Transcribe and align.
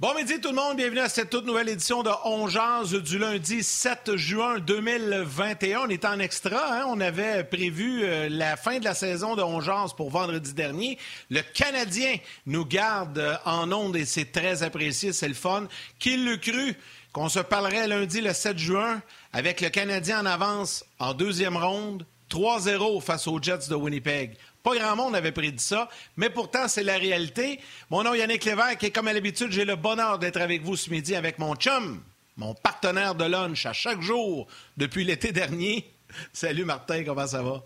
Bon 0.00 0.14
midi 0.14 0.40
tout 0.40 0.48
le 0.48 0.54
monde, 0.54 0.78
bienvenue 0.78 1.00
à 1.00 1.10
cette 1.10 1.28
toute 1.28 1.44
nouvelle 1.44 1.68
édition 1.68 2.02
de 2.02 2.08
On 2.24 2.48
Jase 2.48 2.94
du 2.94 3.18
lundi 3.18 3.62
7 3.62 4.16
juin 4.16 4.58
2021. 4.58 5.80
On 5.80 5.88
est 5.90 6.06
en 6.06 6.18
extra, 6.18 6.72
hein. 6.72 6.84
on 6.88 7.00
avait 7.00 7.44
prévu 7.44 8.02
euh, 8.02 8.30
la 8.30 8.56
fin 8.56 8.78
de 8.78 8.84
la 8.84 8.94
saison 8.94 9.36
de 9.36 9.42
On 9.42 9.60
Jase 9.60 9.92
pour 9.92 10.08
vendredi 10.08 10.54
dernier. 10.54 10.96
Le 11.28 11.42
Canadien 11.42 12.16
nous 12.46 12.64
garde 12.64 13.18
euh, 13.18 13.36
en 13.44 13.70
ondes 13.72 13.94
et 13.94 14.06
c'est 14.06 14.32
très 14.32 14.62
apprécié, 14.62 15.12
c'est 15.12 15.28
le 15.28 15.34
fun. 15.34 15.68
Qui 15.98 16.16
l'eût 16.16 16.40
cru 16.40 16.74
qu'on 17.12 17.28
se 17.28 17.40
parlerait 17.40 17.86
lundi 17.86 18.22
le 18.22 18.32
7 18.32 18.56
juin 18.56 19.02
avec 19.34 19.60
le 19.60 19.68
Canadien 19.68 20.22
en 20.22 20.26
avance 20.26 20.82
en 20.98 21.12
deuxième 21.12 21.58
ronde, 21.58 22.06
3-0 22.30 23.02
face 23.02 23.26
aux 23.26 23.38
Jets 23.38 23.68
de 23.68 23.74
Winnipeg? 23.74 24.38
Pas 24.62 24.76
grand 24.76 24.96
monde 24.96 25.16
avait 25.16 25.32
prédit 25.32 25.62
ça, 25.62 25.88
mais 26.16 26.28
pourtant, 26.28 26.68
c'est 26.68 26.82
la 26.82 26.98
réalité. 26.98 27.60
Mon 27.88 28.02
nom, 28.02 28.12
Yannick 28.14 28.44
Lévesque, 28.44 28.84
et 28.84 28.90
comme 28.90 29.08
à 29.08 29.12
l'habitude, 29.12 29.50
j'ai 29.50 29.64
le 29.64 29.76
bonheur 29.76 30.18
d'être 30.18 30.40
avec 30.40 30.62
vous 30.62 30.76
ce 30.76 30.90
midi 30.90 31.14
avec 31.14 31.38
mon 31.38 31.54
chum, 31.54 32.02
mon 32.36 32.54
partenaire 32.54 33.14
de 33.14 33.24
lunch 33.24 33.64
à 33.64 33.72
chaque 33.72 34.02
jour 34.02 34.46
depuis 34.76 35.04
l'été 35.04 35.32
dernier. 35.32 35.90
Salut 36.32 36.64
Martin, 36.64 37.04
comment 37.04 37.26
ça 37.26 37.42
va? 37.42 37.62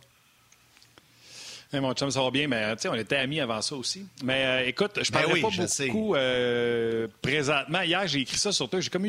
Mon 1.81 1.93
chum, 1.95 2.11
ça 2.11 2.23
va 2.23 2.31
bien, 2.31 2.47
mais 2.47 2.75
on 2.87 2.95
était 2.95 3.17
amis 3.17 3.41
avant 3.41 3.61
ça 3.61 3.75
aussi. 3.75 4.07
Mais 4.23 4.45
euh, 4.45 4.69
écoute, 4.69 5.01
je 5.03 5.11
ben 5.11 5.21
parlais 5.23 5.41
ben 5.43 5.49
oui, 5.49 5.57
pas 5.57 5.85
beaucoup 5.87 6.15
euh, 6.15 7.09
présentement. 7.21 7.81
Hier, 7.83 8.07
j'ai 8.07 8.21
écrit 8.21 8.39
ça 8.39 8.53
sur 8.53 8.69
toi. 8.69 8.81
J'ai 8.81 8.91
comme. 8.91 9.09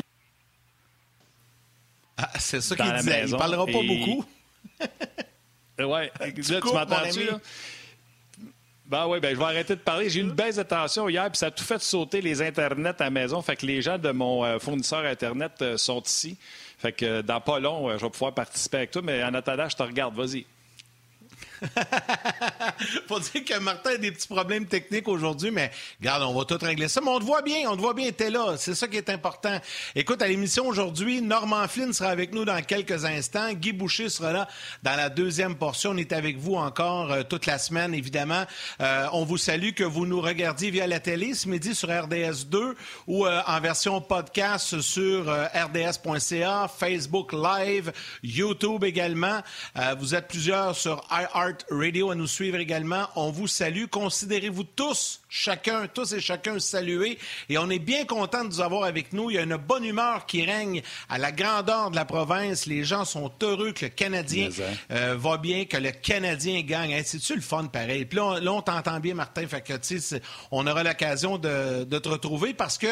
Ah, 2.16 2.30
c'est 2.38 2.60
ça 2.60 2.74
qu'il 2.74 2.92
disait. 2.92 3.22
Maison, 3.22 3.36
Il 3.36 3.38
parlera 3.38 3.66
pas 3.66 3.72
beaucoup. 3.72 4.24
ouais, 5.78 6.12
tu 6.34 6.52
m'entends-tu. 6.52 7.28
Ben 8.88 9.08
oui, 9.08 9.18
ben 9.18 9.34
je 9.34 9.38
vais 9.38 9.44
arrêter 9.44 9.74
de 9.74 9.80
parler. 9.80 10.08
J'ai 10.08 10.20
eu 10.20 10.22
une 10.22 10.30
baisse 10.30 10.56
de 10.56 10.62
tension 10.62 11.08
hier, 11.08 11.28
puis 11.28 11.38
ça 11.38 11.46
a 11.46 11.50
tout 11.50 11.64
fait 11.64 11.82
sauter 11.82 12.20
les 12.20 12.40
internets 12.40 12.94
à 13.00 13.04
la 13.04 13.10
maison. 13.10 13.42
Fait 13.42 13.56
que 13.56 13.66
les 13.66 13.82
gens 13.82 13.98
de 13.98 14.12
mon 14.12 14.44
euh, 14.44 14.60
fournisseur 14.60 15.04
Internet 15.04 15.60
euh, 15.60 15.76
sont 15.76 16.00
ici. 16.02 16.36
Fait 16.78 16.92
que 16.92 17.04
euh, 17.04 17.22
dans 17.22 17.40
pas 17.40 17.58
long, 17.58 17.90
je 17.98 18.04
vais 18.04 18.10
pouvoir 18.10 18.32
participer 18.32 18.76
avec 18.78 18.92
toi, 18.92 19.02
mais 19.02 19.24
en 19.24 19.34
attendant, 19.34 19.68
je 19.68 19.76
te 19.76 19.82
regarde. 19.82 20.14
Vas-y. 20.14 20.46
Faut 23.08 23.20
dire 23.20 23.44
que 23.44 23.58
Martin 23.58 23.90
a 23.90 23.96
des 23.96 24.12
petits 24.12 24.28
problèmes 24.28 24.66
techniques 24.66 25.08
aujourd'hui, 25.08 25.50
mais 25.50 25.70
regarde, 26.00 26.22
on 26.24 26.34
va 26.38 26.44
tout 26.44 26.58
régler 26.60 26.88
ça. 26.88 27.00
Mais 27.00 27.10
on 27.10 27.18
te 27.18 27.24
voit 27.24 27.42
bien, 27.42 27.70
on 27.70 27.76
te 27.76 27.80
voit 27.80 27.94
bien, 27.94 28.10
t'es 28.12 28.30
là. 28.30 28.56
C'est 28.58 28.74
ça 28.74 28.88
qui 28.88 28.96
est 28.96 29.10
important. 29.10 29.58
Écoute, 29.94 30.22
à 30.22 30.28
l'émission 30.28 30.66
aujourd'hui, 30.66 31.22
Norman 31.22 31.66
Flynn 31.68 31.92
sera 31.92 32.10
avec 32.10 32.32
nous 32.32 32.44
dans 32.44 32.60
quelques 32.62 33.04
instants. 33.04 33.52
Guy 33.52 33.72
Boucher 33.72 34.08
sera 34.08 34.32
là 34.32 34.48
dans 34.82 34.96
la 34.96 35.08
deuxième 35.08 35.54
portion. 35.54 35.90
On 35.90 35.96
est 35.96 36.12
avec 36.12 36.38
vous 36.38 36.54
encore 36.54 37.12
euh, 37.12 37.22
toute 37.22 37.46
la 37.46 37.58
semaine, 37.58 37.94
évidemment. 37.94 38.44
Euh, 38.80 39.06
on 39.12 39.24
vous 39.24 39.38
salue 39.38 39.70
que 39.70 39.84
vous 39.84 40.06
nous 40.06 40.20
regardiez 40.20 40.70
via 40.70 40.86
la 40.86 41.00
télé 41.00 41.34
ce 41.34 41.48
midi 41.48 41.74
sur 41.74 41.88
RDS 41.88 42.46
2 42.46 42.74
ou 43.06 43.26
euh, 43.26 43.40
en 43.46 43.60
version 43.60 44.00
podcast 44.00 44.80
sur 44.80 45.26
rds.ca, 45.26 46.68
Facebook 46.68 47.32
Live, 47.32 47.92
YouTube 48.22 48.84
également. 48.84 49.40
vous 49.98 50.14
êtes 50.14 50.28
plusieurs 50.28 50.74
sur 50.74 51.02
IR 51.10 51.45
Radio 51.70 52.10
à 52.10 52.14
nous 52.14 52.26
suivre 52.26 52.58
également. 52.58 53.08
On 53.16 53.30
vous 53.30 53.46
salue. 53.46 53.84
Considérez-vous 53.90 54.64
tous, 54.64 55.20
chacun, 55.28 55.86
tous 55.86 56.12
et 56.12 56.20
chacun 56.20 56.58
salués. 56.58 57.18
Et 57.48 57.58
on 57.58 57.68
est 57.70 57.78
bien 57.78 58.04
content 58.04 58.44
de 58.44 58.48
vous 58.48 58.60
avoir 58.60 58.84
avec 58.84 59.12
nous. 59.12 59.30
Il 59.30 59.34
y 59.34 59.38
a 59.38 59.42
une 59.42 59.56
bonne 59.56 59.84
humeur 59.84 60.26
qui 60.26 60.44
règne 60.44 60.82
à 61.08 61.18
la 61.18 61.32
grandeur 61.32 61.90
de 61.90 61.96
la 61.96 62.04
province. 62.04 62.66
Les 62.66 62.84
gens 62.84 63.04
sont 63.04 63.30
heureux 63.42 63.72
que 63.72 63.86
le 63.86 63.90
Canadien 63.90 64.48
hein. 64.48 64.74
euh, 64.90 65.16
va 65.18 65.36
bien, 65.36 65.64
que 65.64 65.76
le 65.76 65.90
Canadien 65.90 66.62
gagne. 66.62 66.92
Hey, 66.92 67.04
C'est-tu 67.04 67.34
le 67.34 67.40
fun 67.40 67.66
pareil? 67.66 68.04
Puis 68.04 68.18
là, 68.18 68.40
on, 68.52 68.62
t'entend 68.62 69.00
bien, 69.00 69.14
Martin. 69.14 69.46
Fait 69.46 69.64
on 70.50 70.66
aura 70.66 70.82
l'occasion 70.82 71.38
de, 71.38 71.84
te 71.84 72.08
retrouver 72.08 72.54
parce 72.54 72.78
que 72.78 72.86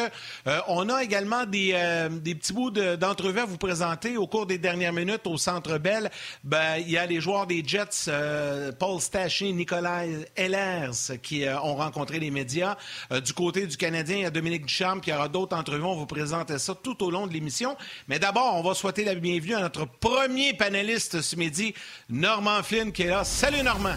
euh, 0.47 0.59
on 0.67 0.89
a 0.89 1.03
également 1.03 1.45
des, 1.45 1.71
euh, 1.73 2.09
petits 2.09 2.53
bouts 2.53 2.71
d'entrevue 2.71 3.39
à 3.39 3.45
vous 3.45 3.57
présenter 3.57 4.17
au 4.17 4.27
cours 4.27 4.45
des 4.45 4.57
dernières 4.57 4.93
minutes 4.93 5.25
au 5.25 5.37
Centre 5.37 5.77
Bell. 5.77 6.09
Ben, 6.43 6.77
il 6.77 6.89
y 6.89 6.97
a 6.97 7.05
les 7.05 7.21
joueurs 7.21 7.47
des 7.47 7.63
Jets 7.65 8.09
euh, 8.45 8.71
Paul 8.71 9.01
Staché, 9.01 9.51
Nicolas 9.51 10.03
Hellers 10.35 11.17
qui 11.21 11.45
euh, 11.45 11.59
ont 11.61 11.75
rencontré 11.75 12.19
les 12.19 12.29
médias. 12.29 12.77
Euh, 13.11 13.19
du 13.19 13.33
côté 13.33 13.65
du 13.65 13.75
Canadien, 13.75 14.17
il 14.17 14.21
y 14.21 14.25
a 14.25 14.29
Dominique 14.29 14.65
Ducharme 14.65 15.01
qui 15.01 15.11
aura 15.11 15.27
d'autres 15.27 15.57
entrevues. 15.57 15.83
On 15.83 15.95
vous 15.95 16.05
présente 16.05 16.55
ça 16.57 16.75
tout 16.75 17.03
au 17.03 17.09
long 17.09 17.25
de 17.25 17.33
l'émission. 17.33 17.75
Mais 18.07 18.19
d'abord, 18.19 18.55
on 18.55 18.61
va 18.61 18.75
souhaiter 18.75 19.03
la 19.03 19.15
bienvenue 19.15 19.55
à 19.55 19.61
notre 19.61 19.85
premier 19.85 20.53
panéliste 20.53 21.21
ce 21.21 21.35
midi, 21.35 21.73
Normand 22.09 22.61
Flynn, 22.61 22.91
qui 22.91 23.03
est 23.03 23.09
là. 23.09 23.23
Salut 23.23 23.63
Normand! 23.63 23.95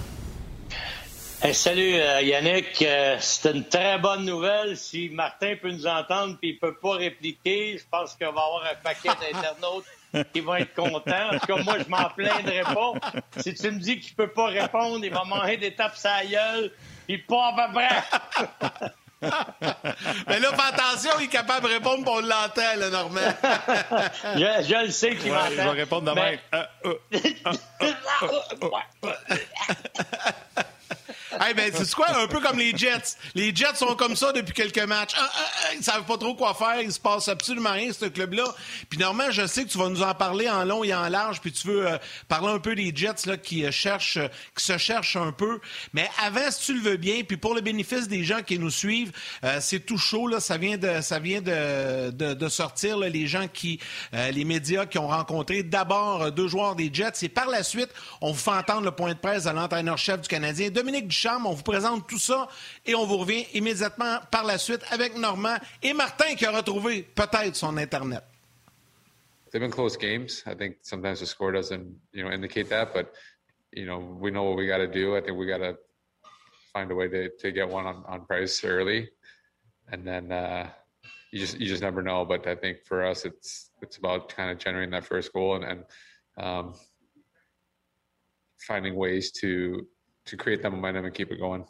Salut 1.53 1.93
Yannick, 2.23 2.85
c'est 3.21 3.53
une 3.55 3.65
très 3.65 3.97
bonne 3.99 4.25
nouvelle. 4.25 4.77
Si 4.77 5.09
Martin 5.11 5.55
peut 5.63 5.71
nous 5.71 5.87
entendre 5.87 6.37
puis 6.41 6.51
il 6.51 6.59
peut 6.59 6.75
pas 6.75 6.97
répliquer, 6.97 7.79
je 7.79 7.85
pense 7.89 8.17
qu'on 8.17 8.33
va 8.33 8.43
avoir 8.43 8.65
un 8.65 8.75
paquet 8.83 9.09
d'internautes 9.33 9.85
il 10.35 10.43
va 10.43 10.61
être 10.61 10.75
content. 10.75 11.31
En 11.33 11.39
tout 11.39 11.47
cas, 11.47 11.63
moi, 11.63 11.77
je 11.79 11.89
m'en 11.89 12.09
plaindrai 12.11 12.63
pas. 12.63 12.93
Si 13.39 13.55
tu 13.55 13.71
me 13.71 13.79
dis 13.79 14.01
qu'il 14.01 14.15
peut 14.15 14.31
pas 14.31 14.47
répondre, 14.47 15.05
il 15.05 15.13
va 15.13 15.25
manger 15.25 15.57
des 15.57 15.75
tapes 15.75 15.97
sa 15.97 16.25
gueule, 16.25 16.71
puis 17.07 17.19
pas 17.19 17.55
à. 17.57 17.71
Mais 19.21 20.39
là, 20.39 20.53
fais 20.53 20.75
attention, 20.75 21.11
il 21.19 21.25
est 21.25 21.29
capable 21.29 21.67
de 21.67 21.73
répondre, 21.73 22.05
pour 22.05 22.15
on 22.15 22.21
l'entend, 22.21 22.77
le 22.77 22.91
Normand. 22.91 23.21
je, 24.37 24.65
je, 24.65 24.85
le 24.85 24.91
sais 24.91 25.17
qu'il 25.17 25.33
ouais, 25.33 25.71
répondre 25.71 26.15
demain. 26.15 26.37
hey, 31.41 31.55
ben, 31.55 31.71
c'est 31.75 31.95
quoi? 31.95 32.07
Un 32.19 32.27
peu 32.27 32.41
comme 32.41 32.59
les 32.59 32.77
Jets. 32.77 33.17
Les 33.35 33.55
Jets 33.55 33.77
sont 33.77 33.95
comme 33.95 34.17
ça 34.17 34.33
depuis 34.33 34.55
quelques 34.55 34.79
matchs. 34.87 35.13
Ah, 35.17 35.31
ah, 35.33 35.41
ah, 35.41 35.75
ils 35.77 35.85
savent 35.85 36.05
pas 36.05 36.17
trop 36.17 36.35
quoi 36.35 36.55
faire. 36.55 36.81
Il 36.81 36.93
se 36.93 37.01
passe 37.01 37.29
absolument 37.29 37.73
rien, 37.73 37.93
ce 37.93 38.07
club-là. 38.07 38.45
Puis, 38.89 38.99
normalement, 38.99 39.31
je 39.31 39.47
sais 39.47 39.65
que 39.65 39.69
tu 39.69 39.79
vas 39.79 39.89
nous 39.89 40.03
en 40.03 40.15
parler 40.15 40.49
en 40.49 40.65
long 40.65 40.85
et 40.85 40.95
en 40.95 41.09
large. 41.09 41.41
Puis, 41.41 41.53
tu 41.53 41.69
veux 41.69 41.87
euh, 41.87 41.99
parler 42.29 42.49
un 42.49 42.59
peu 42.59 42.75
des 42.75 42.93
Jets 42.95 43.27
là, 43.27 43.37
qui, 43.37 43.65
euh, 43.65 43.71
cherchent, 43.71 44.17
euh, 44.17 44.29
qui 44.57 44.65
se 44.65 44.79
cherchent 44.79 45.17
un 45.17 45.33
peu. 45.33 45.61
Mais 45.93 46.09
avant, 46.25 46.51
si 46.51 46.67
tu 46.67 46.75
le 46.75 46.81
veux 46.81 46.97
bien, 46.97 47.23
puis 47.23 47.37
pour 47.37 47.55
le 47.55 47.61
bénéfice 47.61 48.09
des 48.09 48.25
gens 48.25 48.43
qui 48.43 48.59
nous 48.59 48.71
suivent, 48.71 49.13
c'est 49.61 49.85
tout 49.85 49.99
chaud. 49.99 50.27
Là, 50.27 50.41
ça 50.41 50.57
vient 50.57 50.77
de, 50.77 51.01
ça 51.01 51.19
vient 51.19 51.41
de, 51.41 52.11
de, 52.11 52.49
sortir. 52.49 52.99
Les 52.99 53.27
gens 53.27 53.47
qui, 53.49 53.79
les 54.13 54.45
médias 54.45 54.87
qui 54.87 54.99
ont 54.99 55.09
rencontré 55.09 55.63
d'abord 55.63 56.33
deux 56.33 56.49
joueurs 56.49 56.75
des 56.75 56.91
Jets. 56.93 57.23
Et 57.23 57.29
par 57.29 57.49
la 57.49 57.63
suite, 57.63 57.91
on 58.21 58.33
vous 58.33 58.39
fait 58.39 58.51
entendre 58.51 58.83
le 58.83 58.91
point 58.91 59.13
de 59.13 59.19
presse 59.19 59.47
à 59.47 59.53
l'entraîneur-chef 59.53 60.21
du 60.23 60.29
Canadien, 60.29 60.71
Dominique 60.71 61.09
Duchamp 61.09 61.28
Charme. 61.29 61.47
On 61.47 61.53
vous 61.53 61.63
présente 61.63 62.09
tout 62.09 62.19
ça 62.19 62.49
et 62.87 62.95
on 62.95 63.05
vous 63.05 63.19
revient 63.19 63.45
immédiatement 63.53 64.21
par 64.31 64.45
la 64.45 64.57
suite 64.57 64.81
avec 64.91 65.15
Normand 65.15 65.57
et 65.83 65.93
Martin 65.93 66.35
qui 66.35 66.47
a 66.47 66.51
retrouvé 66.51 67.03
peut-être 67.03 67.55
son 67.55 67.77
Internet. 67.77 68.23
They've 69.51 69.61
been 69.61 69.71
close 69.71 69.99
games. 69.99 70.43
I 70.47 70.55
think 70.55 70.77
sometimes 70.81 71.21
the 71.21 71.27
score 71.27 71.53
doesn't, 71.53 71.85
you 72.15 72.25
know, 72.25 72.31
indicate 72.31 72.71
that, 72.71 72.95
but 72.95 73.13
you 73.73 73.85
know, 73.85 73.99
we 73.99 74.31
know 74.31 74.45
what 74.45 74.57
we 74.57 74.67
got 74.67 74.79
to 74.79 74.87
do. 74.87 75.17
I 75.17 75.21
think 75.21 75.37
we 75.37 75.47
got 75.47 75.59
to 75.59 75.77
find 76.73 76.91
a 76.91 76.95
way 76.95 77.09
to, 77.09 77.29
to 77.29 77.53
get 77.53 77.69
one 77.69 77.85
on, 77.85 78.05
on 78.07 78.25
price 78.25 78.65
early. 78.65 79.11
And 79.93 80.07
then 80.07 80.33
uh, 80.33 80.71
you 81.31 81.41
just, 81.41 81.61
you 81.61 81.67
just 81.67 81.83
never 81.83 82.03
know. 82.03 82.25
But 82.25 82.47
I 82.47 82.55
think 82.55 82.87
for 82.87 83.05
us, 83.05 83.27
it's, 83.27 83.71
it's 83.83 83.99
about 83.99 84.31
kind 84.31 84.51
of 84.51 84.57
generating 84.57 84.93
that 84.93 85.05
first 85.05 85.35
goal 85.35 85.57
and, 85.57 85.65
and 85.65 85.85
um, 86.39 86.75
finding 88.67 88.95
ways 88.95 89.31
to, 89.33 89.87
to 90.29 90.37
create 90.37 90.63
that 90.63 90.71
momentum 90.71 91.05
and 91.05 91.15
keep 91.15 91.33
it 91.33 91.39
going. 91.39 91.65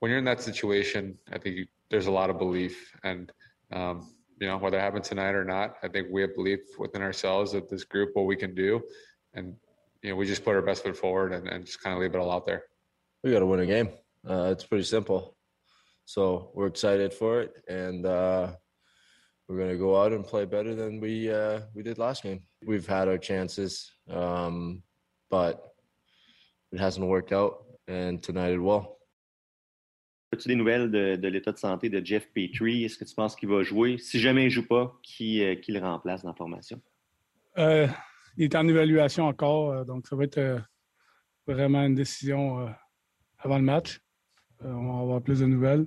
When 0.00 0.10
you're 0.10 0.18
in 0.18 0.24
that 0.26 0.42
situation, 0.42 1.16
I 1.32 1.38
think 1.38 1.56
you, 1.56 1.66
there's 1.90 2.06
a 2.06 2.10
lot 2.10 2.30
of 2.30 2.38
belief, 2.38 2.92
and 3.04 3.32
um, 3.72 4.12
you 4.40 4.46
know 4.46 4.58
whether 4.58 4.76
it 4.76 4.80
happened 4.80 5.04
tonight 5.04 5.34
or 5.34 5.44
not, 5.44 5.76
I 5.82 5.88
think 5.88 6.08
we 6.10 6.20
have 6.22 6.34
belief 6.34 6.60
within 6.78 7.02
ourselves 7.02 7.52
that 7.52 7.70
this 7.70 7.84
group 7.84 8.10
what 8.14 8.26
we 8.26 8.36
can 8.36 8.54
do, 8.54 8.82
and 9.34 9.54
you 10.02 10.10
know 10.10 10.16
we 10.16 10.26
just 10.26 10.44
put 10.44 10.54
our 10.54 10.62
best 10.62 10.82
foot 10.82 10.96
forward 10.96 11.32
and, 11.32 11.48
and 11.48 11.64
just 11.64 11.82
kind 11.82 11.94
of 11.94 12.02
leave 12.02 12.14
it 12.14 12.18
all 12.18 12.30
out 12.30 12.46
there. 12.46 12.64
We 13.22 13.30
got 13.30 13.40
to 13.40 13.46
win 13.46 13.60
a 13.60 13.66
game. 13.66 13.90
Uh, 14.28 14.50
it's 14.52 14.64
pretty 14.64 14.84
simple, 14.84 15.36
so 16.04 16.50
we're 16.54 16.66
excited 16.66 17.14
for 17.14 17.40
it, 17.40 17.52
and 17.68 18.04
uh, 18.04 18.52
we're 19.48 19.58
gonna 19.58 19.76
go 19.76 20.00
out 20.00 20.12
and 20.12 20.24
play 20.24 20.44
better 20.44 20.74
than 20.74 21.00
we 21.00 21.30
uh, 21.32 21.60
we 21.74 21.82
did 21.82 21.98
last 21.98 22.24
game. 22.24 22.42
We've 22.66 22.86
had 22.86 23.08
our 23.08 23.18
chances, 23.18 23.90
um, 24.10 24.82
but 25.30 25.72
it 26.72 26.80
hasn't 26.80 27.06
worked 27.06 27.32
out 27.32 27.61
and 27.88 28.18
tonight. 28.18 28.58
As-tu 30.32 30.48
des 30.48 30.54
nouvelles 30.54 30.90
de, 30.90 31.28
l'état 31.28 31.52
de 31.52 31.58
santé 31.58 31.90
de 31.90 32.04
Jeff 32.04 32.26
Petrie? 32.32 32.84
Est-ce 32.84 32.96
que 32.96 33.04
tu 33.04 33.14
penses 33.14 33.36
qu'il 33.36 33.50
va 33.50 33.62
jouer? 33.62 33.98
Si 33.98 34.18
jamais 34.18 34.42
il 34.42 34.46
ne 34.46 34.50
joue 34.50 34.66
pas, 34.66 34.98
euh, 35.20 35.54
qui, 35.56 35.72
le 35.72 35.78
remplace 35.78 36.22
dans 36.22 36.30
la 36.30 36.34
formation? 36.34 36.80
Euh, 37.58 37.86
il 38.38 38.44
est 38.44 38.54
en 38.54 38.66
évaluation 38.66 39.26
encore, 39.26 39.72
euh, 39.72 39.84
donc 39.84 40.06
ça 40.06 40.16
va 40.16 40.24
être 40.24 40.62
vraiment 41.46 41.82
une 41.82 41.94
décision 41.94 42.66
avant 43.38 43.58
le 43.58 43.64
match. 43.64 44.00
on 44.60 44.94
va 44.94 45.02
avoir 45.02 45.22
plus 45.22 45.40
de 45.40 45.46
nouvelles. 45.46 45.84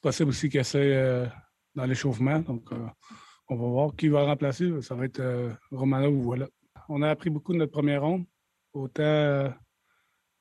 Possible 0.00 0.30
aussi 0.30 0.48
qu'il 0.48 0.60
essaie 0.60 1.28
dans 1.74 1.84
l'échauffement, 1.84 2.38
donc 2.38 2.70
on 3.48 3.56
va 3.56 3.66
voir 3.66 3.94
qui 3.94 4.08
va 4.08 4.22
remplacer. 4.22 4.80
Ça 4.80 4.94
va 4.94 5.04
être 5.04 5.58
Romano 5.70 6.08
ou 6.08 6.22
voilà. 6.22 6.48
On 6.88 7.02
a 7.02 7.10
appris 7.10 7.28
beaucoup 7.28 7.52
de 7.52 7.58
notre 7.58 7.72
première 7.72 8.02
ronde, 8.02 8.24
autant 8.72 9.52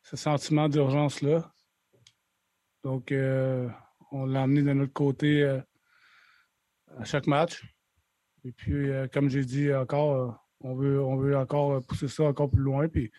ce 0.05 0.15
sentiment 0.15 0.69
d'urgence-là. 0.69 1.51
Donc, 2.83 3.11
euh, 3.11 3.67
on 4.11 4.25
l'a 4.25 4.43
amené 4.43 4.61
de 4.61 4.71
notre 4.71 4.93
côté 4.93 5.41
euh, 5.41 5.59
à 6.99 7.03
chaque 7.05 7.25
match. 7.25 7.65
Et 8.43 8.51
puis, 8.51 8.91
euh, 8.91 9.07
comme 9.11 9.29
j'ai 9.29 9.43
dit 9.43 9.73
encore, 9.73 10.47
on 10.59 10.75
veut, 10.75 11.01
on 11.01 11.17
veut 11.17 11.35
encore 11.35 11.83
pousser 11.87 12.07
ça 12.07 12.23
encore 12.23 12.51
plus 12.51 12.61
loin. 12.61 12.87
Puis, 12.87 13.11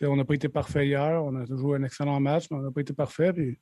on 0.00 0.16
n'a 0.16 0.24
pas 0.24 0.34
été 0.34 0.48
parfait 0.48 0.86
hier. 0.86 1.22
On 1.22 1.36
a 1.36 1.46
toujours 1.46 1.74
un 1.74 1.82
excellent 1.82 2.18
match, 2.18 2.46
mais 2.50 2.56
on 2.56 2.62
n'a 2.62 2.70
pas 2.70 2.80
été 2.80 2.94
parfait. 2.94 3.34
Puis, 3.34 3.60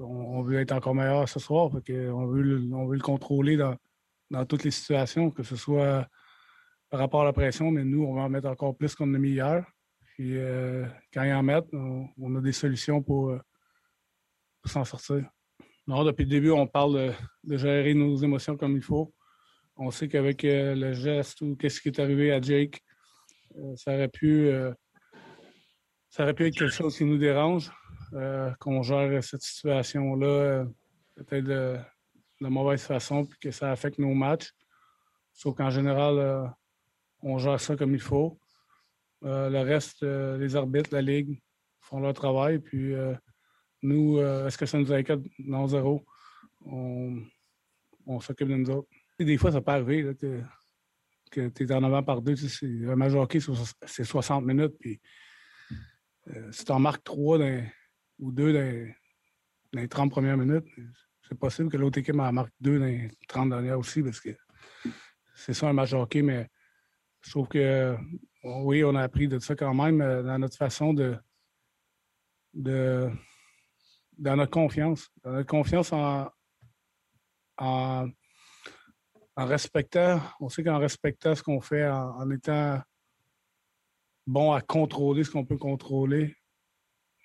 on, 0.00 0.42
veut 0.42 0.60
être 0.60 0.72
encore 0.72 0.94
meilleur 0.94 1.28
ce 1.28 1.38
soir. 1.38 1.66
On, 1.66 2.26
veut 2.26 2.42
le, 2.42 2.72
on 2.72 2.86
veut 2.86 2.96
le 2.96 3.02
contrôler 3.02 3.58
dans, 3.58 3.76
dans 4.30 4.46
toutes 4.46 4.64
les 4.64 4.70
situations, 4.70 5.30
que 5.30 5.42
ce 5.42 5.56
soit 5.56 6.08
par 6.88 7.00
rapport 7.00 7.20
à 7.20 7.24
la 7.24 7.34
pression, 7.34 7.70
mais 7.70 7.84
nous, 7.84 8.02
on 8.02 8.14
va 8.14 8.22
en 8.22 8.30
mettre 8.30 8.48
encore 8.48 8.74
plus 8.74 8.94
qu'on 8.94 9.12
a 9.12 9.18
mis 9.18 9.32
hier. 9.32 9.66
Puis 10.16 10.38
euh, 10.38 10.86
quand 11.12 11.24
ils 11.24 11.32
en 11.34 11.42
mettent, 11.42 11.68
on, 11.74 12.36
a 12.36 12.40
des 12.40 12.52
solutions 12.52 13.02
pour, 13.02 13.28
euh, 13.28 13.40
s'en 14.64 14.82
sortir. 14.82 15.28
Non, 15.86 16.04
depuis 16.04 16.24
le 16.24 16.30
début, 16.30 16.50
on 16.50 16.66
parle 16.66 17.14
de, 17.44 17.56
gérer 17.58 17.92
nos 17.92 18.16
émotions 18.16 18.56
comme 18.56 18.76
il 18.76 18.82
faut. 18.82 19.12
On 19.76 19.90
sait 19.90 20.08
qu'avec 20.08 20.42
euh, 20.46 20.74
le 20.74 20.94
geste 20.94 21.42
ou 21.42 21.54
qu'est-ce 21.54 21.82
qui 21.82 21.88
est 21.88 22.00
arrivé 22.00 22.32
à 22.32 22.40
Jake, 22.40 22.80
ça 23.74 23.94
aurait 23.94 24.08
pu 24.08 24.50
ça 26.08 26.22
aurait 26.22 26.34
pu 26.34 26.46
être 26.46 26.56
quelque 26.56 26.72
chose 26.72 26.96
qui 26.96 27.04
nous 27.04 27.18
dérange. 27.18 27.70
qu'on 28.58 28.82
gère 28.82 29.22
cette 29.22 29.42
situation-là 29.42 30.64
peut-être 31.14 31.44
de, 31.44 31.78
de, 32.40 32.48
mauvaise 32.48 32.82
façon 32.82 33.24
puis 33.26 33.38
que 33.38 33.50
ça 33.50 33.70
affecte 33.70 33.98
nos 33.98 34.14
matchs. 34.14 34.50
Sauf 35.32 35.54
qu'en 35.56 35.70
général, 35.70 36.54
on 37.22 37.38
gère 37.38 37.60
ça 37.60 37.76
comme 37.76 37.94
il 37.94 38.00
faut. 38.00 38.38
Euh, 39.24 39.48
le 39.48 39.60
reste, 39.60 40.02
euh, 40.02 40.36
les 40.38 40.56
arbitres, 40.56 40.90
la 40.92 41.02
Ligue 41.02 41.40
font 41.80 42.00
leur 42.00 42.14
travail. 42.14 42.58
Puis 42.58 42.94
euh, 42.94 43.14
nous, 43.82 44.18
est-ce 44.18 44.58
que 44.58 44.66
ça 44.66 44.78
nous 44.78 44.92
inquiète? 44.92 45.20
Non, 45.38 45.66
zéro. 45.66 46.04
On, 46.64 48.20
s'occupe 48.20 48.48
de 48.48 48.56
nous 48.56 48.70
autres. 48.70 48.88
des 49.18 49.36
fois, 49.36 49.52
ça 49.52 49.60
peut 49.60 49.72
arriver 49.72 50.14
que, 51.30 51.48
tu 51.48 51.64
es 51.64 51.72
en 51.72 51.82
avant 51.84 52.02
par 52.02 52.22
deux. 52.22 52.34
un 52.88 52.96
match 52.96 53.12
hockey, 53.12 53.38
c'est 53.86 54.04
60 54.04 54.44
minutes. 54.44 54.74
Puis 54.80 55.00
si 56.50 56.64
tu 56.64 56.72
en 56.72 56.78
marques 56.78 57.04
trois 57.04 57.38
ou 58.18 58.32
deux 58.32 58.52
dans, 58.52 58.94
les 59.80 59.88
30 59.88 60.10
premières 60.10 60.36
minutes, 60.36 60.66
c'est 61.28 61.38
possible 61.38 61.70
que 61.70 61.76
l'autre 61.76 61.98
équipe 61.98 62.18
en 62.18 62.32
marque 62.32 62.52
deux 62.60 62.78
dans 62.78 62.86
les 62.86 63.10
30 63.28 63.50
dernières 63.50 63.78
aussi, 63.78 64.02
parce 64.02 64.20
que 64.20 64.30
c'est 65.34 65.52
ça 65.52 65.68
un 65.68 65.72
match 65.72 65.92
hockey, 65.92 66.22
mais 66.22 66.48
je 67.20 67.30
trouve 67.30 67.48
que 67.48 67.96
oui, 68.46 68.84
on 68.84 68.94
a 68.94 69.02
appris 69.02 69.28
de 69.28 69.38
ça 69.38 69.56
quand 69.56 69.74
même 69.74 70.00
euh, 70.00 70.22
dans 70.22 70.38
notre 70.38 70.56
façon 70.56 70.94
de, 70.94 71.16
de 72.54 73.10
dans 74.18 74.36
notre 74.36 74.52
confiance. 74.52 75.10
Dans 75.22 75.32
notre 75.32 75.48
confiance 75.48 75.92
en, 75.92 76.30
en, 77.58 78.08
respectant, 79.36 80.20
on 80.40 80.48
sait 80.48 80.64
qu'en 80.64 80.78
respectant 80.78 81.34
ce 81.34 81.42
qu'on 81.42 81.60
fait, 81.60 81.86
en, 81.86 82.30
étant 82.30 82.80
bon 84.26 84.52
à 84.52 84.60
contrôler 84.60 85.24
ce 85.24 85.30
qu'on 85.30 85.44
peut 85.44 85.58
contrôler, 85.58 86.34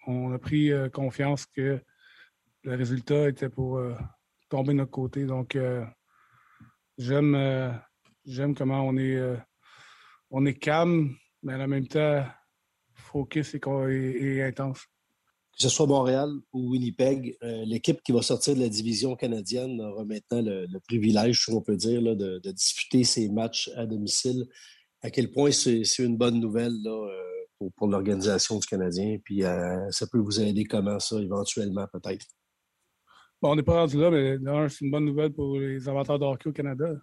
on 0.07 0.33
a 0.33 0.39
pris 0.39 0.71
euh, 0.71 0.89
confiance 0.89 1.45
que 1.45 1.79
le 2.63 2.75
résultat 2.75 3.29
était 3.29 3.49
pour 3.49 3.77
euh, 3.77 3.95
tomber 4.49 4.73
de 4.73 4.79
notre 4.79 4.91
côté. 4.91 5.25
Donc, 5.25 5.57
j'aime 6.97 7.79
j'aime 8.25 8.53
comment 8.53 8.81
on 8.81 8.97
est 8.97 9.17
on 10.31 10.45
est 10.45 10.53
calme, 10.53 11.15
mais 11.43 11.55
en 11.55 11.67
même 11.67 11.87
temps, 11.87 12.25
focus 12.93 13.53
et, 13.53 14.41
intense. 14.41 14.85
Que 15.57 15.63
ce 15.63 15.69
soit 15.69 15.85
Montréal 15.85 16.31
ou 16.53 16.71
Winnipeg, 16.71 17.37
euh, 17.43 17.65
l'équipe 17.65 18.01
qui 18.01 18.13
va 18.13 18.21
sortir 18.21 18.55
de 18.55 18.61
la 18.61 18.69
division 18.69 19.15
canadienne 19.15 19.81
aura 19.81 20.05
maintenant 20.05 20.41
le, 20.41 20.79
privilège, 20.87 21.43
si 21.43 21.51
on 21.51 21.61
peut 21.61 21.75
dire, 21.75 22.01
de, 22.01 22.51
disputer 22.51 23.03
ses 23.03 23.29
matchs 23.29 23.69
à 23.75 23.85
domicile. 23.85 24.45
À 25.01 25.11
quel 25.11 25.29
point 25.31 25.51
c'est 25.51 25.83
une 25.99 26.17
bonne 26.17 26.39
nouvelle 26.39 26.77
euh, 26.85 27.69
pour, 27.75 27.87
l'organisation 27.87 28.59
du 28.59 28.65
Canadien. 28.65 29.17
Puis 29.23 29.43
euh, 29.43 29.91
ça 29.91 30.07
peut 30.07 30.19
vous 30.19 30.39
aider 30.39 30.63
comment 30.63 30.99
ça, 30.99 31.19
éventuellement, 31.19 31.85
peut-être? 31.91 32.25
Bon, 33.41 33.51
on 33.51 33.55
n'est 33.55 33.63
pas 33.63 33.81
rendu 33.81 33.97
là, 33.97 34.09
mais 34.09 34.37
c'est 34.69 34.85
une 34.85 34.91
bonne 34.91 35.05
nouvelle 35.05 35.33
pour 35.33 35.59
les 35.59 35.89
amateurs 35.89 36.17
de 36.17 36.25
hockey 36.25 36.49
au 36.49 36.53
Canada 36.53 36.93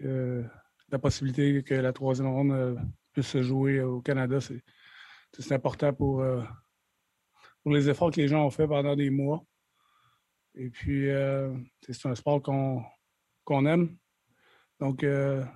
la 0.00 0.98
possibilité 0.98 1.62
que 1.62 1.74
la 1.74 1.92
troisième 1.92 2.28
ronde 2.28 2.52
euh, 2.52 2.76
puisse 3.12 3.28
se 3.28 3.42
jouer 3.42 3.80
au 3.80 4.00
Canada, 4.00 4.38
c'est 4.40 5.52
important 5.52 5.92
pour, 5.92 6.20
euh, 6.20 6.42
pour 7.62 7.72
les 7.72 7.88
efforts 7.88 8.10
que 8.10 8.20
les 8.20 8.28
gens 8.28 8.44
ont 8.44 8.50
fait 8.50 8.66
pendant 8.66 8.94
des 8.94 9.10
mois. 9.10 9.44
Et 10.54 10.70
puis, 10.70 11.10
euh, 11.10 11.54
c'est 11.82 12.06
un 12.06 12.14
sport 12.14 12.42
qu'on 12.42 13.66
aime. 13.66 13.96
Donc, 14.78 15.06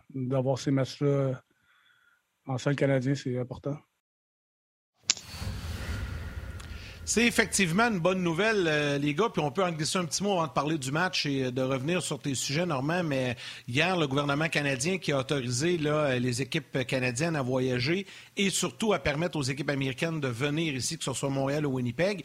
d'avoir 0.08 0.58
ces 0.58 0.70
matchs-là 0.70 1.42
en 2.46 2.56
salle 2.56 2.76
canadien, 2.76 3.14
c'est 3.14 3.38
important. 3.38 3.76
C'est 7.12 7.26
effectivement 7.26 7.88
une 7.88 7.98
bonne 7.98 8.22
nouvelle, 8.22 8.68
euh, 8.68 8.96
les 8.96 9.14
gars. 9.14 9.30
Puis 9.32 9.42
on 9.42 9.50
peut 9.50 9.64
en 9.64 9.72
glisser 9.72 9.98
un 9.98 10.04
petit 10.04 10.22
mot 10.22 10.34
avant 10.34 10.46
de 10.46 10.52
parler 10.52 10.78
du 10.78 10.92
match 10.92 11.26
et 11.26 11.50
de 11.50 11.60
revenir 11.60 12.02
sur 12.02 12.20
tes 12.20 12.36
sujets, 12.36 12.64
Normand. 12.64 13.02
Mais 13.02 13.36
hier, 13.66 13.96
le 13.96 14.06
gouvernement 14.06 14.48
canadien 14.48 14.96
qui 14.96 15.10
a 15.10 15.18
autorisé 15.18 15.76
là, 15.76 16.16
les 16.20 16.40
équipes 16.40 16.86
canadiennes 16.86 17.34
à 17.34 17.42
voyager 17.42 18.06
et 18.36 18.48
surtout 18.48 18.92
à 18.92 19.00
permettre 19.00 19.36
aux 19.36 19.42
équipes 19.42 19.70
américaines 19.70 20.20
de 20.20 20.28
venir 20.28 20.72
ici, 20.72 20.98
que 20.98 21.02
ce 21.02 21.12
soit 21.12 21.30
Montréal 21.30 21.66
ou 21.66 21.72
Winnipeg, 21.72 22.24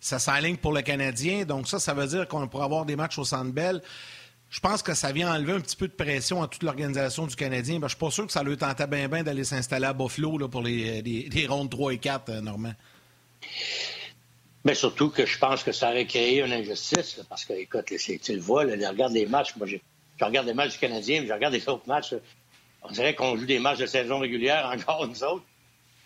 ça 0.00 0.18
s'aligne 0.18 0.56
pour 0.56 0.72
le 0.72 0.82
Canadien. 0.82 1.44
Donc 1.44 1.68
ça, 1.68 1.78
ça 1.78 1.94
veut 1.94 2.08
dire 2.08 2.26
qu'on 2.26 2.48
pourra 2.48 2.64
avoir 2.64 2.84
des 2.86 2.96
matchs 2.96 3.20
au 3.20 3.24
Centre 3.24 3.52
Bell. 3.52 3.82
Je 4.50 4.58
pense 4.58 4.82
que 4.82 4.94
ça 4.94 5.12
vient 5.12 5.32
enlever 5.32 5.52
un 5.52 5.60
petit 5.60 5.76
peu 5.76 5.86
de 5.86 5.92
pression 5.92 6.42
à 6.42 6.48
toute 6.48 6.64
l'organisation 6.64 7.28
du 7.28 7.36
Canadien. 7.36 7.78
Ben, 7.78 7.86
je 7.86 7.92
suis 7.92 8.00
pas 8.00 8.10
sûr 8.10 8.26
que 8.26 8.32
ça 8.32 8.42
lui 8.42 8.56
tentait 8.56 8.88
bien 8.88 9.22
d'aller 9.22 9.44
s'installer 9.44 9.86
à 9.86 9.92
Buffalo 9.92 10.48
pour 10.48 10.62
les, 10.62 11.02
les, 11.02 11.46
rondes 11.46 11.70
3 11.70 11.92
et 11.94 11.98
4, 11.98 12.30
euh, 12.30 12.40
Normand. 12.40 12.74
Mais 14.64 14.74
surtout 14.74 15.10
que 15.10 15.26
je 15.26 15.38
pense 15.38 15.62
que 15.62 15.72
ça 15.72 15.90
aurait 15.90 16.06
créé 16.06 16.40
une 16.40 16.52
injustice, 16.52 17.20
parce 17.28 17.44
que, 17.44 17.52
écoute, 17.52 17.84
tu 17.84 18.32
le 18.32 18.40
vois, 18.40 18.64
là, 18.64 18.90
regarde 18.90 19.12
les 19.12 19.26
matchs. 19.26 19.54
Moi, 19.56 19.66
je, 19.66 19.76
regarde 20.20 20.46
les 20.46 20.54
matchs 20.54 20.72
du 20.72 20.78
Canadien, 20.78 21.20
mais 21.20 21.26
je 21.26 21.32
regarde 21.32 21.52
les 21.52 21.68
autres 21.68 21.86
matchs. 21.86 22.14
On 22.82 22.90
dirait 22.90 23.14
qu'on 23.14 23.36
joue 23.36 23.44
des 23.44 23.58
matchs 23.58 23.78
de 23.78 23.86
saison 23.86 24.18
régulière 24.18 24.70
encore 24.74 25.06
nous 25.06 25.22
autres. 25.22 25.44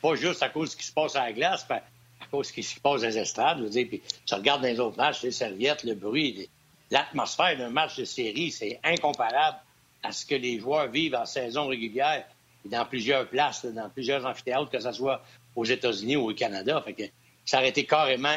Pas 0.02 0.14
juste 0.16 0.42
à 0.42 0.48
cause 0.48 0.70
de 0.70 0.72
ce 0.72 0.76
qui 0.76 0.86
se 0.86 0.92
passe 0.92 1.14
à 1.14 1.24
la 1.24 1.32
glace, 1.32 1.66
mais 1.70 1.76
à 2.20 2.26
cause 2.30 2.46
de 2.46 2.48
ce 2.48 2.52
qui 2.52 2.62
se 2.64 2.80
passe 2.80 3.02
dans 3.02 3.08
les 3.08 3.18
estrades. 3.18 3.58
Je 3.58 3.62
veux 3.64 3.70
dire, 3.70 3.86
puis 3.88 4.02
tu 4.26 4.34
regardes 4.34 4.62
les 4.62 4.80
autres 4.80 4.96
matchs, 4.96 5.22
les 5.22 5.30
serviettes, 5.30 5.84
le 5.84 5.94
bruit, 5.94 6.48
l'atmosphère 6.90 7.56
d'un 7.56 7.70
match 7.70 7.96
de 7.96 8.04
série, 8.04 8.50
c'est 8.50 8.80
incomparable 8.82 9.58
à 10.02 10.10
ce 10.12 10.26
que 10.26 10.34
les 10.34 10.58
joueurs 10.58 10.88
vivent 10.88 11.14
en 11.14 11.26
saison 11.26 11.68
régulière 11.68 12.24
dans 12.64 12.84
plusieurs 12.84 13.26
places, 13.28 13.64
dans 13.64 13.88
plusieurs 13.88 14.24
amphithéâtres, 14.26 14.70
que 14.70 14.80
ce 14.80 14.92
soit 14.92 15.22
aux 15.54 15.64
États-Unis 15.64 16.16
ou 16.16 16.30
au 16.30 16.34
Canada. 16.34 16.84
Ça 17.48 17.60
aurait 17.60 17.70
été 17.70 17.86
carrément 17.86 18.36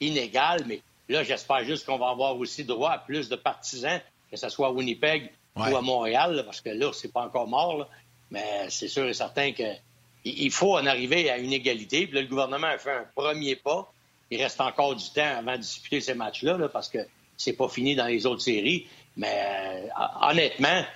inégal, 0.00 0.64
mais 0.66 0.80
là, 1.10 1.22
j'espère 1.22 1.64
juste 1.64 1.84
qu'on 1.84 1.98
va 1.98 2.08
avoir 2.08 2.34
aussi 2.38 2.64
droit 2.64 2.92
à 2.92 2.98
plus 2.98 3.28
de 3.28 3.36
partisans, 3.36 4.00
que 4.30 4.38
ce 4.38 4.48
soit 4.48 4.68
à 4.68 4.70
Winnipeg 4.70 5.30
ou 5.54 5.64
à 5.64 5.82
Montréal, 5.82 6.42
parce 6.46 6.62
que 6.62 6.70
là, 6.70 6.90
c'est 6.94 7.12
pas 7.12 7.20
encore 7.20 7.46
mort, 7.46 7.90
mais 8.30 8.70
c'est 8.70 8.88
sûr 8.88 9.06
et 9.06 9.12
certain 9.12 9.52
qu'il 9.52 10.50
faut 10.50 10.78
en 10.78 10.86
arriver 10.86 11.28
à 11.28 11.36
une 11.36 11.52
égalité. 11.52 12.06
Puis 12.06 12.14
là, 12.14 12.22
le 12.22 12.26
gouvernement 12.26 12.68
a 12.68 12.78
fait 12.78 12.92
un 12.92 13.06
premier 13.14 13.54
pas. 13.54 13.92
Il 14.30 14.42
reste 14.42 14.62
encore 14.62 14.96
du 14.96 15.10
temps 15.10 15.36
avant 15.36 15.56
de 15.56 15.60
disputer 15.60 16.00
ces 16.00 16.14
matchs-là, 16.14 16.70
parce 16.70 16.88
que 16.88 17.00
c'est 17.36 17.52
pas 17.52 17.68
fini 17.68 17.96
dans 17.96 18.06
les 18.06 18.24
autres 18.24 18.40
séries. 18.40 18.86
Mais 19.18 19.44
euh, 19.44 19.88
honnêtement, 20.22 20.86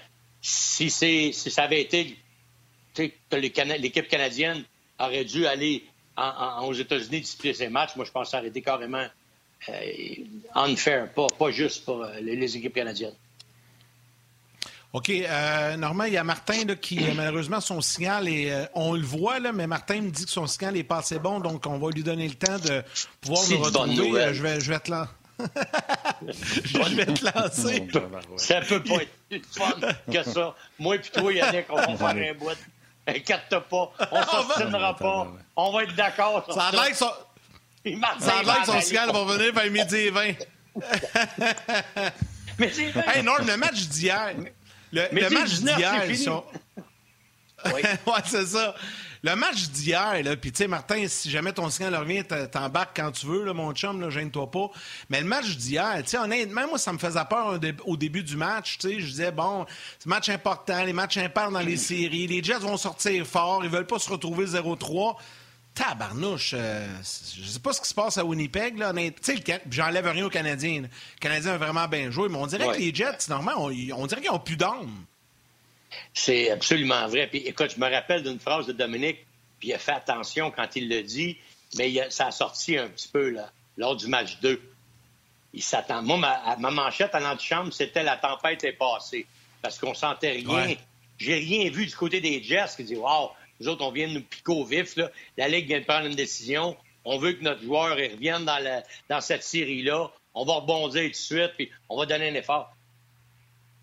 si, 0.40 0.88
si 0.90 1.32
ça 1.34 1.64
avait 1.64 1.82
été 1.82 2.16
l'équipe 3.30 4.08
canadienne 4.08 4.64
aurait 4.98 5.26
dû 5.26 5.46
aller 5.46 5.84
aux 6.16 6.74
États-Unis 6.74 7.20
disputer 7.20 7.54
ces 7.54 7.68
matchs, 7.68 7.96
moi, 7.96 8.04
je 8.04 8.10
pense 8.10 8.28
que 8.28 8.30
ça 8.32 8.38
aurait 8.38 8.48
été 8.48 8.62
carrément 8.62 9.06
euh, 9.68 9.72
unfair, 10.54 11.12
pas, 11.12 11.26
pas 11.38 11.50
juste 11.50 11.84
pour 11.84 12.02
euh, 12.02 12.14
les, 12.20 12.56
équipes 12.56 12.74
canadiennes. 12.74 13.14
OK. 14.92 15.08
Euh, 15.08 15.76
Normand, 15.76 16.04
il 16.04 16.14
y 16.14 16.16
a 16.18 16.24
Martin 16.24 16.66
qui, 16.80 17.00
malheureusement, 17.14 17.60
son 17.60 17.80
signal 17.80 18.28
est. 18.28 18.68
on 18.74 18.94
le 18.94 19.02
voit, 19.02 19.38
là, 19.38 19.52
mais 19.52 19.66
Martin 19.66 20.02
me 20.02 20.10
dit 20.10 20.24
que 20.24 20.30
son 20.30 20.46
signal 20.46 20.74
n'est 20.74 20.84
pas 20.84 20.98
assez 20.98 21.18
bon, 21.18 21.40
donc 21.40 21.66
on 21.66 21.78
va 21.78 21.90
lui 21.90 22.02
donner 22.02 22.28
le 22.28 22.34
temps 22.34 22.58
de 22.58 22.82
pouvoir 23.20 23.48
nous 23.48 23.62
retrouver. 23.62 24.34
Je 24.34 24.42
vais, 24.42 24.60
je 24.60 24.72
vais 24.72 24.80
te 24.80 24.90
lancer. 24.90 25.10
je 26.64 26.94
vais 26.94 27.06
te 27.06 27.24
lancer. 27.24 27.88
Ça 28.36 28.60
peut 28.60 28.82
pas 28.82 29.02
être 29.02 29.12
plus 29.28 29.42
fun 29.50 29.74
que 30.12 30.22
ça. 30.22 30.54
Moi 30.78 30.96
et 30.96 31.00
toi, 31.00 31.32
Yannick, 31.32 31.66
on 31.70 31.76
va 31.76 31.96
faire 31.96 32.30
un 32.30 32.34
bout. 32.34 32.50
Inquiète 33.06 33.48
pas, 33.68 33.92
on 34.12 34.22
s'obstinera 34.22 34.96
pas. 34.96 35.28
On 35.56 35.72
va 35.72 35.82
être 35.84 35.94
d'accord. 35.94 36.46
Ça 36.52 36.66
a 36.66 36.70
l'air 36.72 36.90
que 36.90 36.96
son... 36.96 37.10
Ça 38.20 38.38
a 38.38 38.42
l'air 38.42 38.60
que 38.60 38.66
son 38.66 38.80
signal 38.80 39.10
va 39.12 39.24
venir 39.24 39.52
vers 39.52 39.70
midi 39.70 39.96
et 39.96 40.10
20. 40.10 40.22
Mais 42.58 42.70
c'est 42.70 42.94
Hey, 43.08 43.22
non, 43.22 43.32
le 43.44 43.56
match 43.56 43.80
d'hier. 43.88 44.34
Le, 44.92 45.02
le 45.10 45.30
match 45.30 45.50
d'hier, 45.60 46.16
sont... 46.16 46.44
Oui. 47.66 47.72
ouais, 48.06 48.22
c'est 48.26 48.46
ça. 48.46 48.74
Le 49.24 49.36
match 49.36 49.68
d'hier, 49.68 50.20
là, 50.24 50.36
puis 50.36 50.50
tu 50.50 50.58
sais, 50.58 50.68
Martin, 50.68 51.04
si 51.06 51.30
jamais 51.30 51.52
ton 51.52 51.70
signal 51.70 51.94
revient, 51.94 52.24
t'embarques 52.50 52.96
quand 52.96 53.12
tu 53.12 53.26
veux, 53.26 53.44
là, 53.44 53.54
mon 53.54 53.72
chum, 53.72 54.00
là, 54.00 54.10
gêne-toi 54.10 54.50
pas. 54.50 54.68
Mais 55.10 55.20
le 55.20 55.28
match 55.28 55.56
d'hier, 55.56 55.94
tu 56.02 56.10
sais, 56.10 56.18
honnêtement, 56.18 56.66
moi, 56.66 56.78
ça 56.78 56.92
me 56.92 56.98
faisait 56.98 57.24
peur 57.30 57.60
au 57.84 57.96
début 57.96 58.24
du 58.24 58.36
match, 58.36 58.78
tu 58.78 58.88
sais. 58.88 59.00
Je 59.00 59.06
disais, 59.06 59.30
bon, 59.30 59.64
c'est 60.00 60.08
un 60.08 60.10
match 60.10 60.28
important, 60.28 60.84
les 60.84 60.92
matchs 60.92 61.18
impairs 61.18 61.52
dans 61.52 61.60
les 61.60 61.76
séries, 61.76 62.26
les 62.26 62.42
Jets 62.42 62.58
vont 62.58 62.76
sortir 62.76 63.24
fort, 63.24 63.64
ils 63.64 63.70
veulent 63.70 63.86
pas 63.86 64.00
se 64.00 64.10
retrouver 64.10 64.46
0-3. 64.46 65.14
Tabarnouche, 65.74 66.54
euh, 66.54 66.86
je 67.00 67.48
sais 67.48 67.60
pas 67.60 67.72
ce 67.72 67.80
qui 67.80 67.88
se 67.88 67.94
passe 67.94 68.18
à 68.18 68.24
Winnipeg. 68.24 68.76
Là, 68.76 68.92
j'enlève 69.70 70.06
rien 70.06 70.26
aux 70.26 70.30
Canadiens. 70.30 70.82
Les 70.82 70.88
Canadiens 71.20 71.54
ont 71.54 71.58
vraiment 71.58 71.88
bien 71.88 72.10
joué, 72.10 72.28
mais 72.28 72.36
on 72.36 72.46
dirait 72.46 72.66
que 72.74 72.78
les 72.78 72.94
Jets, 72.94 73.28
normalement, 73.30 73.66
on, 73.66 73.72
on 73.96 74.06
dirait 74.06 74.20
qu'ils 74.20 74.30
ont 74.32 74.38
plus 74.38 74.56
d'âme. 74.56 75.06
C'est 76.14 76.50
absolument 76.50 77.06
vrai. 77.08 77.26
Puis 77.26 77.38
écoute, 77.40 77.72
je 77.74 77.80
me 77.80 77.90
rappelle 77.90 78.22
d'une 78.22 78.38
phrase 78.38 78.66
de 78.66 78.72
Dominique, 78.72 79.26
puis 79.58 79.68
il 79.68 79.74
a 79.74 79.78
fait 79.78 79.92
attention 79.92 80.50
quand 80.50 80.76
il 80.76 80.88
le 80.88 81.02
dit, 81.02 81.36
mais 81.76 82.10
ça 82.10 82.26
a 82.26 82.30
sorti 82.30 82.76
un 82.76 82.88
petit 82.88 83.08
peu 83.08 83.30
là, 83.30 83.50
lors 83.76 83.96
du 83.96 84.06
match 84.06 84.38
2. 84.40 84.60
Il 85.54 85.62
s'attend. 85.62 86.02
Moi, 86.02 86.16
ma, 86.16 86.56
ma, 86.56 86.70
manchette 86.70 87.14
à 87.14 87.20
l'antichambre, 87.20 87.72
c'était 87.72 88.02
la 88.02 88.16
tempête 88.16 88.64
est 88.64 88.72
passée. 88.72 89.26
Parce 89.60 89.78
qu'on 89.78 89.94
sentait 89.94 90.32
rien. 90.32 90.74
J'ai 91.18 91.34
rien 91.34 91.70
vu 91.70 91.86
du 91.86 91.94
côté 91.94 92.20
des 92.20 92.42
Jets 92.42 92.74
qui 92.76 92.84
dit 92.84 92.96
Wow, 92.96 93.30
nous 93.60 93.68
autres, 93.68 93.84
on 93.84 93.92
vient 93.92 94.08
de 94.08 94.14
nous 94.14 94.22
piquer 94.22 94.52
au 94.52 94.64
vif. 94.64 94.96
Là. 94.96 95.10
La 95.36 95.48
Ligue 95.48 95.68
vient 95.68 95.80
de 95.80 95.84
prendre 95.84 96.06
une 96.06 96.16
décision. 96.16 96.76
On 97.04 97.18
veut 97.18 97.34
que 97.34 97.44
notre 97.44 97.62
joueur 97.62 97.96
revienne 97.96 98.44
dans, 98.44 98.58
la, 98.58 98.82
dans 99.08 99.20
cette 99.20 99.44
série-là. 99.44 100.10
On 100.34 100.44
va 100.44 100.54
rebondir 100.54 101.02
tout 101.04 101.10
de 101.10 101.14
suite, 101.14 101.52
puis 101.56 101.70
on 101.88 101.98
va 101.98 102.06
donner 102.06 102.28
un 102.30 102.34
effort 102.34 102.74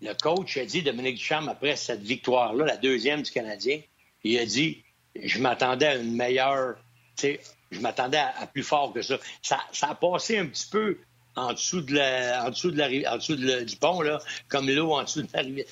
le 0.02 0.14
coach 0.14 0.56
a 0.56 0.64
dit, 0.64 0.82
Dominique 0.82 1.16
Duchamp, 1.16 1.46
après 1.48 1.76
cette 1.76 2.02
victoire-là, 2.02 2.64
la 2.64 2.76
deuxième 2.76 3.22
du 3.22 3.30
Canadien, 3.30 3.80
il 4.24 4.38
a 4.38 4.46
dit 4.46 4.82
Je 5.14 5.38
m'attendais 5.38 5.86
à 5.86 5.96
une 5.96 6.14
meilleure. 6.14 6.76
Je 7.22 7.80
m'attendais 7.80 8.18
à, 8.18 8.46
plus 8.46 8.62
fort 8.62 8.92
que 8.92 9.02
ça. 9.02 9.18
ça. 9.42 9.60
a 9.82 9.94
passé 9.94 10.38
un 10.38 10.46
petit 10.46 10.68
peu 10.70 10.98
en 11.36 11.52
dessous 11.52 11.82
de 11.82 11.94
la, 11.94 12.44
en 12.46 12.50
dessous 12.50 12.70
de 12.70 12.78
la, 12.78 13.12
en 13.12 13.16
dessous 13.16 13.36
du 13.36 13.76
pont, 13.76 14.00
là, 14.00 14.20
comme 14.48 14.68
l'eau 14.68 14.92
en 14.92 15.02
dessous 15.04 15.22
de 15.22 15.28
la 15.32 15.42
rivière, 15.42 15.66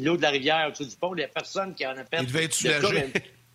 l'eau 0.00 0.16
de 0.16 0.22
la 0.22 0.30
rivière 0.30 0.66
en 0.66 0.70
dessous 0.70 0.84
du 0.84 0.96
pont. 0.96 1.14
Il 1.14 1.18
n'y 1.18 1.24
a 1.24 1.28
personne 1.28 1.74
qui 1.74 1.86
en 1.86 1.96
a 1.96 2.04
Il 2.20 2.26
devait 2.26 2.44
être 2.44 2.54
soulagé. 2.54 3.12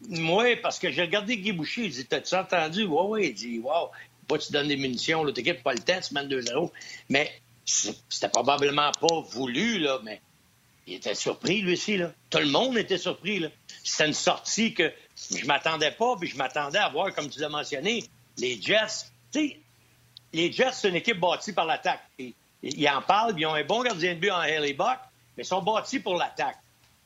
Oui, 0.10 0.56
parce 0.62 0.78
que 0.78 0.92
j'ai 0.92 1.02
regardé 1.02 1.38
Guy 1.38 1.54
Boucher, 1.54 1.86
il 1.86 1.92
dit 1.92 2.06
T'as-tu 2.06 2.36
entendu? 2.36 2.84
Oui, 2.84 3.02
oui. 3.08 3.28
Il 3.30 3.34
dit 3.34 3.60
Wow, 3.60 3.90
pas 4.28 4.38
tu 4.38 4.52
donnes 4.52 4.68
des 4.68 4.78
munitions, 4.78 5.24
l'autre 5.24 5.40
équipe, 5.40 5.64
pas 5.64 5.74
le 5.74 5.80
temps, 5.80 6.00
tu 6.00 6.14
mènes 6.14 6.28
2-0. 6.28 6.72
Mais 7.10 7.32
c'était 7.68 8.30
probablement 8.30 8.92
pas 8.94 9.22
voulu, 9.30 9.80
là, 9.80 10.00
mais 10.04 10.22
il 10.88 10.96
était 10.96 11.16
surpris, 11.16 11.62
lui 11.62 11.74
aussi. 11.74 11.98
Là. 11.98 12.12
Tout 12.30 12.40
le 12.40 12.48
monde 12.48 12.78
était 12.78 12.98
surpris. 12.98 13.40
Là. 13.40 13.50
C'était 13.84 14.08
une 14.08 14.14
sortie 14.14 14.74
que 14.74 14.92
je 15.36 15.46
m'attendais 15.46 15.92
pas, 15.92 16.16
puis 16.16 16.30
je 16.30 16.38
m'attendais 16.38 16.80
à 16.80 16.90
voir, 16.90 17.14
comme 17.14 17.30
tu 17.30 17.40
l'as 17.40 17.50
mentionné, 17.50 18.06
les 18.38 18.60
Jets. 18.62 19.06
sais, 19.32 19.60
les 20.32 20.52
Jets, 20.52 20.72
c'est 20.74 20.90
une 20.90 20.96
équipe 20.96 21.20
bâtie 21.20 21.52
par 21.52 21.66
l'attaque. 21.66 22.02
Ils 22.64 22.90
en 22.90 23.02
parlent, 23.02 23.36
ils 23.38 23.46
ont 23.46 23.54
un 23.54 23.64
bon 23.64 23.84
gardien 23.84 24.16
de 24.16 24.20
but 24.20 24.32
en 24.32 24.40
Haley 24.40 24.74
Buck, 24.74 24.98
mais 25.36 25.44
ils 25.44 25.48
sont 25.48 25.62
bâtis 25.62 26.00
pour 26.00 26.16
l'attaque. 26.16 26.58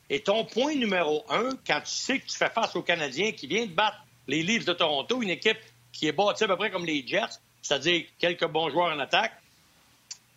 Et 0.08 0.20
ton 0.20 0.44
point 0.44 0.74
numéro 0.74 1.24
un, 1.28 1.50
quand 1.66 1.80
tu 1.80 1.90
sais 1.90 2.18
que 2.18 2.26
tu 2.26 2.36
fais 2.36 2.50
face 2.50 2.76
aux 2.76 2.82
Canadiens 2.82 3.32
qui 3.32 3.46
viennent 3.46 3.70
de 3.70 3.74
battre 3.74 3.98
les 4.28 4.42
Leafs 4.42 4.64
de 4.64 4.72
Toronto, 4.72 5.22
une 5.22 5.30
équipe 5.30 5.58
qui 5.92 6.06
est 6.06 6.12
bâtie 6.12 6.44
à 6.44 6.48
peu 6.48 6.56
près 6.56 6.70
comme 6.70 6.84
les 6.84 7.04
Jets, 7.06 7.38
c'est-à-dire 7.62 8.04
quelques 8.18 8.46
bons 8.46 8.70
joueurs 8.70 8.94
en 8.94 8.98
attaque, 8.98 9.32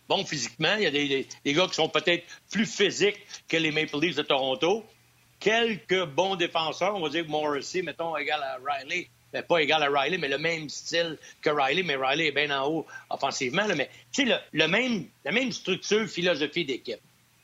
bon 0.07 0.25
physiquement. 0.25 0.75
Il 0.75 0.83
y 0.83 0.87
a 0.87 0.91
des, 0.91 1.53
gars 1.53 1.67
qui 1.67 1.75
sont 1.75 1.89
peut-être 1.89 2.23
plus 2.51 2.65
physiques 2.65 3.19
que 3.47 3.57
les 3.57 3.71
Maple 3.71 3.99
Leafs 3.99 4.15
de 4.15 4.23
Toronto. 4.23 4.85
Quelques 5.39 6.05
bons 6.05 6.35
défenseurs, 6.35 6.95
on 6.95 7.01
va 7.01 7.09
dire 7.09 7.27
Morrissey, 7.27 7.81
mettons, 7.81 8.15
égal 8.17 8.41
à 8.41 8.57
Riley. 8.65 9.09
Ben, 9.33 9.43
pas 9.43 9.61
égal 9.61 9.83
à 9.83 9.89
Riley, 9.89 10.17
mais 10.17 10.29
le 10.29 10.37
même 10.37 10.69
style 10.69 11.17
que 11.41 11.49
Riley, 11.49 11.83
mais 11.83 11.97
Riley 11.97 12.27
est 12.27 12.31
bien 12.31 12.57
en 12.57 12.69
haut 12.69 12.85
offensivement. 13.09 13.65
mais 13.75 13.89
tu 14.11 14.27
sais, 14.27 14.39
la 14.53 14.67
même 14.67 15.51
structure, 15.51 16.07
philosophie 16.07 16.63
d'équipe. 16.63 17.01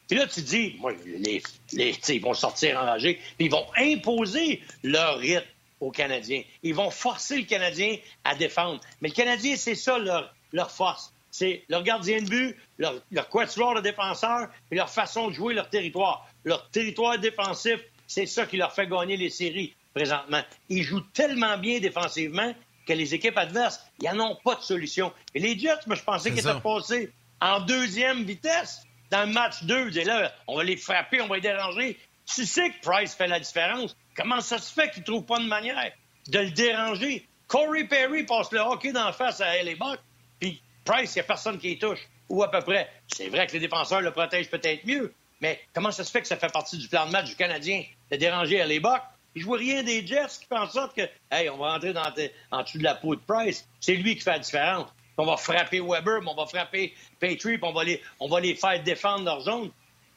Puis 0.08 0.20
là, 0.20 0.27
tu 0.27 0.41
dis, 0.41 0.77
les, 1.06 1.41
les, 1.72 1.96
ils 2.10 2.22
vont 2.22 2.34
sortir 2.34 2.77
enragés, 2.77 3.15
puis 3.38 3.46
ils 3.46 3.51
vont 3.51 3.65
imposer 3.77 4.62
leur 4.84 5.18
rythme 5.18 5.48
aux 5.80 5.91
Canadiens. 5.91 6.44
Ils 6.63 6.75
vont 6.75 6.89
forcer 6.89 7.38
le 7.38 7.46
Canadien 7.46 7.96
à 8.25 8.36
défendre. 8.36 8.82
Mais 9.00 9.08
le 9.08 9.13
Canadien, 9.13 9.56
c'est 9.56 9.74
ça 9.74 9.98
leur 9.98 10.72
force 10.72 11.13
c'est 11.32 11.64
leur 11.70 11.84
gardien 11.84 12.22
de 12.22 12.30
but, 12.30 12.58
leur, 12.78 12.94
leur 13.12 13.30
quatuor 13.30 13.76
de 13.76 13.82
défenseurs 13.82 14.50
et 14.70 14.76
leur 14.76 14.90
façon 14.90 15.30
de 15.30 15.34
jouer 15.34 15.54
leur 15.54 15.70
territoire. 15.70 16.28
Leur 16.44 16.70
territoire 16.70 17.18
défensif, 17.18 17.80
c'est 18.06 18.26
ça 18.26 18.46
qui 18.46 18.58
leur 18.58 18.74
fait 18.74 18.88
gagner 18.88 19.18
les 19.18 19.30
séries 19.30 19.74
présentement. 19.94 20.42
Ils 20.70 20.84
jouent 20.84 21.06
tellement 21.14 21.58
bien 21.58 21.80
défensivement 21.80 22.54
que 22.86 22.94
les 22.94 23.14
équipes 23.14 23.38
adverses, 23.38 23.80
ils 24.02 24.12
n'en 24.12 24.32
ont 24.32 24.38
pas 24.44 24.56
de 24.56 24.62
solution. 24.62 25.14
Et 25.34 25.40
les 25.40 25.58
Jets, 25.58 25.86
moi, 25.88 25.96
je 25.96 26.04
pensais 26.04 26.32
qu'ils 26.32 26.40
étaient 26.40 26.60
passés 26.60 27.12
en 27.40 27.62
deuxième 27.62 28.24
vitesse 28.24 28.82
dans 29.10 29.28
le 29.28 29.34
match 29.34 29.64
2. 29.64 29.98
Et 29.98 30.04
là, 30.04 30.34
on 30.48 30.58
va 30.58 30.64
les 30.64 30.78
frapper, 30.78 31.22
on 31.22 31.28
va 31.28 31.36
les 31.36 31.42
déranger. 31.42 31.98
Tu 32.26 32.46
sais 32.46 32.70
que 32.70 32.82
Price 32.82 33.16
fait 33.16 33.28
la 33.28 33.40
différence. 33.40 33.96
Comment 34.16 34.42
ça 34.42 34.58
se 34.58 34.74
fait 34.74 34.90
qu'il 34.92 35.02
ne 35.02 35.06
trouve 35.06 35.26
pas 35.26 35.40
de 35.40 35.46
manière 35.46 35.92
de 36.28 36.40
le 36.40 36.52
déranger? 36.52 37.28
Corey 37.48 37.86
Perry 37.86 38.24
passe 38.24 38.52
le 38.52 38.60
hockey 38.60 38.94
d'en 38.94 39.12
face 39.12 39.42
à 39.42 39.58
L.A. 39.58 39.76
Buck, 39.76 40.00
puis 40.40 40.62
Price, 40.92 41.16
il 41.16 41.20
n'y 41.20 41.22
a 41.22 41.24
personne 41.24 41.58
qui 41.58 41.72
y 41.72 41.80
touche, 41.80 42.00
ou 42.28 42.44
à 42.44 42.52
peu 42.52 42.60
près. 42.60 42.90
C'est 43.08 43.30
vrai 43.30 43.48
que 43.48 43.54
les 43.54 43.60
défenseurs 43.60 44.02
le 44.02 44.12
protègent 44.12 44.50
peut-être 44.50 44.86
mieux, 44.86 45.14
mais 45.40 45.62
comment 45.74 45.92
ça 45.92 46.04
se 46.04 46.12
fait 46.12 46.22
que 46.22 46.28
ça 46.28 46.36
fait 46.36 46.52
partie 46.52 46.78
du 46.78 46.90
plan 46.90 47.06
de 47.06 47.12
match 47.12 47.30
du 47.30 47.36
Canadien 47.38 47.84
de 48.12 48.18
déranger 48.18 48.60
à 48.60 48.66
l'époque? 48.66 49.02
Je 49.34 49.46
vois 49.46 49.58
rien 49.58 49.84
des 49.84 50.06
Jets 50.06 50.40
qui 50.42 50.48
font 50.48 50.58
en 50.58 50.70
sorte 50.70 50.94
que, 50.94 51.04
hey, 51.32 51.50
on 51.50 51.58
va 51.58 51.76
entrer 51.76 51.94
dans 51.94 52.04
en 52.52 52.64
dessous 52.64 52.78
de 52.78 52.84
la 52.84 52.96
peau 52.96 53.16
de 53.16 53.22
Price. 53.26 53.66
C'est 53.80 53.96
lui 53.96 54.18
qui 54.18 54.22
fait 54.22 54.32
la 54.32 54.40
différence. 54.40 54.90
On 55.18 55.26
va 55.26 55.38
frapper 55.38 55.80
Weber, 55.80 56.20
on 56.28 56.36
va 56.36 56.46
frapper 56.46 56.94
Patriot, 57.22 57.60
on 57.62 57.72
va 57.72 57.86
les, 57.86 58.02
on 58.20 58.28
va 58.28 58.42
les 58.42 58.56
faire 58.56 58.84
défendre 58.84 59.24
leur 59.24 59.40
zone. 59.40 59.72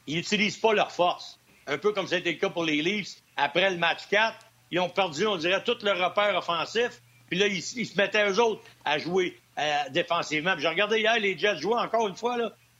Ils 0.08 0.16
n'utilisent 0.16 0.58
pas 0.58 0.72
leur 0.72 0.90
force. 0.90 1.38
Un 1.68 1.78
peu 1.78 1.92
comme 1.92 2.08
c'était 2.08 2.32
le 2.32 2.38
cas 2.38 2.50
pour 2.50 2.64
les 2.64 2.82
Leafs. 2.82 3.22
Après 3.36 3.70
le 3.70 3.76
match 3.76 4.08
4, 4.10 4.36
ils 4.72 4.80
ont 4.80 4.88
perdu, 4.88 5.24
on 5.24 5.36
dirait, 5.36 5.62
tout 5.62 5.76
leur 5.82 5.98
repère 5.98 6.34
offensif. 6.36 7.00
Puis 7.28 7.38
là, 7.38 7.46
ils, 7.46 7.58
ils 7.58 7.86
se 7.86 7.96
mettaient 7.96 8.28
eux 8.28 8.40
autres 8.40 8.62
à 8.84 8.98
jouer 8.98 9.38
euh, 9.58 9.88
défensivement. 9.90 10.54
J'ai 10.58 10.68
regardé 10.68 10.98
hier 10.98 11.18
les 11.18 11.38
Jets 11.38 11.58
jouer 11.58 11.76
encore 11.76 12.08
une 12.08 12.16
fois. 12.16 12.36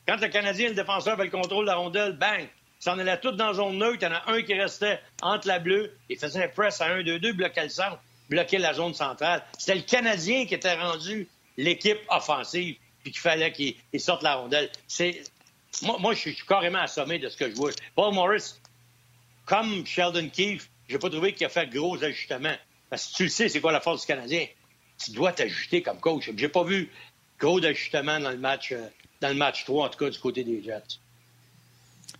Quand 0.06 0.20
le 0.20 0.28
Canadien, 0.28 0.68
le 0.68 0.74
défenseur, 0.74 1.14
avait 1.14 1.24
le 1.24 1.30
contrôle 1.30 1.64
de 1.64 1.70
la 1.70 1.76
rondelle, 1.76 2.12
bang! 2.12 2.48
Ça 2.78 2.92
en 2.92 2.98
allait 2.98 3.18
tout 3.18 3.32
dans 3.32 3.54
zone 3.54 3.78
neutre. 3.78 3.98
Il 4.02 4.04
y 4.04 4.06
en 4.08 4.12
a 4.12 4.22
un 4.26 4.42
qui 4.42 4.52
restait 4.52 5.00
entre 5.22 5.48
la 5.48 5.58
bleue. 5.58 5.96
Il 6.10 6.18
faisait 6.18 6.44
un 6.44 6.48
press 6.48 6.80
à 6.82 6.88
1-2-2, 6.94 7.32
bloquait 7.32 7.62
le 7.62 7.68
centre, 7.70 7.98
bloquait 8.28 8.58
la 8.58 8.74
zone 8.74 8.92
centrale. 8.92 9.42
C'était 9.58 9.76
le 9.76 9.82
Canadien 9.82 10.44
qui 10.44 10.54
était 10.54 10.74
rendu 10.74 11.26
l'équipe 11.56 11.98
offensive, 12.10 12.76
puis 13.02 13.12
qu'il 13.12 13.20
fallait 13.20 13.52
qu'il 13.52 13.76
sorte 13.98 14.22
la 14.22 14.34
rondelle. 14.34 14.70
Moi, 15.82 15.96
moi 15.98 16.14
je 16.14 16.18
suis 16.18 16.36
carrément 16.46 16.80
assommé 16.80 17.18
de 17.18 17.28
ce 17.28 17.36
que 17.36 17.48
je 17.48 17.54
vois. 17.54 17.70
Paul 17.94 18.12
Morris, 18.12 18.54
comme 19.46 19.86
Sheldon 19.86 20.28
Keefe, 20.28 20.68
j'ai 20.88 20.98
pas 20.98 21.08
trouvé 21.08 21.32
qu'il 21.32 21.46
a 21.46 21.48
fait 21.48 21.66
gros 21.68 22.02
ajustements. 22.02 22.56
Parce 22.90 23.06
que 23.06 23.14
tu 23.14 23.22
le 23.24 23.28
sais, 23.30 23.48
c'est 23.48 23.60
quoi 23.60 23.72
la 23.72 23.80
force 23.80 24.02
du 24.02 24.06
Canadien? 24.06 24.46
Tu 24.98 25.12
dois 25.12 25.32
t'ajuster 25.32 25.82
comme 25.82 26.00
coach. 26.00 26.30
J'ai 26.36 26.48
pas 26.48 26.64
vu 26.64 26.90
gros 27.38 27.60
d'ajustement 27.60 28.20
dans 28.20 28.30
le 28.30 28.38
match 28.38 28.72
euh, 28.72 28.86
dans 29.20 29.28
le 29.28 29.34
match 29.34 29.64
3, 29.64 29.86
en 29.86 29.88
tout 29.88 29.98
cas 29.98 30.10
du 30.10 30.18
côté 30.18 30.44
des 30.44 30.62
Jets. 30.62 30.98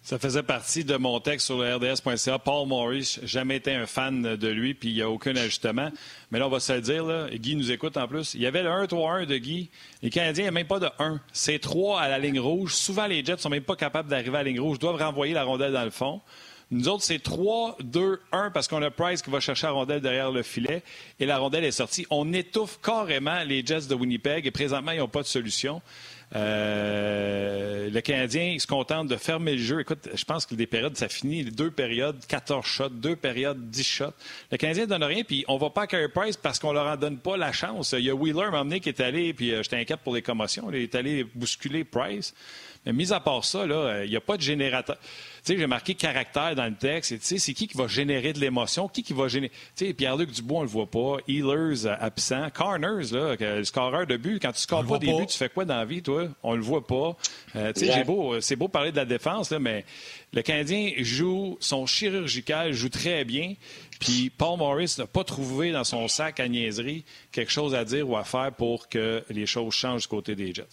Ça 0.03 0.19
faisait 0.19 0.43
partie 0.43 0.85
de 0.85 0.97
mon 0.97 1.19
texte 1.19 1.47
sur 1.47 1.59
le 1.59 1.77
RDS.ca. 1.77 2.39
Paul 2.39 2.69
Morris, 2.69 3.19
jamais 3.23 3.57
été 3.57 3.73
un 3.73 3.87
fan 3.87 4.37
de 4.37 4.49
lui, 4.49 4.75
puis 4.75 4.91
il 4.91 4.95
n'y 4.95 5.03
a 5.03 5.09
aucun 5.09 5.35
ajustement. 5.35 5.91
Mais 6.31 6.39
là, 6.39 6.47
on 6.47 6.51
va 6.51 6.61
se 6.61 6.75
le 6.75 6.83
dire, 6.83 7.29
Guy 7.33 7.57
nous 7.57 7.71
écoute 7.73 7.97
en 7.97 8.07
plus. 8.07 8.35
Il 8.35 8.43
y 8.43 8.47
avait 8.47 8.63
le 8.63 8.69
1-3-1 8.69 9.25
de 9.25 9.39
Guy. 9.39 9.71
Les 10.03 10.11
Canadiens, 10.11 10.43
il 10.43 10.45
n'y 10.45 10.49
a 10.49 10.53
même 10.53 10.67
pas 10.67 10.79
de 10.79 10.91
1. 10.99 11.21
C'est 11.33 11.59
3 11.59 12.01
à 12.01 12.09
la 12.09 12.19
ligne 12.19 12.39
rouge. 12.39 12.75
Souvent, 12.75 13.07
les 13.07 13.25
Jets 13.25 13.37
ne 13.37 13.39
sont 13.39 13.49
même 13.49 13.63
pas 13.63 13.77
capables 13.77 14.11
d'arriver 14.11 14.37
à 14.37 14.43
la 14.43 14.51
ligne 14.51 14.61
rouge. 14.61 14.77
Ils 14.79 14.81
doivent 14.81 15.01
renvoyer 15.01 15.33
la 15.33 15.45
rondelle 15.45 15.73
dans 15.73 15.85
le 15.85 15.91
fond. 15.91 16.21
Nous 16.71 16.89
autres, 16.89 17.05
c'est 17.05 17.23
3, 17.23 17.77
2, 17.83 18.21
1 18.33 18.51
parce 18.51 18.69
qu'on 18.69 18.83
a 18.83 18.91
Price 18.91 19.23
qui 19.23 19.31
va 19.31 19.41
chercher 19.41 19.67
la 19.67 19.73
rondelle 19.73 20.01
derrière 20.01 20.31
le 20.31 20.43
filet 20.43 20.83
et 21.21 21.27
la 21.27 21.39
rondelle 21.39 21.65
est 21.65 21.73
sortie. 21.73 22.07
On 22.11 22.33
étouffe 22.33 22.81
carrément 22.83 23.43
les 23.45 23.65
Jets 23.65 23.87
de 23.89 23.95
Winnipeg 23.95 24.47
et 24.47 24.51
présentement, 24.51 24.93
ils 24.93 24.99
n'ont 24.99 25.09
pas 25.09 25.23
de 25.23 25.27
solution. 25.27 25.83
Euh, 26.35 27.91
le 27.91 28.01
Canadien 28.01 28.57
se 28.59 28.67
contente 28.67 29.09
de 29.09 29.17
fermer 29.17 29.53
le 29.53 29.63
jeu. 29.63 29.81
Écoute, 29.81 30.09
je 30.13 30.25
pense 30.25 30.47
que 30.47 30.55
des 30.55 30.67
périodes, 30.67 30.97
ça 30.97 31.09
finit. 31.09 31.45
Deux 31.45 31.71
périodes, 31.71 32.25
14 32.27 32.65
shots. 32.67 32.89
Deux 32.89 33.15
périodes, 33.15 33.71
10 33.71 33.85
shots. 33.85 34.15
Le 34.51 34.57
Canadien 34.57 34.85
ne 34.85 34.89
donne 34.89 35.05
rien, 35.05 35.23
puis 35.23 35.45
on 35.47 35.59
va 35.59 35.71
pas 35.71 35.83
à 35.83 35.87
Carey 35.87 36.09
Price 36.09 36.37
parce 36.37 36.59
qu'on 36.59 36.73
leur 36.73 36.87
en 36.87 36.97
donne 36.97 37.19
pas 37.19 37.37
la 37.37 37.53
chance. 37.53 37.95
Il 37.97 38.05
y 38.05 38.11
a 38.11 38.15
Wheeler, 38.15 38.51
qui 38.81 38.89
est 38.89 39.01
allé, 39.01 39.33
puis 39.33 39.53
euh, 39.53 39.63
j'étais 39.63 39.77
inquiète 39.77 40.01
pour 40.01 40.15
les 40.15 40.23
commotions. 40.23 40.69
Il 40.73 40.77
est 40.77 40.95
allé 40.95 41.25
bousculer 41.35 41.85
Price. 41.85 42.35
Mais 42.87 42.93
mis 42.93 43.13
à 43.13 43.21
part 43.21 43.45
ça, 43.45 43.65
il 44.05 44.11
n'y 44.11 44.17
a 44.17 44.21
pas 44.21 44.37
de 44.37 44.43
générateur. 44.43 44.99
Tu 44.99 45.53
sais, 45.53 45.59
j'ai 45.59 45.67
marqué 45.67 45.95
caractère 45.95 46.55
dans 46.55 46.65
le 46.65 46.75
texte. 46.75 47.19
Tu 47.19 47.19
sais, 47.21 47.39
c'est 47.39 47.53
qui 47.53 47.67
qui 47.67 47.77
va 47.77 47.87
générer 47.87 48.33
de 48.33 48.41
l'émotion? 48.41 48.89
Qui 48.89 49.03
qui 49.03 49.13
va 49.13 49.29
générer... 49.29 49.53
Tu 49.77 49.87
sais, 49.87 49.93
Pierre-Luc 49.93 50.31
Dubois, 50.31 50.61
on 50.61 50.63
le 50.63 50.69
voit 50.69 50.91
pas. 50.91 51.17
Healers 51.29 51.87
euh, 51.87 51.97
absent. 52.01 52.49
Corners, 52.55 53.13
là, 53.13 53.37
le 53.39 53.65
scoreur 53.65 54.07
de 54.07 54.17
but. 54.17 54.41
Quand 54.41 54.53
tu 54.53 54.61
scores 54.61 54.87
pas 54.87 54.99
des 54.99 55.13
buts, 55.13 55.27
tu 55.27 55.37
fais 55.37 55.51
quoi 55.51 55.65
dans 55.65 55.77
la 55.77 55.85
vie, 55.85 56.03
toi? 56.03 56.29
On 56.43 56.55
le 56.55 56.63
voit 56.63 56.87
pas. 56.87 57.17
Euh, 57.57 57.73
tu 57.75 57.87
sais, 57.87 58.05
beau, 58.05 58.41
c'est 58.41 58.57
beau 58.57 58.69
parler 58.69 58.91
de 58.91 58.97
la 58.97 59.05
défense, 59.05 59.51
là, 59.51 59.59
mais 59.59 59.85
le 60.33 60.43
Canadien 60.43 60.93
joue, 60.99 61.57
son 61.61 61.87
chirurgical 61.87 62.73
joue 62.73 62.89
très 62.89 63.25
bien. 63.25 63.55
Puis 64.01 64.31
Paul 64.31 64.59
Morris 64.59 64.97
n'a 64.99 65.07
pas 65.07 65.25
trouvé 65.25 65.73
dans 65.73 65.85
son 65.85 66.09
sac 66.09 66.41
à 66.41 66.49
niaiserie 66.49 67.05
quelque 67.33 67.53
chose 67.53 67.75
à 67.75 67.85
dire 67.85 68.09
ou 68.09 68.17
à 68.17 68.25
faire 68.25 68.53
pour 68.53 68.89
que 68.89 69.23
les 69.31 69.47
choses 69.47 69.75
changent 69.75 70.03
du 70.03 70.09
côté 70.09 70.35
des 70.35 70.53
Jets. 70.53 70.65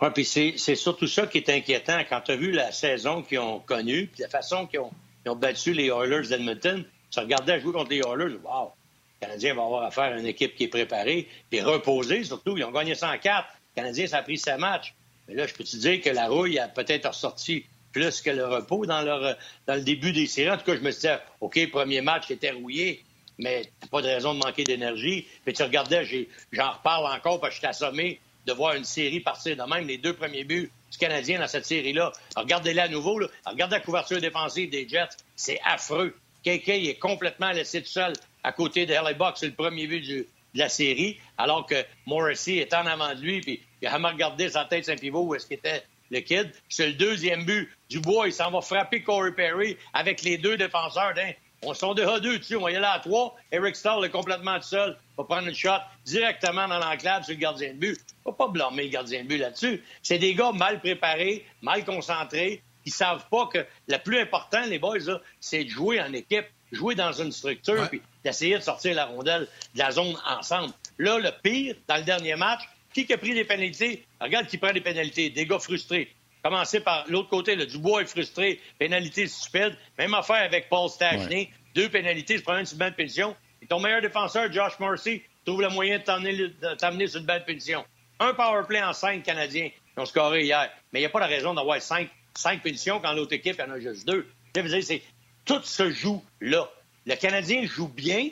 Oui, 0.00 0.08
puis 0.12 0.24
c'est 0.24 0.74
surtout 0.74 1.06
ça 1.06 1.26
qui 1.26 1.38
est 1.38 1.48
inquiétant. 1.48 1.98
Quand 2.08 2.20
tu 2.20 2.32
as 2.32 2.36
vu 2.36 2.52
la 2.52 2.70
saison 2.70 3.22
qu'ils 3.22 3.38
ont 3.38 3.60
connue, 3.60 4.08
puis 4.08 4.22
la 4.22 4.28
façon 4.28 4.66
qu'ils 4.66 4.80
ont, 4.80 4.90
ont, 5.26 5.36
battu 5.36 5.72
les 5.72 5.86
Oilers 5.86 6.28
d'Edmonton, 6.28 6.84
tu 7.10 7.20
regardais 7.20 7.60
jouer 7.60 7.72
contre 7.72 7.90
les 7.90 8.00
Oilers, 8.00 8.36
wow, 8.44 8.72
le 9.20 9.26
Canadien 9.26 9.54
va 9.54 9.62
avoir 9.62 9.84
affaire 9.84 10.12
à 10.12 10.18
une 10.18 10.26
équipe 10.26 10.54
qui 10.54 10.64
est 10.64 10.68
préparée, 10.68 11.28
puis 11.48 11.62
reposée 11.62 12.24
surtout. 12.24 12.58
Ils 12.58 12.64
ont 12.64 12.72
gagné 12.72 12.94
104. 12.94 13.48
Le 13.48 13.80
Canadien, 13.80 14.06
ça 14.06 14.18
a 14.18 14.22
pris 14.22 14.36
sa 14.36 14.58
match. 14.58 14.94
Mais 15.28 15.34
là, 15.34 15.46
je 15.46 15.54
peux 15.54 15.64
te 15.64 15.76
dire 15.76 16.02
que 16.02 16.10
la 16.10 16.28
rouille 16.28 16.58
a 16.58 16.68
peut-être 16.68 17.08
ressorti 17.08 17.64
plus 17.92 18.20
que 18.20 18.30
le 18.30 18.46
repos 18.46 18.84
dans 18.84 19.00
le 19.00 19.80
début 19.80 20.12
des 20.12 20.26
séries. 20.26 20.50
En 20.50 20.58
tout 20.58 20.64
cas, 20.64 20.76
je 20.76 20.82
me 20.82 20.90
disais, 20.90 21.18
OK, 21.40 21.70
premier 21.70 22.02
match 22.02 22.30
était 22.30 22.50
rouillé, 22.50 23.02
mais 23.38 23.70
t'as 23.80 23.86
pas 23.88 24.02
de 24.02 24.08
raison 24.08 24.34
de 24.34 24.40
manquer 24.44 24.64
d'énergie. 24.64 25.26
Puis 25.44 25.54
tu 25.54 25.62
regardais, 25.62 26.06
j'en 26.52 26.72
reparle 26.72 27.06
encore 27.06 27.40
parce 27.40 27.54
que 27.54 27.54
je 27.54 27.58
suis 27.60 27.66
assommé 27.66 28.20
de 28.46 28.52
voir 28.52 28.74
une 28.74 28.84
série 28.84 29.20
partir 29.20 29.56
de 29.56 29.62
même, 29.62 29.86
les 29.86 29.98
deux 29.98 30.12
premiers 30.12 30.44
buts 30.44 30.70
du 30.90 30.98
Canadien 30.98 31.40
dans 31.40 31.48
cette 31.48 31.66
série-là. 31.66 32.12
Regardez-la 32.36 32.84
à 32.84 32.88
nouveau. 32.88 33.20
Regardez 33.44 33.76
la 33.76 33.80
couverture 33.80 34.20
défensive 34.20 34.70
des 34.70 34.88
Jets. 34.88 35.16
C'est 35.34 35.60
affreux. 35.64 36.16
KK 36.44 36.68
est 36.68 36.98
complètement 36.98 37.50
laissé 37.50 37.82
tout 37.82 37.88
seul 37.88 38.12
à 38.44 38.52
côté 38.52 38.86
de 38.86 39.14
Box. 39.14 39.40
C'est 39.40 39.46
le 39.46 39.54
premier 39.54 39.86
but 39.88 40.00
de 40.08 40.26
la 40.54 40.68
série, 40.68 41.18
alors 41.36 41.66
que 41.66 41.74
Morrissey 42.06 42.56
est 42.56 42.72
en 42.72 42.86
avant 42.86 43.14
de 43.14 43.20
lui, 43.20 43.40
puis 43.40 43.60
il 43.82 43.88
a 43.88 43.96
regardé 43.96 44.48
sa 44.48 44.64
tête 44.64 44.84
saint 44.84 44.96
pivot 44.96 45.22
où 45.22 45.34
est-ce 45.34 45.46
qu'il 45.46 45.56
était 45.56 45.82
le 46.10 46.20
kid. 46.20 46.52
C'est 46.68 46.86
le 46.86 46.92
deuxième 46.94 47.44
but. 47.44 47.68
Dubois, 47.90 48.28
il 48.28 48.32
s'en 48.32 48.50
va 48.50 48.60
frapper 48.60 49.02
Corey 49.02 49.32
Perry 49.32 49.76
avec 49.92 50.22
les 50.22 50.38
deux 50.38 50.56
défenseurs. 50.56 51.14
On 51.62 51.74
sont 51.74 51.94
déjà 51.94 52.20
deux 52.20 52.38
dessus. 52.38 52.56
On 52.56 52.62
va 52.62 52.70
y 52.70 52.76
aller 52.76 52.86
à 52.86 53.00
trois. 53.00 53.36
Eric 53.50 53.74
Starr 53.74 54.04
est 54.04 54.10
complètement 54.10 54.56
tout 54.58 54.68
seul. 54.68 54.96
Il 55.18 55.22
va 55.22 55.24
prendre 55.24 55.48
une 55.48 55.54
shot 55.54 55.70
directement 56.04 56.68
dans 56.68 56.78
l'enclave 56.78 57.24
sur 57.24 57.32
le 57.32 57.40
gardien 57.40 57.72
de 57.72 57.78
but. 57.78 57.98
Il 57.98 58.24
va 58.26 58.32
pas 58.32 58.48
blâmer 58.48 58.84
le 58.84 58.90
gardien 58.90 59.22
de 59.22 59.28
but 59.28 59.38
là-dessus. 59.38 59.82
C'est 60.02 60.18
des 60.18 60.34
gars 60.34 60.52
mal 60.52 60.80
préparés, 60.80 61.44
mal 61.62 61.84
concentrés, 61.84 62.62
qui 62.84 62.90
savent 62.90 63.26
pas 63.30 63.46
que 63.46 63.64
le 63.88 63.98
plus 63.98 64.20
important, 64.20 64.64
les 64.66 64.78
boys, 64.78 64.98
c'est 65.40 65.64
de 65.64 65.70
jouer 65.70 66.00
en 66.00 66.12
équipe, 66.12 66.46
jouer 66.70 66.94
dans 66.94 67.12
une 67.12 67.32
structure, 67.32 67.88
puis 67.88 68.02
d'essayer 68.24 68.58
de 68.58 68.62
sortir 68.62 68.94
la 68.94 69.06
rondelle 69.06 69.48
de 69.74 69.78
la 69.78 69.90
zone 69.90 70.14
ensemble. 70.26 70.72
Là, 70.98 71.18
le 71.18 71.30
pire, 71.42 71.74
dans 71.88 71.96
le 71.96 72.02
dernier 72.02 72.36
match, 72.36 72.60
qui 73.04 73.12
a 73.12 73.18
pris 73.18 73.34
des 73.34 73.44
pénalités? 73.44 74.04
Regarde 74.20 74.46
qui 74.46 74.56
prend 74.56 74.72
des 74.72 74.80
pénalités. 74.80 75.30
Des 75.30 75.46
gars 75.46 75.58
frustrés. 75.58 76.14
Commencer 76.42 76.80
par 76.80 77.04
l'autre 77.08 77.28
côté, 77.28 77.56
le 77.56 77.66
Dubois 77.66 78.02
est 78.02 78.06
frustré, 78.06 78.60
pénalité 78.78 79.26
stupide. 79.26 79.76
Même 79.98 80.14
affaire 80.14 80.42
avec 80.42 80.68
Paul 80.68 80.88
Stachny. 80.88 81.50
Deux 81.74 81.88
pénalités, 81.90 82.38
se 82.38 82.42
prend 82.42 82.56
une 82.56 82.64
de 82.64 82.90
pénalité. 82.94 83.22
Ton 83.68 83.80
meilleur 83.80 84.00
défenseur, 84.00 84.52
Josh 84.52 84.78
Morrissey, 84.78 85.22
trouve 85.44 85.62
le 85.62 85.68
moyen 85.68 85.98
de 85.98 86.74
t'amener 86.74 87.06
sur 87.06 87.20
une 87.20 87.26
belle 87.26 87.44
pénation. 87.44 87.84
Un 88.18 88.34
power 88.34 88.62
play 88.66 88.82
en 88.82 88.92
cinq 88.92 89.22
Canadiens 89.22 89.68
qui 89.68 90.00
ont 90.00 90.06
scoré 90.06 90.44
hier. 90.44 90.70
Mais 90.92 91.00
il 91.00 91.02
n'y 91.02 91.06
a 91.06 91.10
pas 91.10 91.20
la 91.20 91.26
raison 91.26 91.54
d'avoir 91.54 91.80
cinq, 91.80 92.08
cinq 92.34 92.62
quand 92.62 93.12
l'autre 93.12 93.32
équipe 93.32 93.60
en 93.60 93.70
a 93.70 93.78
juste 93.78 94.06
deux. 94.06 94.26
C'est, 94.54 95.02
tout 95.44 95.62
se 95.62 95.90
joue 95.90 96.24
là. 96.40 96.68
Le 97.04 97.14
Canadien 97.14 97.64
joue 97.66 97.88
bien 97.88 98.30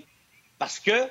parce 0.58 0.80
que, 0.80 1.08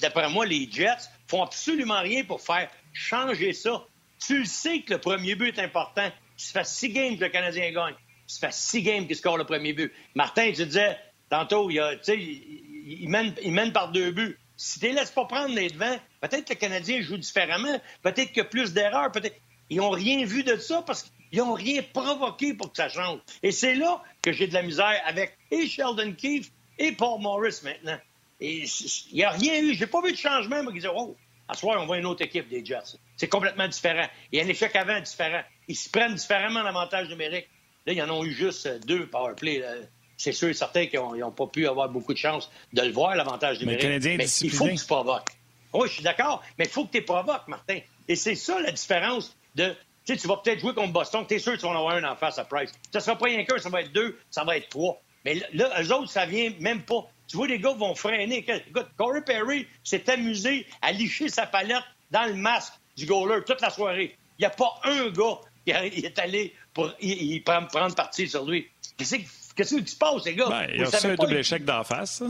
d'après 0.00 0.28
moi, 0.28 0.44
les 0.44 0.68
Jets 0.70 1.08
font 1.28 1.42
absolument 1.42 2.00
rien 2.00 2.24
pour 2.24 2.40
faire 2.40 2.68
changer 2.92 3.52
ça. 3.52 3.84
Tu 4.24 4.40
le 4.40 4.44
sais 4.44 4.80
que 4.80 4.94
le 4.94 5.00
premier 5.00 5.34
but 5.34 5.56
est 5.56 5.62
important. 5.62 6.10
Ça 6.36 6.60
fait 6.60 6.66
six 6.66 6.92
games 6.92 7.16
que 7.16 7.24
le 7.24 7.30
Canadien 7.30 7.70
gagne. 7.70 7.94
Ça 8.26 8.48
fait 8.48 8.54
six 8.54 8.82
games 8.82 9.06
qu'il 9.06 9.16
score 9.16 9.38
le 9.38 9.44
premier 9.44 9.72
but. 9.72 9.92
Martin, 10.14 10.50
tu 10.52 10.66
disais, 10.66 10.98
tantôt, 11.30 11.70
il, 11.70 11.78
il, 12.86 13.08
mène, 13.08 13.34
il 13.42 13.52
mène 13.52 13.72
par 13.72 13.90
deux 13.90 14.12
buts. 14.12 14.38
Si 14.56 14.80
tu 14.80 14.88
ne 14.88 14.94
laisses 14.94 15.10
pas 15.10 15.26
prendre 15.26 15.54
les 15.54 15.68
devants, 15.68 15.98
peut-être 16.20 16.46
que 16.46 16.54
le 16.54 16.58
Canadien 16.58 17.02
joue 17.02 17.18
différemment. 17.18 17.80
Peut-être 18.02 18.28
qu'il 18.28 18.38
y 18.38 18.40
a 18.40 18.44
plus 18.44 18.72
d'erreurs. 18.72 19.12
Peut-être... 19.12 19.36
Ils 19.68 19.78
n'ont 19.78 19.90
rien 19.90 20.24
vu 20.24 20.44
de 20.44 20.56
ça 20.56 20.82
parce 20.82 21.02
qu'ils 21.02 21.40
n'ont 21.40 21.54
rien 21.54 21.82
provoqué 21.82 22.54
pour 22.54 22.70
que 22.70 22.76
ça 22.76 22.88
change. 22.88 23.18
Et 23.42 23.50
c'est 23.50 23.74
là 23.74 24.02
que 24.22 24.32
j'ai 24.32 24.46
de 24.46 24.54
la 24.54 24.62
misère 24.62 25.02
avec 25.04 25.36
et 25.50 25.66
Sheldon 25.66 26.12
Keefe 26.12 26.50
et 26.78 26.92
Paul 26.92 27.20
Morris 27.20 27.60
maintenant. 27.64 27.98
Il 28.40 28.68
n'y 29.12 29.24
a 29.24 29.30
rien 29.30 29.60
eu. 29.60 29.74
J'ai 29.74 29.86
pas 29.86 30.00
vu 30.00 30.12
de 30.12 30.16
changement, 30.16 30.62
moi, 30.62 30.72
qui 30.72 30.78
disait, 30.78 30.92
oh, 30.94 31.16
à 31.48 31.54
soir, 31.54 31.80
on 31.82 31.86
voit 31.86 31.98
une 31.98 32.06
autre 32.06 32.22
équipe 32.22 32.48
des 32.48 32.64
Jets. 32.64 32.96
C'est 33.16 33.28
complètement 33.28 33.66
différent. 33.66 34.06
Il 34.30 34.38
y 34.38 34.42
a 34.42 34.44
un 34.44 34.48
échec 34.48 34.74
avant 34.76 35.00
différent. 35.00 35.42
Ils 35.68 35.76
se 35.76 35.90
prennent 35.90 36.14
différemment 36.14 36.62
l'avantage 36.62 37.08
numérique. 37.08 37.48
Là, 37.86 37.92
ils 37.92 38.02
en 38.02 38.10
ont 38.10 38.24
eu 38.24 38.32
juste 38.32 38.68
deux 38.86 39.06
power 39.06 39.34
play. 39.34 39.64
C'est 40.16 40.32
sûr 40.32 40.48
et 40.48 40.54
certain 40.54 40.86
qu'ils 40.86 41.00
n'ont 41.00 41.30
pas 41.30 41.46
pu 41.46 41.66
avoir 41.68 41.88
beaucoup 41.88 42.12
de 42.12 42.18
chance 42.18 42.50
de 42.72 42.82
le 42.82 42.92
voir, 42.92 43.14
l'avantage 43.14 43.60
numérique. 43.60 44.04
Mais, 44.04 44.16
mais 44.16 44.24
il 44.24 44.50
faut 44.50 44.66
que 44.66 44.74
tu 44.74 44.86
provoques. 44.86 45.28
Oui, 45.72 45.88
je 45.88 45.94
suis 45.94 46.02
d'accord, 46.02 46.42
mais 46.58 46.64
il 46.64 46.70
faut 46.70 46.86
que 46.86 46.96
tu 46.96 47.02
provoques, 47.02 47.48
Martin. 47.48 47.80
Et 48.08 48.16
c'est 48.16 48.34
ça 48.34 48.60
la 48.60 48.72
différence 48.72 49.36
de. 49.54 49.74
Tu 50.04 50.14
sais, 50.14 50.20
tu 50.20 50.28
vas 50.28 50.36
peut-être 50.36 50.60
jouer 50.60 50.72
contre 50.72 50.92
Boston, 50.92 51.24
tu 51.28 51.34
es 51.34 51.38
sûr 51.38 51.52
que 51.52 51.58
tu 51.58 51.64
vas 51.64 51.72
en 51.72 51.78
avoir 51.78 51.96
un 51.96 52.04
en 52.04 52.16
face 52.16 52.38
à 52.38 52.44
Price. 52.44 52.70
Ça 52.92 52.98
ne 52.98 53.02
sera 53.02 53.18
pas 53.18 53.26
rien 53.26 53.44
qu'un, 53.44 53.58
ça 53.58 53.68
va 53.68 53.82
être 53.82 53.92
deux, 53.92 54.16
ça 54.30 54.44
va 54.44 54.56
être 54.56 54.68
trois. 54.68 55.02
Mais 55.24 55.42
là, 55.52 55.82
eux 55.82 55.92
autres, 55.92 56.10
ça 56.10 56.24
vient 56.24 56.52
même 56.60 56.82
pas. 56.82 57.10
Tu 57.26 57.36
vois, 57.36 57.48
les 57.48 57.58
gars 57.58 57.72
vont 57.72 57.96
freiner. 57.96 58.44
Écoute, 58.68 58.86
Corey 58.96 59.22
Perry 59.22 59.66
s'est 59.82 60.08
amusé 60.08 60.64
à 60.80 60.92
licher 60.92 61.28
sa 61.28 61.46
palette 61.46 61.82
dans 62.12 62.26
le 62.26 62.34
masque 62.34 62.74
du 62.96 63.06
goaler 63.06 63.42
toute 63.44 63.60
la 63.60 63.70
soirée. 63.70 64.16
Il 64.38 64.42
n'y 64.42 64.46
a 64.46 64.50
pas 64.50 64.78
un 64.84 65.10
gars 65.10 65.40
qui 65.64 65.72
est 65.72 66.18
allé 66.20 66.54
pour 66.72 66.92
y, 67.00 67.40
prendre, 67.40 67.66
prendre 67.66 67.94
parti 67.96 68.28
sur 68.28 68.44
lui. 68.44 68.68
Qu'est-ce 69.56 69.74
qui 69.76 69.90
se 69.90 69.96
passe, 69.96 70.24
les 70.24 70.34
gars? 70.34 70.48
Ben, 70.48 70.66
il 70.72 70.80
y 70.80 70.84
a 70.84 71.10
un 71.10 71.14
double 71.14 71.36
échec 71.36 71.64
d'en 71.64 71.82
face. 71.82 72.22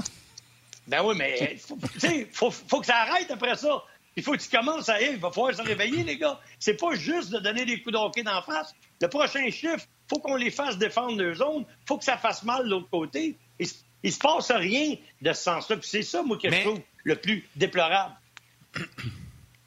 Ben 0.86 1.02
oui, 1.04 1.16
mais 1.18 1.58
il 2.04 2.26
faut, 2.32 2.50
faut, 2.50 2.80
que 2.80 2.86
ça 2.86 2.98
arrête 2.98 3.28
après 3.30 3.56
ça. 3.56 3.82
Il 4.14 4.22
faut 4.22 4.32
que 4.32 4.38
tu 4.38 4.48
commences 4.48 4.88
à... 4.88 5.02
Il 5.02 5.18
va 5.18 5.30
falloir 5.30 5.54
se 5.54 5.62
réveiller, 5.62 6.04
les 6.04 6.16
gars. 6.16 6.40
C'est 6.58 6.76
pas 6.76 6.94
juste 6.94 7.30
de 7.30 7.38
donner 7.38 7.66
des 7.66 7.82
coups 7.82 7.92
de 7.92 7.98
hockey 7.98 8.22
d'en 8.22 8.40
face. 8.40 8.74
Le 9.00 9.08
prochain 9.08 9.50
chiffre, 9.50 9.84
faut 10.08 10.20
qu'on 10.20 10.36
les 10.36 10.50
fasse 10.50 10.78
défendre 10.78 11.20
leur 11.20 11.34
zone. 11.34 11.66
faut 11.86 11.98
que 11.98 12.04
ça 12.04 12.16
fasse 12.16 12.44
mal 12.44 12.64
de 12.64 12.70
l'autre 12.70 12.88
côté. 12.88 13.36
Il, 13.58 13.66
il 14.02 14.12
se 14.12 14.18
passe 14.18 14.52
rien 14.52 14.94
de 15.20 15.32
ce 15.32 15.42
sens-là. 15.42 15.76
c'est 15.82 16.02
ça, 16.02 16.22
moi, 16.22 16.38
que 16.38 16.48
je 16.48 16.60
trouve 16.60 16.80
le 17.02 17.16
plus 17.16 17.46
déplorable. 17.56 18.14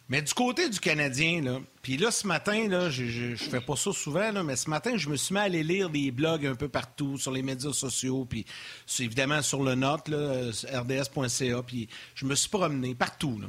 Mais 0.09 0.23
du 0.23 0.33
côté 0.33 0.67
du 0.69 0.79
Canadien, 0.79 1.39
là, 1.41 1.59
puis 1.83 1.95
là, 1.95 2.09
ce 2.09 2.25
matin, 2.25 2.67
là, 2.67 2.89
je, 2.89 3.05
je, 3.05 3.35
fais 3.35 3.61
pas 3.61 3.75
ça 3.75 3.91
souvent, 3.93 4.31
là, 4.31 4.41
mais 4.41 4.55
ce 4.55 4.67
matin, 4.67 4.97
je 4.97 5.07
me 5.07 5.15
suis 5.15 5.35
mis 5.35 5.39
à 5.39 5.43
aller 5.43 5.61
lire 5.61 5.91
des 5.91 6.09
blogs 6.09 6.47
un 6.47 6.55
peu 6.55 6.67
partout, 6.67 7.19
sur 7.19 7.31
les 7.31 7.43
médias 7.43 7.73
sociaux, 7.73 8.25
puis 8.27 8.43
évidemment 8.99 9.43
sur 9.43 9.61
le 9.61 9.75
note, 9.75 10.09
rds.ca, 10.09 11.63
puis 11.63 11.87
je 12.15 12.25
me 12.25 12.33
suis 12.33 12.49
promené 12.49 12.95
partout. 12.95 13.39
Là. 13.39 13.47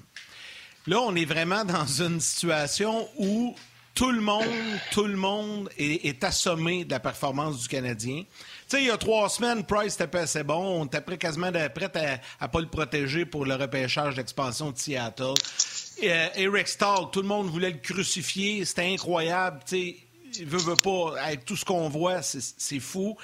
là, 0.86 1.00
on 1.00 1.16
est 1.16 1.24
vraiment 1.24 1.64
dans 1.64 1.86
une 1.86 2.20
situation 2.20 3.08
où 3.16 3.56
tout 3.94 4.12
le 4.12 4.20
monde, 4.20 4.44
tout 4.92 5.04
le 5.04 5.16
monde 5.16 5.68
est, 5.78 6.22
assommé 6.24 6.84
de 6.84 6.90
la 6.90 7.00
performance 7.00 7.60
du 7.60 7.68
Canadien. 7.68 8.22
Tu 8.22 8.26
sais, 8.68 8.82
il 8.82 8.86
y 8.86 8.90
a 8.90 8.96
trois 8.96 9.28
semaines, 9.28 9.64
Price 9.64 9.96
pas 9.96 10.20
assez 10.20 10.42
bon. 10.42 10.82
On 10.82 10.84
était 10.86 11.18
quasiment 11.18 11.50
prêt 11.50 11.90
à 11.94 12.46
ne 12.46 12.50
pas 12.50 12.60
le 12.60 12.68
protéger 12.68 13.24
pour 13.26 13.44
le 13.44 13.54
repêchage 13.54 14.14
d'expansion 14.14 14.70
de 14.70 14.78
Seattle. 14.78 15.34
Euh, 16.02 16.28
Eric 16.36 16.68
Stahl, 16.68 17.10
tout 17.12 17.22
le 17.22 17.28
monde 17.28 17.48
voulait 17.48 17.70
le 17.70 17.78
crucifier. 17.78 18.64
C'était 18.64 18.92
incroyable. 18.92 19.60
Tu 19.66 19.76
sais, 19.76 19.96
il 20.38 20.46
veut, 20.46 20.58
veut 20.58 20.76
pas. 20.76 21.20
Avec 21.20 21.44
tout 21.44 21.56
ce 21.56 21.64
qu'on 21.64 21.88
voit, 21.88 22.22
c'est 22.22 22.80
fou. 22.80 23.16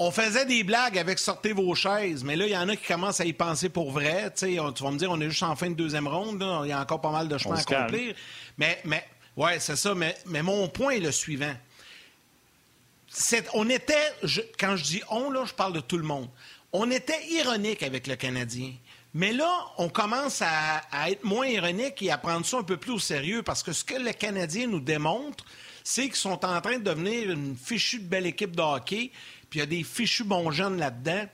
On 0.00 0.12
faisait 0.12 0.46
des 0.46 0.62
blagues 0.62 0.96
avec 0.96 1.18
sortez 1.18 1.52
vos 1.52 1.74
chaises, 1.74 2.22
mais 2.22 2.36
là, 2.36 2.46
il 2.46 2.52
y 2.52 2.56
en 2.56 2.68
a 2.68 2.76
qui 2.76 2.86
commencent 2.86 3.20
à 3.20 3.24
y 3.24 3.32
penser 3.32 3.68
pour 3.68 3.90
vrai. 3.90 4.32
Tu, 4.36 4.54
vas 4.54 4.90
me 4.92 4.96
dire, 4.96 5.10
on 5.10 5.20
est 5.20 5.28
juste 5.28 5.42
en 5.42 5.56
fin 5.56 5.70
de 5.70 5.74
deuxième 5.74 6.06
ronde. 6.06 6.44
Il 6.64 6.68
y 6.68 6.72
a 6.72 6.80
encore 6.80 7.00
pas 7.00 7.10
mal 7.10 7.26
de 7.26 7.36
chemin 7.36 7.56
à 7.56 7.60
accomplir. 7.60 8.14
Mais, 8.56 8.80
mais 8.84 9.04
oui, 9.36 9.50
c'est 9.58 9.74
ça. 9.74 9.94
Mais, 9.96 10.16
mais 10.26 10.42
mon 10.42 10.68
point 10.68 10.92
est 10.92 11.00
le 11.00 11.10
suivant. 11.10 11.54
on 13.54 13.68
était, 13.68 14.12
quand 14.58 14.76
je 14.76 14.84
dis 14.84 15.02
on, 15.10 15.30
là, 15.32 15.44
je 15.44 15.54
parle 15.54 15.72
de 15.72 15.80
tout 15.80 15.98
le 15.98 16.04
monde. 16.04 16.28
On 16.72 16.90
était 16.92 17.26
ironique 17.30 17.82
avec 17.82 18.06
le 18.06 18.14
Canadien. 18.14 18.72
Mais 19.14 19.32
là, 19.32 19.64
on 19.78 19.88
commence 19.88 20.42
à, 20.42 21.10
être 21.10 21.24
moins 21.24 21.46
ironique 21.46 22.02
et 22.02 22.10
à 22.10 22.18
prendre 22.18 22.44
ça 22.44 22.58
un 22.58 22.62
peu 22.62 22.76
plus 22.76 22.92
au 22.92 22.98
sérieux 22.98 23.42
parce 23.42 23.62
que 23.62 23.72
ce 23.72 23.84
que 23.84 23.94
le 23.94 24.12
Canadien 24.12 24.66
nous 24.66 24.80
démontre, 24.80 25.44
c'est 25.82 26.04
qu'ils 26.04 26.16
sont 26.16 26.44
en 26.44 26.60
train 26.60 26.78
de 26.78 26.84
devenir 26.84 27.30
une 27.30 27.56
fichue 27.56 28.00
belle 28.00 28.26
équipe 28.26 28.54
de 28.54 28.62
hockey, 28.62 29.10
puis 29.48 29.58
il 29.58 29.60
y 29.60 29.62
a 29.62 29.66
des 29.66 29.82
fichus 29.82 30.24
bons 30.24 30.50
jeunes 30.50 30.78
là-dedans. 30.78 31.24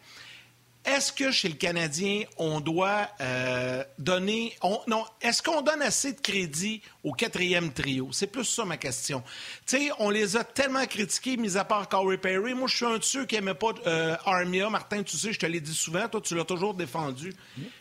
Est-ce 0.85 1.13
que 1.13 1.31
chez 1.31 1.49
le 1.49 1.55
Canadien, 1.55 2.25
on 2.37 2.61
doit 2.61 3.09
euh, 3.21 3.83
donner. 3.99 4.57
non, 4.87 5.05
est-ce 5.21 5.43
qu'on 5.43 5.63
donne 5.63 5.81
assez 5.81 6.13
de 6.13 6.21
crédit 6.21 6.83
au 7.03 7.13
quatrième 7.13 7.73
trio? 7.73 8.11
C'est 8.13 8.27
plus 8.27 8.45
ça 8.45 8.65
ma 8.65 8.77
question. 8.77 9.23
Tu 9.67 9.79
sais, 9.79 9.91
on 9.99 10.11
les 10.11 10.37
a 10.37 10.45
tellement 10.45 10.85
critiqués, 10.85 11.37
mis 11.37 11.57
à 11.57 11.65
part 11.65 11.89
Corey 11.89 12.19
Perry. 12.19 12.53
Moi, 12.55 12.69
je 12.69 12.77
suis 12.77 12.87
un 12.87 12.99
de 12.99 13.03
ceux 13.03 13.25
qui 13.25 13.35
n'aimait 13.37 13.55
pas 13.55 13.73
euh, 13.87 14.17
Armia. 14.27 14.69
Martin, 14.69 15.03
tu 15.03 15.17
sais, 15.17 15.33
je 15.33 15.39
te 15.39 15.47
l'ai 15.47 15.61
dit 15.61 15.75
souvent. 15.75 16.07
Toi, 16.09 16.21
tu 16.21 16.35
l'as 16.35 16.45
toujours 16.45 16.75
défendu. 16.75 17.35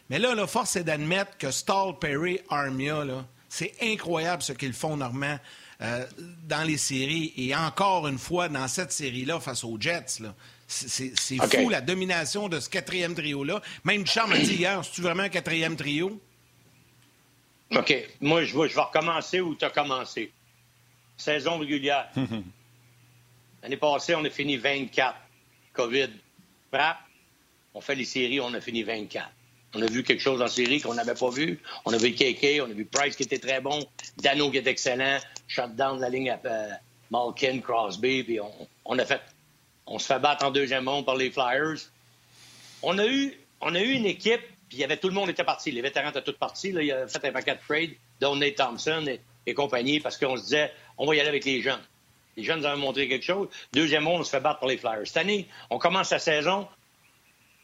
Mais 0.09 0.19
là, 0.19 0.33
la 0.33 0.47
force 0.47 0.75
est 0.77 0.83
d'admettre 0.83 1.37
que 1.37 1.51
Stall, 1.51 1.99
Perry, 1.99 2.39
Armia, 2.49 3.03
c'est 3.49 3.73
incroyable 3.81 4.41
ce 4.41 4.53
qu'ils 4.53 4.73
font, 4.73 4.95
Normand. 4.95 5.37
Euh, 5.81 6.05
dans 6.47 6.63
les 6.63 6.77
séries 6.77 7.33
et 7.35 7.53
encore 7.53 8.07
une 8.07 8.19
fois 8.19 8.47
dans 8.47 8.67
cette 8.69 8.93
série-là 8.93 9.39
face 9.41 9.65
aux 9.65 9.75
Jets. 9.77 10.21
C'est 10.73 11.38
fou 11.38 11.69
la 11.69 11.81
domination 11.81 12.49
de 12.49 12.59
ce 12.59 12.69
quatrième 12.69 13.13
trio-là. 13.13 13.62
Même 13.83 14.05
Charles 14.07 14.31
m'a 14.31 14.39
dit 14.39 14.55
hier, 14.55 14.83
c'est-tu 14.83 15.01
vraiment 15.01 15.23
un 15.23 15.29
quatrième 15.29 15.75
trio? 15.75 16.19
OK. 17.75 17.95
Moi, 18.21 18.43
je 18.43 18.57
vais, 18.57 18.69
je 18.69 18.75
vais 18.75 18.81
recommencer 18.81 19.39
où 19.39 19.55
tu 19.55 19.65
as 19.65 19.69
commencé. 19.69 20.31
Saison 21.17 21.59
régulière. 21.59 22.09
L'année 23.63 23.77
passée, 23.77 24.15
on 24.15 24.25
a 24.25 24.29
fini 24.29 24.57
24. 24.57 25.15
COVID. 25.73 26.09
Frappe. 26.71 26.97
On 27.75 27.81
fait 27.81 27.95
les 27.95 28.05
séries, 28.05 28.39
on 28.39 28.53
a 28.53 28.62
fini 28.62 28.83
24. 28.83 29.29
On 29.75 29.81
a 29.81 29.86
vu 29.88 30.03
quelque 30.03 30.21
chose 30.21 30.41
en 30.41 30.47
série 30.47 30.81
qu'on 30.81 30.93
n'avait 30.93 31.15
pas 31.15 31.29
vu. 31.29 31.59
On 31.86 31.93
a 31.93 31.97
vu 31.97 32.13
KK, 32.13 32.62
on 32.62 32.69
a 32.69 32.73
vu 32.73 32.86
Price 32.86 33.15
qui 33.15 33.23
était 33.23 33.39
très 33.39 33.62
bon, 33.62 33.83
Dano 34.17 34.51
qui 34.51 34.57
est 34.57 34.67
excellent, 34.67 35.17
shutdown 35.47 35.97
de 35.97 36.01
la 36.01 36.09
ligne 36.09 36.29
à 36.29 36.39
euh, 36.45 36.69
Malkin, 37.09 37.59
Crosby, 37.59 38.23
puis 38.23 38.39
on 38.86 38.99
a 38.99 39.05
fait 39.05 39.21
on 39.86 40.00
se 40.00 40.06
fait 40.06 40.19
battre 40.19 40.46
en 40.46 40.52
deuxième 40.52 40.84
monde 40.84 41.06
par 41.06 41.15
les 41.15 41.32
Flyers. 41.32 41.78
On 42.82 42.98
a 42.98 43.06
eu, 43.06 43.36
une 43.62 44.06
équipe, 44.06 44.41
puis 44.69 44.80
y 44.80 44.84
avait 44.84 44.98
tout 44.98 45.08
le 45.08 45.13
monde 45.13 45.30
était 45.30 45.43
parti. 45.43 45.72
Les 45.72 45.82
vétérans 45.82 46.10
étaient 46.10 46.22
tous 46.22 46.38
partis. 46.38 46.69
Il 46.69 46.91
a 46.91 47.08
fait 47.08 47.26
un 47.28 47.32
paquet 47.32 47.56
de 47.56 47.60
trades, 47.67 47.96
Nate 48.22 48.56
Thompson 48.56 49.06
et, 49.46 49.54
compagnie, 49.54 50.00
parce 50.00 50.17
qu'on 50.17 50.38
se 50.38 50.43
disait, 50.43 50.72
on 50.98 51.06
va 51.06 51.15
y 51.15 51.19
aller 51.19 51.30
avec 51.30 51.46
les 51.46 51.62
jeunes. 51.62 51.82
Les 52.36 52.43
jeunes 52.43 52.62
nous 52.62 52.65
ont 52.65 52.78
montré 52.78 53.08
quelque 53.08 53.26
chose. 53.26 53.48
Deuxième 53.74 54.04
monde, 54.04 54.22
on 54.22 54.24
se 54.24 54.32
fait 54.32 54.39
battre 54.39 54.60
par 54.60 54.69
les 54.69 54.78
Flyers. 54.78 55.06
Cette 55.06 55.17
année, 55.17 55.48
on 55.69 55.78
commence 55.78 56.12
la 56.12 56.19
saison, 56.19 56.67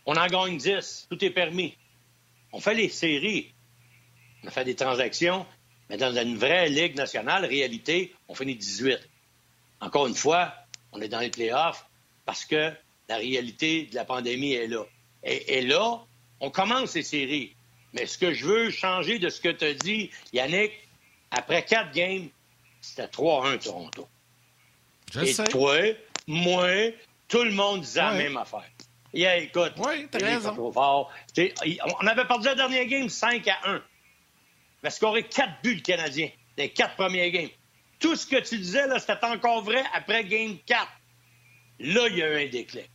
on 0.06 0.16
en 0.16 0.28
gagne 0.28 0.58
10. 0.58 1.08
Tout 1.10 1.24
est 1.24 1.30
permis. 1.30 1.76
On 2.52 2.60
fait 2.60 2.74
les 2.74 2.90
séries. 2.90 3.52
On 4.44 4.48
a 4.48 4.52
fait 4.52 4.64
des 4.64 4.76
transactions, 4.76 5.46
mais 5.90 5.98
dans 5.98 6.16
une 6.16 6.38
vraie 6.38 6.70
Ligue 6.70 6.96
nationale, 6.96 7.46
réalité, 7.46 8.14
on 8.28 8.36
finit 8.36 8.56
18. 8.56 9.00
Encore 9.82 10.08
une 10.08 10.16
fois, 10.16 10.54
on 10.92 11.02
est 11.02 11.10
dans 11.10 11.20
les 11.20 11.30
playoffs 11.30 11.89
parce 12.30 12.46
que 12.46 12.72
la 13.08 13.18
réalité 13.18 13.86
de 13.86 13.96
la 13.96 14.06
pandémie 14.06 14.54
est 14.54 14.68
là. 14.68 14.86
Et, 15.24 15.64
là, 15.64 16.00
on 16.40 16.52
commence 16.52 16.92
ces 16.92 17.02
séries. 17.02 17.56
Mais 17.92 18.06
ce 18.06 18.20
que 18.20 18.36
je 18.36 18.46
veux 18.46 18.70
changer 18.70 19.18
de 19.18 19.30
ce 19.30 19.42
que 19.42 19.50
tu 19.50 19.66
as 19.66 19.74
dit, 19.74 20.12
Yannick, 20.32 20.72
après 21.32 21.66
quatre 21.66 21.92
games, 21.92 22.30
c'était 22.82 23.08
3-1 23.08 23.58
Toronto. 23.64 24.08
Je 25.12 25.22
Et 25.22 25.34
sais. 25.34 25.44
toi, 25.46 25.76
moi, 26.28 26.70
tout 27.28 27.42
le 27.44 27.50
monde 27.50 27.82
disait 27.82 28.02
la 28.02 28.14
même 28.14 28.38
affaire. 28.38 28.70
Yeah, 29.12 29.38
écoute, 29.38 29.74
oui, 29.80 30.08
t'as 30.12 30.20
raison. 30.20 30.54
Trop 30.54 30.72
fort. 30.72 31.12
on 31.36 32.06
avait 32.06 32.26
perdu 32.26 32.46
la 32.46 32.54
dernière 32.54 32.86
game 32.86 33.10
5 33.10 33.48
à 33.48 33.72
1. 33.72 33.84
Mais 34.84 34.92
scoré 34.92 35.24
quatre 35.24 35.64
buts 35.64 35.74
le 35.74 35.82
Canadien, 35.82 36.30
les 36.60 36.70
quatre 36.70 36.96
premiers 36.96 37.32
games. 37.32 37.50
Tout 37.98 38.16
ce 38.16 38.28
que 38.28 38.40
tu 38.48 38.60
disais, 38.60 38.86
là, 38.86 39.00
c'était 39.00 39.26
encore 39.26 39.64
vrai 39.64 39.84
après 39.96 40.24
game 40.26 40.60
4. 40.68 40.88
Là, 41.80 42.08
il 42.10 42.18
y 42.18 42.24
a 42.24 42.30
eu 42.30 42.48
un 42.48 42.50
déclic. 42.50 42.90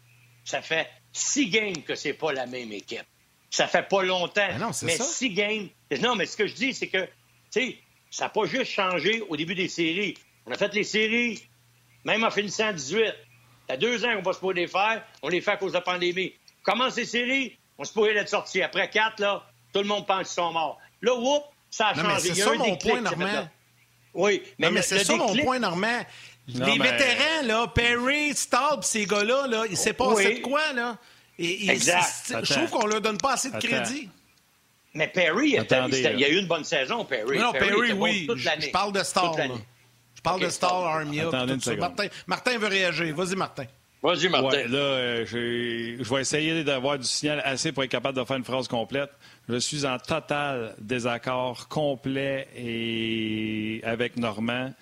Ça 0.44 0.60
fait 0.60 0.88
six 1.12 1.48
games 1.48 1.82
que 1.82 1.94
c'est 1.94 2.12
pas 2.12 2.32
la 2.32 2.46
même 2.46 2.72
équipe. 2.72 3.06
Ça 3.50 3.66
fait 3.66 3.88
pas 3.88 4.02
longtemps. 4.02 4.48
Mais, 4.48 4.58
non, 4.58 4.70
mais 4.82 4.96
ça. 4.96 5.04
six 5.04 5.30
games. 5.30 5.68
Non, 6.00 6.16
mais 6.16 6.26
ce 6.26 6.36
que 6.36 6.46
je 6.46 6.54
dis, 6.54 6.74
c'est 6.74 6.88
que, 6.88 7.04
tu 7.04 7.08
sais, 7.50 7.78
ça 8.10 8.24
n'a 8.24 8.30
pas 8.30 8.46
juste 8.46 8.70
changé 8.70 9.22
au 9.28 9.36
début 9.36 9.54
des 9.54 9.68
séries. 9.68 10.14
On 10.46 10.52
a 10.52 10.56
fait 10.56 10.74
les 10.74 10.84
séries, 10.84 11.42
même 12.04 12.24
en 12.24 12.30
finissant 12.30 12.68
à 12.68 12.72
18. 12.72 13.14
Il 13.68 13.70
y 13.70 13.72
a 13.72 13.76
deux 13.76 14.04
ans 14.04 14.14
qu'on 14.16 14.22
va 14.22 14.32
se 14.32 14.38
pouvoir 14.38 14.56
les 14.56 14.66
faire. 14.66 15.04
On 15.22 15.28
les 15.28 15.40
fait 15.40 15.52
à 15.52 15.56
cause 15.56 15.72
de 15.72 15.78
la 15.78 15.82
pandémie. 15.82 16.34
On 16.60 16.72
commence 16.72 16.96
les 16.96 17.06
séries, 17.06 17.56
on 17.78 17.84
se 17.84 17.92
pourrait 17.92 18.14
être 18.16 18.28
sorti. 18.28 18.60
Après 18.60 18.90
quatre, 18.90 19.20
là, 19.20 19.46
tout 19.72 19.80
le 19.80 19.86
monde 19.86 20.06
pense 20.06 20.18
qu'ils 20.18 20.34
sont 20.34 20.52
morts. 20.52 20.78
Là, 21.00 21.14
whoop, 21.14 21.44
ça 21.70 21.88
a 21.88 21.94
changé. 21.94 22.34
C'est 22.34 22.42
ça 22.42 22.54
mon 22.54 22.76
point, 22.76 23.00
Normand. 23.00 23.48
Oui, 24.14 24.42
mais, 24.58 24.70
mais 24.70 24.82
c'est 24.82 25.04
ça 25.04 25.16
mon 25.16 25.34
point, 25.36 25.58
Normand 25.58 26.04
les 26.48 26.78
vétérans, 26.78 27.42
là, 27.44 27.66
Perry, 27.68 28.34
Staub, 28.34 28.82
ces 28.82 29.06
gars-là, 29.06 29.46
là, 29.46 29.64
ils 29.68 29.76
s'est 29.76 29.92
passé 29.92 30.34
de 30.34 30.40
quoi, 30.40 30.72
là? 30.72 30.96
Et, 31.38 31.70
exact. 31.70 32.34
Je 32.42 32.52
trouve 32.54 32.70
qu'on 32.70 32.86
leur 32.86 33.00
donne 33.00 33.18
pas 33.18 33.32
assez 33.32 33.50
de 33.50 33.58
crédit. 33.58 34.08
Mais 34.94 35.08
Perry, 35.08 35.56
il 35.58 36.20
y 36.20 36.24
a 36.24 36.28
eu 36.28 36.38
une 36.38 36.46
bonne 36.46 36.64
saison, 36.64 37.04
Perry. 37.04 37.38
Non, 37.38 37.52
Perry, 37.52 37.92
oui. 37.92 38.28
je 38.36 38.70
parle 38.70 38.92
de 38.92 39.02
Star. 39.02 39.34
Je 40.14 40.22
parle 40.22 40.40
de 40.40 40.48
Star 40.48 40.84
Armia. 40.86 41.30
Martin, 41.78 42.06
Martin 42.26 42.58
veut 42.58 42.68
réagir. 42.68 43.14
Vas-y, 43.14 43.36
Martin. 43.36 43.64
Vas-y, 44.02 44.28
Martin. 44.28 44.58
Ouais, 44.58 44.68
là, 44.68 44.78
euh, 44.78 45.26
je 45.26 46.14
vais 46.14 46.20
essayer 46.20 46.62
d'avoir 46.62 46.98
du 46.98 47.06
signal 47.06 47.40
assez 47.42 47.72
pour 47.72 47.84
être 47.84 47.90
capable 47.90 48.18
de 48.18 48.24
faire 48.24 48.36
une 48.36 48.44
phrase 48.44 48.68
complète. 48.68 49.10
Je 49.46 49.58
suis 49.58 49.84
en 49.84 49.98
total 49.98 50.74
désaccord 50.80 51.68
complet 51.68 52.48
et 52.56 53.80
avec 53.84 54.16
Normand 54.16 54.72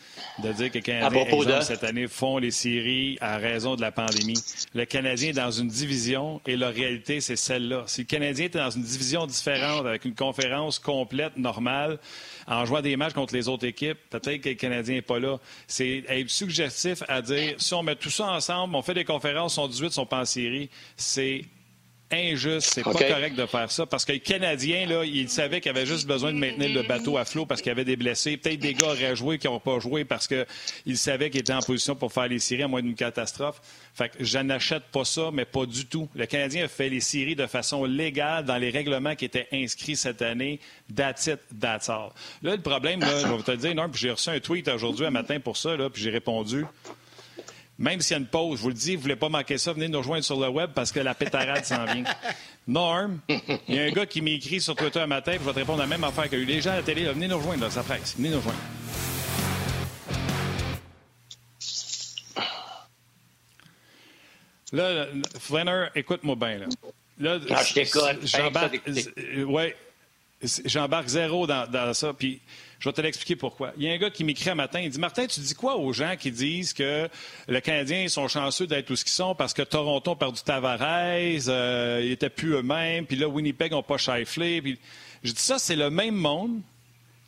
de 0.40 0.52
dire 0.52 0.70
que 0.70 0.74
les 0.74 0.82
Canadiens, 0.82 1.60
cette 1.62 1.82
année, 1.82 2.06
font 2.06 2.38
les 2.38 2.52
séries 2.52 3.18
à 3.20 3.38
raison 3.38 3.74
de 3.74 3.80
la 3.80 3.90
pandémie. 3.90 4.38
Le 4.72 4.84
Canadien 4.84 5.30
est 5.30 5.32
dans 5.32 5.50
une 5.50 5.66
division 5.66 6.40
et 6.46 6.56
la 6.56 6.68
réalité, 6.68 7.20
c'est 7.20 7.34
celle-là. 7.34 7.82
Si 7.88 8.02
le 8.02 8.06
Canadien 8.06 8.46
était 8.46 8.60
dans 8.60 8.70
une 8.70 8.84
division 8.84 9.26
différente 9.26 9.84
avec 9.84 10.04
une 10.04 10.14
conférence 10.14 10.78
complète, 10.78 11.36
normale, 11.36 11.98
en 12.46 12.64
jouant 12.64 12.82
des 12.82 12.96
matchs 12.96 13.14
contre 13.14 13.34
les 13.34 13.48
autres 13.48 13.66
équipes, 13.66 13.98
peut-être 14.10 14.42
que 14.42 14.50
le 14.50 14.54
Canadien 14.54 14.94
n'est 14.94 15.02
pas 15.02 15.18
là. 15.18 15.38
C'est 15.66 16.04
être 16.08 16.30
suggestif 16.30 17.02
à 17.08 17.20
dire, 17.20 17.54
si 17.58 17.74
on 17.74 17.82
met 17.82 17.96
tout 17.96 18.10
ça 18.10 18.30
ensemble, 18.30 18.76
on 18.76 18.82
fait 18.82 18.94
des 18.94 19.04
conférences, 19.04 19.54
sont 19.54 19.66
18, 19.66 19.90
sont 19.90 20.06
pas 20.06 20.20
en 20.20 20.24
série, 20.24 20.70
c'est 20.96 21.42
injuste. 22.12 22.70
C'est 22.72 22.82
pas 22.82 22.92
correct 22.92 23.34
de 23.36 23.46
faire 23.46 23.70
ça 23.70 23.86
parce 23.86 24.04
que 24.04 24.12
le 24.12 24.18
Canadien, 24.18 24.86
là, 24.86 25.04
il 25.04 25.28
savait 25.28 25.60
qu'il 25.60 25.70
avait 25.70 25.86
juste 25.86 26.06
besoin 26.06 26.32
de 26.32 26.38
maintenir 26.38 26.72
le 26.72 26.82
bateau 26.82 27.16
à 27.16 27.24
flot 27.24 27.46
parce 27.46 27.60
qu'il 27.60 27.70
y 27.70 27.72
avait 27.72 27.84
des 27.84 27.96
blessés. 27.96 28.36
Peut-être 28.36 28.60
des 28.60 28.74
gars 28.74 28.88
auraient 28.88 29.16
joué 29.16 29.38
qui 29.38 29.46
n'ont 29.46 29.60
pas 29.60 29.78
joué 29.78 30.04
parce 30.04 30.28
qu'ils 30.28 30.98
savaient 30.98 31.30
qu'ils 31.30 31.40
étaient 31.40 31.52
en 31.52 31.60
position 31.60 31.94
pour 31.94 32.12
faire 32.12 32.28
les 32.28 32.38
séries 32.38 32.62
à 32.62 32.68
moins 32.68 32.82
d'une 32.82 32.94
catastrophe. 32.94 33.60
Fait 33.94 34.08
que 34.08 34.24
je 34.24 34.38
n'achète 34.38 34.84
pas 34.84 35.04
ça, 35.04 35.30
mais 35.32 35.44
pas 35.44 35.66
du 35.66 35.86
tout. 35.86 36.08
Le 36.14 36.26
Canadien 36.26 36.64
a 36.64 36.68
fait 36.68 36.88
les 36.88 37.00
séries 37.00 37.36
de 37.36 37.46
façon 37.46 37.84
légale 37.84 38.44
dans 38.44 38.56
les 38.56 38.70
règlements 38.70 39.14
qui 39.14 39.24
étaient 39.24 39.48
inscrits 39.52 39.96
cette 39.96 40.22
année. 40.22 40.60
That's 40.94 41.26
it, 41.26 41.40
that's 41.60 41.88
all. 41.88 42.10
Là, 42.42 42.56
le 42.56 42.62
problème, 42.62 43.00
là, 43.00 43.18
je 43.20 43.26
vais 43.26 43.42
te 43.42 43.50
le 43.50 43.56
dire, 43.56 43.74
non, 43.74 43.88
puis 43.88 44.00
j'ai 44.00 44.10
reçu 44.10 44.30
un 44.30 44.40
tweet 44.40 44.68
aujourd'hui, 44.68 45.06
un 45.06 45.10
matin 45.10 45.40
pour 45.40 45.56
ça, 45.56 45.76
là, 45.76 45.90
puis 45.90 46.02
j'ai 46.02 46.10
répondu. 46.10 46.64
Même 47.78 48.00
s'il 48.00 48.12
y 48.12 48.14
a 48.14 48.20
une 48.20 48.26
pause, 48.26 48.58
je 48.58 48.62
vous 48.62 48.68
le 48.68 48.74
dis, 48.74 48.90
vous 48.90 48.98
ne 48.98 49.02
voulez 49.02 49.16
pas 49.16 49.28
manquer 49.28 49.58
ça, 49.58 49.72
venez 49.72 49.88
nous 49.88 49.98
rejoindre 49.98 50.24
sur 50.24 50.38
le 50.38 50.48
web 50.48 50.70
parce 50.74 50.92
que 50.92 51.00
la 51.00 51.14
pétarade 51.14 51.64
s'en 51.64 51.84
vient. 51.84 52.04
Norm, 52.68 53.18
il 53.28 53.74
y 53.74 53.78
a 53.78 53.84
un 53.84 53.90
gars 53.90 54.06
qui 54.06 54.20
m'écrit 54.20 54.60
sur 54.60 54.76
Twitter 54.76 55.00
un 55.00 55.06
matin, 55.06 55.32
je 55.32 55.44
vais 55.44 55.52
te 55.52 55.58
répondre 55.58 55.80
à 55.80 55.86
la 55.86 55.88
même 55.88 56.04
affaire 56.04 56.28
que 56.28 56.36
eu. 56.36 56.44
Les 56.44 56.60
gens 56.60 56.72
à 56.72 56.76
la 56.76 56.82
télé, 56.82 57.04
venez 57.04 57.28
nous 57.28 57.38
rejoindre, 57.38 57.62
là, 57.62 57.70
ça 57.70 57.82
presse. 57.82 58.14
Venez 58.16 58.28
nous 58.28 58.36
rejoindre. 58.36 58.58
Là, 64.72 65.06
Flanner, 65.38 65.86
écoute-moi 65.94 66.34
bien. 66.36 66.58
Là. 66.58 66.66
là 67.18 67.38
ah, 67.50 67.62
je 67.62 67.74
t'écoute. 67.74 68.20
J'embarque, 68.24 68.80
ouais, 69.46 69.76
j'embarque 70.64 71.08
zéro 71.08 71.46
dans, 71.46 71.70
dans 71.70 71.92
ça. 71.92 72.14
Puis 72.14 72.40
je 72.82 72.88
vais 72.88 72.92
te 72.92 73.00
l'expliquer 73.00 73.36
pourquoi. 73.36 73.72
Il 73.76 73.84
y 73.84 73.88
a 73.88 73.92
un 73.92 73.96
gars 73.96 74.10
qui 74.10 74.24
m'écrit 74.24 74.50
un 74.50 74.56
matin, 74.56 74.80
il 74.80 74.90
dit 74.90 74.98
Martin, 74.98 75.24
tu 75.28 75.38
dis 75.38 75.54
quoi 75.54 75.76
aux 75.76 75.92
gens 75.92 76.16
qui 76.18 76.32
disent 76.32 76.72
que 76.72 77.08
les 77.46 77.60
Canadiens 77.60 78.08
sont 78.08 78.26
chanceux 78.26 78.66
d'être 78.66 78.90
où 78.90 78.96
ce 78.96 79.04
qu'ils 79.04 79.12
sont 79.12 79.36
parce 79.36 79.54
que 79.54 79.62
Toronto 79.62 80.10
a 80.10 80.18
perdu 80.18 80.40
Tavares, 80.44 80.80
euh, 80.82 82.00
ils 82.02 82.08
n'étaient 82.08 82.28
plus 82.28 82.54
eux-mêmes, 82.54 83.06
puis 83.06 83.14
là, 83.14 83.28
Winnipeg 83.28 83.70
n'a 83.70 83.82
pas 83.82 83.98
chifflé. 83.98 84.60
Puis... 84.60 84.80
Je 85.22 85.30
dis 85.30 85.42
ça, 85.42 85.60
c'est 85.60 85.76
le 85.76 85.90
même 85.90 86.16
monde 86.16 86.60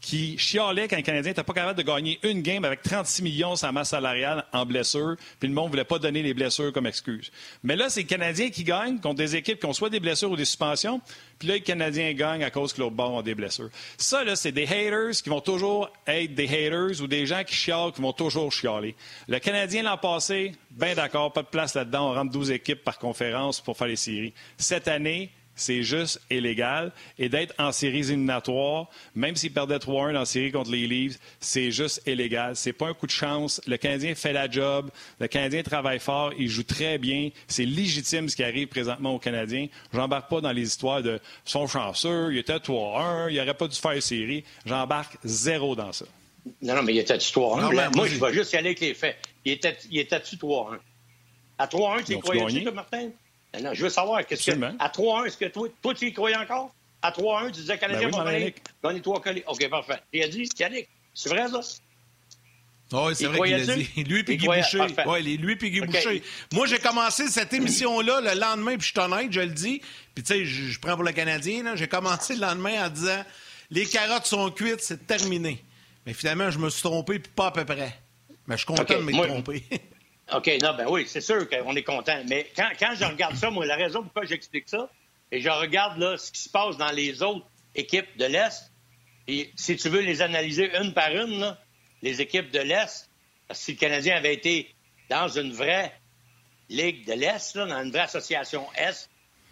qui 0.04 0.36
chialait 0.36 0.86
quand 0.86 0.96
le 0.96 1.02
Canadien 1.02 1.30
n'était 1.30 1.42
pas 1.42 1.54
capable 1.54 1.78
de 1.78 1.82
gagner 1.82 2.18
une 2.24 2.42
game 2.42 2.62
avec 2.66 2.82
36 2.82 3.22
millions 3.22 3.56
sa 3.56 3.72
masse 3.72 3.88
salariale 3.88 4.44
en 4.52 4.66
blessure, 4.66 5.16
puis 5.40 5.48
le 5.48 5.54
monde 5.54 5.68
ne 5.68 5.70
voulait 5.70 5.84
pas 5.84 5.98
donner 5.98 6.22
les 6.22 6.34
blessures 6.34 6.74
comme 6.74 6.86
excuse. 6.86 7.32
Mais 7.62 7.74
là, 7.74 7.88
c'est 7.88 8.00
les 8.00 8.06
Canadiens 8.06 8.50
qui 8.50 8.64
gagnent 8.64 9.00
contre 9.00 9.14
des 9.14 9.34
équipes 9.34 9.58
qui 9.58 9.64
ont 9.64 9.72
soit 9.72 9.88
des 9.88 10.00
blessures 10.00 10.30
ou 10.30 10.36
des 10.36 10.44
suspensions, 10.44 11.00
puis 11.38 11.48
là, 11.48 11.54
les 11.54 11.62
Canadiens 11.62 12.12
gagnent 12.12 12.44
à 12.44 12.50
cause 12.50 12.74
que 12.74 12.82
l'autre 12.82 12.94
bord 12.94 13.14
ont 13.14 13.22
des 13.22 13.34
blessures. 13.34 13.70
Ça, 13.96 14.24
là, 14.24 14.36
c'est 14.36 14.52
des 14.52 14.64
haters 14.64 15.12
qui 15.22 15.30
vont 15.30 15.40
toujours 15.40 15.90
être 16.06 16.34
des 16.34 16.44
haters 16.44 17.00
ou 17.00 17.06
des 17.06 17.24
gens 17.24 17.42
qui 17.42 17.54
chialent 17.54 17.92
qui 17.92 18.02
vont 18.02 18.12
toujours 18.12 18.52
chialer. 18.52 18.94
Le 19.26 19.38
Canadien 19.38 19.84
l'an 19.84 19.96
passé, 19.96 20.52
bien 20.70 20.94
d'accord, 20.94 21.32
pas 21.32 21.42
de 21.42 21.48
place 21.48 21.72
là-dedans, 21.72 22.10
on 22.10 22.14
rentre 22.14 22.30
12 22.30 22.50
équipes 22.50 22.84
par 22.84 22.98
conférence 22.98 23.62
pour 23.62 23.78
faire 23.78 23.86
les 23.86 23.96
séries. 23.96 24.34
Cette 24.58 24.86
année, 24.86 25.30
c'est 25.56 25.82
juste 25.82 26.20
illégal. 26.30 26.92
Et 27.18 27.28
d'être 27.28 27.54
en 27.58 27.72
séries 27.72 28.10
éliminatoires, 28.10 28.88
même 29.14 29.36
s'ils 29.36 29.52
perdaient 29.52 29.76
3-1 29.76 30.12
dans 30.12 30.20
la 30.20 30.24
série 30.24 30.52
contre 30.52 30.70
les 30.70 30.86
Leafs, 30.86 31.18
c'est 31.40 31.70
juste 31.70 32.02
illégal. 32.06 32.56
C'est 32.56 32.72
pas 32.72 32.88
un 32.88 32.94
coup 32.94 33.06
de 33.06 33.12
chance. 33.12 33.60
Le 33.66 33.76
Canadien 33.76 34.14
fait 34.14 34.32
la 34.32 34.50
job. 34.50 34.90
Le 35.20 35.28
Canadien 35.28 35.62
travaille 35.62 36.00
fort. 36.00 36.32
Il 36.38 36.48
joue 36.48 36.64
très 36.64 36.98
bien. 36.98 37.30
C'est 37.48 37.64
légitime 37.64 38.28
ce 38.28 38.36
qui 38.36 38.44
arrive 38.44 38.68
présentement 38.68 39.14
aux 39.14 39.18
Canadiens. 39.18 39.66
J'embarque 39.92 40.30
pas 40.30 40.40
dans 40.40 40.52
les 40.52 40.62
histoires 40.62 41.02
de 41.02 41.20
son 41.44 41.66
chanceux, 41.66 42.32
il 42.32 42.38
était 42.38 42.56
3-1, 42.56 43.30
il 43.30 43.40
aurait 43.40 43.54
pas 43.54 43.68
dû 43.68 43.76
faire 43.76 44.02
série. 44.02 44.44
J'embarque 44.64 45.16
zéro 45.24 45.74
dans 45.74 45.92
ça. 45.92 46.06
Non, 46.62 46.74
non, 46.74 46.82
mais 46.82 46.94
il 46.94 46.98
était 46.98 47.16
3-1. 47.16 47.94
Moi, 47.94 48.06
je 48.06 48.18
vais 48.18 48.32
juste 48.32 48.52
y 48.52 48.56
aller 48.56 48.68
avec 48.68 48.80
les 48.80 48.94
faits. 48.94 49.16
Il 49.44 49.52
était, 49.52 49.76
il 49.90 49.98
était 49.98 50.18
3-1. 50.18 50.78
À 51.58 51.66
3-1, 51.66 52.04
tu 52.04 52.12
y 52.14 52.18
croyais-tu, 52.18 52.70
Martin? 52.70 53.10
Non, 53.62 53.74
je 53.74 53.82
veux 53.82 53.90
savoir, 53.90 54.24
qu'est-ce 54.26 54.50
que. 54.50 54.64
À 54.78 54.88
3-1, 54.88 55.26
est-ce 55.26 55.36
que 55.36 55.44
toi, 55.46 55.68
toi, 55.82 55.94
tu 55.94 56.06
y 56.06 56.12
croyais 56.12 56.36
encore? 56.36 56.74
À 57.02 57.10
3-1, 57.10 57.46
tu 57.46 57.60
disais 57.60 57.78
Canadien 57.78 58.08
ben 58.08 58.24
oui, 58.26 58.54
va 58.82 58.88
gagner 58.88 59.02
trois 59.02 59.20
collés. 59.20 59.44
OK, 59.46 59.68
parfait. 59.68 60.00
Il 60.12 60.22
a 60.22 60.28
dit, 60.28 60.48
Yannick, 60.58 60.88
c'est 61.12 61.28
vrai, 61.28 61.48
ça? 61.48 61.60
Oui, 62.92 63.14
c'est 63.14 63.26
vrai 63.26 63.48
qu'il 63.48 63.70
a 63.70 63.76
dit. 63.76 64.04
Lui 64.04 64.24
et 64.26 64.36
Guy 64.36 64.46
Boucher. 64.46 64.86
Oui, 65.06 65.36
lui 65.36 65.52
et 65.52 65.70
Guy 65.70 65.80
Boucher. 65.80 66.22
Moi, 66.52 66.66
j'ai 66.66 66.78
commencé 66.78 67.28
cette 67.28 67.52
émission-là 67.52 68.20
le 68.20 68.40
lendemain, 68.40 68.76
puis 68.76 68.88
je 68.88 68.92
suis 68.92 69.00
honnête, 69.00 69.32
je 69.32 69.40
le 69.40 69.48
dis. 69.48 69.80
Puis, 70.14 70.24
tu 70.24 70.34
sais, 70.34 70.44
je, 70.44 70.78
prends 70.80 70.94
pour 70.94 71.04
le 71.04 71.12
Canadien. 71.12 71.76
J'ai 71.76 71.88
commencé 71.88 72.34
le 72.34 72.40
lendemain 72.40 72.86
en 72.86 72.88
disant 72.88 73.22
les 73.70 73.86
carottes 73.86 74.26
sont 74.26 74.50
cuites, 74.50 74.80
c'est 74.80 75.06
terminé. 75.06 75.62
Mais 76.06 76.12
finalement, 76.12 76.50
je 76.50 76.58
me 76.58 76.70
suis 76.70 76.82
trompé, 76.82 77.18
puis 77.18 77.32
pas 77.34 77.46
à 77.46 77.50
peu 77.50 77.64
près. 77.64 77.98
Mais 78.46 78.56
je 78.56 78.58
suis 78.58 78.66
content 78.66 78.98
de 78.98 79.02
m'être 79.02 79.26
trompé. 79.26 79.64
OK, 80.32 80.50
non, 80.62 80.74
ben 80.74 80.86
oui, 80.88 81.04
c'est 81.06 81.20
sûr 81.20 81.48
qu'on 81.48 81.76
est 81.76 81.82
content. 81.82 82.22
Mais 82.28 82.50
quand, 82.56 82.70
quand 82.78 82.94
je 82.94 83.04
regarde 83.04 83.36
ça, 83.36 83.50
moi, 83.50 83.66
la 83.66 83.76
raison 83.76 84.02
pourquoi 84.02 84.24
j'explique 84.24 84.68
ça, 84.68 84.88
et 85.30 85.40
je 85.40 85.50
regarde 85.50 85.98
là, 85.98 86.16
ce 86.16 86.32
qui 86.32 86.40
se 86.40 86.48
passe 86.48 86.76
dans 86.76 86.90
les 86.92 87.22
autres 87.22 87.46
équipes 87.74 88.16
de 88.16 88.24
l'Est, 88.24 88.72
et 89.26 89.50
si 89.56 89.76
tu 89.76 89.88
veux 89.88 90.00
les 90.00 90.22
analyser 90.22 90.70
une 90.76 90.94
par 90.94 91.10
une, 91.10 91.40
là, 91.40 91.58
les 92.02 92.20
équipes 92.20 92.50
de 92.50 92.60
l'Est, 92.60 93.08
si 93.50 93.72
le 93.72 93.78
Canadien 93.78 94.16
avait 94.16 94.34
été 94.34 94.74
dans 95.08 95.28
une 95.28 95.52
vraie 95.52 95.92
Ligue 96.70 97.06
de 97.06 97.12
l'Est, 97.12 97.56
dans 97.56 97.82
une 97.82 97.90
vraie 97.90 98.00
association 98.00 98.66
Est, 98.74 99.10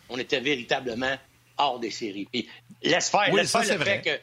on 0.09 0.19
était 0.19 0.41
véritablement 0.41 1.17
hors 1.59 1.79
des 1.79 1.91
séries. 1.91 2.27
Puis 2.33 2.49
laisse 2.83 3.11
faire, 3.11 3.33
le, 3.33 3.45
fait 3.45 4.03
que, 4.03 4.21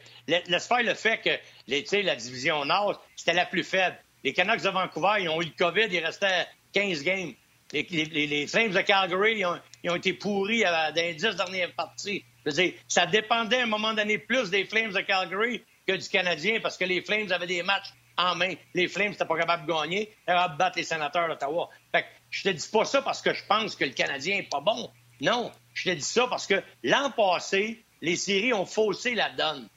laisse 0.50 0.66
faire 0.66 0.82
le 0.82 0.94
fait 0.94 1.18
que 1.18 1.30
les, 1.66 1.84
la 2.02 2.16
division 2.16 2.64
Nord, 2.64 3.00
c'était 3.16 3.32
la 3.32 3.46
plus 3.46 3.64
faible. 3.64 3.96
Les 4.24 4.32
Canucks 4.32 4.62
de 4.62 4.68
Vancouver, 4.68 5.14
ils 5.20 5.28
ont 5.28 5.40
eu 5.40 5.46
le 5.46 5.52
COVID, 5.58 5.88
il 5.90 6.04
restait 6.04 6.46
15 6.72 7.02
games. 7.02 7.32
Les, 7.72 8.46
Flames 8.48 8.72
de 8.72 8.80
Calgary, 8.80 9.44
ils 9.82 9.90
ont, 9.90 9.94
été 9.96 10.12
pourris 10.12 10.62
dans 10.62 10.92
les 10.94 11.14
10 11.14 11.36
dernières 11.36 11.72
parties. 11.74 12.24
Je 12.44 12.72
ça 12.88 13.06
dépendait 13.06 13.60
à 13.60 13.62
un 13.64 13.66
moment 13.66 13.94
donné 13.94 14.18
plus 14.18 14.50
des 14.50 14.64
Flames 14.64 14.92
de 14.92 15.00
Calgary 15.00 15.62
que 15.86 15.92
du 15.92 16.08
Canadien 16.08 16.58
parce 16.60 16.76
que 16.76 16.84
les 16.84 17.02
Flames 17.02 17.30
avaient 17.30 17.46
des 17.46 17.62
matchs 17.62 17.92
en 18.16 18.34
main. 18.34 18.54
Les 18.74 18.88
Flames 18.88 19.10
n'étaient 19.10 19.24
pas 19.24 19.38
capables 19.38 19.66
de 19.66 19.72
gagner, 19.72 20.10
ils 20.22 20.26
capables 20.26 20.54
de 20.54 20.58
battre 20.58 20.78
les 20.78 20.84
sénateurs 20.84 21.28
d'Ottawa. 21.28 21.68
Fait 21.94 22.02
que 22.02 22.08
je 22.30 22.42
te 22.42 22.48
dis 22.48 22.68
pas 22.72 22.84
ça 22.84 23.02
parce 23.02 23.22
que 23.22 23.32
je 23.32 23.44
pense 23.46 23.76
que 23.76 23.84
le 23.84 23.92
Canadien 23.92 24.38
est 24.38 24.50
pas 24.50 24.60
bon. 24.60 24.90
Non, 25.20 25.52
je 25.74 25.90
te 25.90 25.94
dis 25.94 26.02
ça 26.02 26.26
parce 26.28 26.46
que 26.46 26.62
l'an 26.82 27.10
passé, 27.10 27.84
les 28.00 28.16
séries 28.16 28.52
ont 28.52 28.66
faussé 28.66 29.14
la 29.14 29.30
donne. 29.30 29.68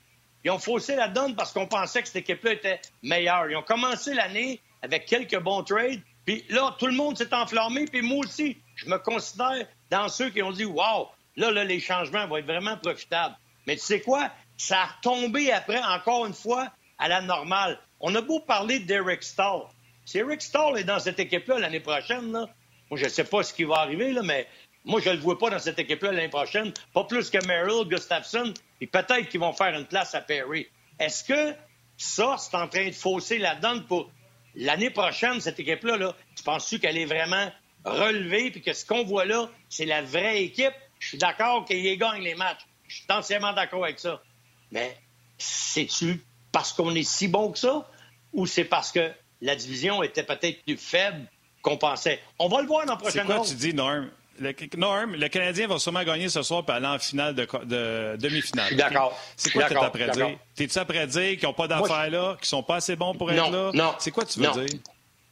Ils 0.44 0.52
ont 0.52 0.60
faussé 0.60 0.96
la 0.96 1.08
donne 1.08 1.36
parce 1.36 1.54
qu'on 1.54 1.68
pensait 1.68 2.02
que 2.02 2.08
cette 2.08 2.18
équipe-là 2.18 2.54
était 2.54 2.82
meilleure. 3.02 3.50
Ils 3.50 3.56
ont 3.56 3.64
commencé 3.64 4.14
l'année 4.14 4.60
avec 4.82 5.06
quelques 5.06 5.40
bons 5.40 5.64
trades. 5.64 6.02
Puis 6.26 6.46
là, 6.50 6.76
tout 6.78 6.88
le 6.88 6.94
monde 6.94 7.18
s'est 7.18 7.34
enflammé. 7.34 7.86
Puis 7.86 8.02
moi 8.02 8.20
aussi, 8.20 8.58
je 8.76 8.88
me 8.88 8.98
considère 8.98 9.68
dans 9.90 10.10
ceux 10.10 10.30
qui 10.30 10.42
ont 10.42 10.52
dit 10.52 10.66
Wow, 10.66 11.10
là, 11.36 11.52
là, 11.52 11.64
les 11.64 11.80
changements 11.80 12.28
vont 12.28 12.38
être 12.38 12.46
vraiment 12.46 12.78
profitables. 12.78 13.36
Mais 13.68 13.76
tu 13.76 13.82
sais 13.82 14.02
quoi? 14.02 14.30
Ça 14.58 14.82
a 14.82 14.86
retombé 14.86 15.52
après, 15.52 15.82
encore 15.82 16.26
une 16.26 16.34
fois, 16.34 16.70
à 17.00 17.08
la 17.08 17.22
normale. 17.22 17.80
On 18.00 18.14
a 18.16 18.22
beau 18.22 18.40
parler 18.40 18.80
d'Eric 18.80 19.24
Stahl. 19.24 19.62
Si 20.06 20.18
Eric 20.18 20.42
Stahl 20.42 20.78
est 20.78 20.84
dans 20.84 21.00
cette 21.00 21.20
équipe-là 21.20 21.60
l'année 21.60 21.80
prochaine, 21.80 22.32
moi, 22.32 22.48
je 22.92 23.06
ne 23.06 23.10
sais 23.10 23.24
pas 23.24 23.44
ce 23.44 23.54
qui 23.54 23.64
va 23.64 23.76
arriver, 23.76 24.12
là, 24.12 24.22
mais 24.22 24.48
moi, 24.86 25.00
je 25.00 25.10
ne 25.10 25.16
le 25.16 25.22
vois 25.22 25.40
pas 25.40 25.50
dans 25.50 25.60
cette 25.60 25.80
équipe-là 25.80 26.12
l'année 26.12 26.30
prochaine. 26.30 26.74
Pas 26.94 27.06
plus 27.06 27.30
que 27.30 27.44
Merrill, 27.46 27.88
Gustafsson, 27.88 28.54
et 28.84 28.88
peut-être 28.88 29.30
qu'ils 29.30 29.40
vont 29.40 29.54
faire 29.54 29.80
une 29.80 29.86
place 29.86 30.14
à 30.14 30.20
Perry. 30.20 30.68
Est-ce 31.00 31.24
que 31.24 31.56
ça, 31.96 32.36
c'est 32.38 32.58
en 32.58 32.68
train 32.68 32.88
de 32.88 32.92
fausser 32.94 33.38
la 33.38 33.56
donne 33.56 33.86
pour 33.86 34.12
l'année 34.56 34.90
prochaine, 34.90 35.40
cette 35.40 35.58
équipe-là? 35.58 35.96
Là, 35.96 36.14
tu 36.36 36.44
penses-tu 36.44 36.80
qu'elle 36.80 36.98
est 36.98 37.06
vraiment 37.06 37.50
relevée, 37.86 38.52
puis 38.52 38.62
que 38.62 38.74
ce 38.74 38.86
qu'on 38.86 39.06
voit 39.06 39.24
là, 39.24 39.50
c'est 39.70 39.86
la 39.86 40.02
vraie 40.02 40.44
équipe? 40.44 40.74
Je 41.00 41.08
suis 41.08 41.18
d'accord 41.18 41.64
qu'ils 41.64 41.98
gagnent 41.98 42.24
les 42.24 42.36
matchs. 42.36 42.68
Je 42.90 42.98
suis 42.98 43.06
entièrement 43.08 43.54
d'accord 43.54 43.86
avec 43.86 44.00
ça. 44.00 44.22
Mais 44.70 44.98
c'est-tu 45.38 46.22
parce 46.52 46.74
qu'on 46.74 46.94
est 46.94 47.04
si 47.04 47.30
bon 47.30 47.54
que 47.54 47.60
ça? 47.60 47.90
Ou 48.34 48.48
c'est 48.48 48.66
parce 48.66 48.92
que 48.92 49.14
la 49.40 49.56
division 49.56 50.04
était 50.04 50.24
peut-être 50.24 50.62
plus 50.66 50.76
faible 50.76 51.26
qu'on 51.62 51.78
pensait? 51.78 52.22
On 52.38 52.50
va 52.50 52.60
le 52.60 52.68
voir 52.68 52.86
dans 52.86 52.96
la 52.96 53.00
prochaine 53.00 53.26
C'est 53.26 53.34
quoi 53.34 53.46
tu 53.46 53.56
dis, 53.56 53.74
Norm? 53.74 54.12
Le, 54.40 54.54
Norm, 54.78 55.16
le 55.16 55.28
Canadien 55.28 55.68
va 55.68 55.78
sûrement 55.78 56.04
gagner 56.04 56.28
ce 56.28 56.42
soir 56.42 56.66
pour 56.66 56.74
aller 56.74 56.88
en 56.88 56.98
finale 56.98 57.36
de, 57.36 58.18
demi-finale. 58.18 58.66
Je 58.66 58.70
suis 58.70 58.76
d'accord. 58.76 59.20
C'est 59.36 59.52
quoi 59.52 59.64
que 59.64 59.74
tu 59.74 59.80
après 59.80 60.10
dire? 60.10 60.38
T'es-tu 60.56 60.78
après 60.78 61.08
dire 61.08 61.38
qu'ils 61.38 61.48
n'ont 61.48 61.54
pas 61.54 61.68
d'affaires 61.68 62.10
là, 62.10 62.36
qu'ils 62.40 62.48
sont 62.48 62.64
pas 62.64 62.78
assez 62.78 62.96
bons 62.96 63.14
pour 63.14 63.32
être 63.32 63.52
là? 63.52 63.72
Non. 63.74 63.96
C'est 64.00 64.12
quoi 64.12 64.26
tu 64.26 64.40
veux 64.40 64.52
dire? 64.52 64.80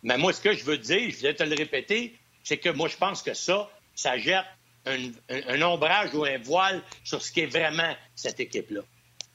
Mais 0.04 0.18
moi, 0.18 0.34
ce 0.34 0.42
que 0.42 0.54
je 0.54 0.64
veux 0.64 0.78
dire, 0.78 1.12
je 1.12 1.22
vais 1.22 1.34
te 1.34 1.44
le 1.44 1.56
répéter, 1.56 2.16
c'est 2.44 2.58
que 2.58 2.70
moi, 2.70 2.88
je 2.88 2.98
pense 2.98 3.22
que 3.22 3.34
ça, 3.34 3.70
ça 3.96 4.18
jette 4.18 4.46
un, 4.86 5.62
ombrage 5.62 6.14
ou 6.14 6.26
un 6.26 6.38
voile 6.40 6.82
sur 7.04 7.22
ce 7.22 7.32
qui 7.32 7.42
est 7.42 7.46
vraiment 7.46 7.96
cette 8.16 8.40
équipe-là. 8.40 8.82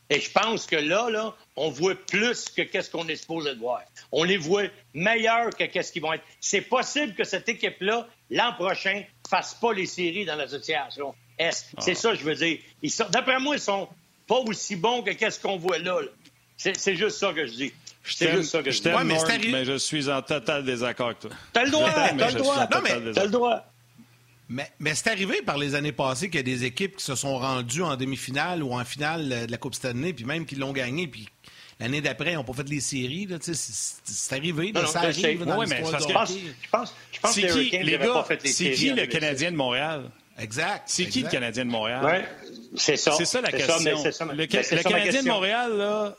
Et 0.09 0.21
je 0.21 0.31
pense 0.31 0.66
que 0.66 0.77
là, 0.77 1.11
là, 1.11 1.35
on 1.57 1.71
voit 1.71 1.95
plus 1.95 2.49
que 2.49 2.62
qu'est-ce 2.62 2.90
qu'on 2.90 3.09
est 3.09 3.16
supposé 3.16 3.55
de 3.55 3.59
voir. 3.59 3.83
On 4.12 4.23
les 4.23 4.37
voit 4.37 4.64
meilleurs 4.95 5.51
que 5.51 5.64
qu'est-ce 5.64 5.92
qu'ils 5.92 6.03
vont 6.03 6.12
être. 6.12 6.25
C'est 6.40 6.61
possible 6.61 7.14
que 7.14 7.25
cette 7.25 7.49
équipe-là, 7.49 8.07
l'an 8.31 8.53
prochain, 8.55 9.03
fasse 9.29 9.55
pas 9.55 9.73
les 9.73 9.87
séries 9.87 10.25
dans 10.25 10.37
l'association 10.37 11.14
Est. 11.38 11.66
C'est 11.81 11.92
ah. 11.92 11.95
ça, 11.95 12.14
je 12.14 12.23
veux 12.23 12.37
dire. 12.37 12.59
D'après 13.11 13.40
moi, 13.40 13.57
ils 13.57 13.61
sont 13.61 13.88
pas 14.29 14.38
aussi 14.38 14.77
bons 14.77 15.03
que 15.03 15.11
qu'est-ce 15.11 15.40
qu'on 15.40 15.57
voit 15.57 15.79
là. 15.79 15.99
C'est 16.57 16.97
juste 16.97 17.19
ça 17.19 17.33
que 17.33 17.47
je 17.47 17.53
dis. 17.53 17.73
C'est 18.05 18.31
juste 18.31 18.51
ça 18.51 18.62
que 18.62 18.71
je, 18.71 18.81
dis. 18.81 19.49
mais, 19.51 19.64
je 19.64 19.77
suis 19.79 20.09
en 20.09 20.23
total 20.23 20.64
désaccord 20.64 21.07
avec 21.07 21.19
toi. 21.19 21.31
T'as 21.53 21.64
le 21.64 21.71
droit, 21.71 21.90
t'as 21.90 22.31
le 22.31 22.35
droit. 22.35 22.69
Non, 22.73 22.81
mais 22.83 23.12
t'as 23.12 23.25
le 23.25 23.31
droit. 23.31 23.64
Mais, 24.49 24.95
c'est 24.95 25.09
arrivé 25.09 25.43
par 25.43 25.59
les 25.59 25.75
années 25.75 25.93
passées 25.93 26.29
qu'il 26.29 26.37
y 26.37 26.41
a 26.41 26.43
des 26.43 26.65
équipes 26.65 26.97
qui 26.97 27.05
se 27.05 27.15
sont 27.15 27.39
rendues 27.39 27.83
en 27.83 27.97
demi-finale 27.97 28.63
ou 28.63 28.73
en 28.73 28.85
finale 28.85 29.47
de 29.47 29.51
la 29.51 29.59
Coupe 29.59 29.75
Stanley, 29.75 30.13
puis 30.13 30.25
même 30.25 30.47
qui 30.47 30.55
l'ont 30.55 30.73
gagné, 30.73 31.09
puis 31.09 31.29
l'année 31.81 32.01
d'après, 32.01 32.33
ils 32.33 32.35
n'ont 32.37 32.45
pas 32.45 32.53
fait 32.53 32.69
les 32.69 32.81
séries. 32.81 33.29
C'est 33.43 34.35
arrivé, 34.35 34.73
ça 34.87 35.01
arrive 35.01 35.45
dans 35.45 35.59
oui, 35.59 35.67
mais 35.69 35.79
je 35.85 35.91
pense, 35.91 36.33
je 36.33 36.71
pense, 36.71 36.95
je 37.13 37.21
pense 37.21 37.35
que 37.35 37.41
qui, 37.41 37.79
les 37.79 37.99
gars, 37.99 38.25
C'est 38.45 38.71
qui 38.73 38.91
le 38.91 39.07
Canadien 39.07 39.51
de 39.51 39.57
Montréal? 39.57 40.11
Exact. 40.39 40.83
C'est 40.87 41.07
qui 41.07 41.23
le 41.23 41.29
Canadien 41.29 41.65
de 41.65 41.71
Montréal? 41.71 42.03
Oui, 42.05 42.51
c'est 42.77 42.97
ça. 42.97 43.13
C'est 43.13 43.25
ça 43.25 43.41
la 43.41 43.51
question. 43.51 43.77
le, 44.33 44.47
Canadien 44.47 45.23
de 45.23 45.29
Montréal, 45.29 45.77
là, 45.77 46.17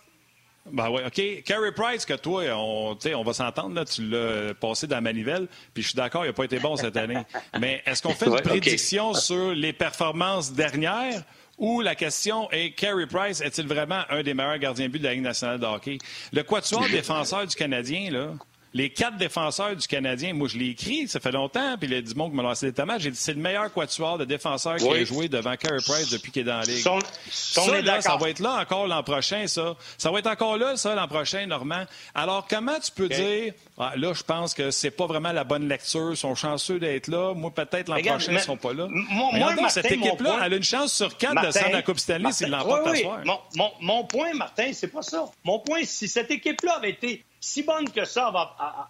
ben 0.71 0.89
oui, 0.89 1.01
OK. 1.05 1.43
Carey 1.43 1.71
Price, 1.71 2.05
que 2.05 2.13
toi, 2.13 2.43
on, 2.55 2.97
on 3.15 3.23
va 3.23 3.33
s'entendre, 3.33 3.75
là, 3.75 3.85
tu 3.85 4.03
l'as 4.03 4.53
passé 4.53 4.87
dans 4.87 4.97
la 4.97 5.01
manivelle, 5.01 5.47
puis 5.73 5.83
je 5.83 5.89
suis 5.89 5.95
d'accord, 5.95 6.25
il 6.25 6.27
n'a 6.27 6.33
pas 6.33 6.45
été 6.45 6.59
bon 6.59 6.75
cette 6.75 6.97
année. 6.97 7.17
Mais 7.59 7.81
est-ce 7.85 8.01
qu'on 8.01 8.13
fait 8.13 8.27
une 8.27 8.41
prédiction 8.41 9.13
sur 9.13 9.53
les 9.53 9.73
performances 9.73 10.53
dernières 10.53 11.23
ou 11.57 11.81
la 11.81 11.95
question 11.95 12.49
est, 12.51 12.71
Carey 12.75 13.07
Price 13.07 13.41
est-il 13.41 13.67
vraiment 13.67 14.03
un 14.09 14.21
des 14.21 14.33
meilleurs 14.33 14.59
gardiens 14.59 14.89
but 14.89 14.99
de 14.99 15.05
la 15.05 15.13
Ligue 15.13 15.23
nationale 15.23 15.59
de 15.59 15.65
hockey? 15.65 15.97
Le 16.31 16.43
quatuor 16.43 16.87
défenseur 16.91 17.47
du 17.47 17.55
Canadien, 17.55 18.11
là, 18.11 18.33
les 18.77 18.91
quatre 18.91 19.17
défenseurs 19.17 19.75
du 19.75 19.87
Canadien, 19.87 20.35
moi, 20.35 20.47
je 20.47 20.55
l'ai 20.55 20.69
écrit, 20.69 21.07
ça 21.07 21.19
fait 21.19 21.31
longtemps, 21.31 21.77
puis 21.79 21.89
il 21.89 21.95
a 21.95 22.01
dit 22.01 22.13
bon 22.13 22.29
que 22.29 22.35
m'a 22.35 22.43
lancé 22.43 22.67
des 22.67 22.73
tomates. 22.73 23.01
J'ai 23.01 23.09
dit 23.09 23.17
c'est 23.17 23.33
le 23.33 23.41
meilleur 23.41 23.73
quatuor 23.73 24.19
de 24.19 24.25
défenseurs 24.25 24.75
qui 24.75 24.87
a 24.87 25.03
joué 25.03 25.27
devant 25.27 25.55
Carey 25.55 25.79
Price 25.83 26.11
depuis 26.11 26.31
qu'il 26.31 26.43
est 26.43 26.45
dans 26.45 26.59
la 26.59 26.63
Ligue. 26.63 26.85
ça, 27.31 28.01
ça 28.01 28.17
va 28.17 28.29
être 28.29 28.39
là 28.39 28.61
encore 28.61 28.85
l'an 28.85 29.01
prochain, 29.01 29.47
ça. 29.47 29.75
Ça 29.97 30.11
va 30.11 30.19
être 30.19 30.27
encore 30.27 30.57
là, 30.57 30.77
ça, 30.77 30.93
l'an 30.93 31.07
prochain, 31.07 31.47
Normand. 31.47 31.85
Alors, 32.13 32.45
comment 32.47 32.79
tu 32.79 32.91
peux 32.91 33.09
dire, 33.09 33.53
ah, 33.79 33.93
là, 33.95 34.13
je 34.13 34.21
pense 34.21 34.53
que 34.53 34.69
c'est 34.69 34.91
pas 34.91 35.07
vraiment 35.07 35.31
la 35.31 35.43
bonne 35.43 35.67
lecture, 35.67 36.11
ils 36.11 36.17
sont 36.17 36.35
chanceux 36.35 36.77
d'être 36.77 37.07
là. 37.07 37.33
Moi, 37.33 37.49
peut-être 37.49 37.89
l'an 37.89 37.99
prochain, 37.99 38.31
ils 38.31 38.35
ne 38.35 38.39
seront 38.39 38.57
pas 38.57 38.73
là. 38.73 38.87
Moi, 38.89 39.69
cette 39.69 39.91
équipe-là, 39.91 40.41
elle 40.45 40.53
a 40.53 40.55
une 40.55 40.63
chance 40.63 40.93
sur 40.93 41.17
quatre 41.17 41.41
de 41.41 41.47
de 41.47 41.71
la 41.73 41.81
Coupe 41.81 41.99
Stanley 41.99 42.31
s'il 42.31 42.49
l'emporte 42.49 42.83
oui, 42.85 43.03
oui. 43.03 43.09
Mon, 43.25 43.39
mon, 43.55 43.71
mon, 43.81 44.03
point, 44.03 44.33
Martin, 44.35 44.71
c'est 44.71 44.87
pas 44.87 45.01
ça. 45.01 45.25
Mon 45.43 45.59
point, 45.59 45.81
si 45.83 46.07
cette 46.07 46.29
équipe-là 46.29 46.75
avait 46.75 46.91
été 46.91 47.23
si 47.47 47.63
bonne 47.63 47.89
que 47.89 48.05
ça 48.05 48.27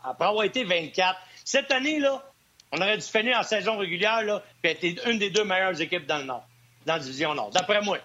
après 0.03 0.25
avoir 0.25 0.43
été 0.43 0.63
24. 0.63 1.17
Cette 1.45 1.71
année, 1.71 1.99
là, 1.99 2.23
on 2.71 2.77
aurait 2.77 2.97
dû 2.97 3.05
finir 3.05 3.37
en 3.37 3.43
saison 3.43 3.77
régulière, 3.77 4.41
puis 4.61 4.71
être 4.71 5.07
une 5.07 5.19
des 5.19 5.29
deux 5.29 5.43
meilleures 5.43 5.79
équipes 5.79 6.05
dans 6.05 6.17
le 6.17 6.25
Nord, 6.25 6.47
dans 6.85 6.93
la 6.93 6.99
division 6.99 7.35
Nord. 7.35 7.51
D'après 7.51 7.81
moi. 7.81 7.99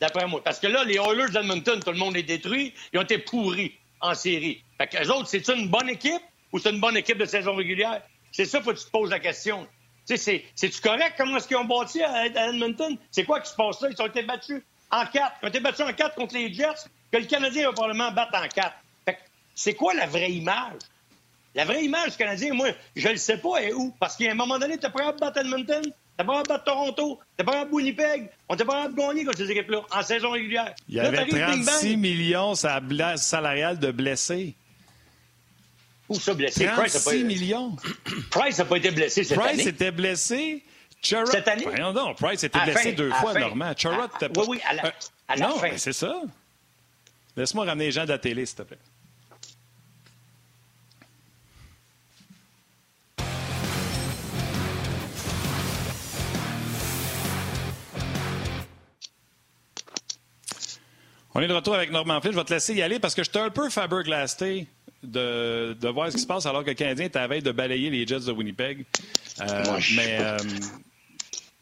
D'après 0.00 0.26
moi. 0.26 0.42
Parce 0.42 0.58
que 0.58 0.66
là, 0.66 0.82
les 0.84 0.96
Oilers 0.96 1.30
d'Edmonton, 1.30 1.80
tout 1.80 1.92
le 1.92 1.98
monde 1.98 2.16
est 2.16 2.22
détruit. 2.22 2.74
Ils 2.92 2.98
ont 2.98 3.02
été 3.02 3.18
pourris 3.18 3.72
en 4.00 4.14
série. 4.14 4.64
Fait 4.78 5.08
autres, 5.08 5.28
c'est 5.28 5.46
une 5.48 5.68
bonne 5.68 5.88
équipe 5.88 6.22
ou 6.52 6.58
c'est 6.58 6.70
une 6.70 6.80
bonne 6.80 6.96
équipe 6.96 7.18
de 7.18 7.26
saison 7.26 7.54
régulière? 7.54 8.02
C'est 8.32 8.46
ça, 8.46 8.60
faut 8.62 8.72
que 8.72 8.78
tu 8.78 8.84
te 8.86 8.90
poses 8.90 9.10
la 9.10 9.20
question. 9.20 9.68
C'est-tu 10.06 10.80
correct? 10.82 11.14
Comment 11.16 11.36
est-ce 11.36 11.46
qu'ils 11.46 11.56
ont 11.58 11.64
bâti 11.64 12.02
à, 12.02 12.26
Edmonton? 12.26 12.96
C'est 13.10 13.24
quoi 13.24 13.40
qui 13.40 13.50
se 13.50 13.54
passe 13.54 13.80
là? 13.80 13.88
Ils 13.90 14.02
ont 14.02 14.06
été 14.06 14.22
battus 14.22 14.62
en 14.90 15.06
quatre. 15.06 15.36
Ils 15.42 15.46
ont 15.46 15.48
été 15.48 15.60
battus 15.60 15.86
en 15.86 15.92
quatre 15.92 16.14
contre 16.16 16.34
les 16.34 16.52
Jets, 16.52 16.88
que 17.12 17.18
le 17.18 17.26
Canadien 17.26 17.66
va 17.66 17.72
probablement 17.72 18.10
battre 18.10 18.34
en 18.34 18.48
quatre. 18.48 18.74
C'est 19.54 19.74
quoi 19.74 19.94
la 19.94 20.06
vraie 20.06 20.32
image? 20.32 20.78
La 21.54 21.64
vraie 21.64 21.84
image 21.84 22.12
du 22.12 22.16
Canadien, 22.16 22.54
moi, 22.54 22.68
je 22.96 23.06
ne 23.08 23.12
le 23.12 23.18
sais 23.18 23.36
pas, 23.36 23.62
est 23.62 23.72
où? 23.72 23.94
Parce 24.00 24.16
qu'à 24.16 24.30
un 24.30 24.34
moment 24.34 24.58
donné, 24.58 24.78
tu 24.78 24.90
prêt 24.90 25.12
de 25.12 25.18
battre 25.18 25.38
Edmonton, 25.38 25.82
t'es 26.16 26.24
pas 26.24 26.42
de 26.42 26.48
battre 26.48 26.64
Toronto, 26.64 27.20
t'es 27.36 27.44
pas 27.44 27.66
de 27.66 27.70
Winnipeg, 27.70 28.30
on 28.48 28.56
t'es 28.56 28.64
pas 28.64 28.88
de 28.88 28.94
gagner 28.94 29.24
contre 29.24 29.38
ces 29.38 29.50
équipes-là 29.50 29.82
en 29.90 30.02
saison 30.02 30.30
régulière. 30.30 30.74
Il 30.88 30.94
y 30.94 31.00
avait 31.00 31.26
36 31.26 31.96
millions 31.98 32.54
salarial 32.54 33.78
de 33.78 33.90
blessés. 33.90 34.54
Où 36.08 36.18
ça, 36.18 36.34
blessé? 36.34 36.66
36 36.66 37.04
Price 37.04 37.24
millions. 37.24 37.76
Price 38.30 38.58
n'a 38.58 38.64
pas 38.64 38.76
été 38.76 38.90
blessé 38.90 39.24
cette 39.24 39.38
Price 39.38 39.52
année. 39.52 39.62
Price 39.62 39.74
était 39.74 39.90
blessé. 39.90 40.64
cette 41.02 41.48
année? 41.48 41.66
Non, 41.78 41.92
non, 41.92 42.14
Price 42.14 42.44
était 42.44 42.60
blessé 42.60 42.92
deux 42.92 43.10
fois, 43.10 43.34
Normand. 43.34 43.72
Chara, 43.76 44.08
était 44.16 44.28
pas... 44.30 44.40
Oui, 44.42 44.46
oui, 44.50 44.60
à 44.66 44.74
la, 44.74 44.94
à 45.28 45.36
la 45.36 45.48
non, 45.48 45.58
fin. 45.58 45.76
c'est 45.76 45.92
ça. 45.92 46.14
Laisse-moi 47.36 47.64
ramener 47.64 47.86
les 47.86 47.92
gens 47.92 48.04
de 48.04 48.10
la 48.10 48.18
télé, 48.18 48.44
s'il 48.44 48.56
te 48.56 48.62
plaît. 48.62 48.78
On 61.34 61.40
est 61.40 61.48
de 61.48 61.52
retour 61.52 61.74
avec 61.74 61.90
Normand 61.90 62.20
Flynn. 62.20 62.34
Je 62.34 62.38
vais 62.38 62.44
te 62.44 62.52
laisser 62.52 62.74
y 62.74 62.82
aller 62.82 62.98
parce 62.98 63.14
que 63.14 63.22
j'étais 63.22 63.38
un 63.38 63.50
peu 63.50 63.70
Faber-Glasté 63.70 64.66
de, 65.02 65.74
de, 65.80 65.88
voir 65.88 66.10
ce 66.10 66.16
qui 66.16 66.22
se 66.22 66.26
passe 66.26 66.46
alors 66.46 66.62
que 66.62 66.68
le 66.68 66.74
Canadien 66.74 67.06
est 67.06 67.16
à 67.16 67.26
veille 67.26 67.42
de 67.42 67.52
balayer 67.52 67.90
les 67.90 68.06
Jets 68.06 68.20
de 68.20 68.32
Winnipeg. 68.32 68.84
Euh, 69.40 69.78
je... 69.78 69.96
Mais. 69.96 70.18
Euh... 70.20 70.36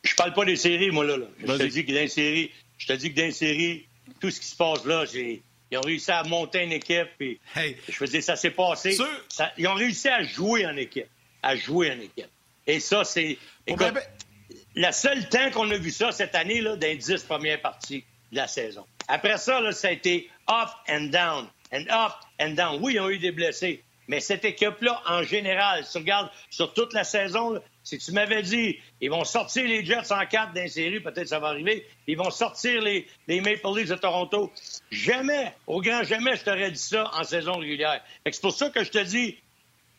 Je 0.02 0.14
parle 0.14 0.33
pas 0.33 0.44
des 0.44 0.56
séries, 0.56 0.90
moi, 0.90 1.04
là. 1.04 1.16
Je 1.38 1.52
te 1.52 1.62
dis 1.64 1.85
que 1.85 1.92
dans 1.92 2.00
les 2.00 2.09
séries, 2.09 2.50
je 2.78 2.87
te 2.87 2.92
dis 2.94 3.12
que 3.12 3.16
dans 3.20 3.26
les 3.26 3.33
séries, 3.33 3.87
tout 4.18 4.30
ce 4.30 4.40
qui 4.40 4.46
se 4.46 4.56
passe 4.56 4.85
là, 4.87 5.04
ils 5.14 5.78
ont 5.78 5.83
réussi 5.83 6.11
à 6.11 6.22
monter 6.24 6.64
une 6.64 6.72
équipe. 6.72 7.09
Et, 7.20 7.38
Je 7.88 7.98
veux 7.98 8.06
dire, 8.06 8.22
ça 8.22 8.35
s'est 8.35 8.50
passé. 8.50 8.96
ils 9.56 9.68
ont 9.68 9.74
réussi 9.74 10.09
à 10.09 10.22
jouer 10.22 10.66
en 10.66 10.76
équipe. 10.76 11.06
À 11.42 11.54
jouer 11.54 11.92
en 11.92 12.00
équipe. 12.00 12.30
Et 12.66 12.80
ça, 12.80 13.04
c'est. 13.04 13.38
Écoute, 13.66 13.92
la 14.74 14.92
seule 14.92 15.28
temps 15.28 15.50
qu'on 15.52 15.70
a 15.70 15.76
vu 15.76 15.90
ça 15.90 16.12
cette 16.12 16.35
année, 16.35 16.61
là, 16.61 16.76
dans 16.76 16.87
les 16.87 16.96
dix 16.96 17.22
premières 17.22 17.61
parties 17.61 18.04
de 18.33 18.37
la 18.37 18.48
saison. 18.48 18.85
Après 19.11 19.38
ça, 19.38 19.61
ça 19.73 19.88
a 19.88 19.90
été 19.90 20.31
up 20.49 20.68
and 20.88 21.11
down, 21.11 21.49
and 21.73 21.85
up 21.90 22.12
and 22.40 22.51
down. 22.51 22.79
Oui, 22.81 22.94
ils 22.94 23.01
ont 23.01 23.11
eu 23.11 23.18
des 23.18 23.33
blessés, 23.33 23.83
mais 24.07 24.20
cette 24.20 24.44
équipe-là, 24.44 25.03
en 25.05 25.25
général, 25.25 25.85
si 25.85 25.90
tu 25.90 25.99
regardes 25.99 26.31
sur 26.49 26.73
toute 26.75 26.92
la 26.92 27.03
saison, 27.03 27.61
si 27.83 27.99
tu 27.99 28.12
m'avais 28.12 28.42
dit, 28.42 28.79
ils 29.01 29.11
vont 29.11 29.25
sortir 29.25 29.64
les 29.64 29.85
Jets 29.85 30.12
en 30.12 30.25
quatre 30.27 30.53
d'un 30.53 30.68
série, 30.68 31.01
peut-être 31.01 31.27
ça 31.27 31.40
va 31.40 31.49
arriver, 31.49 31.85
ils 32.07 32.16
vont 32.16 32.31
sortir 32.31 32.81
les, 32.83 33.09
les, 33.27 33.40
Maple 33.40 33.66
Leafs 33.77 33.88
de 33.88 33.96
Toronto. 33.96 34.53
Jamais, 34.92 35.55
au 35.66 35.81
grand 35.81 36.05
jamais, 36.05 36.37
je 36.37 36.44
t'aurais 36.44 36.70
dit 36.70 36.79
ça 36.79 37.11
en 37.12 37.25
saison 37.25 37.59
régulière. 37.59 38.01
C'est 38.25 38.40
pour 38.40 38.53
ça 38.53 38.70
que 38.70 38.85
je 38.85 38.92
te 38.92 39.03
dis, 39.03 39.38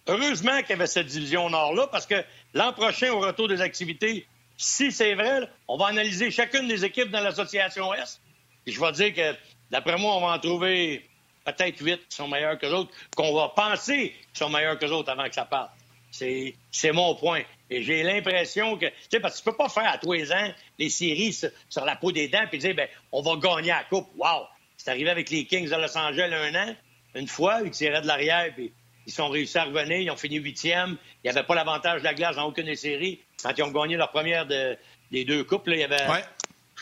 heureusement 0.07 0.57
qu'il 0.61 0.69
y 0.69 0.73
avait 0.73 0.87
cette 0.87 1.07
division 1.07 1.49
Nord-là, 1.49 1.87
parce 1.87 2.05
que 2.05 2.23
l'an 2.53 2.71
prochain, 2.71 3.11
au 3.11 3.19
retour 3.19 3.49
des 3.49 3.59
activités, 3.59 4.25
si 4.55 4.89
c'est 4.93 5.15
vrai, 5.15 5.49
on 5.67 5.75
va 5.75 5.87
analyser 5.87 6.31
chacune 6.31 6.69
des 6.69 6.85
équipes 6.85 7.09
dans 7.09 7.19
l'association 7.19 7.93
Est 7.93 8.21
je 8.67 8.79
vais 8.79 8.91
dire 8.91 9.13
que, 9.13 9.37
d'après 9.69 9.97
moi, 9.97 10.15
on 10.15 10.21
va 10.21 10.33
en 10.33 10.39
trouver 10.39 11.07
peut-être 11.45 11.79
huit 11.79 11.99
qui 12.07 12.15
sont 12.15 12.27
meilleurs 12.27 12.57
que 12.57 12.67
d'autres, 12.67 12.91
qu'on 13.15 13.33
va 13.33 13.49
penser 13.49 14.13
qu'ils 14.33 14.37
sont 14.37 14.49
meilleurs 14.49 14.77
que 14.77 14.85
d'autres 14.85 15.11
avant 15.11 15.27
que 15.27 15.35
ça 15.35 15.45
parte. 15.45 15.71
C'est, 16.11 16.91
mon 16.91 17.15
point. 17.15 17.41
Et 17.69 17.83
j'ai 17.83 18.03
l'impression 18.03 18.77
que, 18.77 18.85
tu 18.85 18.93
sais, 19.09 19.19
parce 19.19 19.35
que 19.35 19.43
tu 19.43 19.49
peux 19.49 19.55
pas 19.55 19.69
faire 19.69 19.89
à 19.89 19.97
tous 19.97 20.11
les 20.11 20.31
ans 20.31 20.51
les 20.77 20.89
séries 20.89 21.33
sur, 21.33 21.85
la 21.85 21.95
peau 21.95 22.11
des 22.11 22.27
dents 22.27 22.45
puis 22.49 22.59
dire, 22.59 22.75
ben, 22.75 22.87
on 23.11 23.21
va 23.21 23.37
gagner 23.37 23.69
la 23.69 23.85
coupe. 23.85 24.09
Wow! 24.17 24.45
C'est 24.75 24.91
arrivé 24.91 25.09
avec 25.09 25.29
les 25.29 25.45
Kings 25.45 25.69
de 25.69 25.75
Los 25.75 25.97
Angeles 25.97 26.33
un 26.33 26.55
an, 26.55 26.75
une 27.15 27.27
fois, 27.27 27.61
ils 27.63 27.71
tiraient 27.71 28.01
de 28.01 28.07
l'arrière 28.07 28.53
puis 28.53 28.73
ils 29.07 29.13
sont 29.13 29.29
réussi 29.29 29.57
à 29.57 29.63
revenir, 29.65 29.97
ils 29.97 30.11
ont 30.11 30.15
fini 30.15 30.37
huitième. 30.37 30.97
Il 31.23 31.31
n'y 31.31 31.37
avait 31.37 31.45
pas 31.45 31.55
l'avantage 31.55 31.99
de 31.99 32.05
la 32.05 32.13
glace 32.13 32.35
dans 32.35 32.45
aucune 32.45 32.65
des 32.65 32.75
séries. 32.75 33.19
Quand 33.43 33.51
ils 33.57 33.63
ont 33.63 33.71
gagné 33.71 33.95
leur 33.95 34.11
première 34.11 34.45
de, 34.45 34.77
des 35.11 35.25
deux 35.25 35.43
coupes, 35.43 35.63
il 35.67 35.77
y 35.77 35.83
avait, 35.83 36.07
ouais. 36.07 36.23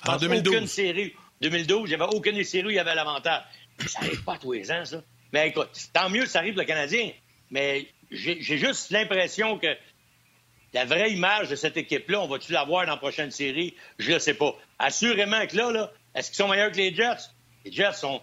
en 0.07 0.17
2012. 0.17 0.55
aucune 0.55 0.67
série. 0.67 1.13
2012, 1.41 1.89
il 1.89 1.95
n'y 1.95 2.01
avait 2.01 2.15
aucune 2.15 2.35
des 2.35 2.43
séries 2.43 2.67
où 2.67 2.69
il 2.69 2.75
y 2.75 2.79
avait 2.79 2.95
l'avantage. 2.95 3.43
Ça 3.87 4.01
n'arrive 4.01 4.23
pas 4.23 4.37
tous 4.37 4.53
les 4.53 4.71
ans, 4.71 4.85
ça. 4.85 5.01
Mais 5.31 5.49
écoute, 5.49 5.69
tant 5.93 6.09
mieux 6.09 6.23
que 6.23 6.29
ça 6.29 6.39
arrive 6.39 6.57
le 6.57 6.65
Canadien. 6.65 7.11
Mais 7.51 7.87
j'ai 8.11 8.41
juste 8.41 8.91
l'impression 8.91 9.57
que 9.57 9.67
la 10.73 10.85
vraie 10.85 11.11
image 11.11 11.49
de 11.49 11.55
cette 11.55 11.77
équipe-là, 11.77 12.21
on 12.21 12.27
va-tu 12.27 12.51
la 12.51 12.63
voir 12.63 12.85
dans 12.85 12.93
la 12.93 12.97
prochaine 12.97 13.31
série? 13.31 13.75
Je 13.97 14.13
ne 14.13 14.19
sais 14.19 14.33
pas. 14.33 14.55
Assurément 14.77 15.45
que 15.47 15.55
là, 15.55 15.71
là 15.71 15.91
est-ce 16.13 16.29
qu'ils 16.29 16.37
sont 16.37 16.47
meilleurs 16.47 16.71
que 16.71 16.77
les 16.77 16.93
Jets? 16.93 17.29
Les 17.65 17.71
Jets 17.71 17.93
sont, 17.93 18.21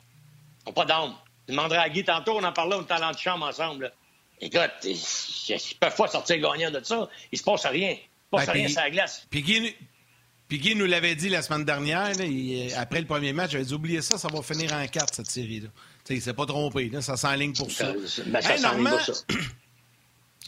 sont 0.64 0.72
pas 0.72 0.84
d'âme. 0.84 1.14
Tu 1.46 1.52
demanderas 1.52 1.82
à 1.82 1.88
Guy 1.88 2.04
tantôt, 2.04 2.36
on 2.36 2.44
en 2.44 2.52
parlait, 2.52 2.76
on 2.76 2.82
était 2.82 2.94
en 2.94 3.12
de 3.12 3.18
chambre 3.18 3.46
ensemble. 3.46 3.92
Écoute, 4.40 4.70
ils 4.84 4.90
ne 4.94 5.78
peuvent 5.78 5.96
pas 5.96 6.08
sortir 6.08 6.38
gagnant 6.38 6.70
de 6.70 6.84
ça. 6.84 7.08
Il 7.32 7.38
se 7.38 7.44
passe 7.44 7.66
rien. 7.66 7.92
Il 7.92 7.96
se 7.96 8.30
passe 8.30 8.46
ben, 8.46 8.52
rien 8.52 8.68
sur 8.68 8.80
la 8.80 8.90
glace. 8.90 9.26
Puis 9.30 9.42
Guy, 9.42 9.74
puis 10.48 10.58
Guy 10.58 10.74
nous 10.76 10.86
l'avait 10.86 11.14
dit 11.14 11.28
la 11.28 11.42
semaine 11.42 11.64
dernière, 11.64 12.12
après 12.76 13.00
le 13.00 13.06
premier 13.06 13.32
match, 13.32 13.52
il 13.52 13.56
avait 13.56 13.64
dit 13.64 13.74
oubliez 13.74 14.02
ça, 14.02 14.16
ça 14.18 14.28
va 14.28 14.42
finir 14.42 14.72
en 14.72 14.86
4 14.86 15.14
cette 15.14 15.30
série-là. 15.30 15.68
Il 16.08 16.22
s'est 16.22 16.34
pas 16.34 16.46
trompé, 16.46 16.88
là, 16.88 17.02
ça 17.02 17.16
s'enligne 17.16 17.52
pour 17.52 17.70
ça. 17.70 17.92
Ben, 18.26 18.40
ça 18.40 18.58
Normand, 18.58 18.90
pour 18.90 19.00
ça. 19.00 19.12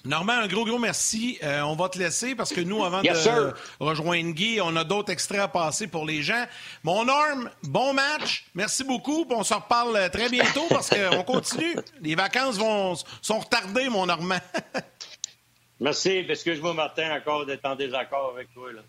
Normand, 0.04 0.34
un 0.34 0.46
gros, 0.46 0.64
gros 0.64 0.78
merci. 0.78 1.38
Euh, 1.42 1.62
on 1.62 1.74
va 1.74 1.88
te 1.88 1.98
laisser 1.98 2.36
parce 2.36 2.52
que 2.52 2.60
nous, 2.60 2.84
avant 2.84 3.02
de 3.02 3.54
rejoindre 3.80 4.30
Guy, 4.30 4.60
on 4.62 4.76
a 4.76 4.84
d'autres 4.84 5.12
extraits 5.12 5.40
à 5.40 5.48
passer 5.48 5.88
pour 5.88 6.06
les 6.06 6.22
gens. 6.22 6.44
Mon 6.84 7.04
Norm, 7.04 7.50
bon 7.64 7.92
match. 7.92 8.46
Merci 8.54 8.84
beaucoup. 8.84 9.26
On 9.30 9.42
se 9.42 9.54
reparle 9.54 9.96
euh, 9.96 10.08
très 10.08 10.28
bientôt 10.28 10.66
parce 10.68 10.90
qu'on 10.90 11.24
continue. 11.24 11.74
Les 12.00 12.14
vacances 12.14 12.56
vont, 12.56 12.94
sont 13.20 13.40
retardées, 13.40 13.88
mon 13.88 14.06
Normand. 14.06 14.38
merci. 15.80 16.24
Excuse-moi, 16.28 16.74
Martin, 16.74 17.16
encore 17.16 17.44
d'être 17.44 17.64
en 17.64 17.74
désaccord 17.74 18.32
avec 18.34 18.52
toi. 18.54 18.72
Là. 18.72 18.82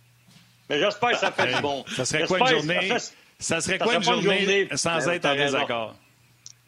Mais 0.70 0.80
j'espère 0.80 1.12
que 1.12 1.18
ça 1.18 1.32
fait 1.32 1.54
du 1.54 1.62
bon. 1.62 1.84
Ça 1.96 2.06
serait 2.06 2.26
quoi 2.26 2.40
une 2.40 2.48
journée? 2.48 2.98
Ça, 3.40 3.62
serait 3.62 3.80
quoi 3.80 3.96
une 3.96 4.04
journée, 4.04 4.68
sans 4.76 5.08
être 5.08 5.26
en 5.26 5.36
désaccord? 5.36 5.96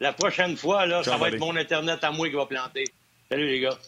La 0.00 0.12
prochaine 0.12 0.56
fois, 0.56 0.86
là, 0.86 1.02
ça 1.02 1.16
va 1.16 1.28
être 1.28 1.38
mon 1.38 1.54
Internet 1.56 2.02
à 2.02 2.10
moi 2.10 2.28
qui 2.28 2.34
va 2.34 2.46
planter. 2.46 2.84
Salut, 3.32 3.48
les 3.48 3.60
gars. 3.60 3.78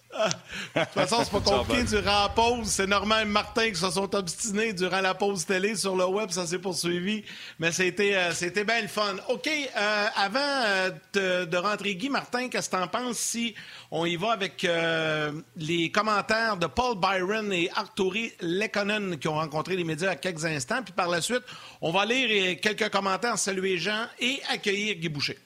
de 0.74 0.80
toute 0.80 0.92
façon, 0.94 1.16
c'est 1.22 1.30
pas 1.30 1.40
compliqué 1.58 1.82
durant 1.82 2.22
la 2.22 2.28
pause. 2.30 2.66
C'est 2.66 2.86
normal 2.86 3.28
Martin 3.28 3.68
qui 3.68 3.74
se 3.74 3.90
sont 3.90 4.14
obstinés 4.14 4.72
durant 4.72 5.02
la 5.02 5.12
pause 5.12 5.44
télé 5.44 5.76
sur 5.76 5.94
le 5.94 6.06
web. 6.06 6.30
Ça 6.30 6.46
s'est 6.46 6.58
poursuivi. 6.58 7.22
Mais 7.58 7.70
c'était, 7.70 8.14
euh, 8.14 8.32
c'était 8.32 8.64
bien 8.64 8.80
le 8.80 8.88
fun. 8.88 9.16
OK. 9.28 9.46
Euh, 9.46 10.06
avant 10.16 10.38
euh, 10.40 11.44
de, 11.44 11.56
rentrer, 11.58 11.94
Guy, 11.94 12.08
Martin, 12.08 12.48
qu'est-ce 12.48 12.70
que 12.70 12.76
tu 12.76 12.82
en 12.82 12.88
penses 12.88 13.18
si 13.18 13.54
on 13.90 14.06
y 14.06 14.16
va 14.16 14.32
avec 14.32 14.66
les 15.58 15.90
commentaires 15.90 16.56
de 16.56 16.66
Paul 16.66 16.98
Byron 16.98 17.52
et 17.52 17.68
Arturi 17.74 18.32
Lekonen 18.40 19.18
qui 19.18 19.28
ont 19.28 19.34
rencontré 19.34 19.76
les 19.76 19.84
médias 19.84 20.12
à 20.12 20.16
quelques 20.16 20.46
instants. 20.46 20.82
Puis 20.82 20.94
par 20.94 21.10
la 21.10 21.20
suite, 21.20 21.44
on 21.82 21.92
va 21.92 22.06
lire 22.06 22.58
quelques 22.62 22.88
commentaires, 22.88 23.36
saluer 23.36 23.76
Jean 23.76 24.06
et 24.18 24.40
accueillir 24.48 24.94
Guy 24.94 25.10
Boucher 25.10 25.36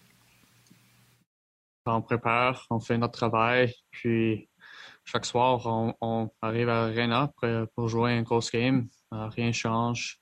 on 1.97 2.03
prépare, 2.03 2.67
on 2.71 2.81
fait 2.81 2.99
notre 2.99 3.15
travail, 3.15 3.75
puis 3.91 4.49
chaque 5.11 5.25
soir, 5.25 5.95
on, 6.03 6.29
arrive 6.43 6.69
à 6.69 6.85
Arena 6.85 7.33
pour, 7.75 7.89
jouer 7.89 8.13
un 8.13 8.23
gros 8.23 8.41
game. 8.53 8.89
Euh, 9.15 9.29
rien 9.29 9.47
ne 9.47 9.53
change. 9.53 10.21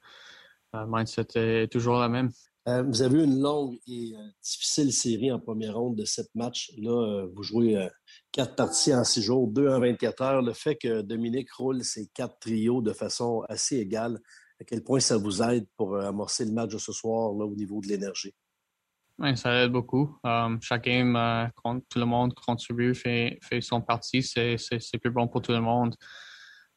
Le 0.72 0.80
euh, 0.80 0.86
mindset 0.86 1.26
est 1.34 1.72
toujours 1.72 1.98
la 1.98 2.08
même. 2.08 2.30
Euh, 2.68 2.84
vous 2.84 3.02
avez 3.02 3.18
eu 3.18 3.24
une 3.24 3.40
longue 3.40 3.76
et 3.88 4.14
difficile 4.42 4.92
série 4.92 5.32
en 5.32 5.40
première 5.40 5.76
ronde 5.76 5.96
de 5.96 6.04
sept 6.04 6.28
matchs. 6.36 6.72
Là, 6.78 7.26
vous 7.34 7.42
jouez 7.42 7.88
quatre 8.30 8.54
parties 8.54 8.94
en 8.94 9.02
six 9.02 9.22
jours, 9.22 9.48
deux 9.48 9.68
en 9.68 9.80
24 9.80 10.22
heures. 10.22 10.42
Le 10.42 10.52
fait 10.52 10.76
que 10.76 11.02
Dominique 11.02 11.52
roule 11.52 11.82
ces 11.82 12.06
quatre 12.14 12.38
trios 12.38 12.80
de 12.80 12.92
façon 12.92 13.42
assez 13.48 13.78
égale, 13.78 14.20
à 14.60 14.64
quel 14.64 14.84
point 14.84 15.00
ça 15.00 15.16
vous 15.16 15.42
aide 15.42 15.66
pour 15.76 15.96
amorcer 15.96 16.44
le 16.44 16.52
match 16.52 16.72
de 16.72 16.78
ce 16.78 16.92
soir 16.92 17.32
là, 17.32 17.44
au 17.44 17.56
niveau 17.56 17.80
de 17.80 17.88
l'énergie? 17.88 18.34
Oui, 19.18 19.34
ça 19.36 19.62
aide 19.62 19.72
beaucoup. 19.72 20.18
Um, 20.24 20.60
chaque 20.60 20.84
game, 20.84 21.16
euh, 21.16 21.46
tout 21.88 21.98
le 21.98 22.04
monde 22.04 22.34
contribue, 22.34 22.94
fait, 22.94 23.38
fait 23.42 23.62
son 23.62 23.80
partie. 23.80 24.22
C'est 24.22 24.98
plus 25.00 25.10
bon 25.10 25.26
pour 25.26 25.40
tout 25.40 25.52
le 25.52 25.60
monde. 25.60 25.96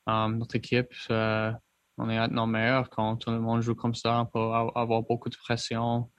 Um, 0.07 0.37
notre 0.37 0.55
équipe, 0.55 0.93
euh, 1.11 1.51
on 1.97 2.09
est 2.09 2.17
à 2.17 2.29
nos 2.29 2.45
meilleurs 2.45 2.89
quand 2.89 3.17
tout 3.17 3.31
le 3.31 3.41
monde 3.41 3.61
joue 3.61 3.75
comme 3.75 3.93
ça. 3.93 4.21
On 4.21 4.25
peut 4.25 4.39
avoir 4.39 5.03
beaucoup 5.03 5.27
de 5.29 5.35
pression. 5.35 6.09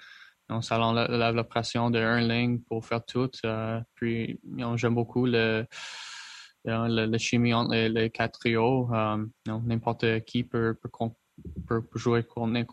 On 0.50 0.60
s'enlève 0.60 1.08
la, 1.10 1.32
la, 1.32 1.44
pression 1.44 1.90
de 1.90 1.98
Erling 1.98 2.62
pour 2.64 2.84
faire 2.84 3.04
tout. 3.04 3.30
Euh, 3.46 3.80
puis, 3.94 4.38
j'aime 4.76 4.94
beaucoup 4.94 5.24
le, 5.24 5.66
le, 6.66 7.18
chimie 7.18 7.54
entre 7.54 7.74
les, 7.74 8.10
quatre 8.10 8.40
trios. 8.40 8.90
N'importe 9.46 10.24
qui 10.24 10.44
peut, 10.44 10.76
peut, 10.82 10.90
peut 11.66 11.82
jouer 11.94 12.24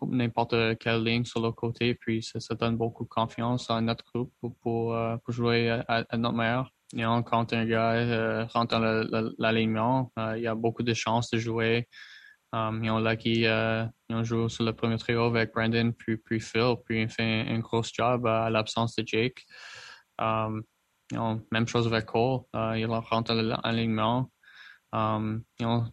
n'importe 0.07 0.77
quelle 0.79 1.03
ligne 1.03 1.25
sur 1.25 1.41
le 1.41 1.51
côté, 1.51 1.95
puis 1.95 2.23
ça, 2.23 2.55
donne 2.55 2.77
beaucoup 2.77 3.03
de 3.03 3.09
confiance 3.09 3.69
à 3.69 3.81
notre 3.81 4.03
groupe 4.05 4.33
pour, 4.39 4.55
pour, 4.57 4.95
euh, 4.95 5.17
jouer 5.27 5.69
à, 5.87 6.05
notre 6.17 6.35
meilleur. 6.35 6.71
quand 7.25 7.53
un 7.53 7.65
gars 7.65 8.45
rentre 8.47 8.79
dans 8.79 9.33
l'alignement, 9.37 10.11
il 10.35 10.41
y 10.41 10.47
a 10.47 10.55
beaucoup 10.55 10.83
de 10.83 10.93
chances 10.93 11.29
de 11.31 11.37
jouer. 11.37 11.87
Um, 12.53 12.81
ils 12.81 12.89
ont 12.89 12.99
Lucky, 12.99 13.41
ils 13.41 14.23
joué 14.23 14.47
sur 14.47 14.63
le 14.63 14.71
premier 14.71 14.97
trio 14.97 15.23
avec 15.23 15.53
Brandon, 15.53 15.91
puis, 15.91 16.15
puis 16.17 16.39
Phil, 16.39 16.75
puis 16.85 17.01
il 17.01 17.09
fait 17.09 17.45
un, 17.47 17.59
gros 17.59 17.83
job 17.83 18.25
à 18.25 18.49
l'absence 18.49 18.95
de 18.95 19.03
Jake. 19.05 19.43
Um, 20.17 20.63
même 21.51 21.67
chose 21.67 21.87
avec 21.87 22.05
Cole, 22.05 22.41
il 22.53 22.85
rentre 22.85 23.33
dans 23.33 23.59
l'alignement. 23.63 24.31
Um, 24.97 25.43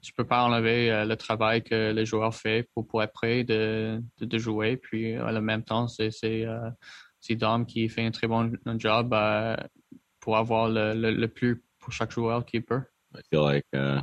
tu 0.01 0.13
peux 0.15 0.25
pas 0.25 0.45
enlever 0.45 0.91
euh, 0.91 1.05
le 1.05 1.17
travail 1.17 1.63
que 1.63 1.93
le 1.93 2.05
joueur 2.05 2.35
fait 2.35 2.69
pour, 2.73 2.87
pour 2.87 3.03
être 3.03 3.13
prêt 3.13 3.45
de, 3.45 4.03
de, 4.19 4.39
jouer. 4.39 4.77
Puis 4.77 5.19
en 5.19 5.41
même 5.43 5.63
temps, 5.63 5.89
c'est 5.89 6.11
euh, 6.25 6.71
Dom 7.31 7.67
qui 7.67 7.89
fait 7.89 8.07
un 8.07 8.11
très 8.11 8.27
bon 8.27 8.53
job 8.79 9.13
euh, 9.13 9.57
pour 10.21 10.37
avoir 10.37 10.69
le, 10.69 10.95
le, 10.95 11.11
le, 11.11 11.29
plus 11.29 11.63
pour 11.79 11.93
chaque 11.93 12.13
joueur 12.13 12.47
qui 12.47 12.61
peut. 12.61 12.83
I 13.15 13.21
feel 13.31 13.45
like 13.45 13.67
uh, 13.75 14.01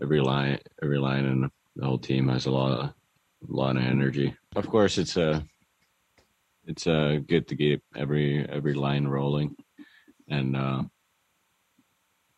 every 0.00 0.20
line, 0.20 0.58
every 0.82 0.98
line 0.98 1.26
in 1.26 1.50
the 1.76 1.84
whole 1.84 1.98
team 1.98 2.28
has 2.28 2.46
a 2.46 2.50
lot 2.50 2.72
of, 2.72 2.84
a 2.86 3.52
lot 3.52 3.76
of 3.76 3.82
energy. 3.82 4.34
Of 4.56 4.68
course, 4.68 4.98
it's 4.98 5.16
a 5.16 5.30
uh, 5.30 5.40
it's 6.66 6.86
uh, 6.86 7.18
good 7.28 7.46
to 7.48 7.56
keep 7.56 7.82
every 7.94 8.48
every 8.48 8.72
line 8.72 9.06
rolling, 9.06 9.54
and 10.28 10.56
uh, 10.56 10.82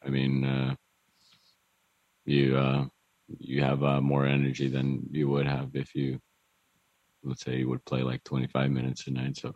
I 0.05 0.09
mean. 0.09 0.76
You 2.27 2.57
uh, 2.57 2.85
you 3.39 3.62
have 3.62 3.83
uh, 3.83 4.01
more 4.01 4.27
energy 4.27 4.68
than 4.68 5.03
you 5.11 5.29
would 5.29 5.47
have 5.47 5.70
if 5.74 5.95
you 5.95 6.18
let's 7.24 7.45
say 7.45 7.57
you 7.57 7.68
would 7.68 7.85
play 7.85 8.03
like 8.03 8.22
25 8.24 8.70
minutes 8.70 9.07
a 9.07 9.11
night. 9.11 9.37
So 9.37 9.55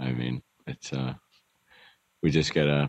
i 0.00 0.12
mean 0.12 0.40
it's 0.66 0.92
uh 0.92 1.14
we 2.22 2.30
just 2.30 2.54
gotta 2.54 2.88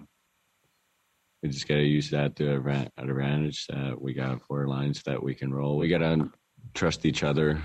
we 1.42 1.50
just 1.50 1.68
gotta 1.68 1.84
use 1.84 2.10
that 2.10 2.36
to 2.36 2.52
our 2.52 2.88
advantage 2.98 3.66
that 3.68 4.00
we 4.00 4.14
got 4.14 4.44
four 4.44 4.68
lines 4.68 5.02
that 5.04 5.22
we 5.22 5.34
can 5.34 5.54
roll. 5.54 5.78
We 5.78 5.88
gotta 5.88 6.30
trust 6.74 7.06
each 7.06 7.24
other 7.24 7.64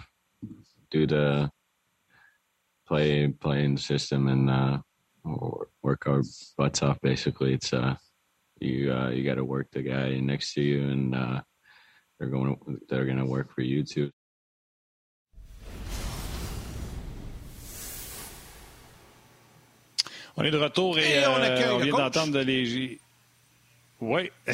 do 0.90 1.07
the 1.07 1.51
play 2.86 3.28
play 3.28 3.64
in 3.64 3.74
the 3.74 3.80
system 3.80 4.28
and 4.28 4.51
uh 4.51 4.78
work 5.82 6.07
our 6.07 6.22
butts 6.57 6.82
off 6.82 7.01
basically. 7.01 7.55
It's 7.55 7.72
uh 7.72 7.97
you 8.61 8.92
uh, 8.92 9.11
you 9.11 9.24
got 9.24 9.36
to 9.36 9.44
work 9.44 9.68
the 9.72 9.82
guy 9.82 10.18
next 10.20 10.55
to 10.55 10.62
you, 10.62 10.82
and 10.82 11.14
uh, 11.14 11.40
they're 12.18 12.28
going 12.28 12.57
to, 12.57 12.80
they're 12.88 13.05
going 13.05 13.18
to 13.18 13.26
work 13.26 13.52
for 13.52 13.62
you 13.62 13.82
too. 13.82 14.11
On 20.36 20.42
est 20.42 20.50
de 20.50 20.59
retour 20.59 20.98
et, 20.98 21.20
et 21.20 21.26
on, 21.26 21.36
euh, 21.38 21.74
on 21.74 21.78
vient 21.78 21.96
d'entendre 21.96 22.40
les. 22.40 22.98
Oui. 24.00 24.30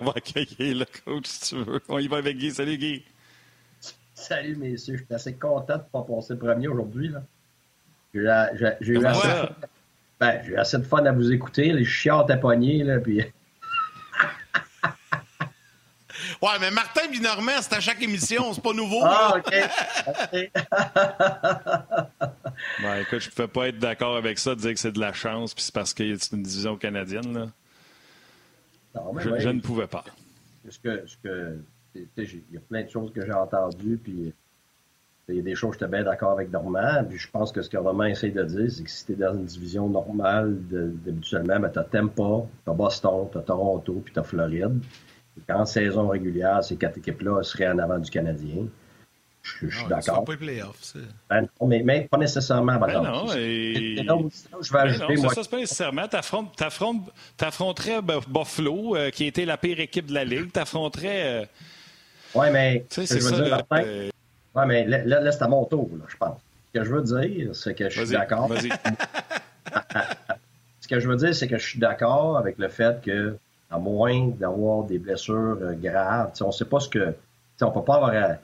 on 0.00 0.04
va 0.04 0.12
accueillir 0.16 0.76
le 0.78 0.84
coach 1.04 1.26
si 1.26 1.54
tu 1.54 1.62
veux. 1.62 1.80
On 1.88 1.98
y 1.98 2.08
va 2.08 2.16
avec 2.16 2.36
Guy. 2.36 2.50
Salut 2.50 2.76
Guy. 2.76 3.04
Salut 4.14 4.56
messieurs. 4.56 4.96
Je 4.96 5.04
suis 5.04 5.14
assez 5.14 5.34
content 5.34 5.76
de 5.76 5.82
ne 5.82 5.88
pas 5.88 6.02
passer 6.02 6.36
premier 6.36 6.66
aujourd'hui. 6.66 7.12
J'ai 8.12 8.20
eu 8.20 8.28
assez, 8.28 8.64
ben, 10.20 10.42
j'ai 10.44 10.56
assez 10.56 10.78
de 10.78 10.82
fun 10.82 11.04
à 11.04 11.12
vous 11.12 11.30
écouter. 11.32 11.72
Les 11.72 11.84
chiottes 11.84 12.30
à 12.30 12.36
poigner, 12.36 12.82
là, 12.84 12.98
puis... 12.98 13.22
Ouais, 16.42 16.50
mais 16.60 16.70
Martin 16.70 17.08
Binormand, 17.10 17.60
c'est 17.62 17.74
à 17.74 17.80
chaque 17.80 18.00
émission, 18.00 18.52
c'est 18.52 18.62
pas 18.62 18.72
nouveau. 18.72 19.00
Ah, 19.02 19.34
OK. 19.38 19.50
ben, 22.80 23.00
écoute, 23.00 23.20
je 23.20 23.30
pouvais 23.30 23.48
pas 23.48 23.68
être 23.68 23.78
d'accord 23.78 24.16
avec 24.16 24.38
ça, 24.38 24.54
de 24.54 24.60
dire 24.60 24.72
que 24.74 24.78
c'est 24.78 24.92
de 24.92 25.00
la 25.00 25.12
chance, 25.12 25.52
puis 25.52 25.64
c'est 25.64 25.74
parce 25.74 25.92
que 25.92 26.16
c'est 26.16 26.36
une 26.36 26.42
division 26.42 26.76
canadienne, 26.76 27.32
là. 27.32 27.46
Non, 28.94 29.12
mais 29.12 29.22
je, 29.22 29.38
je, 29.38 29.48
ne 29.48 29.60
pouvais 29.60 29.88
pas. 29.88 30.04
Que, 30.82 31.04
que, 31.22 31.58
il 31.94 32.42
y 32.52 32.56
a 32.56 32.60
plein 32.60 32.84
de 32.84 32.90
choses 32.90 33.12
que 33.12 33.24
j'ai 33.24 33.32
entendues, 33.32 33.98
puis 34.02 34.32
il 35.28 35.36
y 35.36 35.40
a 35.40 35.42
des 35.42 35.54
choses, 35.54 35.74
j'étais 35.74 35.88
bien 35.88 36.04
d'accord 36.04 36.32
avec 36.32 36.50
Normand. 36.50 37.04
Puis 37.08 37.18
je 37.18 37.30
pense 37.30 37.52
que 37.52 37.60
ce 37.62 37.68
que 37.68 37.76
Normand 37.76 38.04
essaye 38.04 38.32
de 38.32 38.42
dire, 38.44 38.70
c'est 38.70 38.82
que 38.82 38.90
si 38.90 39.04
tu 39.04 39.12
es 39.12 39.16
dans 39.16 39.34
une 39.34 39.44
division 39.44 39.88
normale 39.88 40.56
d'habituellement, 40.70 41.60
ben, 41.60 41.70
tu 41.70 41.78
as 41.78 41.84
Tampa, 41.84 42.46
tu 42.64 42.70
as 42.70 42.74
Boston, 42.74 43.28
tu 43.30 43.38
as 43.38 43.42
Toronto, 43.42 44.00
puis 44.04 44.12
tu 44.12 44.20
as 44.20 44.22
Floride. 44.22 44.80
Et 45.36 45.42
quand 45.46 45.64
saison 45.66 46.08
régulière, 46.08 46.64
ces 46.64 46.76
quatre 46.76 46.98
équipes-là 46.98 47.42
seraient 47.42 47.68
en 47.68 47.78
avant 47.78 47.98
du 47.98 48.10
Canadien. 48.10 48.66
Je, 49.42 49.68
suis 49.68 49.86
d'accord. 49.86 50.24
pas 50.24 50.32
les 50.32 50.38
playoffs, 50.38 50.94
ben, 51.30 51.48
mais, 51.64 51.82
mais, 51.82 52.08
pas 52.10 52.18
nécessairement. 52.18 52.78
Ben 52.78 53.00
non, 53.00 53.32
et... 53.34 53.96
je 53.96 54.72
vais 54.72 54.78
ajouter, 54.78 55.14
non, 55.14 55.22
moi... 55.22 55.32
ça, 55.32 55.42
c'est 55.42 55.50
pas 55.50 55.56
nécessairement. 55.58 56.06
T'affronterais 57.36 58.02
Buffalo, 58.02 58.96
euh, 58.96 59.10
qui 59.10 59.24
était 59.24 59.46
la 59.46 59.56
pire 59.56 59.80
équipe 59.80 60.06
de 60.06 60.14
la 60.14 60.24
Ligue. 60.24 60.52
T'affronterais... 60.52 61.22
Euh... 61.42 61.46
Oui, 62.34 62.46
mais... 62.52 62.84
Tu 62.90 63.06
sais, 63.06 63.06
c'est 63.06 63.20
ça. 63.20 63.40
Dire, 63.40 63.50
Martin, 63.50 63.82
euh... 63.86 64.10
Oui, 64.58 64.66
mais 64.66 64.84
là, 64.86 65.20
là 65.20 65.32
c'est 65.32 65.42
à 65.42 65.48
mon 65.48 65.64
tour, 65.64 65.88
là, 65.98 66.04
je 66.08 66.16
pense. 66.16 66.40
Ce 66.74 66.78
que 66.78 66.84
je 66.84 66.94
veux 66.94 67.02
dire, 67.02 67.54
c'est 67.54 67.74
que 67.74 67.88
je 67.88 68.00
suis 68.04 68.10
d'accord. 68.10 68.50
Ce 70.80 70.88
que 70.88 71.00
je 71.00 71.08
veux 71.08 71.16
dire, 71.16 71.34
c'est 71.34 71.48
que 71.48 71.58
je 71.58 71.66
suis 71.68 71.78
d'accord 71.78 72.38
avec 72.38 72.56
le 72.58 72.68
fait 72.68 73.02
que, 73.02 73.36
à 73.70 73.78
moins 73.78 74.28
d'avoir 74.28 74.84
des 74.84 74.98
blessures 74.98 75.58
euh, 75.60 75.74
graves, 75.74 76.32
on 76.40 76.46
ne 76.46 76.52
sait 76.52 76.64
pas 76.64 76.80
ce 76.80 76.88
que. 76.88 77.14
On 77.60 77.66
ne 77.66 77.70
peut 77.72 77.82
pas 77.82 77.96
avoir 77.96 78.12
un, 78.12 78.38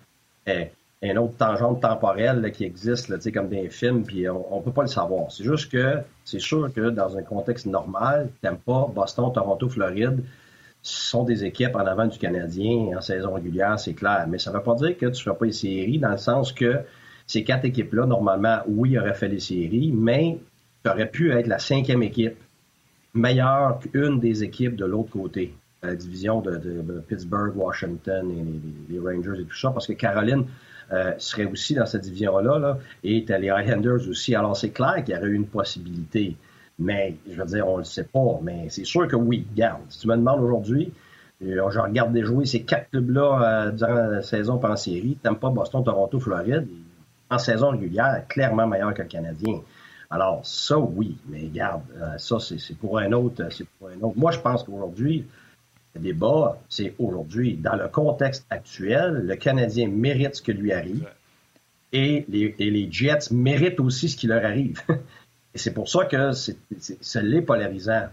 euh, 0.48 0.64
un 1.02 1.16
autre 1.16 1.36
tangente 1.36 1.80
temporelle 1.80 2.40
là, 2.40 2.50
qui 2.50 2.64
existe, 2.64 3.08
là, 3.08 3.16
comme 3.32 3.48
des 3.48 3.68
films, 3.68 4.04
puis 4.04 4.28
on 4.28 4.58
ne 4.58 4.62
peut 4.62 4.72
pas 4.72 4.82
le 4.82 4.88
savoir. 4.88 5.30
C'est 5.30 5.44
juste 5.44 5.70
que 5.70 5.98
c'est 6.24 6.40
sûr 6.40 6.72
que 6.72 6.90
dans 6.90 7.16
un 7.16 7.22
contexte 7.22 7.66
normal, 7.66 8.28
t'aimes 8.42 8.58
pas 8.58 8.90
Boston, 8.94 9.32
Toronto, 9.32 9.68
Floride, 9.68 10.24
sont 10.84 11.24
des 11.24 11.44
équipes 11.44 11.74
en 11.76 11.86
avant 11.86 12.06
du 12.06 12.18
Canadien 12.18 12.96
en 12.96 13.00
saison 13.00 13.32
régulière, 13.32 13.78
c'est 13.80 13.94
clair. 13.94 14.26
Mais 14.28 14.38
ça 14.38 14.50
ne 14.50 14.56
veut 14.56 14.62
pas 14.62 14.74
dire 14.74 14.96
que 14.96 15.06
tu 15.06 15.12
ne 15.12 15.14
feras 15.14 15.34
pas 15.34 15.46
les 15.46 15.52
séries, 15.52 15.98
dans 15.98 16.10
le 16.10 16.18
sens 16.18 16.52
que 16.52 16.80
ces 17.26 17.42
quatre 17.42 17.64
équipes-là, 17.64 18.04
normalement, 18.04 18.58
oui, 18.68 18.98
auraient 18.98 19.14
fait 19.14 19.28
les 19.28 19.40
séries, 19.40 19.92
mais 19.96 20.38
tu 20.84 20.90
aurais 20.90 21.10
pu 21.10 21.32
être 21.32 21.46
la 21.46 21.58
cinquième 21.58 22.02
équipe, 22.02 22.36
meilleure 23.14 23.78
qu'une 23.80 24.20
des 24.20 24.44
équipes 24.44 24.76
de 24.76 24.84
l'autre 24.84 25.10
côté, 25.10 25.54
la 25.82 25.94
division 25.94 26.42
de, 26.42 26.60
Pittsburgh, 27.08 27.56
Washington 27.56 28.30
et 28.30 28.92
les, 28.92 28.98
Rangers 28.98 29.40
et 29.40 29.44
tout 29.44 29.56
ça, 29.56 29.70
parce 29.70 29.86
que 29.86 29.94
Caroline 29.94 30.44
euh, 30.92 31.12
serait 31.16 31.46
aussi 31.46 31.74
dans 31.74 31.86
cette 31.86 32.02
division-là, 32.02 32.58
là, 32.58 32.78
et 33.02 33.24
as 33.30 33.38
les 33.38 33.48
Highlanders 33.48 34.06
aussi. 34.06 34.34
Alors 34.34 34.54
c'est 34.54 34.70
clair 34.70 35.02
qu'il 35.02 35.14
y 35.14 35.18
aurait 35.18 35.28
eu 35.28 35.34
une 35.34 35.46
possibilité. 35.46 36.36
Mais, 36.78 37.16
je 37.28 37.34
veux 37.34 37.46
dire, 37.46 37.68
on 37.68 37.78
le 37.78 37.84
sait 37.84 38.04
pas. 38.04 38.38
Mais 38.42 38.66
c'est 38.68 38.84
sûr 38.84 39.06
que 39.06 39.16
oui, 39.16 39.46
garde. 39.54 39.82
Si 39.88 40.00
tu 40.00 40.08
me 40.08 40.16
demandes 40.16 40.40
aujourd'hui, 40.40 40.92
euh, 41.42 41.70
je 41.70 41.78
regarde 41.78 42.12
des 42.12 42.24
jouer 42.24 42.46
ces 42.46 42.62
quatre 42.62 42.90
clubs-là 42.90 43.66
euh, 43.66 43.70
durant 43.70 43.94
la 43.94 44.22
saison 44.22 44.58
par 44.58 44.72
en 44.72 44.76
série. 44.76 45.16
T'aimes 45.22 45.36
pas 45.36 45.50
Boston, 45.50 45.84
Toronto, 45.84 46.18
Floride. 46.20 46.66
En 47.30 47.38
saison 47.38 47.70
régulière, 47.70 48.22
clairement 48.28 48.66
meilleur 48.66 48.92
que 48.94 49.02
le 49.02 49.08
Canadien. 49.08 49.60
Alors, 50.10 50.44
ça, 50.44 50.78
oui. 50.78 51.16
Mais 51.28 51.44
garde, 51.46 51.82
euh, 51.96 52.18
ça, 52.18 52.38
c'est 52.40 52.76
pour 52.76 52.98
un 52.98 53.12
autre. 53.12 53.48
C'est 53.50 53.66
pour 53.78 53.88
un 53.88 54.00
autre. 54.02 54.16
Moi, 54.16 54.30
je 54.30 54.40
pense 54.40 54.62
qu'aujourd'hui, 54.64 55.26
le 55.94 56.00
débat, 56.00 56.58
c'est 56.68 56.94
aujourd'hui. 56.98 57.56
Dans 57.56 57.76
le 57.76 57.88
contexte 57.88 58.46
actuel, 58.50 59.24
le 59.26 59.36
Canadien 59.36 59.88
mérite 59.88 60.36
ce 60.36 60.42
qui 60.42 60.52
lui 60.52 60.72
arrive. 60.72 61.08
Et 61.92 62.24
les, 62.28 62.54
et 62.58 62.70
les 62.70 62.90
Jets 62.90 63.30
méritent 63.30 63.78
aussi 63.78 64.08
ce 64.08 64.16
qui 64.16 64.26
leur 64.26 64.44
arrive. 64.44 64.80
Et 65.54 65.58
c'est 65.58 65.72
pour 65.72 65.88
ça 65.88 66.04
que 66.04 66.32
c'est 66.32 67.22
l'est 67.22 67.42
polarisant. 67.42 68.08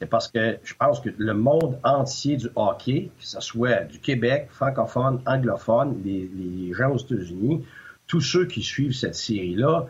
C'est 0.00 0.06
parce 0.06 0.28
que 0.28 0.58
je 0.62 0.74
pense 0.74 1.00
que 1.00 1.10
le 1.16 1.34
monde 1.34 1.78
entier 1.82 2.36
du 2.36 2.48
hockey, 2.56 3.10
que 3.18 3.24
ce 3.24 3.40
soit 3.40 3.84
du 3.84 3.98
Québec, 4.00 4.48
francophone, 4.50 5.20
anglophone, 5.26 6.00
les, 6.04 6.72
gens 6.72 6.90
aux 6.90 6.98
États-Unis, 6.98 7.64
tous 8.06 8.20
ceux 8.20 8.46
qui 8.46 8.62
suivent 8.62 8.92
cette 8.92 9.14
série-là, 9.14 9.86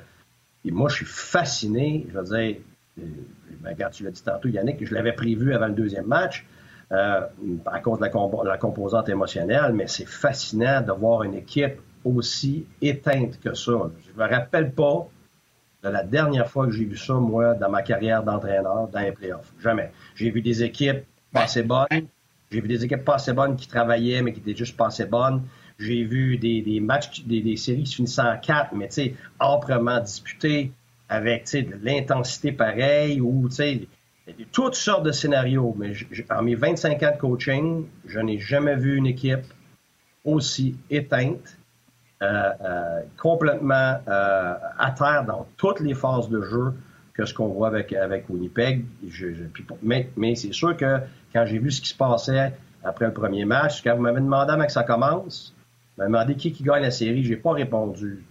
et 0.66 0.70
moi, 0.70 0.88
je 0.88 0.96
suis 0.96 1.07
fasciné. 1.07 2.07
Je 2.09 2.18
veux 2.18 2.24
dire, 2.24 2.57
euh, 2.98 3.02
ben, 3.61 3.70
regarde, 3.70 3.92
tu 3.92 4.05
l'as 4.05 4.11
dit 4.11 4.22
tantôt, 4.22 4.48
Yannick, 4.48 4.84
je 4.84 4.94
l'avais 4.94 5.12
prévu 5.12 5.55
avant 5.55 5.66
le 5.66 5.74
deuxième 5.74 6.07
match, 6.07 6.46
euh, 6.92 7.20
à 7.66 7.80
cause 7.80 7.98
de 7.98 8.05
la, 8.05 8.11
la 8.44 8.59
composante 8.59 9.09
émotionnelle, 9.09 9.72
mais 9.74 9.86
c'est 9.88 10.07
fascinant 10.09 10.80
de 10.80 10.92
voir 10.92 11.22
une 11.22 11.34
équipe 11.34 11.80
aussi 12.05 12.66
éteinte 12.80 13.40
que 13.40 13.55
ça. 13.55 13.90
Je 14.07 14.20
me 14.20 14.28
rappelle 14.28 14.72
pas 14.72 15.09
de 15.85 15.91
la 15.91 16.03
dernière 16.03 16.49
fois 16.49 16.66
que 16.66 16.72
j'ai 16.72 16.87
vu 16.87 16.97
ça, 16.97 17.14
moi, 17.14 17.55
dans 17.55 17.68
ma 17.68 17.82
carrière 17.82 18.22
d'entraîneur, 18.22 18.89
dans 18.89 19.01
les 19.01 19.12
playoffs. 19.12 19.53
Jamais. 19.62 19.93
J'ai 20.14 20.30
vu 20.30 20.41
des 20.41 20.62
équipes 20.62 21.05
pas 21.30 21.43
assez 21.43 21.62
bonnes. 21.62 22.09
J'ai 22.51 22.61
vu 22.61 22.68
des 22.68 22.85
équipes 22.85 23.05
pas 23.05 23.16
assez 23.16 23.35
bonnes 23.35 23.55
qui 23.57 23.68
travaillaient, 23.68 24.22
mais 24.22 24.32
qui 24.32 24.41
étaient 24.41 24.57
juste 24.57 24.76
pas 24.76 24.87
assez 24.87 25.05
bonnes. 25.05 25.43
J'ai 25.78 26.05
vu 26.05 26.39
des, 26.39 26.80
matchs, 26.80 27.24
des, 27.24 27.57
séries 27.57 27.82
qui 27.82 27.91
se 27.91 27.97
finissant 27.97 28.32
en 28.32 28.39
quatre, 28.39 28.74
mais 28.74 28.89
tu 28.89 28.95
sais, 28.95 29.14
âprement 29.39 30.01
disputés, 30.01 30.72
avec 31.09 31.53
de 31.53 31.76
l'intensité 31.82 32.53
pareille, 32.53 33.20
ou 33.20 33.49
tu 33.51 33.57
sais, 33.57 33.89
toutes 34.53 34.76
sortes 34.76 35.05
de 35.05 35.12
scénarios. 35.12 35.74
Mais 35.76 35.93
en 36.30 36.43
mes 36.43 36.55
25 36.55 37.03
ans 37.03 37.12
de 37.12 37.18
coaching, 37.18 37.85
je 38.07 38.20
n'ai 38.20 38.39
jamais 38.39 38.76
vu 38.76 38.97
une 38.97 39.07
équipe 39.07 39.45
aussi 40.24 40.76
éteinte 40.89 41.59
complètement 43.16 43.99
euh, 44.09 44.55
à 44.79 44.91
terre 44.93 45.25
dans 45.27 45.47
toutes 45.57 45.81
les 45.81 45.95
phases 45.95 46.29
de 46.29 46.43
jeu 46.43 46.75
que 47.14 47.25
ce 47.25 47.33
qu'on 47.33 47.49
voit 47.49 47.68
avec, 47.68 48.29
Winnipeg. 48.29 48.85
mais, 49.83 50.35
c'est 50.35 50.53
sûr 50.53 50.77
que 50.77 50.99
quand 51.33 51.47
j'ai 51.47 51.59
vu 51.59 51.70
ce 51.70 51.81
qui 51.81 51.89
se 51.89 51.97
passait 51.97 52.53
après 52.83 53.07
le 53.07 53.12
premier 53.12 53.45
match, 53.45 53.83
quand 53.83 53.95
vous 53.95 54.03
m'avez 54.03 54.20
demandé 54.20 54.53
avant 54.53 54.66
que 54.66 54.72
ça 54.72 54.83
commence, 54.83 55.55
vous 55.97 56.03
m'avez 56.03 56.12
demandé 56.12 56.35
qui, 56.35 56.53
qui 56.53 56.64
gagne 56.64 56.83
la 56.83 56.91
série, 56.91 57.25
j'ai 57.25 57.37
pas 57.37 57.53
répondu. 57.53 58.25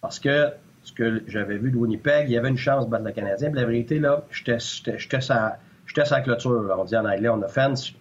Parce 0.00 0.18
que 0.18 0.50
ce 0.84 0.92
que 0.92 1.22
j'avais 1.26 1.56
vu 1.56 1.70
de 1.70 1.76
Winnipeg, 1.76 2.28
il 2.28 2.32
y 2.32 2.38
avait 2.38 2.50
une 2.50 2.58
chance 2.58 2.84
de 2.86 2.90
battre 2.90 3.04
le 3.04 3.12
Canadien. 3.12 3.50
Mais 3.50 3.60
la 3.60 3.66
vérité, 3.66 3.98
là, 3.98 4.22
j'étais 4.30 4.58
sa, 4.58 6.20
clôture. 6.22 6.76
On 6.78 6.84
dit 6.84 6.96
en 6.96 7.06
anglais, 7.06 7.28
on 7.28 7.42
offense. 7.42 7.94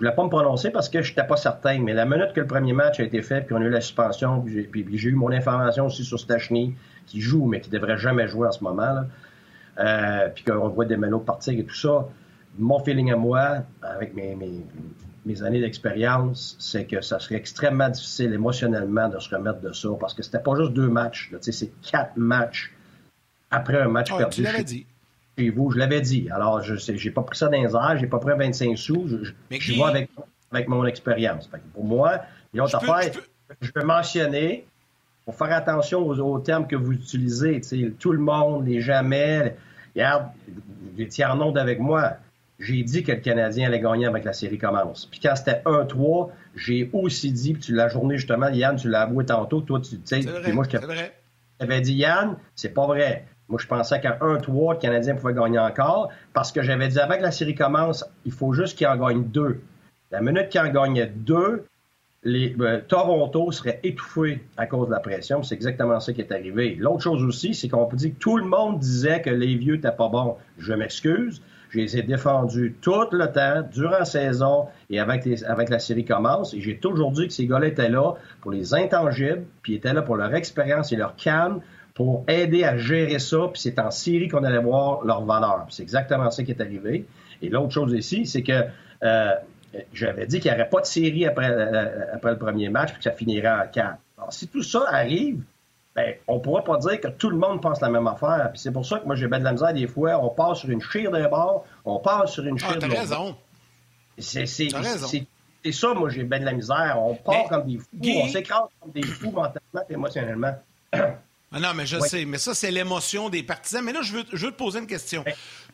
Je 0.00 0.06
voulais 0.06 0.16
pas 0.16 0.24
me 0.24 0.30
prononcer 0.30 0.70
parce 0.70 0.88
que 0.88 1.02
je 1.02 1.10
n'étais 1.10 1.26
pas 1.26 1.36
certain. 1.36 1.78
Mais 1.80 1.92
la 1.92 2.06
minute 2.06 2.32
que 2.32 2.40
le 2.40 2.46
premier 2.46 2.72
match 2.72 2.98
a 3.00 3.02
été 3.02 3.20
fait, 3.20 3.42
puis 3.42 3.54
on 3.54 3.58
a 3.58 3.64
eu 3.64 3.68
la 3.68 3.82
suspension, 3.82 4.40
puis 4.40 4.86
j'ai 4.94 5.10
eu 5.10 5.14
mon 5.14 5.30
information 5.30 5.86
aussi 5.86 6.04
sur 6.04 6.18
Stachny, 6.18 6.74
qui 7.06 7.20
joue, 7.20 7.44
mais 7.44 7.60
qui 7.60 7.68
devrait 7.68 7.98
jamais 7.98 8.26
jouer 8.26 8.48
en 8.48 8.52
ce 8.52 8.64
moment, 8.64 8.94
là, 8.94 9.06
euh, 9.78 10.30
puis 10.34 10.42
qu'on 10.42 10.70
voit 10.70 10.86
des 10.86 10.96
mélos 10.96 11.20
partir 11.20 11.58
et 11.58 11.64
tout 11.64 11.74
ça, 11.74 12.08
mon 12.58 12.78
feeling 12.82 13.12
à 13.12 13.16
moi, 13.16 13.58
avec 13.82 14.14
mes, 14.14 14.34
mes, 15.26 15.42
années 15.42 15.60
d'expérience, 15.60 16.56
c'est 16.58 16.86
que 16.86 17.02
ça 17.02 17.18
serait 17.18 17.34
extrêmement 17.34 17.90
difficile 17.90 18.32
émotionnellement 18.32 19.10
de 19.10 19.18
se 19.18 19.34
remettre 19.34 19.60
de 19.60 19.72
ça, 19.72 19.90
parce 20.00 20.14
que 20.14 20.22
c'était 20.22 20.38
pas 20.38 20.56
juste 20.56 20.72
deux 20.72 20.88
matchs, 20.88 21.30
c'est 21.42 21.72
quatre 21.82 22.16
matchs 22.16 22.72
après 23.50 23.78
un 23.78 23.88
match 23.88 24.16
perdu. 24.16 24.36
Tu 24.36 24.42
l'avais 24.42 24.64
dit 24.64 24.86
vous, 25.38 25.70
je 25.70 25.78
l'avais 25.78 26.00
dit. 26.00 26.28
Alors, 26.30 26.62
je 26.62 26.76
sais, 26.76 26.96
j'ai 26.96 27.10
pas 27.10 27.22
pris 27.22 27.36
ça 27.36 27.48
dans 27.48 27.60
les 27.60 27.74
airs, 27.74 27.96
j'ai 27.98 28.06
pas 28.06 28.18
pris 28.18 28.32
25 28.36 28.76
sous. 28.76 29.08
Je, 29.08 29.58
je, 29.58 29.74
vois 29.74 29.88
avec, 29.88 30.10
avec 30.52 30.68
mon 30.68 30.84
expérience. 30.84 31.48
Pour 31.72 31.84
moi, 31.84 32.20
l'autre 32.52 32.76
affaire, 32.76 33.12
je, 33.60 33.70
peux 33.70 33.84
mentionner, 33.84 34.66
pour 35.24 35.34
faire 35.34 35.52
attention 35.52 36.06
aux, 36.06 36.38
termes 36.40 36.66
que 36.66 36.76
vous 36.76 36.92
utilisez, 36.92 37.60
tout 37.98 38.12
le 38.12 38.18
monde, 38.18 38.66
les 38.66 38.80
jamais. 38.80 39.56
Regarde, 39.94 40.26
vous 40.46 41.00
étiez 41.00 41.24
en 41.24 41.40
onde 41.40 41.58
avec 41.58 41.80
moi. 41.80 42.14
J'ai 42.58 42.82
dit 42.82 43.02
que 43.02 43.12
le 43.12 43.20
Canadien 43.20 43.68
allait 43.68 43.80
gagner 43.80 44.04
avec 44.04 44.24
la 44.24 44.34
série 44.34 44.58
commence. 44.58 45.06
Puis 45.06 45.18
quand 45.18 45.34
c'était 45.34 45.62
1-3, 45.64 46.28
j'ai 46.54 46.90
aussi 46.92 47.32
dit, 47.32 47.54
puis 47.54 47.62
tu 47.62 47.74
la 47.74 47.88
journée 47.88 48.18
justement, 48.18 48.48
Yann, 48.48 48.76
tu 48.76 48.90
l'as 48.90 49.02
avoué 49.02 49.24
tantôt, 49.24 49.62
toi, 49.62 49.80
tu 49.80 49.98
sais, 50.04 50.20
moi, 50.52 50.66
je 50.70 50.76
t'avais 51.58 51.80
dit, 51.80 51.94
Yann, 51.94 52.36
c'est 52.54 52.74
pas 52.74 52.86
vrai. 52.86 53.26
Moi, 53.50 53.58
je 53.60 53.66
pensais 53.66 54.00
qu'à 54.00 54.16
1-3, 54.20 54.74
le 54.74 54.78
Canadien 54.78 55.16
pouvait 55.16 55.34
gagner 55.34 55.58
encore 55.58 56.10
parce 56.32 56.52
que 56.52 56.62
j'avais 56.62 56.88
dit 56.88 57.00
avant 57.00 57.16
que 57.16 57.22
la 57.22 57.32
série 57.32 57.56
commence, 57.56 58.04
il 58.24 58.32
faut 58.32 58.52
juste 58.52 58.78
qu'il 58.78 58.86
en 58.86 58.96
gagne 58.96 59.24
deux. 59.24 59.60
La 60.12 60.20
minute 60.20 60.48
qu'il 60.48 60.60
en 60.60 60.68
gagnait 60.68 61.12
deux, 61.14 61.66
euh, 62.26 62.80
Toronto 62.86 63.50
serait 63.50 63.80
étouffé 63.82 64.44
à 64.56 64.66
cause 64.66 64.86
de 64.88 64.92
la 64.92 65.00
pression. 65.00 65.42
C'est 65.42 65.56
exactement 65.56 65.98
ça 65.98 66.12
qui 66.12 66.20
est 66.20 66.32
arrivé. 66.32 66.76
L'autre 66.78 67.02
chose 67.02 67.24
aussi, 67.24 67.54
c'est 67.54 67.68
qu'on 67.68 67.86
peut 67.86 67.96
dire 67.96 68.10
que 68.10 68.18
tout 68.18 68.36
le 68.36 68.44
monde 68.44 68.78
disait 68.78 69.20
que 69.20 69.30
les 69.30 69.56
vieux 69.56 69.74
n'étaient 69.74 69.90
pas 69.90 70.08
bons. 70.08 70.36
Je 70.58 70.72
m'excuse. 70.72 71.42
Je 71.70 71.78
les 71.78 71.96
ai 71.96 72.02
défendus 72.02 72.74
tout 72.80 73.06
le 73.12 73.30
temps, 73.30 73.62
durant 73.72 73.98
la 73.98 74.04
saison 74.04 74.66
et 74.90 74.98
avec, 74.98 75.26
avec 75.46 75.70
la 75.70 75.78
série 75.78 76.04
commence. 76.04 76.52
Et 76.52 76.60
j'ai 76.60 76.76
toujours 76.76 77.12
dit 77.12 77.28
que 77.28 77.32
ces 77.32 77.46
gars-là 77.46 77.68
étaient 77.68 77.88
là 77.88 78.14
pour 78.40 78.50
les 78.50 78.74
intangibles, 78.74 79.44
puis 79.62 79.74
étaient 79.74 79.92
là 79.92 80.02
pour 80.02 80.16
leur 80.16 80.34
expérience 80.34 80.92
et 80.92 80.96
leur 80.96 81.14
calme, 81.14 81.60
pour 82.00 82.24
aider 82.28 82.64
à 82.64 82.78
gérer 82.78 83.18
ça, 83.18 83.36
puis 83.52 83.60
c'est 83.60 83.78
en 83.78 83.90
série 83.90 84.28
qu'on 84.28 84.42
allait 84.42 84.62
voir 84.62 85.04
leur 85.04 85.22
valeur. 85.22 85.66
C'est 85.68 85.82
exactement 85.82 86.30
ça 86.30 86.42
qui 86.42 86.50
est 86.50 86.60
arrivé. 86.62 87.04
Et 87.42 87.50
l'autre 87.50 87.72
chose 87.74 87.92
ici, 87.92 88.24
c'est 88.24 88.42
que 88.42 88.64
euh, 89.02 89.34
j'avais 89.92 90.24
dit 90.24 90.40
qu'il 90.40 90.50
n'y 90.50 90.56
aurait 90.56 90.70
pas 90.70 90.80
de 90.80 90.86
série 90.86 91.26
après, 91.26 91.50
euh, 91.50 92.14
après 92.14 92.30
le 92.30 92.38
premier 92.38 92.70
match, 92.70 92.92
puis 92.92 93.00
que 93.00 93.04
ça 93.04 93.10
finirait 93.10 93.50
en 93.50 93.66
4. 93.70 93.98
Alors, 94.16 94.32
si 94.32 94.48
tout 94.48 94.62
ça 94.62 94.86
arrive, 94.88 95.42
ben, 95.94 96.14
on 96.26 96.36
ne 96.36 96.40
pourra 96.40 96.64
pas 96.64 96.78
dire 96.78 97.02
que 97.02 97.08
tout 97.08 97.28
le 97.28 97.36
monde 97.36 97.60
pense 97.60 97.82
la 97.82 97.90
même 97.90 98.06
affaire. 98.06 98.48
Puis 98.50 98.62
c'est 98.62 98.72
pour 98.72 98.86
ça 98.86 98.98
que 99.00 99.04
moi, 99.04 99.14
j'ai 99.14 99.26
bien 99.26 99.40
de 99.40 99.44
la 99.44 99.52
misère 99.52 99.74
des 99.74 99.86
fois. 99.86 100.18
On 100.24 100.30
part 100.30 100.56
sur 100.56 100.70
une 100.70 100.80
chire 100.80 101.10
d'un 101.10 101.28
bord, 101.28 101.66
on 101.84 101.98
part 101.98 102.26
sur 102.30 102.46
une 102.46 102.58
chire 102.58 102.76
ah, 102.76 102.78
de 102.78 102.90
raison. 102.90 103.36
C'est 104.16 104.46
ça, 104.46 105.92
moi, 105.92 106.08
j'ai 106.08 106.24
bien 106.24 106.40
de 106.40 106.46
la 106.46 106.54
misère. 106.54 106.96
On 106.98 107.14
part 107.14 107.44
comme 107.50 107.66
des 107.66 107.76
fous, 107.76 108.22
on 108.22 108.28
s'écrase 108.28 108.68
comme 108.80 108.90
des 108.90 109.02
fous 109.02 109.32
mentalement 109.32 109.84
et 109.86 109.92
émotionnellement. 109.92 110.54
Ah 111.52 111.58
non, 111.58 111.74
mais 111.74 111.84
je 111.84 111.98
sais, 111.98 112.24
mais 112.24 112.38
ça, 112.38 112.54
c'est 112.54 112.70
l'émotion 112.70 113.28
des 113.28 113.42
partisans. 113.42 113.84
Mais 113.84 113.92
là, 113.92 114.02
je 114.02 114.12
veux, 114.12 114.24
je 114.32 114.46
veux 114.46 114.52
te 114.52 114.56
poser 114.56 114.78
une 114.78 114.86
question. 114.86 115.24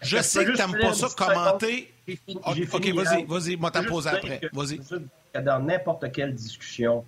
je 0.01 0.19
sais 0.23 0.45
que 0.45 0.53
tu 0.53 0.59
n'aimes 0.59 0.81
pas 0.81 0.95
ça 0.95 1.09
commenter. 1.17 1.93
OK, 2.45 2.87
vas-y, 2.95 3.25
vas-y, 3.25 3.57
moi, 3.57 3.71
t'en 3.71 3.85
pose 3.85 4.07
après. 4.07 4.41
Vas-y. 4.53 4.81
Dans 5.43 5.63
n'importe 5.63 6.11
quelle 6.13 6.35
discussion, 6.35 7.05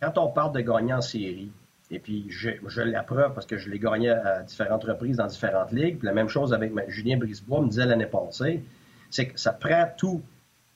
quand 0.00 0.18
on 0.18 0.28
parle 0.28 0.52
de 0.52 0.60
gagner 0.60 0.92
en 0.92 1.00
série, 1.00 1.50
et 1.90 1.98
puis 1.98 2.26
je, 2.28 2.50
je 2.66 2.82
l'appreuve 2.82 3.32
parce 3.34 3.46
que 3.46 3.56
je 3.56 3.70
l'ai 3.70 3.78
gagné 3.78 4.10
à 4.10 4.42
différentes 4.42 4.84
reprises 4.84 5.16
dans 5.16 5.26
différentes 5.26 5.72
ligues, 5.72 5.98
puis 5.98 6.06
la 6.06 6.12
même 6.14 6.28
chose 6.28 6.52
avec 6.52 6.72
Julien 6.88 7.16
Brisebois 7.16 7.62
me 7.62 7.68
disait 7.68 7.86
l'année 7.86 8.06
passée, 8.06 8.62
c'est 9.10 9.28
que 9.28 9.40
ça 9.40 9.52
prend 9.52 9.88
tout. 9.96 10.22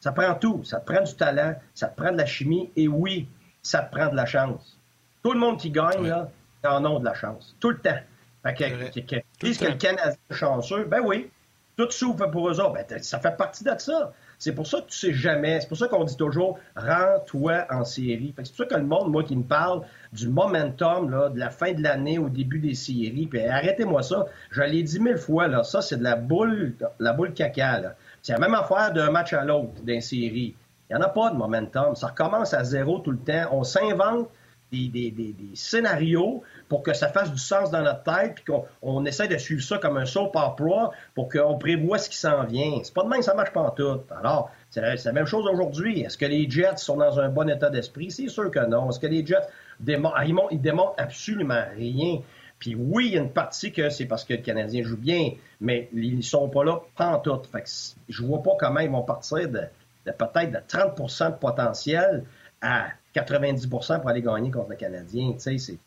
Ça 0.01 0.13
prend 0.13 0.35
tout. 0.35 0.63
Ça 0.65 0.81
prend 0.81 1.03
du 1.03 1.15
talent, 1.15 1.55
ça 1.75 1.89
prend 1.89 2.13
de 2.13 2.19
la 2.19 2.27
chimie, 2.27 2.71
et 2.77 2.89
oui, 2.89 3.29
ça 3.63 3.83
prend 3.83 4.09
de 4.09 4.17
la 4.17 4.25
chance. 4.27 4.79
Tout 5.23 5.33
le 5.33 5.39
monde 5.39 5.59
qui 5.59 5.71
gagne, 5.71 6.07
là, 6.07 6.31
en 6.65 6.85
ont 6.85 6.99
de 6.99 7.05
la 7.05 7.15
chance. 7.15 7.55
Tout 7.61 7.71
le 7.71 7.79
temps. 7.79 7.99
Fait 8.43 8.55
que, 8.55 9.01
que, 9.01 9.17
que, 9.17 9.65
le 9.65 9.75
Canadien 9.75 9.97
est 10.31 10.35
chanceux, 10.35 10.85
ben 10.85 11.01
oui, 11.05 11.31
tout 11.77 11.91
souffre 11.91 12.27
pour 12.31 12.49
eux 12.49 12.61
autres. 12.61 12.75
Ben, 12.75 13.03
ça 13.03 13.19
fait 13.19 13.37
partie 13.37 13.65
de 13.65 13.73
ça. 13.79 14.13
C'est 14.39 14.53
pour 14.53 14.67
ça 14.67 14.81
que 14.81 14.87
tu 14.87 14.97
sais 14.97 15.13
jamais. 15.13 15.61
C'est 15.61 15.69
pour 15.69 15.77
ça 15.77 15.89
qu'on 15.89 16.05
dit 16.05 16.17
toujours 16.17 16.59
rends-toi 16.75 17.67
en 17.71 17.85
série. 17.85 18.35
C'est 18.37 18.55
pour 18.55 18.57
ça 18.57 18.65
que 18.67 18.81
le 18.81 18.87
monde, 18.87 19.11
moi, 19.11 19.25
qui 19.25 19.37
me 19.37 19.43
parle 19.43 19.83
du 20.13 20.29
momentum 20.29 21.11
là, 21.11 21.29
de 21.29 21.39
la 21.39 21.51
fin 21.51 21.73
de 21.73 21.83
l'année 21.83 22.19
au 22.19 22.29
début 22.29 22.59
des 22.59 22.75
séries, 22.75 23.27
puis 23.27 23.45
arrêtez-moi 23.45 24.03
ça. 24.03 24.27
Je 24.51 24.63
l'ai 24.63 24.83
dit 24.83 25.01
mille 25.01 25.19
fois, 25.19 25.49
là, 25.49 25.63
ça, 25.65 25.83
c'est 25.83 25.97
de 25.97 26.05
la 26.05 26.17
boule, 26.17 26.75
la 26.99 27.13
boule 27.13 27.33
caca. 27.33 27.95
C'est 28.23 28.33
la 28.33 28.39
même 28.39 28.55
affaire 28.55 28.93
d'un 28.93 29.11
match 29.11 29.33
à 29.33 29.45
l'autre 29.45 29.83
d'une 29.83 30.01
série. 30.01 30.55
Il 30.89 30.97
n'y 30.97 31.03
en 31.03 31.05
a 31.05 31.09
pas 31.09 31.31
de 31.31 31.37
momentum. 31.37 31.95
Ça 31.95 32.09
recommence 32.09 32.55
à 32.55 32.63
zéro 32.63 33.01
tout 33.01 33.11
le 33.11 33.19
temps. 33.19 33.49
On 33.53 33.65
s'invente 33.65 34.29
des, 34.73 35.35
scénarios 35.55 36.43
pour 36.69 36.83
que 36.83 36.93
ça 36.93 37.09
fasse 37.09 37.31
du 37.31 37.39
sens 37.39 37.71
dans 37.71 37.83
notre 37.83 38.03
tête, 38.03 38.35
puis 38.37 38.45
qu'on 38.45 38.65
on 38.83 39.05
essaie 39.05 39.29
de 39.29 39.39
suivre 39.39 39.63
ça 39.63 39.79
comme 39.79 39.97
un 39.97 40.07
soap 40.07 40.35
opera 40.35 40.91
pour 41.15 41.29
qu'on 41.29 41.57
prévoit 41.59 41.99
ce 41.99 42.11
qui 42.11 42.17
s'en 42.17 42.45
vient. 42.45 42.81
C'est 42.83 42.95
pas 42.95 43.05
de 43.05 43.09
même 43.09 43.23
ça 43.23 43.35
marche 43.35 43.53
pas 43.53 43.61
en 43.61 43.71
tout. 43.71 44.01
Alors, 44.19 44.51
c'est 44.71 45.05
la 45.05 45.13
même 45.13 45.27
chose 45.27 45.47
aujourd'hui. 45.47 46.01
Est-ce 46.01 46.19
que 46.19 46.27
les 46.27 46.49
Jets 46.51 46.77
sont 46.79 46.97
dans 46.97 47.19
un 47.21 47.29
bon 47.29 47.49
état 47.49 47.71
d'esprit? 47.71 48.11
C'est 48.11 48.29
sûr 48.29 48.51
que 48.51 48.67
non. 48.67 48.91
Est-ce 48.91 49.01
que 49.01 49.07
les 49.07 49.25
Jets 49.25 49.47
démontrent, 49.81 50.19
ils 50.51 50.61
démontrent 50.61 50.95
absolument 50.99 51.65
rien? 51.77 52.21
Puis 52.59 52.75
oui, 52.75 53.09
il 53.09 53.15
y 53.15 53.19
a 53.19 53.21
une 53.21 53.33
partie 53.33 53.71
que 53.71 53.91
c'est 53.91 54.07
parce 54.07 54.25
que 54.25 54.33
le 54.33 54.41
Canadien 54.41 54.83
joue 54.83 54.97
bien, 54.97 55.33
mais 55.61 55.89
ils 55.93 56.25
sont 56.25 56.49
pas 56.49 56.65
là 56.65 56.81
en 56.99 57.19
tout. 57.19 57.43
Fait 57.53 57.63
que 57.63 57.69
je 58.09 58.23
vois 58.23 58.43
pas 58.43 58.53
comment 58.59 58.81
ils 58.81 58.91
vont 58.91 59.03
partir 59.03 59.49
de, 59.49 59.61
de 60.07 60.13
peut-être 60.13 60.53
de 60.53 60.59
30% 60.59 61.33
de 61.33 61.37
potentiel 61.37 62.25
à 62.61 62.91
90% 63.15 64.01
pour 64.01 64.09
aller 64.09 64.23
gagner 64.23 64.51
contre 64.51 64.71
le 64.71 64.77
Canadien. 64.77 65.33
Tu 65.33 65.41
sais, 65.41 65.59
c'est. 65.59 65.79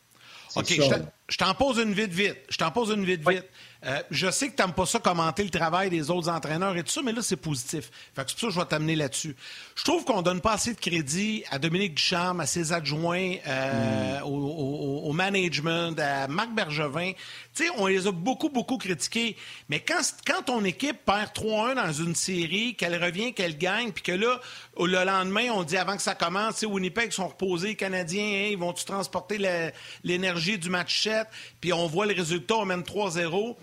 OK, 0.56 0.66
je 0.68 0.96
t'en 1.38 1.54
pose 1.54 1.78
une 1.78 1.94
vite, 1.94 2.12
vite. 2.12 2.38
Je 2.50 2.58
t'en 2.58 2.72
pose 2.72 2.90
une 2.90 3.06
vite, 3.06 3.28
vite. 3.28 3.46
Euh, 3.86 4.02
je 4.12 4.30
sais 4.30 4.50
que 4.50 4.56
tu 4.58 4.62
n'aimes 4.62 4.74
pas 4.74 4.86
ça 4.86 5.00
commenter 5.00 5.44
le 5.44 5.50
travail 5.50 5.90
des 5.90 6.10
autres 6.10 6.28
entraîneurs 6.28 6.76
et 6.76 6.84
tout 6.84 6.92
ça, 6.92 7.02
mais 7.02 7.14
là, 7.14 7.22
c'est 7.22 7.38
positif. 7.38 7.90
Fait 8.14 8.26
que 8.26 8.32
c'est 8.32 8.34
pour 8.34 8.40
ça 8.40 8.48
que 8.48 8.54
je 8.54 8.60
vais 8.60 8.66
t'amener 8.66 8.96
là-dessus. 8.96 9.38
Je 9.76 9.84
trouve 9.86 10.04
qu'on 10.04 10.22
donne 10.22 10.42
pas 10.42 10.54
assez 10.54 10.74
de 10.74 10.80
crédit 10.80 11.46
à 11.50 11.60
Dominique 11.60 11.96
Ducharme, 11.96 12.42
à 12.42 12.46
ses 12.46 12.74
adjoints, 12.74 13.36
euh, 13.48 14.20
au, 14.22 15.14
management, 15.14 15.98
à 15.98 16.28
Marc 16.28 16.54
Bergevin. 16.54 17.14
Tu 17.56 17.64
sais, 17.64 17.70
on 17.78 17.88
les 17.88 18.06
a 18.06 18.12
beaucoup, 18.12 18.50
beaucoup 18.50 18.78
critiqués. 18.78 19.38
Mais 19.70 19.80
quand, 19.80 20.02
quand 20.28 20.44
ton 20.44 20.64
équipe 20.66 21.06
perd 21.06 21.32
3-1 21.34 21.76
dans 21.76 21.94
une 21.94 22.16
série, 22.16 22.76
qu'elle 22.76 23.02
revient, 23.02 23.34
qu'elle 23.34 23.58
gagne, 23.58 23.92
puis 23.92 24.04
que 24.04 24.12
là, 24.12 24.40
le 24.78 25.06
lendemain, 25.06 25.52
on 25.54 25.64
dit 25.64 25.78
avant 25.78 25.96
que 25.96 26.02
ça 26.02 26.16
commence, 26.16 26.62
Winnipeg 26.64 27.12
sont 27.12 27.28
reposés, 27.30 27.70
les 27.70 27.76
Canadiens, 27.76 28.24
hein, 28.24 28.48
ils 28.52 28.58
vont-tu 28.58 28.84
transporter 28.84 29.72
l'énergie 30.04 30.58
du 30.58 30.70
match 30.70 31.02
7, 31.20 31.28
puis 31.62 31.74
on 31.74 31.88
voit 31.88 32.06
le 32.06 32.14
résultat, 32.14 32.56
on 32.56 32.66
mène 32.66 32.82
3-0 32.82 33.56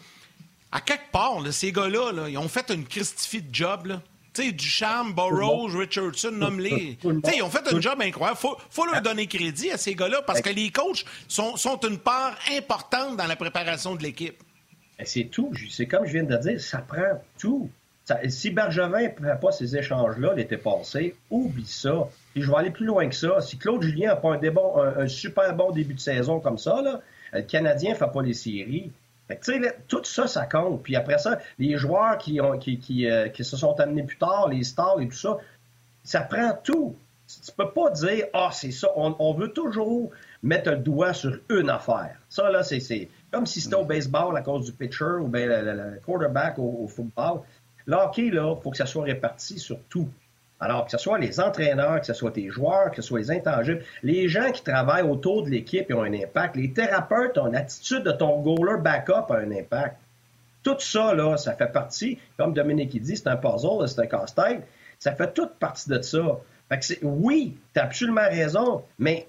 à 0.73 0.81
quelque 0.81 1.11
part, 1.11 1.41
ces 1.53 1.73
gars-là, 1.73 2.29
ils 2.29 2.39
ont 2.39 2.49
fait 2.49 2.71
une 2.71 2.85
Christifie 2.85 3.43
de 3.43 3.55
job. 3.55 3.87
Là. 3.87 4.03
Tu 4.35 4.43
sais, 4.43 4.53
Duchamp, 4.53 5.07
Burroughs, 5.15 5.75
Richardson, 5.75 6.33
nomme-les. 6.33 6.99
ils 7.03 7.43
ont 7.43 7.51
fait 7.51 7.67
un 7.73 7.81
job 7.81 8.01
incroyable. 8.03 8.39
Il 8.43 8.49
faut, 8.71 8.85
leur 8.85 9.01
donner 9.01 9.27
crédit 9.27 9.71
à 9.71 9.79
ces 9.79 9.95
gars-là 9.95 10.23
parce 10.23 10.43
que 10.43 10.51
les 10.51 10.71
coachs 10.71 11.05
sont, 11.29 11.81
une 11.89 11.99
part 11.99 12.37
importante 12.55 13.17
dans 13.17 13.27
la 13.27 13.37
préparation 13.37 13.95
de 13.95 14.03
l'équipe. 14.03 14.43
C'est 15.05 15.25
tout. 15.25 15.53
C'est 15.71 15.87
comme 15.87 16.05
je 16.07 16.13
viens 16.13 16.25
de 16.25 16.37
dire, 16.37 16.61
ça 16.61 16.79
prend 16.79 17.23
tout. 17.39 17.71
si 18.29 18.51
Bergevin 18.51 19.09
ne 19.21 19.35
pas 19.41 19.53
ces 19.53 19.77
échanges-là 19.77 20.35
l'été 20.35 20.59
passé, 20.59 21.15
oublie 21.31 21.67
ça. 21.67 22.09
Et 22.35 22.43
je 22.43 22.51
vais 22.51 22.57
aller 22.57 22.71
plus 22.71 22.87
loin 22.87 23.09
que 23.09 23.15
ça. 23.15 23.41
Si 23.41 23.57
Claude 23.57 23.83
Julien 23.83 24.09
n'a 24.09 24.17
pas 24.17 24.35
un, 24.35 25.05
un, 25.05 25.09
super 25.09 25.55
bon 25.55 25.71
début 25.71 25.95
de 25.95 26.01
saison 26.01 26.41
comme 26.41 26.59
ça, 26.59 26.83
là, 26.83 27.01
le 27.33 27.43
Canadien 27.43 27.91
ne 27.91 27.97
fait 27.97 28.13
pas 28.13 28.23
les 28.23 28.35
séries 28.35 28.93
tout 29.89 30.05
ça, 30.05 30.27
ça 30.27 30.47
compte. 30.47 30.83
Puis 30.83 30.97
après 30.97 31.19
ça, 31.19 31.39
les 31.59 31.77
joueurs 31.77 32.19
euh, 32.29 32.57
qui, 32.59 33.45
se 33.45 33.57
sont 33.57 33.79
amenés 33.81 34.05
plus 34.05 34.19
tard, 34.19 34.49
les 34.49 34.63
stars 34.63 35.01
et 35.01 35.09
tout 35.09 35.17
ça, 35.17 35.37
ça 36.05 36.21
prend 36.21 36.57
tout. 36.63 36.97
Tu 37.27 37.53
peux 37.57 37.71
pas 37.71 37.91
dire, 37.91 38.27
ah, 38.33 38.51
c'est 38.53 38.71
ça. 38.71 38.89
On, 38.95 39.35
veut 39.35 39.53
toujours 39.53 40.11
mettre 40.45 40.71
le 40.71 40.77
doigt 40.77 41.13
sur 41.13 41.37
une 41.51 41.71
affaire. 41.71 42.17
Ça, 42.29 42.51
là, 42.51 42.63
c'est 42.63 43.09
comme 43.33 43.47
si 43.47 43.61
c'était 43.61 43.75
au 43.75 43.85
baseball 43.85 44.37
à 44.37 44.43
cause 44.43 44.67
du 44.67 44.73
pitcher 44.73 45.19
ou 45.21 45.27
bien 45.27 45.47
le, 45.47 46.01
quarterback 46.05 46.59
au, 46.59 46.87
football. 46.87 47.41
Là, 47.89 48.07
OK, 48.07 48.19
là, 48.19 48.55
il 48.57 48.63
faut 48.63 48.71
que 48.71 48.77
ça 48.77 48.87
soit 48.87 49.05
réparti 49.05 49.59
sur 49.59 49.81
tout. 49.89 50.09
Alors, 50.59 50.87
que 50.87 50.91
ce 50.91 50.99
soit 50.99 51.19
les 51.19 51.39
entraîneurs, 51.39 52.01
que 52.01 52.07
ce 52.07 52.15
soit 52.15 52.31
tes 52.31 52.49
joueurs, 52.49 52.91
que 52.91 52.97
ce 52.97 53.03
soit 53.03 53.19
les 53.19 53.31
intangibles, 53.31 53.83
les 54.03 54.29
gens 54.29 54.51
qui 54.53 54.63
travaillent 54.63 55.03
autour 55.03 55.45
de 55.45 55.51
l'équipe 55.51 55.93
ont 55.93 56.03
un 56.03 56.15
impact. 56.15 56.57
Les 56.57 56.73
thérapeutes, 56.73 57.35
ton 57.35 57.53
attitude 57.53 58.05
de 58.05 58.13
ton 58.13 58.41
goaler 58.41 58.81
backup 58.81 59.31
a 59.31 59.37
un 59.37 59.51
impact. 59.51 59.97
Tout 60.63 60.81
ça, 60.81 61.15
là, 61.15 61.37
ça 61.37 61.53
fait 61.53 61.71
partie, 61.71 62.19
comme 62.39 62.55
Dominique 62.55 63.01
dit, 63.01 63.17
c'est 63.17 63.29
un 63.29 63.37
puzzle, 63.37 63.87
c'est 63.87 64.01
un 64.01 64.07
casse-tête. 64.07 64.67
Ça 64.99 65.13
fait 65.13 65.33
toute 65.33 65.55
partie 65.57 65.91
de 65.91 66.01
ça. 66.01 66.39
Fait 66.69 66.81
que 66.81 67.07
oui, 67.07 67.57
tu 67.73 67.79
as 67.79 67.85
absolument 67.85 68.29
raison, 68.29 68.83
mais 68.99 69.29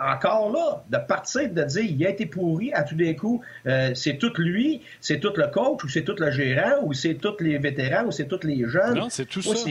encore 0.00 0.50
là, 0.50 0.82
de 0.88 1.06
partir 1.06 1.48
de 1.48 1.62
dire 1.62 1.84
il 1.84 2.04
a 2.04 2.10
été 2.10 2.26
pourri 2.26 2.72
à 2.72 2.82
tous 2.82 2.96
les 2.96 3.14
coups, 3.14 3.46
euh, 3.66 3.94
c'est 3.94 4.18
tout 4.18 4.32
lui, 4.36 4.82
c'est 5.00 5.20
tout 5.20 5.32
le 5.36 5.46
coach, 5.46 5.84
ou 5.84 5.88
c'est 5.88 6.02
tout 6.02 6.16
le 6.18 6.32
gérant, 6.32 6.82
ou 6.82 6.92
c'est 6.92 7.14
tous 7.14 7.36
les 7.38 7.58
vétérans, 7.58 8.06
ou 8.06 8.10
c'est 8.10 8.26
tous 8.26 8.44
les 8.44 8.66
jeunes. 8.66 8.94
Non, 8.94 9.10
c'est 9.10 9.26
tout 9.26 9.42
ça. 9.42 9.70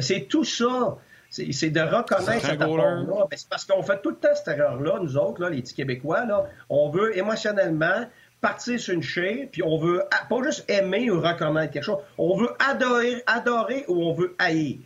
C'est 0.00 0.26
tout 0.28 0.44
ça. 0.44 0.96
C'est 1.30 1.70
de 1.70 1.80
reconnaître 1.80 2.46
cette 2.46 2.60
erreur-là. 2.60 3.26
C'est 3.36 3.48
parce 3.48 3.64
qu'on 3.64 3.82
fait 3.82 4.02
tout 4.02 4.10
le 4.10 4.16
temps 4.16 4.34
cette 4.34 4.48
erreur-là, 4.48 4.98
nous 5.00 5.16
autres, 5.16 5.40
là, 5.40 5.48
les 5.48 5.62
petits 5.62 5.74
Québécois. 5.74 6.24
Là, 6.24 6.46
on 6.68 6.90
veut 6.90 7.16
émotionnellement 7.16 8.06
partir 8.40 8.80
sur 8.80 8.94
une 8.94 9.02
chaîne, 9.02 9.48
puis 9.48 9.62
on 9.62 9.78
veut 9.78 10.02
pas 10.28 10.42
juste 10.42 10.68
aimer 10.68 11.10
ou 11.10 11.20
reconnaître 11.20 11.72
quelque 11.72 11.84
chose, 11.84 11.98
on 12.18 12.36
veut 12.36 12.50
adorer, 12.58 13.22
adorer 13.26 13.84
ou 13.88 14.02
on 14.02 14.12
veut 14.12 14.34
haïr. 14.38 14.78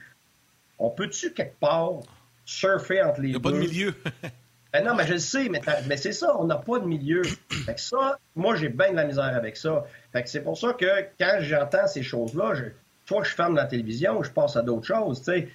On 0.79 0.91
peut-tu 0.91 1.33
quelque 1.33 1.59
part 1.61 2.01
surfer 2.45 3.03
entre 3.03 3.21
les 3.21 3.33
deux? 3.33 3.39
Il 3.39 3.41
n'y 3.41 3.49
a 3.49 3.51
pas 3.51 3.53
de 3.53 3.59
milieu. 3.59 3.95
ben 4.73 4.85
non, 4.85 4.95
mais 4.95 5.07
je 5.07 5.15
le 5.15 5.19
sais, 5.19 5.49
mais, 5.49 5.61
mais 5.87 5.97
c'est 5.97 6.13
ça, 6.13 6.37
on 6.39 6.45
n'a 6.45 6.57
pas 6.57 6.79
de 6.81 6.87
milieu. 6.87 7.23
Fait 7.23 7.75
que 7.75 7.81
ça, 7.81 8.19
moi, 8.35 8.57
j'ai 8.57 8.69
bien 8.69 8.91
de 8.91 8.97
la 8.97 9.05
misère 9.05 9.35
avec 9.37 9.57
ça. 9.57 9.85
Fait 10.13 10.23
que 10.23 10.29
c'est 10.29 10.43
pour 10.43 10.59
ça 10.59 10.73
que 10.73 10.87
quand 11.19 11.39
j'entends 11.41 11.87
ces 11.87 12.03
choses-là, 12.03 12.55
je, 12.55 12.65
soit 13.07 13.23
je 13.25 13.35
ferme 13.35 13.57
la 13.57 13.67
télévision, 13.67 14.23
je 14.23 14.31
passe 14.31 14.57
à 14.57 14.63
d'autres 14.63 14.87
choses, 14.87 15.23
tu 15.23 15.33
sais. 15.33 15.49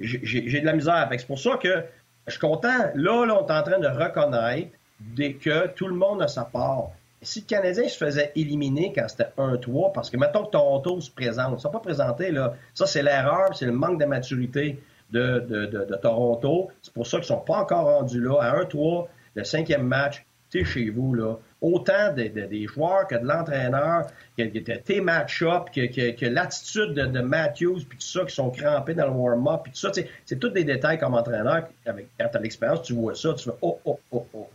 J'ai 0.00 0.60
de 0.60 0.66
la 0.66 0.74
misère. 0.74 1.08
C'est 1.10 1.26
pour 1.26 1.40
ça 1.40 1.56
que 1.60 1.82
je 2.26 2.32
suis 2.32 2.40
content. 2.40 2.78
Là, 2.94 3.26
là, 3.26 3.42
on 3.42 3.46
est 3.46 3.52
en 3.52 3.62
train 3.62 3.78
de 3.78 3.88
reconnaître 3.88 4.70
dès 5.00 5.34
que 5.34 5.68
tout 5.68 5.88
le 5.88 5.94
monde 5.94 6.22
a 6.22 6.28
sa 6.28 6.44
part. 6.44 6.90
Si 7.20 7.40
le 7.40 7.46
Canadien 7.46 7.88
se 7.88 7.96
faisait 7.96 8.30
éliminer 8.36 8.92
quand 8.94 9.08
c'était 9.08 9.30
1-3, 9.36 9.92
parce 9.92 10.08
que 10.08 10.16
mettons 10.16 10.44
que 10.44 10.50
Toronto 10.50 11.00
se 11.00 11.10
présente, 11.10 11.54
ne 11.54 11.58
sont 11.58 11.70
pas 11.70 11.80
présentés, 11.80 12.30
là, 12.30 12.54
ça 12.74 12.86
c'est 12.86 13.02
l'erreur, 13.02 13.56
c'est 13.56 13.66
le 13.66 13.72
manque 13.72 13.98
de 13.98 14.04
maturité 14.04 14.80
de, 15.10 15.40
de, 15.40 15.96
Toronto. 15.96 16.70
C'est 16.80 16.92
pour 16.92 17.06
ça 17.06 17.16
qu'ils 17.18 17.32
ne 17.32 17.38
sont 17.38 17.44
pas 17.44 17.56
encore 17.56 17.86
rendus 17.86 18.20
là. 18.20 18.40
À 18.40 18.62
1-3, 18.62 19.08
le 19.34 19.44
cinquième 19.44 19.82
match, 19.82 20.24
tu 20.50 20.64
chez 20.64 20.90
vous, 20.90 21.14
là, 21.14 21.38
autant 21.60 22.12
des 22.12 22.66
joueurs 22.66 23.06
que 23.06 23.16
de 23.16 23.26
l'entraîneur, 23.26 24.06
que, 24.36 24.76
tes 24.76 25.00
match-up, 25.00 25.70
que, 25.74 25.86
que, 26.12 26.26
l'attitude 26.26 26.94
de, 26.94 27.20
Matthews, 27.20 27.80
puis 27.88 27.98
tout 27.98 28.06
ça, 28.06 28.24
qui 28.24 28.34
sont 28.34 28.50
crampés 28.50 28.94
dans 28.94 29.06
le 29.06 29.12
warm-up, 29.12 29.62
puis 29.64 29.72
tout 29.72 29.78
ça, 29.78 29.90
c'est 30.24 30.36
tous 30.36 30.50
des 30.50 30.64
détails 30.64 30.98
comme 30.98 31.14
entraîneur. 31.14 31.68
Avec, 31.86 32.08
quand 32.18 32.28
tu 32.28 32.36
as 32.36 32.40
l'expérience, 32.40 32.82
tu 32.82 32.92
vois 32.94 33.14
ça, 33.14 33.34
tu 33.34 33.44
fais 33.44 33.56
oh, 33.62 33.78
oh, 33.84 33.98
oh, 34.12 34.26
oh. 34.34 34.48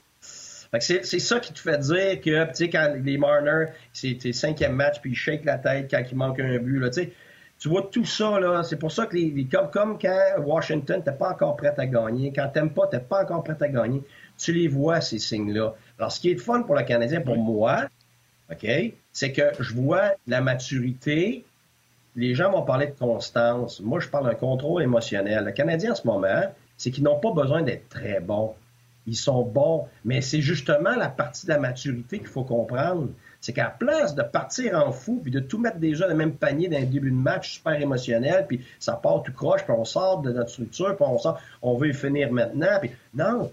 c'est 0.80 1.04
ça 1.04 1.39
qui 1.39 1.54
te 1.54 1.60
fait 1.60 1.78
dire 1.80 2.22
que, 2.22 2.45
tu 2.45 2.56
sais, 2.56 2.70
quand 2.70 2.93
les 3.04 3.18
Marner, 3.18 3.66
c'est 3.91 4.32
cinquième 4.32 4.74
match, 4.74 5.01
puis 5.01 5.12
ils 5.12 5.16
shake 5.16 5.43
la 5.43 5.58
tête 5.58 5.89
quand 5.91 6.04
il 6.10 6.18
manque 6.18 6.39
un 6.39 6.58
but, 6.60 6.80
là, 6.80 6.89
tu 6.89 7.04
sais. 7.04 7.12
Tu 7.60 7.70
vois 7.70 7.88
tout 7.89 8.04
ça, 8.04 8.39
là. 8.41 8.62
C'est 8.64 8.76
pour 8.76 8.91
ça 8.91 9.06
que 9.06 9.16
les, 9.16 9.45
comme, 9.45 9.70
comme 9.72 9.97
quand 9.97 10.36
Washington, 10.39 11.01
t'es 11.01 11.14
pas 11.14 11.30
encore 11.30 11.56
prêt 11.56 11.74
à 11.78 11.86
gagner. 11.86 12.34
Quand 12.36 12.49
t'aimes 12.49 12.72
pas, 12.72 12.88
t'es 12.88 12.99
pas 12.99 13.24
encore 13.24 13.41
prêt 13.41 13.56
à 13.62 13.68
gagner. 13.70 14.01
Tu 14.38 14.51
les 14.51 14.68
vois, 14.68 14.99
ces 14.99 15.18
signes-là. 15.18 15.74
Alors, 16.00 16.12
ce 16.12 16.20
qui 16.20 16.32
est 16.32 16.38
fun 16.38 16.64
pour 16.64 16.76
le 16.76 16.84
Canadien, 16.84 17.22
pour 17.22 17.38
moi, 17.38 17.88
OK, 18.52 18.68
c'est 19.12 19.32
que 19.32 19.44
je 19.60 19.74
vois 19.74 20.14
la 20.28 20.41
maturité. 20.41 21.46
Les 22.16 22.36
gens 22.36 22.52
vont 22.52 22.64
parler 22.64 22.88
de 22.88 22.98
constance. 22.98 23.80
Moi, 23.80 24.00
je 24.00 24.08
parle 24.08 24.26
d'un 24.26 24.36
contrôle 24.36 24.84
émotionnel. 24.84 25.46
Le 25.46 25.52
Canadien, 25.52 25.91
en 25.91 25.96
ce 25.96 26.06
moment, 26.06 26.44
c'est 26.78 26.91
qu'ils 26.91 27.04
n'ont 27.04 27.20
pas 27.20 27.32
besoin 27.32 27.62
d'être 27.62 27.89
très 27.89 28.20
bons. 28.20 28.54
Ils 29.06 29.16
sont 29.16 29.44
bons, 29.44 29.88
mais 30.06 30.22
c'est 30.22 30.41
justement 30.41 30.96
la 30.96 31.10
partie 31.10 31.46
de 31.46 31.52
la 31.52 31.60
maturité 31.60 32.20
qu'il 32.20 32.28
faut 32.28 32.44
comprendre. 32.44 33.10
C'est 33.41 33.52
qu'à 33.52 33.70
place 33.70 34.16
de 34.16 34.24
partir 34.24 34.76
en 34.76 34.94
fou, 34.94 35.20
puis 35.22 35.32
de 35.32 35.41
tout 35.41 35.58
mettre 35.58 35.78
déjà 35.78 36.06
dans 36.06 36.12
le 36.12 36.18
même 36.18 36.36
panier 36.36 36.70
d'un 36.70 36.84
début 36.84 37.12
de 37.12 37.16
match 37.16 37.56
super 37.56 37.74
émotionnel, 37.74 38.46
puis 38.48 38.66
ça 38.80 38.94
part 38.94 39.22
tout 39.24 39.34
croche, 39.34 39.64
puis 39.64 39.74
on 39.78 39.84
sort 39.84 40.22
de 40.22 40.32
notre 40.32 40.50
structure, 40.50 40.96
puis 40.96 41.06
on 41.06 41.18
sort, 41.18 41.39
on 41.62 41.76
veut 41.76 41.89
y 41.89 41.94
finir 41.94 42.32
maintenant. 42.32 42.80
Puis 42.80 42.91
non, 43.14 43.52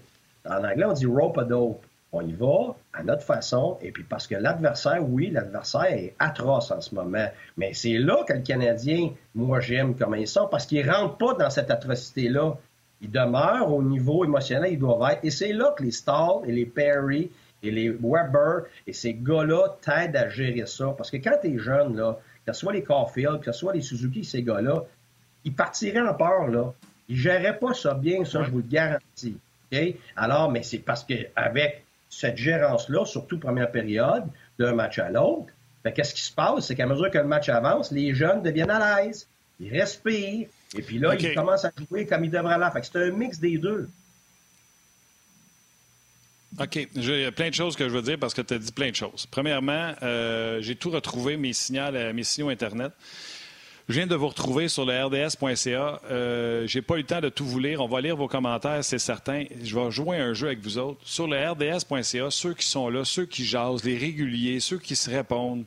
en 0.49 0.63
anglais, 0.63 0.85
on 0.85 0.93
dit 0.93 1.05
rope 1.05 1.37
a 1.37 1.43
dope. 1.43 1.85
On 2.13 2.27
y 2.27 2.33
va 2.33 2.75
à 2.91 3.03
notre 3.03 3.23
façon, 3.23 3.77
et 3.81 3.91
puis 3.91 4.03
parce 4.03 4.27
que 4.27 4.35
l'adversaire, 4.35 5.01
oui, 5.01 5.29
l'adversaire 5.29 5.93
est 5.93 6.13
atroce 6.19 6.69
en 6.71 6.81
ce 6.81 6.93
moment, 6.93 7.27
mais 7.55 7.73
c'est 7.73 7.97
là 7.97 8.23
que 8.27 8.33
le 8.33 8.41
Canadien, 8.41 9.11
moi 9.33 9.61
j'aime 9.61 9.95
comment 9.95 10.15
ils 10.15 10.27
sont, 10.27 10.47
parce 10.47 10.65
qu'ils 10.65 10.85
ne 10.85 10.91
rentrent 10.91 11.17
pas 11.17 11.33
dans 11.35 11.49
cette 11.49 11.71
atrocité-là. 11.71 12.57
Ils 13.01 13.09
demeurent 13.09 13.71
au 13.71 13.81
niveau 13.81 14.25
émotionnel, 14.25 14.73
ils 14.73 14.79
doivent 14.79 15.09
être, 15.09 15.23
et 15.23 15.31
c'est 15.31 15.53
là 15.53 15.73
que 15.77 15.83
les 15.83 15.91
Stall 15.91 16.41
et 16.47 16.51
les 16.51 16.65
Perry 16.65 17.31
et 17.63 17.71
les 17.71 17.89
Weber 17.89 18.63
et 18.85 18.93
ces 18.93 19.13
gars-là 19.13 19.77
t'aident 19.81 20.17
à 20.17 20.27
gérer 20.27 20.65
ça. 20.65 20.93
Parce 20.97 21.09
que 21.09 21.17
quand 21.17 21.37
tu 21.41 21.55
es 21.55 21.57
jeune, 21.57 21.95
là, 21.95 22.19
que 22.45 22.51
ce 22.51 22.59
soit 22.59 22.73
les 22.73 22.83
Caulfield, 22.83 23.39
que 23.39 23.51
ce 23.51 23.59
soit 23.59 23.73
les 23.73 23.81
Suzuki, 23.81 24.25
ces 24.25 24.43
gars-là, 24.43 24.83
ils 25.45 25.53
partiraient 25.53 26.01
en 26.01 26.13
peur, 26.13 26.47
là. 26.47 26.73
Ils 27.07 27.15
ne 27.15 27.21
géreraient 27.21 27.57
pas 27.57 27.73
ça 27.73 27.93
bien, 27.93 28.25
ça, 28.25 28.43
je 28.43 28.51
vous 28.51 28.57
le 28.57 28.67
garantis. 28.67 29.37
Alors, 30.15 30.51
mais 30.51 30.63
c'est 30.63 30.79
parce 30.79 31.03
qu'avec 31.03 31.85
cette 32.11 32.37
gérance-là, 32.37 33.05
surtout 33.05 33.39
première 33.39 33.71
période, 33.71 34.25
d'un 34.59 34.73
match 34.73 34.99
à 34.99 35.09
l'autre, 35.09 35.51
qu'est-ce 35.95 36.13
qui 36.13 36.21
se 36.21 36.31
passe? 36.31 36.67
C'est 36.67 36.75
qu'à 36.75 36.85
mesure 36.85 37.09
que 37.09 37.17
le 37.17 37.23
match 37.23 37.49
avance, 37.49 37.91
les 37.91 38.13
jeunes 38.13 38.43
deviennent 38.43 38.69
à 38.69 39.01
l'aise, 39.01 39.27
ils 39.59 39.71
respirent, 39.71 40.47
et 40.77 40.81
puis 40.81 40.99
là, 40.99 41.15
ils 41.15 41.33
commencent 41.33 41.65
à 41.65 41.71
jouer 41.89 42.05
comme 42.05 42.23
ils 42.23 42.31
devraient. 42.31 42.71
Fait 42.71 42.81
que 42.81 42.87
c'est 42.87 43.03
un 43.07 43.11
mix 43.11 43.39
des 43.39 43.57
deux. 43.57 43.89
OK. 46.59 46.87
J'ai 46.95 47.31
plein 47.31 47.49
de 47.49 47.53
choses 47.53 47.75
que 47.75 47.87
je 47.87 47.93
veux 47.93 48.01
dire 48.01 48.17
parce 48.19 48.33
que 48.33 48.41
tu 48.41 48.53
as 48.53 48.59
dit 48.59 48.71
plein 48.71 48.89
de 48.89 48.95
choses. 48.95 49.25
Premièrement, 49.31 49.93
euh, 50.03 50.61
j'ai 50.61 50.75
tout 50.75 50.89
retrouvé, 50.89 51.37
mes 51.37 51.53
signaux, 51.53 51.91
mes 52.13 52.23
signaux 52.23 52.49
Internet. 52.49 52.91
Je 53.89 53.95
viens 53.95 54.07
de 54.07 54.15
vous 54.15 54.27
retrouver 54.27 54.67
sur 54.67 54.85
le 54.85 55.05
rds.ca. 55.05 56.01
Euh, 56.09 56.67
J'ai 56.67 56.81
pas 56.81 56.95
eu 56.95 56.99
le 56.99 57.03
temps 57.03 57.19
de 57.19 57.29
tout 57.29 57.45
vous 57.45 57.59
lire. 57.59 57.81
On 57.81 57.87
va 57.87 57.99
lire 57.99 58.15
vos 58.15 58.27
commentaires, 58.27 58.83
c'est 58.83 58.99
certain. 58.99 59.45
Je 59.63 59.77
vais 59.77 59.91
jouer 59.91 60.17
un 60.17 60.33
jeu 60.33 60.47
avec 60.47 60.61
vous 60.61 60.77
autres. 60.77 61.01
Sur 61.03 61.27
le 61.27 61.37
rds.ca, 61.37 62.29
ceux 62.29 62.53
qui 62.53 62.65
sont 62.65 62.89
là, 62.89 63.03
ceux 63.03 63.25
qui 63.25 63.43
jasent, 63.43 63.83
les 63.83 63.97
réguliers, 63.97 64.59
ceux 64.59 64.77
qui 64.77 64.95
se 64.95 65.09
répondent, 65.09 65.65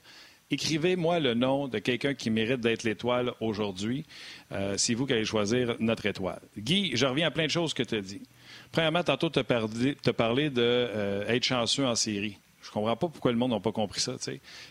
écrivez-moi 0.51 1.19
le 1.19 1.35
nom 1.35 1.69
de 1.69 1.79
quelqu'un 1.81 2.15
qui 2.15 2.31
mérite 2.31 2.61
d'être 2.61 2.85
l'étoile 2.85 3.33
aujourd'hui. 3.41 4.07
Euh, 4.53 4.75
c'est 4.79 4.95
vous 4.95 5.07
qui 5.07 5.13
allez 5.13 5.25
choisir 5.25 5.77
notre 5.81 6.07
étoile. 6.07 6.41
Guy, 6.57 6.93
je 6.95 7.07
reviens 7.07 7.27
à 7.27 7.31
plein 7.31 7.47
de 7.47 7.51
choses 7.51 7.75
que 7.75 7.83
tu 7.83 7.97
as 7.97 8.01
dit. 8.01 8.23
Premièrement, 8.71 9.03
tantôt, 9.03 9.29
tu 9.29 9.41
as, 9.41 9.43
d'être 9.43 10.59
euh, 10.59 11.41
chanceux 11.43 11.85
en 11.85 11.95
série. 11.95 12.39
Je 12.65 12.71
comprends 12.71 12.97
pas 12.97 13.09
pourquoi 13.09 13.31
le 13.31 13.37
monde 13.37 13.51
n'a 13.51 13.61
pas 13.61 13.73
compris 13.73 14.01
ça. 14.01 14.13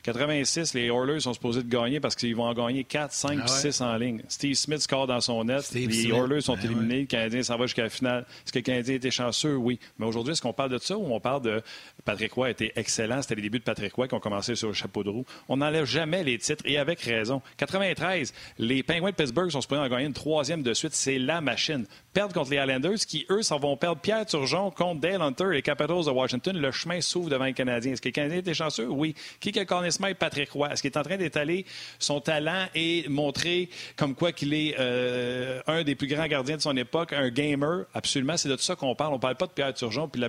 86, 0.04 0.74
les 0.74 0.88
Oilers 0.88 1.20
sont 1.20 1.34
supposés 1.34 1.62
de 1.62 1.70
gagner 1.70 2.00
parce 2.00 2.16
qu'ils 2.16 2.36
vont 2.36 2.46
en 2.46 2.54
gagner 2.54 2.84
4, 2.84 3.12
5, 3.14 3.48
6 3.48 3.82
en 3.82 3.96
ligne. 3.98 4.22
Steve 4.28 4.56
Smith 4.56 4.80
score 4.80 5.06
dans 5.08 5.22
son 5.22 5.44
net. 5.44 5.72
les 5.74 6.08
Oilers 6.08 6.42
sont 6.42 6.56
ben 6.56 6.66
éliminés. 6.66 7.02
Le 7.02 7.06
Canadien 7.06 7.44
s'en 7.44 7.58
va 7.58 7.66
jusqu'à 7.66 7.84
la 7.84 7.90
finale. 7.90 8.26
Est-ce 8.44 8.52
que 8.52 8.60
le 8.60 8.64
Canadien 8.64 8.96
était 8.96 9.12
chanceux? 9.12 9.56
Oui. 9.56 9.80
Mais 10.00 10.06
aujourd'hui, 10.06 10.34
est-ce 10.34 10.42
qu'on 10.42 10.54
parle 10.54 10.72
de 10.72 10.80
ça 10.80 10.98
ou 10.98 11.14
on 11.14 11.20
parle 11.20 11.44
de 11.44 11.62
Patrick 12.04 12.34
Roy 12.34 12.50
était 12.50 12.74
excellent? 12.76 13.22
C'était 13.22 13.36
les 13.36 13.44
débuts 13.44 13.60
de 13.60 13.64
Patrick 13.64 13.94
Roy 13.94 14.08
qui 14.08 14.16
ont 14.16 14.20
commencé 14.20 14.56
sur 14.56 14.70
le 14.70 14.74
chapeau 14.74 15.04
de 15.04 15.10
roue. 15.10 15.26
On 15.48 15.58
n'enlève 15.58 15.86
jamais 15.86 16.24
les 16.24 16.38
titres 16.40 16.64
et 16.66 16.78
avec 16.78 17.00
raison. 17.02 17.42
93, 17.58 18.34
les 18.58 18.82
Penguins 18.82 19.12
de 19.12 19.16
Pittsburgh 19.16 19.52
sont 19.52 19.62
supposés 19.62 19.82
en 19.82 19.88
gagner 19.88 20.06
une 20.06 20.14
troisième 20.14 20.64
de 20.64 20.74
suite. 20.74 20.94
C'est 20.94 21.20
la 21.20 21.42
machine. 21.42 21.86
Perdre 22.14 22.34
contre 22.34 22.52
les 22.52 22.58
Islanders 22.58 23.00
qui, 23.08 23.26
eux, 23.32 23.42
s'en 23.42 23.58
vont 23.58 23.76
perdre 23.76 24.00
Pierre 24.00 24.26
Turgeon 24.26 24.70
contre 24.70 25.02
Dale 25.02 25.22
Hunter 25.22 25.48
les 25.52 25.62
Capitals 25.64 26.06
de 26.06 26.12
Washington. 26.12 26.56
Le 26.56 26.72
chemin 26.72 27.02
s'ouvre 27.02 27.30
devant 27.30 27.46
les 27.46 27.54
Canadiens. 27.54 27.94
Est-ce 27.94 28.02
que 28.02 28.10
le 28.10 28.14
Canadien 28.14 28.38
était 28.38 28.54
chanceux? 28.54 28.88
Oui. 28.88 29.16
Qui 29.40 29.58
a 29.58 29.66
Conn 29.66 29.90
Smith, 29.90 30.18
Patrick 30.20 30.52
Roy? 30.52 30.72
Est-ce 30.72 30.82
qu'il 30.84 30.92
est 30.92 30.98
en 30.98 31.04
train 31.04 31.18
d'étaler 31.18 31.66
son 31.98 32.22
talent 32.22 32.68
et 32.76 33.06
montrer 33.10 33.70
comme 33.96 34.14
quoi 34.14 34.32
qu'il 34.32 34.54
est 34.54 34.76
euh, 34.78 35.62
un 35.66 35.84
des 35.84 35.96
plus 35.96 36.08
grands 36.08 36.28
gardiens 36.28 36.58
de 36.58 36.62
son 36.62 36.78
époque, 36.78 37.14
un 37.14 37.30
gamer? 37.30 37.86
Absolument. 37.96 38.38
C'est 38.38 38.50
de 38.50 38.58
ça 38.58 38.76
qu'on 38.76 38.94
parle. 38.94 39.14
On 39.14 39.18
ne 39.18 39.22
parle 39.22 39.36
pas 39.36 39.48
de 39.48 39.52
Pierre 39.52 39.74
Turgeon. 39.74 40.08
Puis 40.08 40.22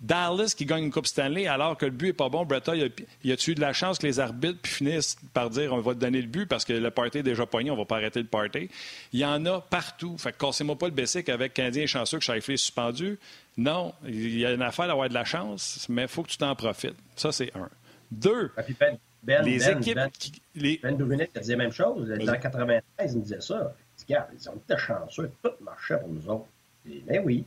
Dallas 0.00 0.54
qui 0.56 0.64
gagne 0.64 0.84
une 0.84 0.90
Coupe 0.92 1.06
Stanley 1.06 1.48
alors 1.48 1.76
que 1.76 1.84
le 1.84 1.90
but 1.90 2.08
n'est 2.08 2.12
pas 2.12 2.28
bon. 2.28 2.44
Bretta, 2.44 2.76
il 2.76 2.82
a, 2.84 3.34
a 3.34 3.36
eu 3.48 3.54
de 3.54 3.60
la 3.60 3.72
chance 3.72 3.98
que 3.98 4.06
les 4.06 4.20
arbitres 4.20 4.68
finissent 4.68 5.16
par 5.34 5.50
dire 5.50 5.72
on 5.72 5.80
va 5.80 5.94
te 5.94 5.98
donner 5.98 6.20
le 6.22 6.28
but 6.28 6.46
parce 6.46 6.64
que 6.64 6.72
le 6.72 6.90
party 6.90 7.18
est 7.18 7.22
déjà 7.24 7.46
pogné, 7.46 7.70
on 7.70 7.76
va 7.76 7.84
pas 7.84 7.96
arrêter 7.96 8.20
le 8.20 8.28
party? 8.28 8.70
Il 9.12 9.18
y 9.18 9.24
en 9.24 9.44
a 9.46 9.60
partout. 9.60 10.16
Fait 10.16 10.32
que 10.32 10.38
cassez-moi 10.38 10.78
pas 10.78 10.86
le 10.86 10.92
basic 10.92 11.28
avec 11.28 11.54
Canadien 11.54 11.86
chanceux 11.86 12.18
que 12.18 12.24
Shifley 12.24 12.54
est 12.54 12.58
suspendu. 12.58 13.18
Non, 13.56 13.92
il 14.06 14.38
y 14.38 14.46
a 14.46 14.52
une 14.52 14.62
affaire 14.62 14.86
d'avoir 14.86 15.08
de 15.08 15.14
la 15.14 15.24
chance, 15.24 15.86
mais 15.88 16.02
il 16.02 16.08
faut 16.08 16.22
que 16.22 16.28
tu 16.28 16.38
t'en 16.38 16.54
profites. 16.54 16.96
Ça, 17.16 17.32
c'est 17.32 17.54
un. 17.56 17.68
Deux, 18.10 18.52
ah, 18.56 18.62
ben, 18.78 18.98
ben, 19.22 19.44
les 19.44 19.58
ben, 19.58 19.78
équipes... 19.78 19.94
Ben, 19.96 20.10
qui, 20.10 20.32
les... 20.54 20.80
ben 20.82 20.96
disait 20.96 21.52
la 21.52 21.56
même 21.56 21.72
chose. 21.72 22.10
En 22.10 22.38
93, 22.38 23.12
il 23.12 23.18
me 23.18 23.22
disait 23.22 23.40
ça. 23.40 23.74
regarde, 24.06 24.28
on 24.46 24.56
était 24.56 24.78
chanceux, 24.78 25.30
tout 25.42 25.50
marchait 25.60 25.98
pour 25.98 26.08
nous 26.08 26.28
autres. 26.28 26.46
Mais 26.86 27.02
ben 27.06 27.22
oui, 27.24 27.44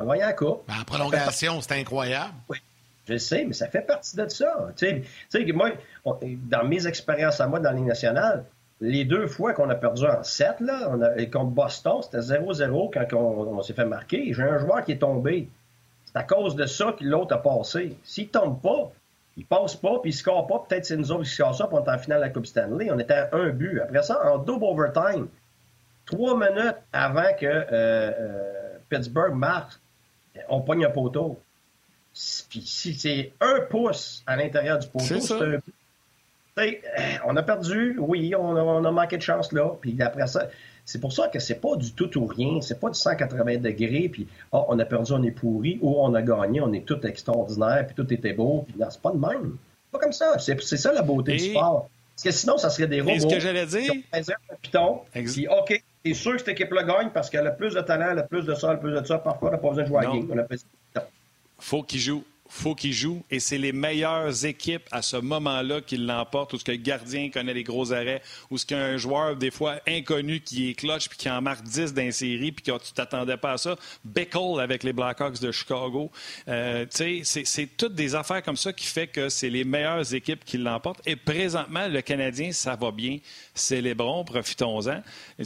on 0.00 0.04
voyait 0.04 0.24
la 0.24 0.32
coupe. 0.32 0.62
Ben, 0.68 0.74
en 0.80 0.84
prolongation, 0.84 1.60
c'est 1.60 1.80
incroyable. 1.80 2.34
Oui. 2.48 2.58
Je 3.08 3.18
sais, 3.18 3.44
mais 3.44 3.52
ça 3.52 3.68
fait 3.68 3.82
partie 3.82 4.16
de 4.16 4.28
ça. 4.28 4.68
Tu 4.76 5.04
sais, 5.28 5.52
moi, 5.52 5.70
dans 6.04 6.64
mes 6.64 6.86
expériences 6.86 7.40
à 7.40 7.46
moi 7.46 7.60
dans 7.60 7.70
la 7.70 7.76
Ligue 7.76 7.86
nationale, 7.86 8.44
les 8.80 9.04
deux 9.04 9.26
fois 9.26 9.52
qu'on 9.52 9.70
a 9.70 9.74
perdu 9.74 10.04
en 10.04 10.22
7, 10.22 10.60
là, 10.60 10.88
on 10.90 11.00
a, 11.00 11.26
contre 11.26 11.50
Boston, 11.50 12.02
c'était 12.02 12.18
0-0 12.18 12.90
quand 12.92 13.16
on, 13.16 13.62
s'est 13.62 13.72
fait 13.74 13.84
marquer. 13.84 14.32
J'ai 14.34 14.42
un 14.42 14.58
joueur 14.58 14.84
qui 14.84 14.92
est 14.92 14.98
tombé. 14.98 15.48
C'est 16.06 16.18
à 16.18 16.24
cause 16.24 16.56
de 16.56 16.66
ça 16.66 16.94
que 16.98 17.04
l'autre 17.04 17.34
a 17.34 17.42
passé. 17.42 17.96
S'il 18.02 18.28
tombe 18.28 18.60
pas, 18.60 18.90
il 19.36 19.46
passe 19.46 19.76
pas, 19.76 19.98
puis 20.00 20.10
il 20.10 20.14
score 20.14 20.46
pas, 20.46 20.64
peut-être 20.68 20.84
c'est 20.84 20.96
nous 20.96 21.12
autres 21.12 21.24
qui 21.24 21.30
score 21.30 21.54
ça, 21.54 21.66
pour 21.66 21.80
on 21.80 21.84
est 21.84 21.90
en 21.90 21.98
finale 21.98 22.20
de 22.20 22.24
la 22.24 22.30
Coupe 22.30 22.46
Stanley. 22.46 22.90
On 22.90 22.98
était 22.98 23.14
à 23.14 23.28
un 23.32 23.50
but. 23.50 23.80
Après 23.80 24.02
ça, 24.02 24.20
en 24.32 24.38
double 24.38 24.64
overtime, 24.64 25.28
trois 26.06 26.36
minutes 26.36 26.76
avant 26.92 27.34
que 27.38 27.46
euh, 27.46 27.62
euh, 27.72 28.78
Pittsburgh 28.88 29.34
marque, 29.34 29.78
on 30.48 30.60
pogne 30.60 30.84
un 30.84 30.90
poteau. 30.90 31.40
Puis 32.48 32.62
si 32.64 32.94
c'est 32.94 33.32
un 33.40 33.60
pouce 33.68 34.22
à 34.26 34.36
l'intérieur 34.36 34.78
du 34.78 34.88
poteau, 34.88 35.20
c'est 35.20 35.32
un 35.34 35.60
on 37.26 37.36
a 37.36 37.42
perdu, 37.42 37.96
oui, 37.98 38.34
on 38.34 38.84
a, 38.84 38.90
manqué 38.90 39.18
de 39.18 39.22
chance 39.22 39.52
là. 39.52 39.72
Puis 39.80 39.96
après 40.00 40.26
ça, 40.26 40.48
c'est 40.84 41.00
pour 41.00 41.12
ça 41.12 41.28
que 41.28 41.38
c'est 41.38 41.60
pas 41.60 41.76
du 41.76 41.92
tout 41.92 42.16
ou 42.18 42.26
rien. 42.26 42.60
C'est 42.62 42.80
pas 42.80 42.88
du 42.88 42.98
180 42.98 43.58
degrés, 43.58 44.08
puis 44.10 44.26
oh, 44.52 44.64
on 44.68 44.78
a 44.78 44.84
perdu, 44.84 45.12
on 45.12 45.22
est 45.22 45.32
pourri, 45.32 45.78
ou 45.82 46.00
on 46.00 46.14
a 46.14 46.22
gagné, 46.22 46.60
on 46.60 46.72
est 46.72 46.86
tout 46.86 47.04
extraordinaire, 47.06 47.86
puis 47.86 47.94
tout 47.94 48.12
était 48.12 48.32
beau. 48.32 48.64
Puis 48.66 48.76
non, 48.78 48.86
c'est 48.90 49.02
pas 49.02 49.10
de 49.10 49.18
même. 49.18 49.58
C'est 49.84 49.92
pas 49.92 49.98
comme 49.98 50.12
ça. 50.12 50.38
C'est, 50.38 50.58
ça 50.58 50.92
la 50.92 51.02
beauté 51.02 51.36
du 51.36 51.50
sport. 51.50 51.90
Parce 52.14 52.24
que 52.24 52.30
sinon, 52.30 52.56
ça 52.56 52.70
serait 52.70 52.86
des 52.86 53.02
robots. 53.02 53.20
ce 53.20 53.26
que 53.34 53.40
j'allais 53.40 53.66
dire. 53.66 53.92
Piton, 54.62 55.00
puis 55.12 55.46
OK, 55.48 55.82
t'es 56.06 56.14
sûr 56.14 56.32
que 56.32 56.38
cette 56.38 56.48
équipe-là 56.48 56.84
gagne? 56.84 57.10
Parce 57.10 57.28
qu'elle 57.28 57.46
a 57.46 57.50
plus 57.50 57.74
de 57.74 57.80
talent, 57.80 58.08
elle 58.12 58.18
a 58.20 58.22
plus 58.22 58.44
de 58.44 58.54
ça, 58.54 58.68
elle 58.68 58.76
a 58.76 58.78
plus 58.78 58.92
de 58.92 59.04
ça. 59.04 59.18
Parfois, 59.18 59.48
on 59.48 59.52
n'a 59.52 59.58
pas 59.58 59.68
besoin 59.68 59.82
de 59.82 59.88
jouer 59.88 59.98
à 59.98 60.02
game. 60.02 60.30
On 60.30 60.38
a 60.38 61.02
Faut 61.58 61.82
qu'il 61.82 62.00
joue 62.00 62.24
faut 62.48 62.74
qu'il 62.74 62.92
joue 62.92 63.22
et 63.30 63.40
c'est 63.40 63.58
les 63.58 63.72
meilleures 63.72 64.44
équipes 64.44 64.86
à 64.90 65.02
ce 65.02 65.16
moment-là 65.16 65.80
qui 65.80 65.96
l'emportent, 65.96 66.52
où 66.52 66.58
ce 66.58 66.64
que 66.64 66.72
le 66.72 66.78
gardien 66.78 67.30
connaît 67.30 67.54
les 67.54 67.62
gros 67.62 67.92
arrêts, 67.92 68.22
où 68.50 68.58
ce 68.58 68.66
qu'un 68.66 68.96
joueur, 68.96 69.36
des 69.36 69.50
fois, 69.50 69.76
inconnu, 69.86 70.40
qui 70.40 70.70
est 70.70 70.74
clutch 70.74 71.08
puis 71.08 71.18
qui 71.18 71.30
en 71.30 71.40
marque 71.42 71.64
10 71.64 71.94
dans 71.94 72.10
série 72.12 72.52
puis 72.52 72.64
que 72.64 72.78
tu 72.78 72.92
t'attendais 72.92 73.36
pas 73.36 73.52
à 73.52 73.58
ça. 73.58 73.76
Bickle 74.04 74.60
avec 74.60 74.82
les 74.82 74.92
Blackhawks 74.92 75.40
de 75.40 75.52
Chicago. 75.52 76.10
Euh, 76.48 76.86
c'est 76.90 77.76
toutes 77.76 77.94
des 77.94 78.14
affaires 78.14 78.42
comme 78.42 78.56
ça 78.56 78.72
qui 78.72 78.86
fait 78.86 79.06
que 79.06 79.28
c'est 79.28 79.50
les 79.50 79.64
meilleures 79.64 80.14
équipes 80.14 80.44
qui 80.44 80.58
l'emportent. 80.58 81.00
Et 81.06 81.16
présentement, 81.16 81.88
le 81.88 82.00
Canadien, 82.02 82.52
ça 82.52 82.76
va 82.76 82.90
bien. 82.90 83.18
Célébrons, 83.54 84.24
profitons-en. 84.24 85.02
Il 85.38 85.44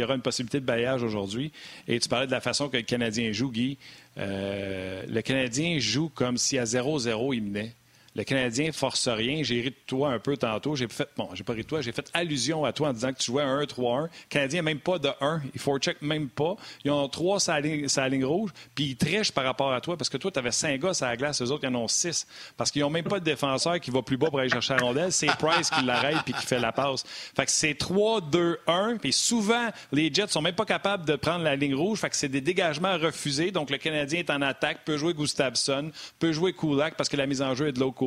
y 0.00 0.02
aura 0.02 0.14
une 0.14 0.22
possibilité 0.22 0.60
de 0.60 0.66
bailliage 0.66 1.02
aujourd'hui. 1.02 1.52
Et 1.88 1.98
tu 2.00 2.08
parlais 2.08 2.26
de 2.26 2.32
la 2.32 2.40
façon 2.40 2.68
que 2.68 2.76
le 2.76 2.82
Canadien 2.82 3.32
joue, 3.32 3.50
Guy. 3.50 3.78
Euh, 4.18 5.04
le 5.08 5.22
Canadien 5.22 5.78
joue 5.78 6.08
comme 6.08 6.36
si 6.36 6.58
à 6.58 6.64
0-0, 6.64 7.34
il 7.34 7.42
menait. 7.42 7.74
Le 8.14 8.24
Canadien 8.24 8.72
force 8.72 9.08
rien. 9.08 9.42
J'ai 9.42 9.60
ri 9.60 9.70
de 9.70 9.76
toi 9.86 10.10
un 10.10 10.18
peu 10.18 10.36
tantôt. 10.36 10.76
J'ai 10.76 10.88
fait, 10.88 11.08
bon, 11.16 11.28
j'ai 11.34 11.44
pas 11.44 11.54
ri 11.54 11.62
de 11.62 11.66
toi, 11.66 11.80
j'ai 11.80 11.92
fait 11.92 12.10
allusion 12.12 12.64
à 12.64 12.72
toi 12.72 12.90
en 12.90 12.92
disant 12.92 13.12
que 13.12 13.18
tu 13.18 13.26
jouais 13.26 13.42
un 13.42 13.62
1-3-1. 13.62 14.02
Le 14.02 14.08
Canadien 14.28 14.62
même 14.62 14.80
pas 14.80 14.98
de 14.98 15.08
1. 15.20 15.42
Il 15.54 15.60
faut 15.60 15.78
check 15.78 16.02
même 16.02 16.28
pas. 16.28 16.56
Ils 16.84 16.90
ont 16.90 17.08
trois 17.08 17.40
sur 17.40 17.52
la 17.52 17.60
ligne, 17.60 18.24
rouge, 18.24 18.50
puis 18.74 18.84
ils 18.84 18.96
trichent 18.96 19.32
par 19.32 19.44
rapport 19.44 19.72
à 19.72 19.80
toi 19.80 19.96
parce 19.96 20.10
que 20.10 20.16
toi, 20.16 20.30
tu 20.30 20.38
avais 20.38 20.52
cinq 20.52 20.80
gars 20.80 20.92
à 21.00 21.06
la 21.06 21.16
glace, 21.16 21.40
eux 21.42 21.50
autres, 21.50 21.64
ils 21.64 21.74
en 21.74 21.80
ont 21.80 21.88
six. 21.88 22.26
Parce 22.56 22.70
qu'ils 22.70 22.84
ont 22.84 22.90
même 22.90 23.04
pas 23.04 23.18
de 23.18 23.24
défenseur 23.24 23.80
qui 23.80 23.90
va 23.90 24.02
plus 24.02 24.16
bas 24.16 24.28
pour 24.28 24.40
aller 24.40 24.50
chercher 24.50 24.74
la 24.74 24.80
rondelle. 24.80 25.12
C'est 25.12 25.34
Price 25.38 25.70
qui 25.70 25.84
l'arrête 25.84 26.18
puis 26.24 26.34
qui 26.34 26.46
fait 26.46 26.58
la 26.58 26.72
passe. 26.72 27.04
Fait 27.34 27.46
que 27.46 27.50
c'est 27.50 27.72
3-2-1. 27.72 28.98
Puis 28.98 29.12
souvent, 29.12 29.68
les 29.90 30.12
Jets 30.12 30.28
sont 30.28 30.42
même 30.42 30.54
pas 30.54 30.64
capables 30.64 31.04
de 31.06 31.16
prendre 31.16 31.44
la 31.44 31.56
ligne 31.56 31.74
rouge. 31.74 31.98
Fait 31.98 32.10
que 32.10 32.16
c'est 32.16 32.28
des 32.28 32.40
dégagements 32.40 32.98
refusés. 32.98 33.50
Donc 33.50 33.70
le 33.70 33.78
Canadien 33.78 34.20
est 34.20 34.30
en 34.30 34.42
attaque, 34.42 34.84
peut 34.84 34.96
jouer 34.96 35.14
Gustafsson, 35.14 35.90
peut 36.18 36.32
jouer 36.32 36.52
Kulak 36.52 36.96
parce 36.96 37.08
que 37.08 37.16
la 37.16 37.26
mise 37.26 37.42
en 37.42 37.54
jeu 37.54 37.68
est 37.68 37.72
de 37.72 37.80
l'autre 37.80 38.01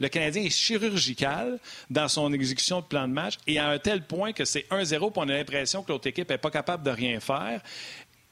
Le 0.00 0.08
Canadien 0.08 0.42
est 0.42 0.50
chirurgical 0.50 1.58
dans 1.90 2.08
son 2.08 2.32
exécution 2.32 2.80
de 2.80 2.86
plan 2.86 3.08
de 3.08 3.12
match 3.12 3.34
et 3.46 3.58
à 3.58 3.68
un 3.68 3.78
tel 3.78 4.02
point 4.02 4.32
que 4.32 4.44
c'est 4.44 4.66
1-0 4.70 4.98
puis 4.98 5.10
on 5.16 5.28
a 5.28 5.32
l'impression 5.32 5.82
que 5.82 5.92
l'autre 5.92 6.06
équipe 6.06 6.28
n'est 6.28 6.38
pas 6.38 6.50
capable 6.50 6.82
de 6.82 6.90
rien 6.90 7.20
faire. 7.20 7.60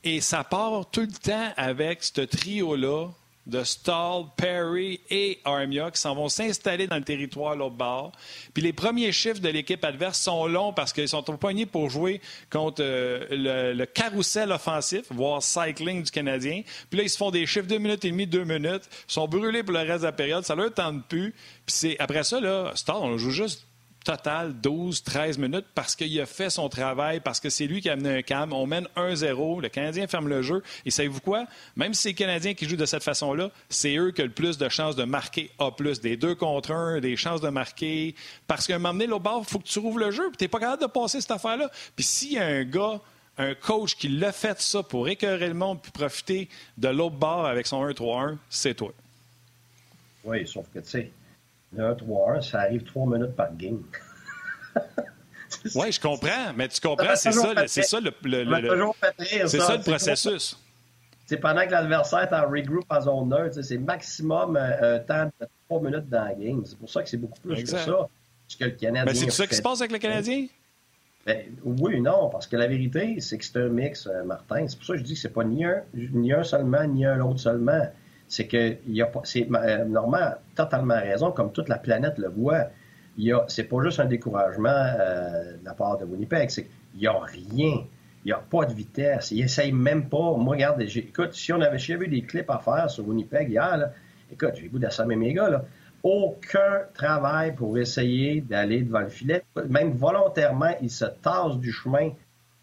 Et 0.04 0.20
ça 0.20 0.42
part 0.42 0.90
tout 0.90 1.02
le 1.02 1.06
temps 1.08 1.52
avec 1.56 2.02
ce 2.02 2.22
trio-là 2.22 3.08
de 3.46 3.64
Stahl, 3.64 4.24
Perry 4.36 5.00
et 5.10 5.40
Armia 5.44 5.90
qui 5.90 6.00
s'en 6.00 6.14
vont 6.14 6.28
s'installer 6.28 6.86
dans 6.86 6.96
le 6.96 7.02
territoire 7.02 7.56
l'autre 7.56 7.74
bord. 7.74 8.12
Puis 8.54 8.62
les 8.62 8.72
premiers 8.72 9.12
chiffres 9.12 9.40
de 9.40 9.48
l'équipe 9.48 9.84
adverse 9.84 10.20
sont 10.20 10.46
longs 10.46 10.72
parce 10.72 10.92
qu'ils 10.92 11.08
sont 11.08 11.28
au 11.28 11.36
poignet 11.36 11.66
pour 11.66 11.90
jouer 11.90 12.20
contre 12.50 12.82
euh, 12.82 13.74
le, 13.74 13.84
carrousel 13.86 14.52
offensif, 14.52 15.06
voire 15.10 15.42
cycling 15.42 16.02
du 16.04 16.10
Canadien. 16.10 16.62
Puis 16.88 16.98
là, 16.98 17.04
ils 17.04 17.10
se 17.10 17.16
font 17.16 17.30
des 17.30 17.46
chiffres 17.46 17.66
deux 17.66 17.78
minutes 17.78 18.04
et 18.04 18.10
demie, 18.10 18.26
deux 18.26 18.44
minutes. 18.44 18.88
Ils 19.08 19.12
sont 19.12 19.26
brûlés 19.26 19.62
pour 19.62 19.72
le 19.72 19.80
reste 19.80 20.00
de 20.00 20.06
la 20.06 20.12
période. 20.12 20.44
Ça 20.44 20.54
leur 20.54 20.72
tente 20.72 21.06
plus. 21.08 21.32
Puis 21.66 21.74
c'est 21.74 21.96
après 21.98 22.22
ça, 22.22 22.40
là, 22.40 22.72
Stahl, 22.74 22.96
on 23.00 23.18
joue 23.18 23.30
juste 23.30 23.66
total 24.04 24.54
12-13 24.62 25.38
minutes 25.38 25.66
parce 25.74 25.96
qu'il 25.96 26.20
a 26.20 26.26
fait 26.26 26.50
son 26.50 26.68
travail, 26.68 27.20
parce 27.20 27.40
que 27.40 27.50
c'est 27.50 27.66
lui 27.66 27.80
qui 27.80 27.88
a 27.88 27.92
amené 27.92 28.18
un 28.18 28.22
cam. 28.22 28.52
On 28.52 28.66
mène 28.66 28.86
1-0, 28.96 29.60
le 29.60 29.68
Canadien 29.68 30.06
ferme 30.06 30.28
le 30.28 30.42
jeu. 30.42 30.62
Et 30.84 30.90
savez-vous 30.90 31.20
quoi? 31.20 31.46
Même 31.76 31.94
si 31.94 32.02
c'est 32.02 32.08
les 32.10 32.14
Canadiens 32.14 32.54
qui 32.54 32.68
jouent 32.68 32.76
de 32.76 32.86
cette 32.86 33.02
façon-là, 33.02 33.50
c'est 33.68 33.96
eux 33.96 34.10
qui 34.10 34.22
ont 34.22 34.26
le 34.26 34.30
plus 34.30 34.58
de 34.58 34.68
chances 34.68 34.96
de 34.96 35.04
marquer 35.04 35.50
A+, 35.58 35.70
des 36.02 36.16
deux 36.16 36.34
contre 36.34 36.72
un, 36.72 37.00
des 37.00 37.16
chances 37.16 37.40
de 37.40 37.48
marquer. 37.48 38.14
Parce 38.46 38.66
qu'à 38.66 38.76
un 38.76 38.78
moment 38.78 38.94
donné, 38.94 39.06
l'autre 39.06 39.24
bord, 39.24 39.44
il 39.46 39.50
faut 39.50 39.58
que 39.58 39.68
tu 39.68 39.78
rouvres 39.78 39.98
le 39.98 40.10
jeu, 40.10 40.28
puis 40.28 40.36
t'es 40.36 40.48
pas 40.48 40.60
capable 40.60 40.82
de 40.82 40.88
passer 40.88 41.20
cette 41.20 41.30
affaire-là. 41.30 41.70
Puis 41.96 42.04
s'il 42.04 42.32
y 42.32 42.38
a 42.38 42.46
un 42.46 42.64
gars 42.64 43.00
un 43.38 43.54
coach 43.54 43.96
qui 43.96 44.08
l'a 44.08 44.32
fait 44.32 44.60
ça 44.60 44.82
pour 44.82 45.08
écœurer 45.08 45.48
le 45.48 45.54
monde 45.54 45.80
puis 45.80 45.90
profiter 45.90 46.48
de 46.76 46.88
l'autre 46.88 47.16
bord 47.16 47.46
avec 47.46 47.66
son 47.66 47.86
1-3-1, 47.86 48.36
c'est 48.50 48.74
toi. 48.74 48.92
Oui, 50.24 50.46
sauf 50.46 50.66
que, 50.72 50.80
tu 50.80 50.88
sais, 50.88 51.10
le 51.74 51.94
1-3-1, 51.94 52.42
ça 52.42 52.60
arrive 52.60 52.82
trois 52.84 53.06
minutes 53.06 53.34
par 53.34 53.54
game. 53.56 53.82
oui, 55.74 55.92
je 55.92 56.00
comprends, 56.00 56.52
mais 56.56 56.68
tu 56.68 56.80
comprends, 56.80 57.16
c'est 57.16 57.32
ça, 57.32 57.66
c'est 57.66 57.82
ça 57.82 58.00
le, 58.00 58.10
c'est 59.46 59.60
ça, 59.60 59.76
le 59.76 59.82
processus. 59.82 60.58
C'est 61.26 61.36
pendant 61.38 61.64
que 61.64 61.70
l'adversaire 61.70 62.30
est 62.30 62.34
en 62.34 62.48
regroup 62.48 62.84
en 62.90 63.00
zone 63.00 63.28
neutre, 63.28 63.62
c'est 63.62 63.78
maximum 63.78 64.56
euh, 64.56 64.96
un 64.96 64.98
temps 64.98 65.30
de 65.40 65.46
trois 65.66 65.80
minutes 65.80 66.08
dans 66.08 66.24
la 66.24 66.34
game. 66.34 66.62
C'est 66.64 66.78
pour 66.78 66.90
ça 66.90 67.02
que 67.02 67.08
c'est 67.08 67.16
beaucoup 67.16 67.40
plus 67.40 67.62
que 67.62 67.68
ça. 67.68 68.08
Que 68.58 68.64
le 68.66 68.72
Canadien 68.72 69.04
mais 69.06 69.14
c'est 69.14 69.30
ça 69.30 69.46
qui 69.46 69.54
se 69.54 69.62
passe 69.62 69.80
avec 69.80 69.92
le 69.92 69.98
Canadien? 69.98 70.46
Ben, 71.24 71.46
oui 71.64 72.00
non, 72.02 72.28
parce 72.28 72.46
que 72.46 72.56
la 72.56 72.66
vérité, 72.66 73.18
c'est 73.20 73.38
que 73.38 73.44
c'est 73.44 73.56
un 73.56 73.68
mix, 73.68 74.06
euh, 74.06 74.24
Martin. 74.24 74.66
C'est 74.68 74.76
pour 74.76 74.84
ça 74.84 74.92
que 74.94 74.98
je 74.98 75.04
dis 75.04 75.14
que 75.14 75.20
c'est 75.20 75.32
pas 75.32 75.44
ni 75.44 75.64
un, 75.64 75.82
ni 75.94 76.32
un 76.32 76.42
seulement, 76.42 76.84
ni 76.84 77.06
un 77.06 77.20
autre 77.20 77.40
seulement 77.40 77.80
c'est 78.32 78.46
que 78.46 78.78
il 78.88 79.06
c'est 79.24 79.46
euh, 79.52 79.84
Normand 79.84 80.36
totalement 80.54 80.94
raison, 80.94 81.32
comme 81.32 81.52
toute 81.52 81.68
la 81.68 81.76
planète 81.76 82.16
le 82.16 82.28
voit. 82.28 82.68
Il 83.18 83.38
c'est 83.46 83.64
pas 83.64 83.82
juste 83.82 84.00
un 84.00 84.06
découragement 84.06 84.70
euh, 84.70 85.58
de 85.58 85.64
la 85.66 85.74
part 85.74 85.98
de 85.98 86.06
Winnipeg, 86.06 86.48
c'est 86.48 86.62
qu'il 86.62 87.00
n'y 87.00 87.06
a 87.06 87.18
rien. 87.18 87.84
Il 88.24 88.28
n'y 88.28 88.32
a 88.32 88.38
pas 88.38 88.64
de 88.64 88.72
vitesse. 88.72 89.32
Ils 89.32 89.42
n'essayent 89.42 89.72
même 89.72 90.08
pas. 90.08 90.34
Moi, 90.38 90.54
regarde, 90.54 90.80
écoute, 90.80 91.34
si 91.34 91.52
on 91.52 91.60
avait, 91.60 91.78
j'avais 91.78 92.06
des 92.06 92.22
clips 92.22 92.48
à 92.48 92.58
faire 92.58 92.88
sur 92.88 93.06
Winnipeg 93.06 93.50
hier, 93.50 93.76
là, 93.76 93.90
écoute, 94.32 94.52
j'ai 94.54 94.62
le 94.62 94.68
goût 94.70 94.78
d'assommer 94.78 95.16
mes 95.16 95.34
gars, 95.34 95.50
là. 95.50 95.64
Aucun 96.02 96.84
travail 96.94 97.54
pour 97.54 97.76
essayer 97.76 98.40
d'aller 98.40 98.80
devant 98.80 99.00
le 99.00 99.08
filet. 99.08 99.44
Même 99.68 99.92
volontairement, 99.92 100.74
ils 100.80 100.90
se 100.90 101.04
tassent 101.04 101.58
du 101.58 101.70
chemin 101.70 102.12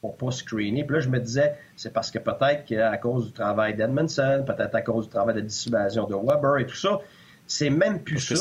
pour 0.01 0.15
pas 0.15 0.31
screener. 0.31 0.83
Puis 0.83 0.95
là, 0.95 1.01
je 1.01 1.09
me 1.09 1.19
disais, 1.19 1.55
c'est 1.75 1.91
parce 1.91 2.09
que 2.09 2.19
peut-être 2.19 2.65
qu'à 2.65 2.97
cause 2.97 3.27
du 3.27 3.31
travail 3.33 3.75
d'Edmondson, 3.75 4.43
peut-être 4.45 4.75
à 4.75 4.81
cause 4.81 5.05
du 5.05 5.11
travail 5.11 5.35
de 5.35 5.41
dissuasion 5.41 6.07
de 6.07 6.15
Weber 6.15 6.57
et 6.59 6.65
tout 6.65 6.75
ça, 6.75 6.99
c'est 7.45 7.69
même 7.69 8.01
plus 8.01 8.19
ça. 8.19 8.35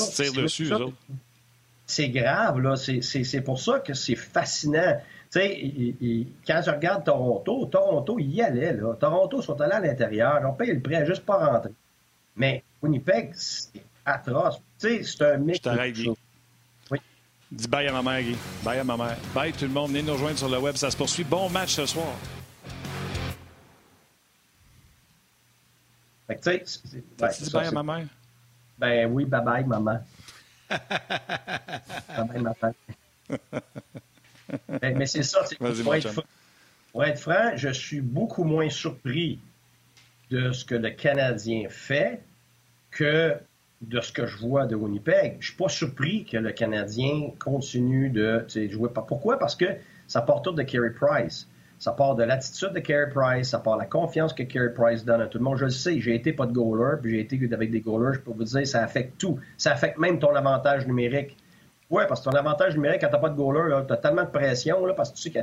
C'est 1.87 2.11
grave, 2.11 2.61
là. 2.61 2.77
C'est 2.77 3.41
pour 3.41 3.59
ça 3.59 3.81
que 3.81 3.95
c'est 3.95 4.15
fascinant. 4.15 5.01
Tu 5.31 5.41
sais, 5.41 5.95
quand 6.47 6.63
je 6.65 6.71
regarde 6.71 7.05
Toronto, 7.05 7.67
Toronto, 7.67 8.19
y 8.19 8.41
allait, 8.41 8.75
là. 8.75 8.95
Toronto 8.95 9.43
sont 9.43 9.61
allés 9.61 9.73
à 9.73 9.81
l'intérieur. 9.81 10.41
On 10.47 10.53
paye 10.53 10.73
le 10.73 10.81
prêt 10.81 11.05
juste 11.07 11.25
pas 11.25 11.37
rentrer. 11.37 11.73
Mais 12.37 12.63
Winnipeg, 12.83 13.33
c'est 13.35 13.83
atroce. 14.05 14.61
Tu 14.79 14.89
sais, 14.89 15.03
c'est 15.03 15.25
un 15.25 15.39
mix. 15.39 15.61
Dis 17.51 17.67
bye 17.67 17.87
à 17.87 17.93
ma 17.93 18.03
mère, 18.03 18.23
Guy. 18.23 18.37
Bye 18.63 18.79
à 18.79 18.85
ma 18.85 18.97
mère. 18.97 19.17
Bye 19.35 19.53
tout 19.53 19.65
le 19.65 19.71
monde. 19.71 19.89
Venez 19.89 20.03
nous 20.03 20.13
rejoindre 20.13 20.39
sur 20.39 20.49
le 20.49 20.59
web. 20.59 20.77
Ça 20.77 20.91
se 20.91 20.97
poursuit. 20.97 21.25
Bon 21.25 21.49
match 21.49 21.71
ce 21.71 21.87
soir. 21.87 22.13
Fait 26.27 26.37
que, 26.37 26.59
tu 26.59 26.67
sais, 26.67 27.43
dis 27.43 27.51
bye 27.51 27.67
à 27.67 27.71
ma 27.71 27.83
mère? 27.83 28.07
Ben 28.79 29.11
oui, 29.11 29.25
bye 29.25 29.43
bye, 29.43 29.65
maman. 29.65 30.01
bye 30.69 30.79
bye, 32.29 32.41
maman. 32.41 32.75
ben, 34.81 34.99
mais 34.99 35.07
c'est 35.07 35.23
ça. 35.23 35.41
Pour 35.59 35.95
être, 35.95 36.25
pour 36.93 37.05
être 37.05 37.19
franc, 37.19 37.57
je 37.57 37.71
suis 37.71 38.03
beaucoup 38.03 38.45
moins 38.45 38.69
surpris 38.69 39.39
de 40.31 40.53
ce 40.53 40.67
que 40.67 40.75
le 40.75 40.91
Canadien 40.91 41.69
fait 41.71 42.23
que 42.91 43.35
de 43.81 44.01
ce 44.01 44.13
que 44.13 44.27
je 44.27 44.37
vois 44.39 44.67
de 44.67 44.75
Winnipeg, 44.75 45.37
je 45.41 45.49
suis 45.49 45.57
pas 45.57 45.69
surpris 45.69 46.25
que 46.25 46.37
le 46.37 46.51
Canadien 46.51 47.31
continue 47.39 48.11
de 48.11 48.45
jouer. 48.69 48.89
Pourquoi? 48.93 49.39
Parce 49.39 49.55
que 49.55 49.67
ça 50.07 50.23
part 50.23 50.43
tout 50.43 50.53
de 50.53 50.63
Carey 50.63 50.91
Price. 50.91 51.49
Ça 51.79 51.93
part 51.93 52.17
de 52.17 52.25
l'attitude 52.25 52.73
de 52.73 52.81
Carey 52.81 53.09
Price, 53.09 53.51
ça 53.51 53.61
part 53.61 53.75
de 53.75 53.83
la 53.83 53.87
confiance 53.87 54.33
que 54.33 54.43
Carey 54.43 54.75
Price 54.75 55.05
donne 55.05 55.21
à 55.21 55.29
tout 55.29 55.39
le 55.39 55.45
monde. 55.45 55.59
Je 55.59 55.67
le 55.67 55.71
sais, 55.71 56.01
j'ai 56.01 56.17
été 56.17 56.33
pas 56.33 56.47
de 56.47 56.53
goaler, 56.53 56.97
puis 57.01 57.13
j'ai 57.13 57.21
été 57.21 57.55
avec 57.55 57.71
des 57.71 57.81
goalers, 57.81 58.15
je 58.15 58.21
peux 58.21 58.33
vous 58.33 58.43
dire, 58.43 58.67
ça 58.67 58.83
affecte 58.83 59.17
tout. 59.19 59.39
Ça 59.57 59.73
affecte 59.73 59.97
même 59.97 60.19
ton 60.19 60.35
avantage 60.35 60.89
numérique. 60.89 61.37
Oui, 61.89 62.03
parce 62.09 62.21
que 62.21 62.31
ton 62.31 62.37
avantage 62.37 62.75
numérique, 62.75 63.03
quand 63.03 63.11
t'as 63.11 63.19
pas 63.19 63.31
de 63.31 63.37
goaler, 63.37 63.87
tu 63.87 63.93
as 63.93 63.97
tellement 63.97 64.25
de 64.25 64.31
pression, 64.31 64.85
là, 64.87 64.93
parce 64.93 65.11
que 65.13 65.17
tu 65.17 65.23
sais 65.23 65.31
que 65.31 65.39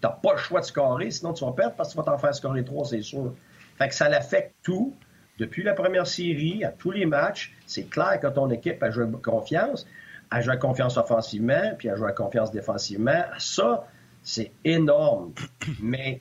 t'as 0.00 0.10
pas 0.10 0.32
le 0.32 0.38
choix 0.38 0.60
de 0.60 0.66
scorer, 0.66 1.10
sinon 1.10 1.32
tu 1.32 1.44
vas 1.44 1.52
perdre 1.52 1.74
parce 1.74 1.88
que 1.88 1.94
tu 1.94 1.98
vas 1.98 2.04
t'en 2.04 2.18
faire 2.18 2.34
scorer 2.36 2.64
trois, 2.64 2.84
c'est 2.84 3.02
sûr. 3.02 3.34
Fait 3.76 3.92
ça 3.92 4.08
l'affecte 4.08 4.54
tout. 4.62 4.94
Depuis 5.40 5.62
la 5.62 5.72
première 5.72 6.06
série, 6.06 6.64
à 6.64 6.68
tous 6.70 6.90
les 6.90 7.06
matchs, 7.06 7.56
c'est 7.66 7.84
clair 7.84 8.20
que 8.20 8.26
ton 8.26 8.50
équipe 8.50 8.82
a 8.82 8.90
joué 8.90 9.06
confiance, 9.22 9.86
a 10.30 10.42
joué 10.42 10.58
confiance 10.58 10.98
offensivement, 10.98 11.72
puis 11.78 11.88
a 11.88 11.96
joué 11.96 12.12
confiance 12.14 12.52
défensivement. 12.52 13.24
Ça, 13.38 13.88
c'est 14.22 14.52
énorme. 14.66 15.32
Mais 15.80 16.20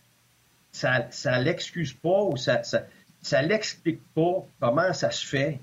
ça 0.72 1.00
ne 1.02 1.44
l'excuse 1.44 1.92
pas 1.92 2.24
ou 2.24 2.38
ça, 2.38 2.64
ça, 2.64 2.84
ça 3.22 3.42
l'explique 3.42 4.02
pas 4.16 4.46
comment 4.62 4.94
ça 4.94 5.12
se 5.12 5.26
fait 5.26 5.60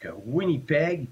que 0.00 0.08
Winnipeg 0.26 1.06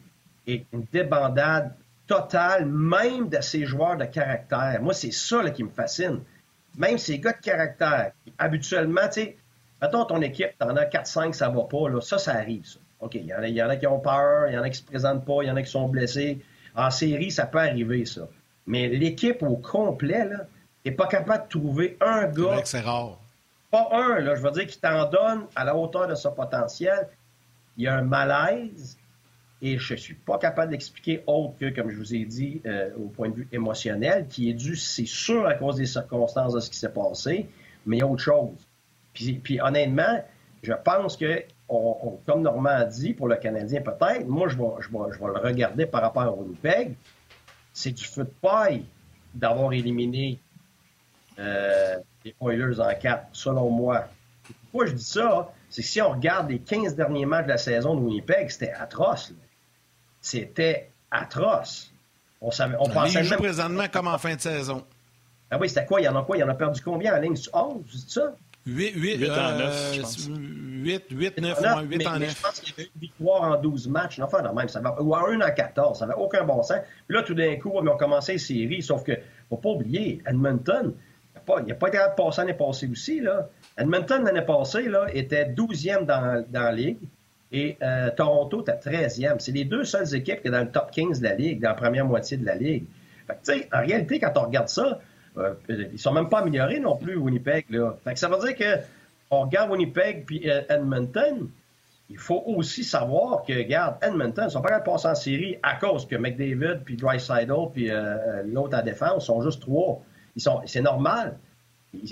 est 0.48 0.66
une 0.72 0.86
débandade 0.92 1.72
totale, 2.08 2.66
même 2.66 3.28
de 3.28 3.40
ses 3.40 3.64
joueurs 3.64 3.96
de 3.96 4.06
caractère. 4.06 4.80
Moi, 4.82 4.92
c'est 4.92 5.12
ça 5.12 5.40
là, 5.40 5.52
qui 5.52 5.62
me 5.62 5.70
fascine. 5.70 6.20
Même 6.76 6.98
ces 6.98 7.20
gars 7.20 7.32
de 7.32 7.40
caractère, 7.40 8.10
habituellement, 8.38 9.06
tu 9.06 9.20
sais, 9.20 9.36
mettons 9.80 10.04
ton 10.04 10.22
équipe, 10.22 10.56
t'en 10.58 10.76
as 10.76 10.84
4-5, 10.84 11.32
ça 11.32 11.48
va 11.48 11.62
pas, 11.64 11.88
là, 11.88 12.00
ça, 12.00 12.18
ça 12.18 12.32
arrive, 12.32 12.64
ça. 12.64 12.78
OK, 13.00 13.14
il 13.14 13.26
y, 13.26 13.34
en 13.34 13.38
a, 13.38 13.48
y 13.48 13.62
en 13.62 13.68
a 13.68 13.76
qui 13.76 13.86
ont 13.86 14.00
peur, 14.00 14.48
il 14.48 14.54
y 14.54 14.58
en 14.58 14.62
a 14.62 14.70
qui 14.70 14.78
se 14.78 14.84
présentent 14.84 15.24
pas, 15.24 15.42
il 15.42 15.48
y 15.48 15.50
en 15.50 15.56
a 15.56 15.62
qui 15.62 15.70
sont 15.70 15.88
blessés. 15.88 16.38
En 16.74 16.90
série, 16.90 17.30
ça 17.30 17.46
peut 17.46 17.58
arriver, 17.58 18.06
ça. 18.06 18.22
Mais 18.66 18.88
l'équipe 18.88 19.42
au 19.42 19.56
complet, 19.56 20.24
là, 20.24 20.46
n'est 20.84 20.92
pas 20.92 21.06
capable 21.06 21.44
de 21.44 21.48
trouver 21.48 21.96
un 22.00 22.26
gars. 22.26 22.62
C'est 22.64 22.80
rare. 22.80 23.18
Pas 23.70 23.88
un, 23.92 24.20
là, 24.20 24.34
je 24.34 24.42
veux 24.42 24.50
dire, 24.50 24.66
qui 24.66 24.78
t'en 24.78 25.08
donne 25.10 25.46
à 25.54 25.64
la 25.64 25.76
hauteur 25.76 26.06
de 26.06 26.14
son 26.14 26.32
potentiel. 26.32 27.08
Il 27.76 27.84
y 27.84 27.88
a 27.88 27.96
un 27.96 28.02
malaise 28.02 28.96
et 29.62 29.78
je 29.78 29.94
ne 29.94 29.98
suis 29.98 30.14
pas 30.14 30.38
capable 30.38 30.70
d'expliquer 30.70 31.22
autre 31.26 31.54
que, 31.58 31.70
comme 31.70 31.90
je 31.90 31.96
vous 31.96 32.14
ai 32.14 32.24
dit, 32.24 32.60
euh, 32.66 32.90
au 32.96 33.08
point 33.08 33.30
de 33.30 33.36
vue 33.36 33.48
émotionnel, 33.52 34.26
qui 34.28 34.50
est 34.50 34.54
dû, 34.54 34.76
c'est 34.76 35.06
sûr, 35.06 35.46
à 35.46 35.54
cause 35.54 35.76
des 35.76 35.86
circonstances 35.86 36.54
de 36.54 36.60
ce 36.60 36.70
qui 36.70 36.78
s'est 36.78 36.92
passé, 36.92 37.48
mais 37.84 37.96
il 37.96 38.00
y 38.00 38.02
a 38.02 38.06
autre 38.06 38.22
chose. 38.22 38.65
Puis, 39.16 39.32
puis 39.32 39.60
honnêtement, 39.60 40.22
je 40.62 40.72
pense 40.72 41.16
que, 41.16 41.42
on, 41.68 42.20
comme 42.26 42.42
Normand 42.42 42.68
a 42.68 42.84
dit, 42.84 43.14
pour 43.14 43.28
le 43.28 43.36
Canadien 43.36 43.80
peut-être, 43.80 44.26
moi, 44.26 44.48
je 44.48 44.56
vais, 44.56 44.64
je, 44.80 44.88
vais, 44.88 45.12
je 45.12 45.18
vais 45.18 45.26
le 45.26 45.40
regarder 45.40 45.86
par 45.86 46.02
rapport 46.02 46.38
au 46.38 46.42
Winnipeg, 46.42 46.94
c'est 47.72 47.92
du 47.92 48.04
feu 48.04 48.24
de 48.24 48.32
paille 48.40 48.84
d'avoir 49.34 49.72
éliminé 49.72 50.38
euh, 51.38 51.96
les 52.24 52.34
Oilers 52.40 52.78
en 52.78 52.94
4, 52.94 53.28
selon 53.32 53.70
moi. 53.70 54.04
Pourquoi 54.62 54.86
je 54.86 54.92
dis 54.92 55.04
ça? 55.04 55.50
C'est 55.70 55.82
que 55.82 55.88
si 55.88 56.00
on 56.02 56.10
regarde 56.10 56.50
les 56.50 56.58
15 56.58 56.94
derniers 56.94 57.26
matchs 57.26 57.46
de 57.46 57.50
la 57.50 57.58
saison 57.58 57.94
de 57.94 58.00
Winnipeg, 58.00 58.50
c'était 58.50 58.72
atroce. 58.72 59.32
C'était 60.20 60.90
atroce. 61.10 61.90
On, 62.40 62.50
savait, 62.50 62.76
on 62.78 62.88
pensait 62.88 63.22
même... 63.22 63.38
présentement 63.38 63.88
comme 63.90 64.08
en 64.08 64.18
fin 64.18 64.36
de 64.36 64.40
saison. 64.40 64.84
Ah 65.50 65.58
oui, 65.58 65.68
c'était 65.68 65.86
quoi? 65.86 66.00
Il 66.00 66.04
y 66.04 66.08
en 66.08 66.16
a 66.16 66.22
quoi? 66.22 66.36
Il 66.36 66.40
y 66.40 66.42
en 66.42 66.48
a 66.48 66.54
perdu 66.54 66.80
combien 66.82 67.16
en 67.16 67.20
ligne? 67.20 67.36
11, 67.52 67.84
c'est 67.90 68.20
ça? 68.20 68.34
8, 68.66 68.94
8, 68.96 69.16
8 69.18 69.30
en 69.30 69.58
9, 69.58 69.94
je 69.94 70.00
pense. 70.00 70.28
8, 70.28 71.04
8 71.10 71.40
9, 71.40 71.60
9 71.60 71.84
8 71.88 72.06
en 72.06 72.18
9. 72.18 72.36
je 72.36 72.42
pense 72.42 72.60
qu'il 72.60 72.70
y 72.70 72.80
avait 72.80 72.90
une 72.94 73.00
victoire 73.00 73.42
en 73.42 73.60
12 73.60 73.88
matchs. 73.88 74.18
Enfin, 74.20 74.42
non, 74.42 74.54
même, 74.54 74.68
ça 74.68 74.80
va, 74.80 75.00
ou 75.00 75.14
en 75.14 75.28
1 75.28 75.40
en 75.40 75.50
14. 75.52 75.98
Ça 75.98 76.06
n'avait 76.06 76.20
aucun 76.20 76.44
bon 76.44 76.62
sens. 76.62 76.78
Puis 77.06 77.16
là, 77.16 77.22
tout 77.22 77.34
d'un 77.34 77.56
coup, 77.56 77.72
ils 77.82 77.88
ont 77.88 77.96
commencé 77.96 78.32
les 78.32 78.38
séries. 78.38 78.82
Sauf 78.82 79.04
que, 79.04 79.12
faut 79.48 79.56
pas 79.56 79.70
oublier, 79.70 80.20
Edmonton, 80.26 80.92
il 81.58 81.64
n'y 81.64 81.72
a 81.72 81.74
pas 81.76 81.88
été 81.88 81.98
capable 81.98 82.16
de 82.16 82.22
passer 82.22 82.40
l'année 82.40 82.54
passée 82.54 82.88
aussi. 82.90 83.20
Là. 83.20 83.48
Edmonton, 83.78 84.24
l'année 84.24 84.42
passée, 84.42 84.88
là, 84.88 85.06
était 85.12 85.44
12e 85.44 86.04
dans, 86.04 86.44
dans 86.48 86.62
la 86.62 86.72
Ligue 86.72 86.98
et 87.52 87.76
euh, 87.82 88.10
Toronto 88.16 88.62
était 88.62 88.72
13e. 88.72 89.36
C'est 89.38 89.52
les 89.52 89.64
deux 89.64 89.84
seules 89.84 90.14
équipes 90.14 90.42
qui 90.42 90.48
sont 90.48 90.52
dans 90.52 90.60
le 90.60 90.70
top 90.70 90.90
15 90.90 91.20
de 91.20 91.24
la 91.24 91.34
Ligue, 91.34 91.60
dans 91.60 91.68
la 91.68 91.74
première 91.74 92.04
moitié 92.04 92.36
de 92.36 92.44
la 92.44 92.56
Ligue. 92.56 92.84
Fait 93.26 93.68
que, 93.70 93.76
en 93.76 93.80
réalité, 93.80 94.18
quand 94.18 94.32
on 94.36 94.42
regarde 94.42 94.68
ça, 94.68 95.00
euh, 95.38 95.54
ils 95.68 95.98
sont 95.98 96.12
même 96.12 96.28
pas 96.28 96.40
améliorés 96.40 96.80
non 96.80 96.96
plus, 96.96 97.16
Winnipeg. 97.16 97.66
Là. 97.70 97.96
Fait 98.04 98.14
que 98.14 98.18
ça 98.18 98.28
veut 98.28 98.38
dire 98.38 98.56
que 98.56 98.82
on 99.30 99.42
regarde 99.42 99.70
Winnipeg 99.70 100.24
puis 100.24 100.48
euh, 100.50 100.62
Edmonton, 100.68 101.48
il 102.08 102.18
faut 102.18 102.42
aussi 102.46 102.84
savoir 102.84 103.42
que, 103.42 103.52
regarde, 103.52 103.96
Edmonton, 104.02 104.44
ils 104.48 104.52
sont 104.52 104.62
pas 104.62 104.68
capables 104.68 104.86
de 104.86 104.92
passer 104.92 105.08
en 105.08 105.14
série 105.14 105.58
à 105.62 105.74
cause 105.74 106.06
que 106.06 106.16
McDavid 106.16 106.80
puis 106.84 106.96
Dreisaitl 106.96 107.52
puis 107.72 107.90
euh, 107.90 108.42
l'autre 108.44 108.76
à 108.76 108.82
défense 108.82 109.26
sont 109.26 109.42
juste 109.42 109.60
trois. 109.60 110.00
Ils 110.36 110.42
sont, 110.42 110.62
c'est 110.66 110.82
normal. 110.82 111.38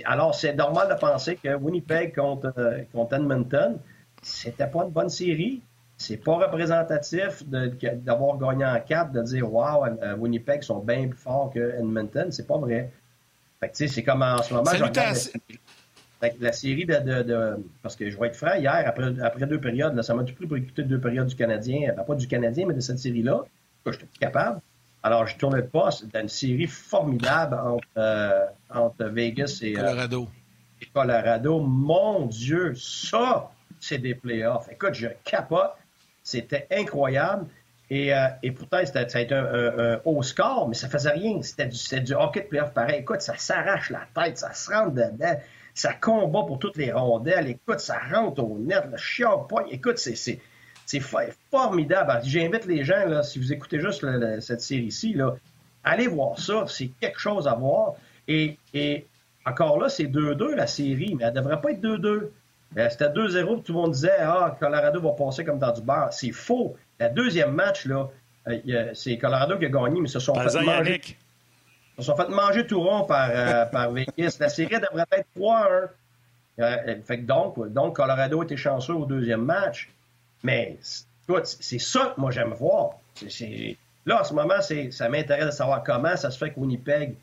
Alors, 0.05 0.35
c'est 0.35 0.55
normal 0.55 0.89
de 0.89 0.99
penser 0.99 1.37
que 1.37 1.55
Winnipeg 1.55 2.15
contre, 2.15 2.55
contre 2.93 3.15
Edmonton, 3.15 3.79
c'était 4.23 4.67
pas 4.67 4.85
une 4.85 4.91
bonne 4.91 5.11
série. 5.11 5.63
C'est 5.97 6.17
pas 6.17 6.37
représentatif 6.37 7.45
d'avoir 7.47 8.39
gagné 8.39 8.65
en 8.65 8.81
4, 8.81 9.13
de 9.13 9.23
dire 9.23 9.53
Wow, 9.53 9.85
Winnipeg 10.19 10.63
sont 10.63 10.81
bien 10.81 11.07
plus 11.07 11.19
forts 11.19 11.51
que 11.55 11.77
Edmonton. 11.79 12.33
C'est 12.33 12.47
pas 12.47 12.59
vrai. 12.59 12.91
Fait 13.61 13.71
que, 13.71 13.87
c'est 13.89 14.03
comme 14.03 14.23
en 14.23 14.43
ce 14.43 14.55
moment. 14.55 14.71
La, 14.71 16.31
la, 16.41 16.53
série 16.53 16.87
de, 16.87 17.57
Parce 17.83 17.97
que 17.97 18.09
je 18.09 18.19
vais 18.19 18.29
être 18.29 18.37
franc, 18.37 18.55
hier, 18.55 18.83
après, 18.87 19.21
après 19.21 19.47
deux 19.47 19.61
périodes, 19.61 19.95
là, 19.95 20.03
ça 20.03 20.15
m'a 20.15 20.25
tout 20.25 20.35
pris 20.35 20.47
pour 20.47 20.57
écouter 20.57 20.83
deux 20.83 21.01
périodes 21.01 21.27
du 21.27 21.37
Canadien. 21.37 21.93
Ben, 21.95 22.03
pas 22.03 22.15
du 22.15 22.27
Canadien, 22.27 22.67
mais 22.67 22.75
de 22.75 22.81
cette 22.81 22.99
série-là. 22.99 23.43
Je 23.87 23.93
suis 23.93 24.07
capable. 24.19 24.61
Alors, 25.03 25.27
je 25.27 25.37
tournais 25.37 25.59
le 25.59 25.67
poste 25.67 26.07
dans 26.13 26.21
une 26.21 26.29
série 26.31 26.67
formidable 26.67 27.57
entre, 27.57 27.87
euh, 27.99 28.47
entre 28.71 29.05
Vegas 29.05 29.59
et. 29.61 29.77
Euh, 29.77 29.81
Colorado. 29.81 30.29
et 30.81 30.87
Colorado. 30.87 31.61
Mon 31.61 32.27
Dieu, 32.27 32.75
ça, 32.75 33.51
c'est 33.79 33.99
des 33.99 34.15
playoffs. 34.15 34.69
Écoute, 34.73 34.95
je 34.95 35.09
capote. 35.25 35.75
C'était 36.23 36.67
incroyable. 36.71 37.47
Et, 37.91 38.15
euh, 38.15 38.29
et 38.43 38.51
pourtant, 38.51 38.79
ça 38.85 39.01
a 39.01 39.21
été 39.21 39.35
un, 39.35 40.01
haut 40.05 40.23
score, 40.23 40.69
mais 40.69 40.75
ça 40.75 40.89
faisait 40.89 41.11
rien. 41.11 41.43
C'était 41.43 42.01
du, 42.01 42.15
hockey 42.15 42.41
de 42.41 42.47
playoff 42.47 42.73
pareil. 42.73 43.01
Écoute, 43.01 43.21
ça 43.21 43.37
s'arrache 43.37 43.91
la 43.91 44.07
tête, 44.15 44.39
ça 44.39 44.53
se 44.55 44.71
rentre 44.71 44.93
dedans, 44.93 45.39
ça 45.75 45.93
combat 45.93 46.45
pour 46.47 46.59
toutes 46.59 46.77
les 46.77 46.93
rondelles. 46.93 47.49
Écoute, 47.49 47.81
ça 47.81 47.99
rentre 48.13 48.43
au 48.43 48.59
net, 48.59 48.85
le 48.91 48.97
chien 48.97 49.31
point. 49.49 49.65
Écoute, 49.71 49.99
c'est, 49.99 50.41
formidable. 51.51 52.21
J'invite 52.25 52.65
les 52.67 52.85
gens, 52.85 53.23
si 53.23 53.39
vous 53.39 53.53
écoutez 53.53 53.81
juste 53.81 54.05
cette 54.41 54.61
série-ci, 54.61 55.17
allez 55.83 56.07
voir 56.07 56.39
ça. 56.39 56.65
C'est 56.67 56.91
quelque 57.01 57.19
chose 57.19 57.47
à 57.47 57.55
voir. 57.55 57.95
Et, 58.29 58.57
encore 59.45 59.79
là, 59.79 59.91
c'est 59.91 60.05
2-2 60.05 60.55
la 60.55 60.67
série, 60.67 61.15
mais 61.19 61.25
elle 61.25 61.35
ne 61.35 61.41
devrait 61.41 61.61
pas 61.61 61.73
être 61.73 61.83
2-2. 61.83 62.31
Ben, 62.73 62.91
c'était 62.91 63.09
2-0, 63.09 63.63
tout 63.63 63.73
le 63.73 63.79
monde 63.79 63.93
disait 63.93 64.17
Ah, 64.19 64.57
Colorado 64.59 65.01
va 65.01 65.13
passer 65.13 65.45
comme 65.45 65.59
dans 65.59 65.73
du 65.73 65.83
beurre. 65.83 66.13
C'est 66.13 66.33
faux. 66.33 66.77
Le 67.01 67.09
deuxième 67.11 67.53
match, 67.53 67.87
là, 67.87 68.09
euh, 68.49 68.91
c'est 68.95 69.17
Colorado 69.19 69.59
qui 69.59 69.67
a 69.67 69.69
gagné, 69.69 70.01
mais 70.01 70.09
se 70.09 70.21
sont 70.21 70.35
fait 70.35 70.63
manger. 70.63 71.01
Ils 71.97 72.05
se 72.05 72.11
sont 72.11 72.17
fait 72.17 72.29
manger 72.29 72.67
tout 72.67 72.81
rond 72.81 73.05
par, 73.05 73.31
euh, 73.31 73.65
par 73.73 73.93
Vegas. 73.93 74.37
La 74.41 74.49
série 74.49 74.81
devrait 74.81 75.07
être 75.13 75.29
3-1. 75.37 75.89
Euh, 76.61 76.97
fait 77.05 77.19
donc, 77.19 77.73
donc, 77.73 77.97
Colorado 77.97 78.43
était 78.43 78.57
chanceux 78.57 78.95
au 78.95 79.07
deuxième 79.07 79.43
match. 79.43 79.91
Mais 80.43 80.79
c'est 80.83 81.79
ça 81.79 82.13
que 82.15 82.21
moi 82.21 82.31
j'aime 82.31 82.53
voir. 82.53 82.91
là, 84.07 84.21
en 84.21 84.25
ce 84.25 84.35
moment, 84.35 84.61
ça 84.61 85.09
m'intéresse 85.09 85.47
de 85.47 85.51
savoir 85.51 85.83
comment 85.83 86.17
ça 86.17 86.31
se 86.31 86.39
fait 86.39 86.51
que 86.51 86.61
Winnipeg, 86.61 87.17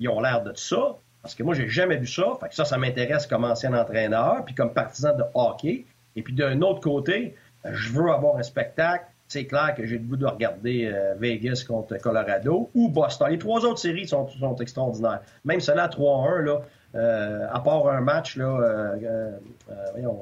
ils 0.00 0.08
ont 0.08 0.20
l'air 0.20 0.42
de 0.42 0.54
ça. 0.54 0.96
Parce 1.22 1.34
que 1.34 1.42
moi, 1.42 1.54
j'ai 1.54 1.68
jamais 1.68 1.96
vu 1.96 2.06
ça. 2.06 2.24
Fait 2.40 2.48
que 2.48 2.54
ça, 2.54 2.66
ça 2.66 2.76
m'intéresse 2.76 3.26
comme 3.26 3.44
ancien 3.44 3.72
entraîneur, 3.72 4.44
puis 4.44 4.54
comme 4.54 4.74
partisan 4.74 5.16
de 5.16 5.22
hockey. 5.32 5.86
Et 6.16 6.22
puis 6.22 6.34
d'un 6.34 6.60
autre 6.60 6.80
côté, 6.80 7.34
je 7.64 7.92
veux 7.92 8.10
avoir 8.10 8.36
un 8.36 8.42
spectacle. 8.42 9.06
C'est 9.28 9.46
clair 9.46 9.74
que 9.76 9.86
j'ai 9.86 9.98
le 9.98 10.04
goût 10.04 10.16
de 10.16 10.26
regarder 10.26 10.86
euh, 10.86 11.14
Vegas 11.18 11.64
contre 11.66 11.96
Colorado 11.98 12.70
ou 12.74 12.88
Boston. 12.88 13.28
Les 13.30 13.38
trois 13.38 13.64
autres 13.64 13.80
séries 13.80 14.06
sont, 14.06 14.28
extraordinaires. 14.60 15.20
Même 15.44 15.60
celle-là, 15.60 15.88
3-1, 15.88 16.40
là, 16.42 16.60
euh, 16.94 17.46
à 17.50 17.60
part 17.60 17.88
un 17.88 18.00
match, 18.00 18.36
là, 18.36 18.46
euh, 18.46 19.30
voyons, 19.92 20.20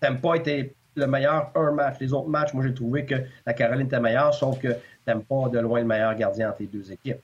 Tampa 0.00 0.36
était 0.36 0.74
le 0.94 1.06
meilleur 1.06 1.50
un 1.54 1.72
match. 1.72 1.96
Les 2.00 2.12
autres 2.12 2.28
matchs, 2.28 2.52
moi, 2.52 2.64
j'ai 2.64 2.74
trouvé 2.74 3.04
que 3.04 3.16
la 3.46 3.54
Caroline 3.54 3.86
était 3.86 4.00
meilleure, 4.00 4.34
sauf 4.34 4.58
que 4.58 4.68
Tampa, 5.06 5.48
de 5.50 5.58
loin, 5.58 5.80
le 5.80 5.86
meilleur 5.86 6.14
gardien 6.14 6.50
entre 6.50 6.60
les 6.60 6.66
deux 6.66 6.92
équipes. 6.92 7.20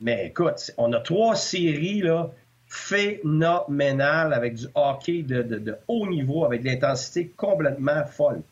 Mais 0.00 0.26
écoute, 0.26 0.72
on 0.78 0.92
a 0.92 1.00
trois 1.00 1.36
séries 1.36 2.00
là, 2.00 2.30
phénoménales 2.66 4.32
avec 4.32 4.54
du 4.54 4.66
hockey 4.74 5.22
de, 5.22 5.76
haut 5.88 6.06
niveau, 6.06 6.44
avec 6.44 6.62
de 6.62 6.68
l'intensité 6.68 7.28
complètement 7.36 8.04
folle. 8.04 8.42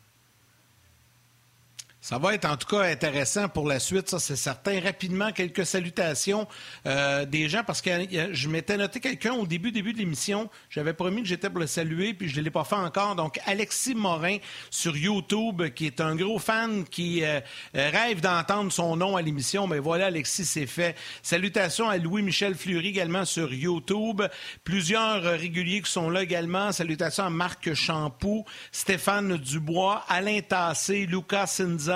Ça 2.01 2.17
va 2.17 2.33
être 2.33 2.45
en 2.45 2.55
tout 2.55 2.67
cas 2.67 2.83
intéressant 2.83 3.49
pour 3.49 3.67
la 3.67 3.77
suite, 3.77 4.09
ça 4.09 4.19
c'est 4.19 4.37
certain. 4.37 4.79
Rapidement, 4.79 5.33
quelques 5.33 5.65
salutations 5.65 6.47
euh, 6.85 7.25
des 7.25 7.49
gens 7.49 7.65
parce 7.67 7.81
que 7.81 7.89
je 8.31 8.47
m'étais 8.47 8.77
noté 8.77 9.01
quelqu'un 9.01 9.33
au 9.33 9.45
début 9.45 9.73
début 9.73 9.91
de 9.91 9.97
l'émission. 9.97 10.49
J'avais 10.69 10.93
promis 10.93 11.21
que 11.21 11.27
j'étais 11.27 11.49
pour 11.49 11.59
le 11.59 11.67
saluer 11.67 12.13
puis 12.13 12.29
je 12.29 12.39
ne 12.39 12.45
l'ai 12.45 12.51
pas 12.51 12.63
fait 12.63 12.75
encore. 12.75 13.17
Donc 13.17 13.41
Alexis 13.45 13.95
Morin 13.95 14.37
sur 14.69 14.95
YouTube, 14.95 15.61
qui 15.75 15.87
est 15.87 15.99
un 15.99 16.15
gros 16.15 16.39
fan 16.39 16.85
qui 16.85 17.21
euh, 17.25 17.41
rêve 17.73 18.21
d'entendre 18.21 18.71
son 18.71 18.95
nom 18.95 19.17
à 19.17 19.21
l'émission. 19.21 19.67
Mais 19.67 19.79
voilà, 19.79 20.05
Alexis, 20.05 20.45
c'est 20.45 20.67
fait. 20.67 20.95
Salutations 21.21 21.89
à 21.89 21.97
Louis-Michel 21.97 22.55
Fleury 22.55 22.87
également 22.87 23.25
sur 23.25 23.53
YouTube. 23.53 24.21
Plusieurs 24.63 25.21
réguliers 25.23 25.81
qui 25.81 25.91
sont 25.91 26.09
là 26.09 26.23
également. 26.23 26.71
Salutations 26.71 27.25
à 27.25 27.29
Marc 27.29 27.73
Champoux, 27.73 28.45
Stéphane 28.71 29.35
Dubois, 29.35 30.05
Alain 30.07 30.39
Tassé, 30.39 31.05
Lucas 31.05 31.47
Sinza 31.47 31.88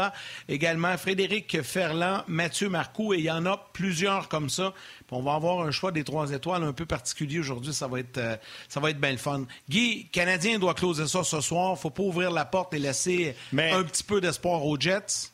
également 0.47 0.97
Frédéric 0.97 1.61
Ferland, 1.61 2.23
Mathieu 2.27 2.69
Marcoux, 2.69 3.13
et 3.13 3.17
il 3.17 3.23
y 3.25 3.31
en 3.31 3.45
a 3.45 3.57
plusieurs 3.73 4.27
comme 4.29 4.49
ça. 4.49 4.73
on 5.11 5.21
va 5.21 5.33
avoir 5.33 5.61
un 5.61 5.71
choix 5.71 5.91
des 5.91 6.03
trois 6.03 6.31
étoiles 6.31 6.63
un 6.63 6.73
peu 6.73 6.85
particulier 6.85 7.39
aujourd'hui. 7.39 7.73
Ça 7.73 7.87
va 7.87 7.99
être, 7.99 8.17
euh, 8.17 8.35
ça 8.67 8.79
va 8.79 8.89
être 8.89 8.99
bien 8.99 9.11
le 9.11 9.17
fun. 9.17 9.45
Guy, 9.69 10.07
Canadien 10.11 10.59
doit 10.59 10.73
closer 10.73 11.07
ça 11.07 11.23
ce 11.23 11.41
soir. 11.41 11.77
faut 11.77 11.89
pas 11.89 12.03
ouvrir 12.03 12.31
la 12.31 12.45
porte 12.45 12.73
et 12.73 12.79
laisser 12.79 13.35
un 13.57 13.83
petit 13.83 14.03
peu 14.03 14.21
d'espoir 14.21 14.65
aux 14.65 14.79
Jets. 14.79 15.31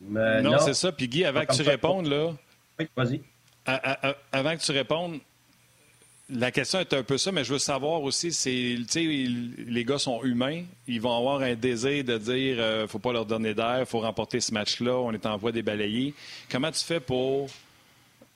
non, 0.00 0.58
c'est 0.58 0.74
ça. 0.74 0.92
Puis 0.92 1.08
Guy, 1.08 1.24
avant 1.24 1.44
que 1.44 1.54
tu 1.54 1.62
répondes, 1.62 2.06
là. 2.06 2.32
Oui, 2.78 2.88
vas-y. 2.96 3.22
Avant 3.66 4.56
que 4.56 4.62
tu 4.62 4.72
répondes, 4.72 5.20
la 6.32 6.50
question 6.50 6.80
est 6.80 6.92
un 6.92 7.02
peu 7.02 7.18
ça, 7.18 7.32
mais 7.32 7.44
je 7.44 7.52
veux 7.52 7.58
savoir 7.58 8.02
aussi, 8.02 8.32
c'est, 8.32 8.76
les 8.96 9.84
gars 9.84 9.98
sont 9.98 10.22
humains, 10.22 10.62
ils 10.86 11.00
vont 11.00 11.16
avoir 11.16 11.40
un 11.40 11.54
désir 11.54 12.04
de 12.04 12.18
dire, 12.18 12.56
euh, 12.58 12.86
faut 12.86 12.98
pas 12.98 13.12
leur 13.12 13.26
donner 13.26 13.54
d'air, 13.54 13.84
faut 13.86 14.00
remporter 14.00 14.40
ce 14.40 14.52
match-là, 14.52 14.96
on 14.96 15.12
est 15.12 15.26
en 15.26 15.36
voie 15.36 15.52
des 15.52 15.62
balayés. 15.62 16.14
Comment 16.50 16.70
tu 16.70 16.84
fais 16.84 17.00
pour 17.00 17.48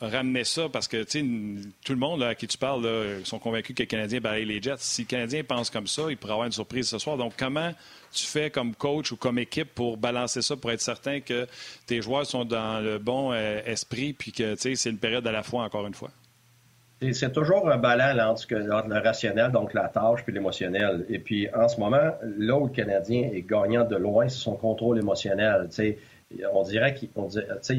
ramener 0.01 0.45
ça? 0.45 0.69
Parce 0.69 0.89
que, 0.89 1.05
tout 1.05 1.93
le 1.93 1.99
monde 1.99 2.23
à 2.23 2.35
qui 2.35 2.47
tu 2.47 2.59
parles 2.59 2.87
sont 3.25 3.39
convaincus 3.39 3.77
que 3.77 3.83
les 3.83 3.87
Canadiens 3.87 4.21
balayent 4.21 4.45
les 4.45 4.61
Jets. 4.61 4.75
Si 4.79 5.03
les 5.03 5.07
Canadiens 5.07 5.45
pensent 5.45 5.71
comme 5.71 5.87
ça, 5.87 6.03
il 6.11 6.17
pourrait 6.17 6.33
avoir 6.33 6.47
une 6.47 6.53
surprise 6.53 6.89
ce 6.89 6.99
soir. 6.99 7.17
Donc, 7.17 7.35
comment 7.39 7.73
tu 8.13 8.25
fais 8.25 8.51
comme 8.51 8.75
coach 8.75 9.13
ou 9.13 9.17
comme 9.17 9.39
équipe 9.39 9.75
pour 9.75 9.97
balancer 9.97 10.43
ça, 10.43 10.57
pour 10.57 10.71
être 10.71 10.81
certain 10.81 11.21
que 11.21 11.47
tes 11.87 12.03
joueurs 12.03 12.27
sont 12.27 12.45
dans 12.45 12.81
le 12.81 12.99
bon 12.99 13.33
euh, 13.33 13.61
esprit, 13.67 14.13
puis 14.13 14.33
que, 14.33 14.57
c'est 14.57 14.85
une 14.87 14.99
période 14.99 15.27
à 15.27 15.33
la 15.33 15.43
fois, 15.43 15.65
encore 15.65 15.87
une 15.87 15.95
fois? 15.95 16.11
C'est 17.13 17.33
toujours 17.33 17.71
un 17.71 17.77
ballon 17.77 18.31
entre, 18.31 18.47
le 18.55 19.03
rationnel, 19.03 19.51
donc 19.53 19.75
la 19.75 19.89
tâche, 19.89 20.23
puis 20.25 20.33
l'émotionnel. 20.33 21.05
Et 21.09 21.19
puis, 21.19 21.49
en 21.55 21.69
ce 21.69 21.79
moment, 21.79 22.17
là 22.39 22.61
le 22.61 22.69
Canadien 22.69 23.31
est 23.33 23.43
gagnant 23.43 23.85
de 23.85 23.97
loin, 23.97 24.29
c'est 24.29 24.39
son 24.39 24.55
contrôle 24.55 24.99
émotionnel. 24.99 25.69
on 26.53 26.63
dirait 26.63 26.95
qu'ils 26.95 27.11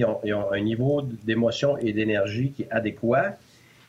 ont, 0.06 0.52
un 0.52 0.60
niveau 0.60 1.02
d'émotion 1.02 1.78
et 1.78 1.94
d'énergie 1.94 2.52
qui 2.52 2.64
est 2.64 2.72
adéquat 2.72 3.30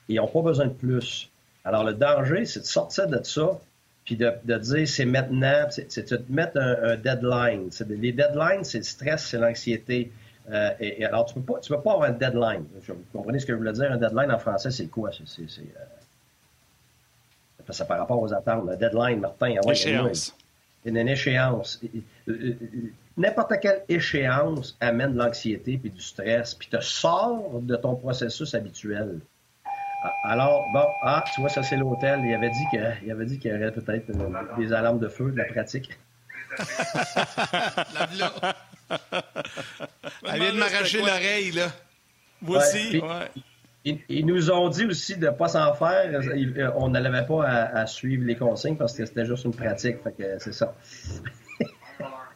et 0.08 0.14
ils 0.14 0.16
n'ont 0.16 0.28
pas 0.28 0.42
besoin 0.42 0.66
de 0.66 0.72
plus. 0.72 1.28
Alors, 1.64 1.84
le 1.84 1.92
danger, 1.92 2.44
c'est 2.44 2.60
de 2.60 2.66
sortir 2.66 3.08
de 3.08 3.22
ça 3.22 3.58
puis 4.06 4.16
de, 4.16 4.32
dire 4.58 4.88
c'est 4.88 5.04
maintenant, 5.04 5.66
c'est 5.68 6.12
de 6.12 6.22
mettre 6.32 6.56
un, 6.58 6.92
un 6.92 6.96
deadline. 6.96 7.70
Les 7.88 8.12
deadlines, 8.12 8.62
c'est 8.62 8.78
le 8.78 8.84
stress, 8.84 9.26
c'est 9.26 9.38
l'anxiété. 9.38 10.12
Euh, 10.50 10.70
et, 10.78 11.04
alors, 11.04 11.26
tu 11.26 11.38
ne 11.38 11.42
peux, 11.42 11.54
pas, 11.54 11.60
tu 11.60 11.72
peux 11.72 11.80
pas 11.80 11.92
avoir 11.92 12.08
un 12.08 12.12
deadline. 12.12 12.64
Vous 12.86 12.94
comprenez 13.12 13.38
ce 13.38 13.46
que 13.46 13.52
je 13.52 13.58
voulais 13.58 13.72
dire? 13.72 13.90
Un 13.90 13.96
deadline 13.96 14.30
en 14.30 14.38
français, 14.38 14.70
c'est 14.70 14.86
quoi? 14.86 15.10
C'est, 15.12 15.48
c'est, 15.48 15.62
euh... 15.62 17.72
ça 17.72 17.84
par 17.84 17.98
rapport 17.98 18.20
aux 18.20 18.32
attentes. 18.32 18.68
Un 18.68 18.76
deadline, 18.76 19.20
Martin. 19.20 19.56
Ah 19.64 19.72
échéance. 19.72 20.36
Une, 20.84 20.96
une 20.96 21.08
échéance. 21.08 21.80
N'importe 23.16 23.54
quelle 23.60 23.82
échéance 23.88 24.76
amène 24.80 25.14
de 25.14 25.18
l'anxiété 25.18 25.78
puis 25.78 25.90
du 25.90 26.00
stress, 26.00 26.54
puis 26.54 26.68
te 26.68 26.80
sort 26.80 27.60
de 27.60 27.76
ton 27.76 27.96
processus 27.96 28.54
habituel. 28.54 29.18
Ah, 30.04 30.12
alors, 30.24 30.64
bon, 30.72 30.84
ah, 31.02 31.24
tu 31.34 31.40
vois, 31.40 31.48
ça 31.48 31.62
c'est 31.62 31.76
l'hôtel. 31.76 32.20
Il 32.24 32.34
avait 32.34 32.50
dit 32.50 32.64
qu'il 32.70 33.10
avait 33.10 33.24
dit 33.24 33.38
qu'il 33.38 33.50
y 33.50 33.54
aurait 33.54 33.72
peut-être 33.72 34.10
euh, 34.10 34.56
des 34.58 34.72
alarmes 34.72 34.98
de 34.98 35.08
feu, 35.08 35.32
de 35.32 35.38
la 35.38 35.46
pratique. 35.46 35.98
Elle 38.90 40.40
vient 40.40 40.52
de 40.52 40.58
m'arracher 40.58 40.98
l'oreille, 40.98 41.52
là. 41.52 41.72
Voici. 42.42 43.00
Ils, 43.84 44.26
nous 44.26 44.50
ont 44.50 44.68
dit 44.68 44.84
aussi 44.84 45.16
de 45.16 45.26
ne 45.26 45.30
pas 45.30 45.46
s'en 45.46 45.72
faire. 45.74 46.10
Euh, 46.12 46.70
on 46.74 46.88
n'avait 46.88 47.24
pas 47.24 47.44
à, 47.44 47.86
suivre 47.86 48.24
les 48.24 48.34
consignes 48.34 48.76
parce 48.76 48.94
que 48.94 49.06
c'était 49.06 49.24
juste 49.24 49.44
une 49.44 49.54
pratique. 49.54 50.02
Fait 50.02 50.12
que 50.12 50.38
c'est 50.40 50.52
ça. 50.52 50.74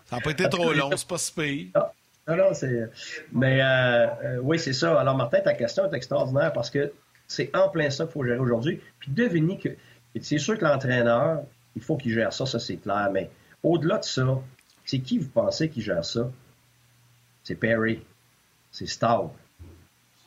ça 0.04 0.16
n'a 0.16 0.20
pas 0.22 0.30
été 0.30 0.48
trop 0.48 0.72
long, 0.72 0.90
c'est 0.94 1.08
pas 1.08 1.18
si 1.18 1.32
pire. 1.32 1.66
Non, 2.28 2.36
non, 2.36 2.54
c'est. 2.54 2.88
Mais 3.32 3.60
euh, 3.60 4.06
euh, 4.24 4.38
oui, 4.42 4.60
c'est 4.60 4.72
ça. 4.72 5.00
Alors, 5.00 5.16
Martin, 5.16 5.40
ta 5.40 5.54
question 5.54 5.90
est 5.90 5.96
extraordinaire 5.96 6.52
parce 6.52 6.70
que 6.70 6.92
c'est 7.26 7.50
en 7.56 7.68
plein 7.68 7.90
ça 7.90 8.04
qu'il 8.04 8.12
faut 8.12 8.24
gérer 8.24 8.38
aujourd'hui. 8.38 8.80
Puis 9.00 9.10
devinez 9.10 9.58
que. 9.58 9.70
C'est 10.20 10.38
sûr 10.38 10.56
que 10.56 10.64
l'entraîneur, 10.64 11.42
il 11.74 11.82
faut 11.82 11.96
qu'il 11.96 12.12
gère 12.12 12.32
ça, 12.32 12.46
ça 12.46 12.60
c'est 12.60 12.76
clair. 12.76 13.10
Mais 13.12 13.28
au-delà 13.64 13.98
de 13.98 14.04
ça, 14.04 14.38
c'est 14.90 14.98
qui 14.98 15.18
vous 15.18 15.28
pensez 15.28 15.68
qui 15.68 15.82
gère 15.82 16.04
ça? 16.04 16.28
c'est 17.44 17.54
Perry, 17.54 18.02
c'est 18.72 18.88
Staub, 18.88 19.30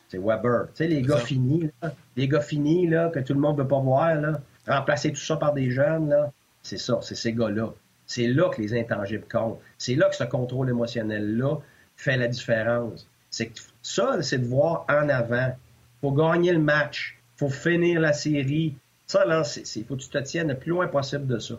c'est 0.08 0.18
Weber. 0.18 0.68
Tu 0.68 0.76
sais, 0.76 0.88
les 0.88 1.02
gars 1.02 1.18
finis, 1.18 1.70
là, 1.82 1.94
les 2.16 2.28
gars 2.30 2.40
finis, 2.40 2.88
là, 2.88 3.10
que 3.10 3.20
tout 3.20 3.34
le 3.34 3.42
monde 3.42 3.58
ne 3.58 3.64
veut 3.64 3.68
pas 3.68 3.80
voir, 3.80 4.16
là, 4.16 4.40
remplacer 4.66 5.12
tout 5.12 5.20
ça 5.20 5.36
par 5.36 5.54
des 5.54 5.70
jeunes, 5.70 6.10
là, 6.10 6.32
c'est 6.62 6.78
ça, 6.78 7.00
c'est 7.02 7.16
ces 7.16 7.34
gars-là. 7.34 7.74
C'est 8.08 8.28
là 8.28 8.50
que 8.50 8.62
les 8.62 8.78
intangibles 8.78 9.28
comptent. 9.30 9.60
C'est 9.78 9.96
là 9.96 10.10
que 10.10 10.16
ce 10.16 10.24
contrôle 10.24 10.70
émotionnel-là 10.70 11.58
fait 11.98 12.16
la 12.16 12.28
différence. 12.28 13.08
C'est 13.30 13.52
ça, 13.82 14.22
c'est 14.22 14.40
de 14.40 14.46
voir 14.46 14.86
en 14.90 15.10
avant. 15.10 15.56
faut 16.02 16.12
gagner 16.12 16.54
le 16.54 16.60
match. 16.60 17.20
faut 17.36 17.50
finir 17.50 18.00
la 18.00 18.14
série. 18.14 18.76
Ça, 19.08 19.26
là, 19.26 19.44
il 19.76 19.86
faut 19.86 19.96
que 19.96 20.02
tu 20.02 20.10
te 20.10 20.20
tiennes 20.20 20.50
le 20.50 20.58
plus 20.58 20.70
loin 20.70 20.88
possible 20.88 21.28
de 21.28 21.40
ça. 21.40 21.56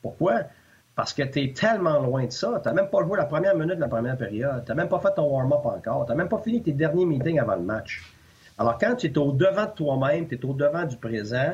Pourquoi? 0.00 0.44
Parce 0.96 1.12
que 1.12 1.22
tu 1.22 1.42
es 1.42 1.52
tellement 1.52 2.00
loin 2.00 2.24
de 2.24 2.32
ça. 2.32 2.58
Tu 2.62 2.68
n'as 2.68 2.74
même 2.74 2.88
pas 2.88 3.02
joué 3.02 3.18
la 3.18 3.26
première 3.26 3.54
minute 3.54 3.76
de 3.76 3.80
la 3.80 3.88
première 3.88 4.16
période. 4.16 4.64
Tu 4.64 4.70
n'as 4.70 4.74
même 4.74 4.88
pas 4.88 4.98
fait 4.98 5.14
ton 5.14 5.30
warm-up 5.30 5.64
encore. 5.64 6.06
Tu 6.06 6.10
n'as 6.10 6.16
même 6.16 6.28
pas 6.28 6.38
fini 6.38 6.62
tes 6.62 6.72
derniers 6.72 7.04
meetings 7.04 7.38
avant 7.38 7.54
le 7.54 7.62
match. 7.62 8.02
Alors, 8.58 8.78
quand 8.78 8.96
tu 8.96 9.06
es 9.06 9.18
au-devant 9.18 9.66
de 9.66 9.72
toi-même, 9.72 10.26
tu 10.26 10.36
es 10.36 10.44
au-devant 10.44 10.84
du 10.84 10.96
présent, 10.96 11.52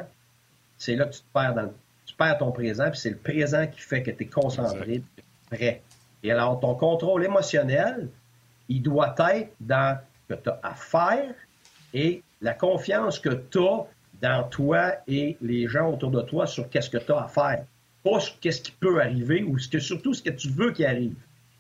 c'est 0.78 0.94
là 0.94 1.06
que 1.06 1.14
tu 1.14 1.20
te 1.20 1.32
perds 1.34 1.54
dans 1.54 1.68
tu 2.06 2.14
perds 2.14 2.38
ton 2.38 2.52
présent, 2.52 2.90
puis 2.90 2.98
c'est 2.98 3.10
le 3.10 3.16
présent 3.16 3.66
qui 3.66 3.80
fait 3.80 4.02
que 4.02 4.10
tu 4.10 4.24
es 4.24 4.26
concentré, 4.26 5.02
prêt. 5.50 5.82
Et 6.22 6.30
alors, 6.30 6.60
ton 6.60 6.74
contrôle 6.74 7.24
émotionnel, 7.24 8.08
il 8.68 8.82
doit 8.82 9.14
être 9.30 9.52
dans 9.60 9.98
ce 10.28 10.34
que 10.34 10.40
tu 10.40 10.50
as 10.50 10.60
à 10.62 10.74
faire 10.74 11.34
et 11.94 12.22
la 12.40 12.54
confiance 12.54 13.18
que 13.18 13.30
tu 13.30 13.58
as 13.58 13.86
dans 14.20 14.44
toi 14.44 14.92
et 15.08 15.36
les 15.40 15.66
gens 15.66 15.90
autour 15.90 16.10
de 16.10 16.22
toi 16.22 16.46
sur 16.46 16.68
qu'est-ce 16.68 16.90
que 16.90 16.98
tu 16.98 17.12
as 17.12 17.24
à 17.24 17.28
faire 17.28 17.64
pas 18.02 18.18
qu'est-ce 18.40 18.60
qui 18.60 18.72
peut 18.72 19.00
arriver 19.00 19.42
ou 19.42 19.58
ce 19.58 19.68
que, 19.68 19.78
surtout 19.78 20.14
ce 20.14 20.22
que 20.22 20.30
tu 20.30 20.48
veux 20.48 20.72
qu'il 20.72 20.86
arrive. 20.86 21.14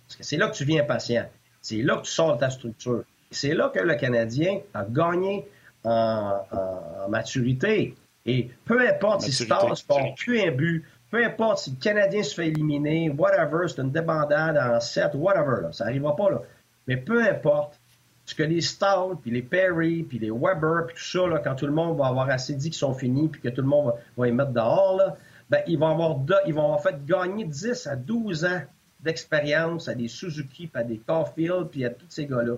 Parce 0.06 0.16
que 0.16 0.24
c'est 0.24 0.36
là 0.36 0.48
que 0.48 0.56
tu 0.56 0.64
viens 0.64 0.84
patient. 0.84 1.26
C'est 1.60 1.82
là 1.82 1.96
que 1.96 2.02
tu 2.02 2.10
sors 2.10 2.34
de 2.34 2.40
ta 2.40 2.50
structure. 2.50 3.04
C'est 3.30 3.54
là 3.54 3.70
que 3.74 3.80
le 3.80 3.94
Canadien 3.94 4.60
a 4.74 4.84
gagné 4.84 5.46
en, 5.84 7.08
maturité. 7.08 7.94
Et 8.26 8.50
peu 8.64 8.86
importe 8.86 9.22
si 9.22 9.32
Stars 9.32 9.68
ne 9.68 10.14
plus 10.14 10.40
un 10.40 10.52
but, 10.52 10.84
peu 11.10 11.24
importe 11.24 11.58
si 11.58 11.70
le 11.70 11.76
Canadien 11.76 12.22
se 12.22 12.34
fait 12.34 12.48
éliminer, 12.48 13.10
whatever, 13.10 13.68
c'est 13.68 13.82
une 13.82 13.90
débandade 13.90 14.56
en 14.56 14.80
7, 14.80 15.12
whatever, 15.14 15.62
là, 15.62 15.72
ça 15.72 15.84
n'arrivera 15.84 16.14
pas. 16.14 16.30
Là. 16.30 16.42
Mais 16.86 16.96
peu 16.96 17.22
importe, 17.24 17.78
ce 18.24 18.34
que 18.34 18.42
les 18.42 18.60
Stars, 18.60 19.16
puis 19.20 19.30
les 19.30 19.42
Perry, 19.42 20.04
puis 20.04 20.18
les 20.18 20.30
Weber, 20.30 20.86
puis 20.86 20.96
tout 20.96 21.04
ça, 21.04 21.26
là, 21.26 21.38
quand 21.38 21.54
tout 21.54 21.66
le 21.66 21.72
monde 21.72 21.98
va 21.98 22.06
avoir 22.06 22.30
assez 22.30 22.54
dit 22.54 22.70
qu'ils 22.70 22.78
sont 22.78 22.94
finis, 22.94 23.28
puis 23.28 23.40
que 23.40 23.48
tout 23.48 23.62
le 23.62 23.68
monde 23.68 23.86
va, 23.86 23.94
va 24.16 24.26
les 24.26 24.32
mettre 24.32 24.52
dehors, 24.52 24.96
là, 24.96 25.16
ben, 25.52 25.60
ils 25.66 25.78
vont 25.78 25.90
avoir 25.90 26.16
ils 26.46 26.54
vont 26.54 26.72
en 26.72 26.78
fait 26.78 27.04
gagner 27.04 27.44
10 27.44 27.86
à 27.86 27.94
12 27.94 28.46
ans 28.46 28.62
d'expérience 29.00 29.86
à 29.86 29.94
des 29.94 30.08
Suzuki, 30.08 30.66
puis 30.66 30.80
à 30.80 30.82
des 30.82 30.96
Caulfield, 30.96 31.68
puis 31.70 31.84
à 31.84 31.90
tous 31.90 32.06
ces 32.08 32.24
gars-là. 32.24 32.54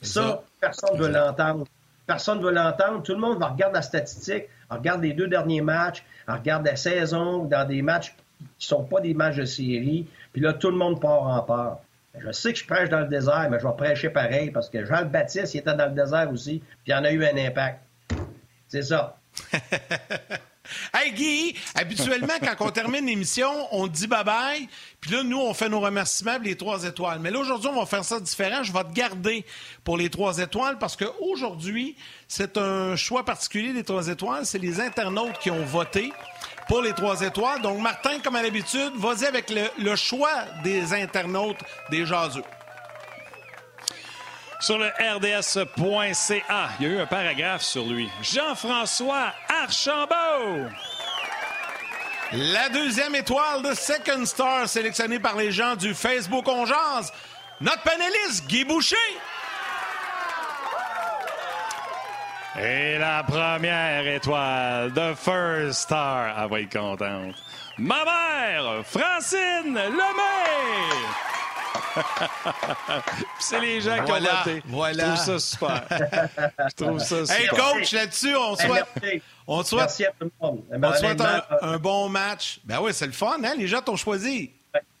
Ça, 0.00 0.44
personne 0.60 0.96
ne 0.96 1.02
veut 1.02 1.10
l'entendre. 1.10 1.66
Personne 2.06 2.38
ne 2.38 2.44
veut 2.44 2.52
l'entendre. 2.52 3.02
Tout 3.02 3.14
le 3.14 3.18
monde 3.18 3.40
va 3.40 3.48
regarder 3.48 3.74
la 3.74 3.82
statistique, 3.82 4.44
regarde 4.70 5.02
les 5.02 5.12
deux 5.12 5.26
derniers 5.26 5.60
matchs, 5.60 6.04
regarde 6.28 6.64
la 6.64 6.76
saison, 6.76 7.46
dans 7.46 7.66
des 7.66 7.82
matchs 7.82 8.14
qui 8.38 8.44
ne 8.44 8.46
sont 8.58 8.84
pas 8.84 9.00
des 9.00 9.14
matchs 9.14 9.38
de 9.38 9.44
série, 9.44 10.06
puis 10.32 10.40
là, 10.40 10.52
tout 10.52 10.70
le 10.70 10.76
monde 10.76 11.00
part 11.00 11.22
en 11.22 11.42
part. 11.42 11.80
Ben, 12.14 12.22
je 12.26 12.30
sais 12.30 12.52
que 12.52 12.60
je 12.60 12.66
prêche 12.66 12.88
dans 12.88 13.00
le 13.00 13.08
désert, 13.08 13.48
mais 13.50 13.58
je 13.58 13.66
vais 13.66 13.74
prêcher 13.76 14.10
pareil 14.10 14.52
parce 14.52 14.70
que 14.70 14.84
Jean-Baptiste, 14.84 15.52
il 15.54 15.58
était 15.58 15.74
dans 15.74 15.86
le 15.86 16.00
désert 16.00 16.30
aussi, 16.30 16.62
puis 16.84 16.92
il 16.92 16.94
en 16.94 17.02
a 17.02 17.10
eu 17.10 17.24
un 17.24 17.36
impact. 17.36 17.80
C'est 18.68 18.82
ça. 18.82 19.16
Hey 20.94 21.12
Guy, 21.12 21.54
habituellement, 21.74 22.34
quand 22.40 22.66
on 22.66 22.70
termine 22.70 23.06
l'émission, 23.06 23.50
on 23.72 23.86
dit 23.86 24.06
bye-bye. 24.06 24.68
Puis 25.00 25.10
là, 25.10 25.22
nous, 25.22 25.38
on 25.40 25.54
fait 25.54 25.68
nos 25.68 25.80
remerciements 25.80 26.38
les 26.42 26.56
trois 26.56 26.84
étoiles. 26.84 27.18
Mais 27.20 27.30
là, 27.30 27.38
aujourd'hui, 27.38 27.70
on 27.72 27.78
va 27.78 27.86
faire 27.86 28.04
ça 28.04 28.20
différent. 28.20 28.62
Je 28.62 28.72
vais 28.72 28.84
te 28.84 28.92
garder 28.92 29.44
pour 29.84 29.96
les 29.96 30.10
trois 30.10 30.38
étoiles 30.38 30.78
parce 30.78 30.96
qu'aujourd'hui, 30.96 31.96
c'est 32.28 32.56
un 32.56 32.96
choix 32.96 33.24
particulier 33.24 33.72
des 33.72 33.84
trois 33.84 34.08
étoiles. 34.08 34.46
C'est 34.46 34.58
les 34.58 34.80
internautes 34.80 35.38
qui 35.38 35.50
ont 35.50 35.64
voté 35.64 36.12
pour 36.68 36.82
les 36.82 36.92
trois 36.92 37.20
étoiles. 37.20 37.62
Donc, 37.62 37.80
Martin, 37.80 38.18
comme 38.22 38.36
à 38.36 38.42
l'habitude, 38.42 38.92
vas-y 38.96 39.26
avec 39.26 39.52
le, 39.78 39.96
choix 39.96 40.44
des 40.64 40.92
internautes 40.92 41.62
des 41.90 42.04
jaseux. 42.04 42.42
Sur 44.60 44.78
le 44.78 44.86
rds.ca. 44.86 46.68
Il 46.80 46.86
y 46.86 46.90
a 46.90 46.92
eu 46.94 46.98
un 47.00 47.06
paragraphe 47.06 47.62
sur 47.62 47.84
lui. 47.84 48.08
Jean-François 48.22 49.32
Archambault. 49.62 50.68
La 52.32 52.68
deuxième 52.70 53.14
étoile 53.14 53.62
de 53.62 53.74
Second 53.74 54.24
Star 54.24 54.68
sélectionnée 54.68 55.20
par 55.20 55.36
les 55.36 55.52
gens 55.52 55.76
du 55.76 55.94
Facebook 55.94 56.46
On 56.48 56.64
notre 57.60 57.82
panéliste 57.82 58.46
Guy 58.46 58.64
Boucher. 58.64 58.96
Et 62.58 62.98
la 62.98 63.22
première 63.22 64.06
étoile 64.06 64.92
de 64.92 65.14
First 65.14 65.82
Star. 65.82 66.34
Elle 66.38 66.50
va 66.50 66.60
être 66.60 66.72
contente. 66.72 67.34
Ma 67.78 68.04
mère, 68.04 68.82
Francine 68.84 69.74
Lemay! 69.74 71.35
C'est 73.38 73.60
les 73.60 73.80
gens 73.80 74.04
qui 74.04 74.12
ont 74.12 74.20
voté. 74.20 74.62
Voilà. 74.66 75.14
Je 75.16 75.22
trouve 75.22 75.38
ça 75.38 75.38
super. 75.38 75.82
Je 75.90 76.74
trouve 76.84 76.98
ça 76.98 77.26
super. 77.26 77.40
Hey, 77.40 77.48
coach, 77.48 77.92
là-dessus, 77.92 78.36
on 78.36 78.56
souhaite, 78.56 78.86
on 79.46 79.62
souhaite, 79.62 80.06
on 80.80 80.92
souhaite 80.94 81.20
un, 81.20 81.42
un, 81.62 81.78
bon 81.78 82.08
match. 82.08 82.60
Ben 82.64 82.80
oui, 82.80 82.92
c'est 82.92 83.06
le 83.06 83.12
fun, 83.12 83.38
hein? 83.44 83.54
Les 83.56 83.66
gens 83.66 83.80
t'ont 83.80 83.96
choisi. 83.96 84.50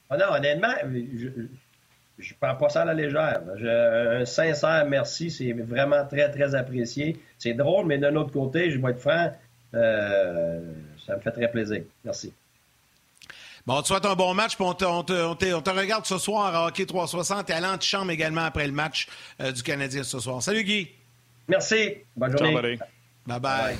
Ah 0.08 0.16
non, 0.16 0.26
honnêtement, 0.36 0.72
je, 0.84 1.28
je 2.18 2.34
prends 2.40 2.54
pas 2.54 2.68
ça 2.68 2.82
à 2.82 2.84
la 2.84 2.94
légère. 2.94 3.42
Je, 3.56 4.20
un 4.20 4.24
sincère 4.24 4.86
merci, 4.88 5.30
c'est 5.30 5.52
vraiment 5.52 6.04
très, 6.06 6.30
très 6.30 6.54
apprécié. 6.54 7.20
C'est 7.38 7.54
drôle, 7.54 7.86
mais 7.86 7.98
d'un 7.98 8.14
autre 8.16 8.32
côté, 8.32 8.70
je 8.70 8.78
vais 8.78 8.90
être 8.90 9.00
franc, 9.00 9.32
euh, 9.74 10.60
ça 11.06 11.16
me 11.16 11.20
fait 11.20 11.32
très 11.32 11.50
plaisir. 11.50 11.82
Merci. 12.04 12.32
Bon, 13.66 13.78
on 13.78 13.82
te 13.82 13.88
souhaite 13.88 14.06
un 14.06 14.14
bon 14.14 14.32
match, 14.32 14.54
puis 14.54 14.64
on 14.64 14.74
te, 14.74 14.84
on 14.84 15.02
te, 15.02 15.12
on 15.12 15.34
te, 15.34 15.70
regarde 15.70 16.06
ce 16.06 16.18
soir 16.18 16.54
à 16.54 16.66
Hockey 16.66 16.86
360 16.86 17.50
et 17.50 17.52
à 17.52 17.60
l'antichambre 17.60 18.12
également 18.12 18.44
après 18.44 18.66
le 18.66 18.72
match 18.72 19.08
euh, 19.40 19.50
du 19.50 19.62
Canadien 19.62 20.04
ce 20.04 20.20
soir. 20.20 20.40
Salut 20.40 20.62
Guy. 20.62 20.88
Merci. 21.48 21.94
Bonne 22.16 22.38
journée. 22.38 22.78
bye. 23.26 23.76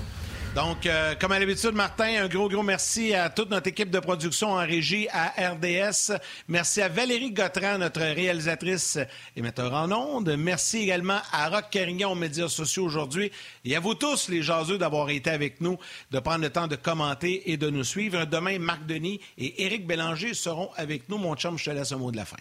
Donc, 0.57 0.87
euh, 0.87 1.15
comme 1.21 1.33
à 1.33 1.39
l'habitude, 1.39 1.73
Martin, 1.73 2.25
un 2.25 2.29
gros, 2.29 2.49
gros 2.49 2.63
merci 2.63 3.13
à 3.13 3.29
toute 3.29 3.51
notre 3.51 3.69
équipe 3.69 3.91
de 3.91 3.99
production 3.99 4.53
en 4.53 4.67
régie 4.67 5.07
à 5.13 5.51
RDS. 5.53 6.19
Merci 6.49 6.81
à 6.81 6.89
Valérie 6.89 7.31
Gautran, 7.31 7.77
notre 7.77 8.01
réalisatrice 8.01 8.99
et 9.37 9.43
metteur 9.43 9.75
en 9.75 9.93
ondes. 9.93 10.35
Merci 10.39 10.79
également 10.79 11.19
à 11.31 11.51
Rock 11.51 11.67
Carignan 11.71 12.13
aux 12.13 12.15
médias 12.15 12.49
sociaux 12.49 12.85
aujourd'hui. 12.85 13.31
Et 13.67 13.77
à 13.77 13.81
vous 13.81 13.93
tous, 13.93 14.31
les 14.31 14.41
jaseux, 14.41 14.79
d'avoir 14.79 15.11
été 15.11 15.29
avec 15.29 15.61
nous, 15.61 15.77
de 16.11 16.21
prendre 16.21 16.41
le 16.41 16.49
temps 16.49 16.69
de 16.69 16.77
commenter 16.77 17.53
et 17.53 17.59
de 17.59 17.69
nous 17.69 17.85
suivre. 17.85 18.25
Demain, 18.25 18.59
Marc 18.59 18.87
Denis 18.87 19.21
et 19.37 19.63
Éric 19.67 19.87
Bélanger 19.87 20.33
seront 20.33 20.71
avec 20.77 21.11
nous. 21.11 21.19
Mon 21.19 21.37
chum, 21.37 21.59
je 21.59 21.67
te 21.67 21.71
laisse 21.71 21.93
un 21.93 21.99
mot 21.99 22.11
de 22.11 22.17
la 22.17 22.25
fin. 22.25 22.39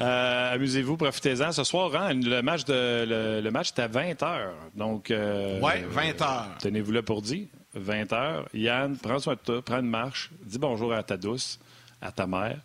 Euh, 0.00 0.54
amusez-vous, 0.54 0.96
profitez-en. 0.96 1.52
Ce 1.52 1.64
soir, 1.64 1.94
hein, 1.96 2.14
le, 2.14 2.40
match 2.40 2.64
de, 2.64 3.40
le, 3.42 3.50
match 3.50 3.72
est 3.76 3.80
à 3.80 3.88
20 3.88 4.12
h. 4.22 4.48
Donc, 4.74 5.10
euh, 5.10 5.60
ouais, 5.60 5.84
20 5.88 6.10
h. 6.12 6.44
Tenez-vous 6.60 6.92
là 6.92 7.02
pour 7.02 7.22
dire. 7.22 7.46
20 7.74 8.12
h. 8.12 8.44
Yann, 8.54 8.96
prends 8.96 9.18
soin 9.18 9.34
de 9.34 9.40
toi, 9.40 9.62
prends 9.62 9.80
une 9.80 9.90
marche, 9.90 10.30
dis 10.42 10.58
bonjour 10.58 10.92
à 10.92 11.02
ta 11.02 11.16
douce, 11.16 11.60
à 12.00 12.10
ta 12.10 12.26
mère. 12.26 12.58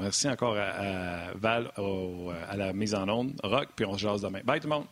Merci 0.00 0.28
encore 0.28 0.56
à, 0.56 1.32
Val 1.34 1.70
à 2.48 2.56
la 2.56 2.72
mise 2.72 2.94
en 2.94 3.08
onde. 3.08 3.32
Rock, 3.42 3.68
puis 3.76 3.84
on 3.84 3.94
se 3.94 3.98
jase 3.98 4.22
demain. 4.22 4.40
Bye 4.44 4.60
tout 4.60 4.68
le 4.68 4.74
monde. 4.74 4.86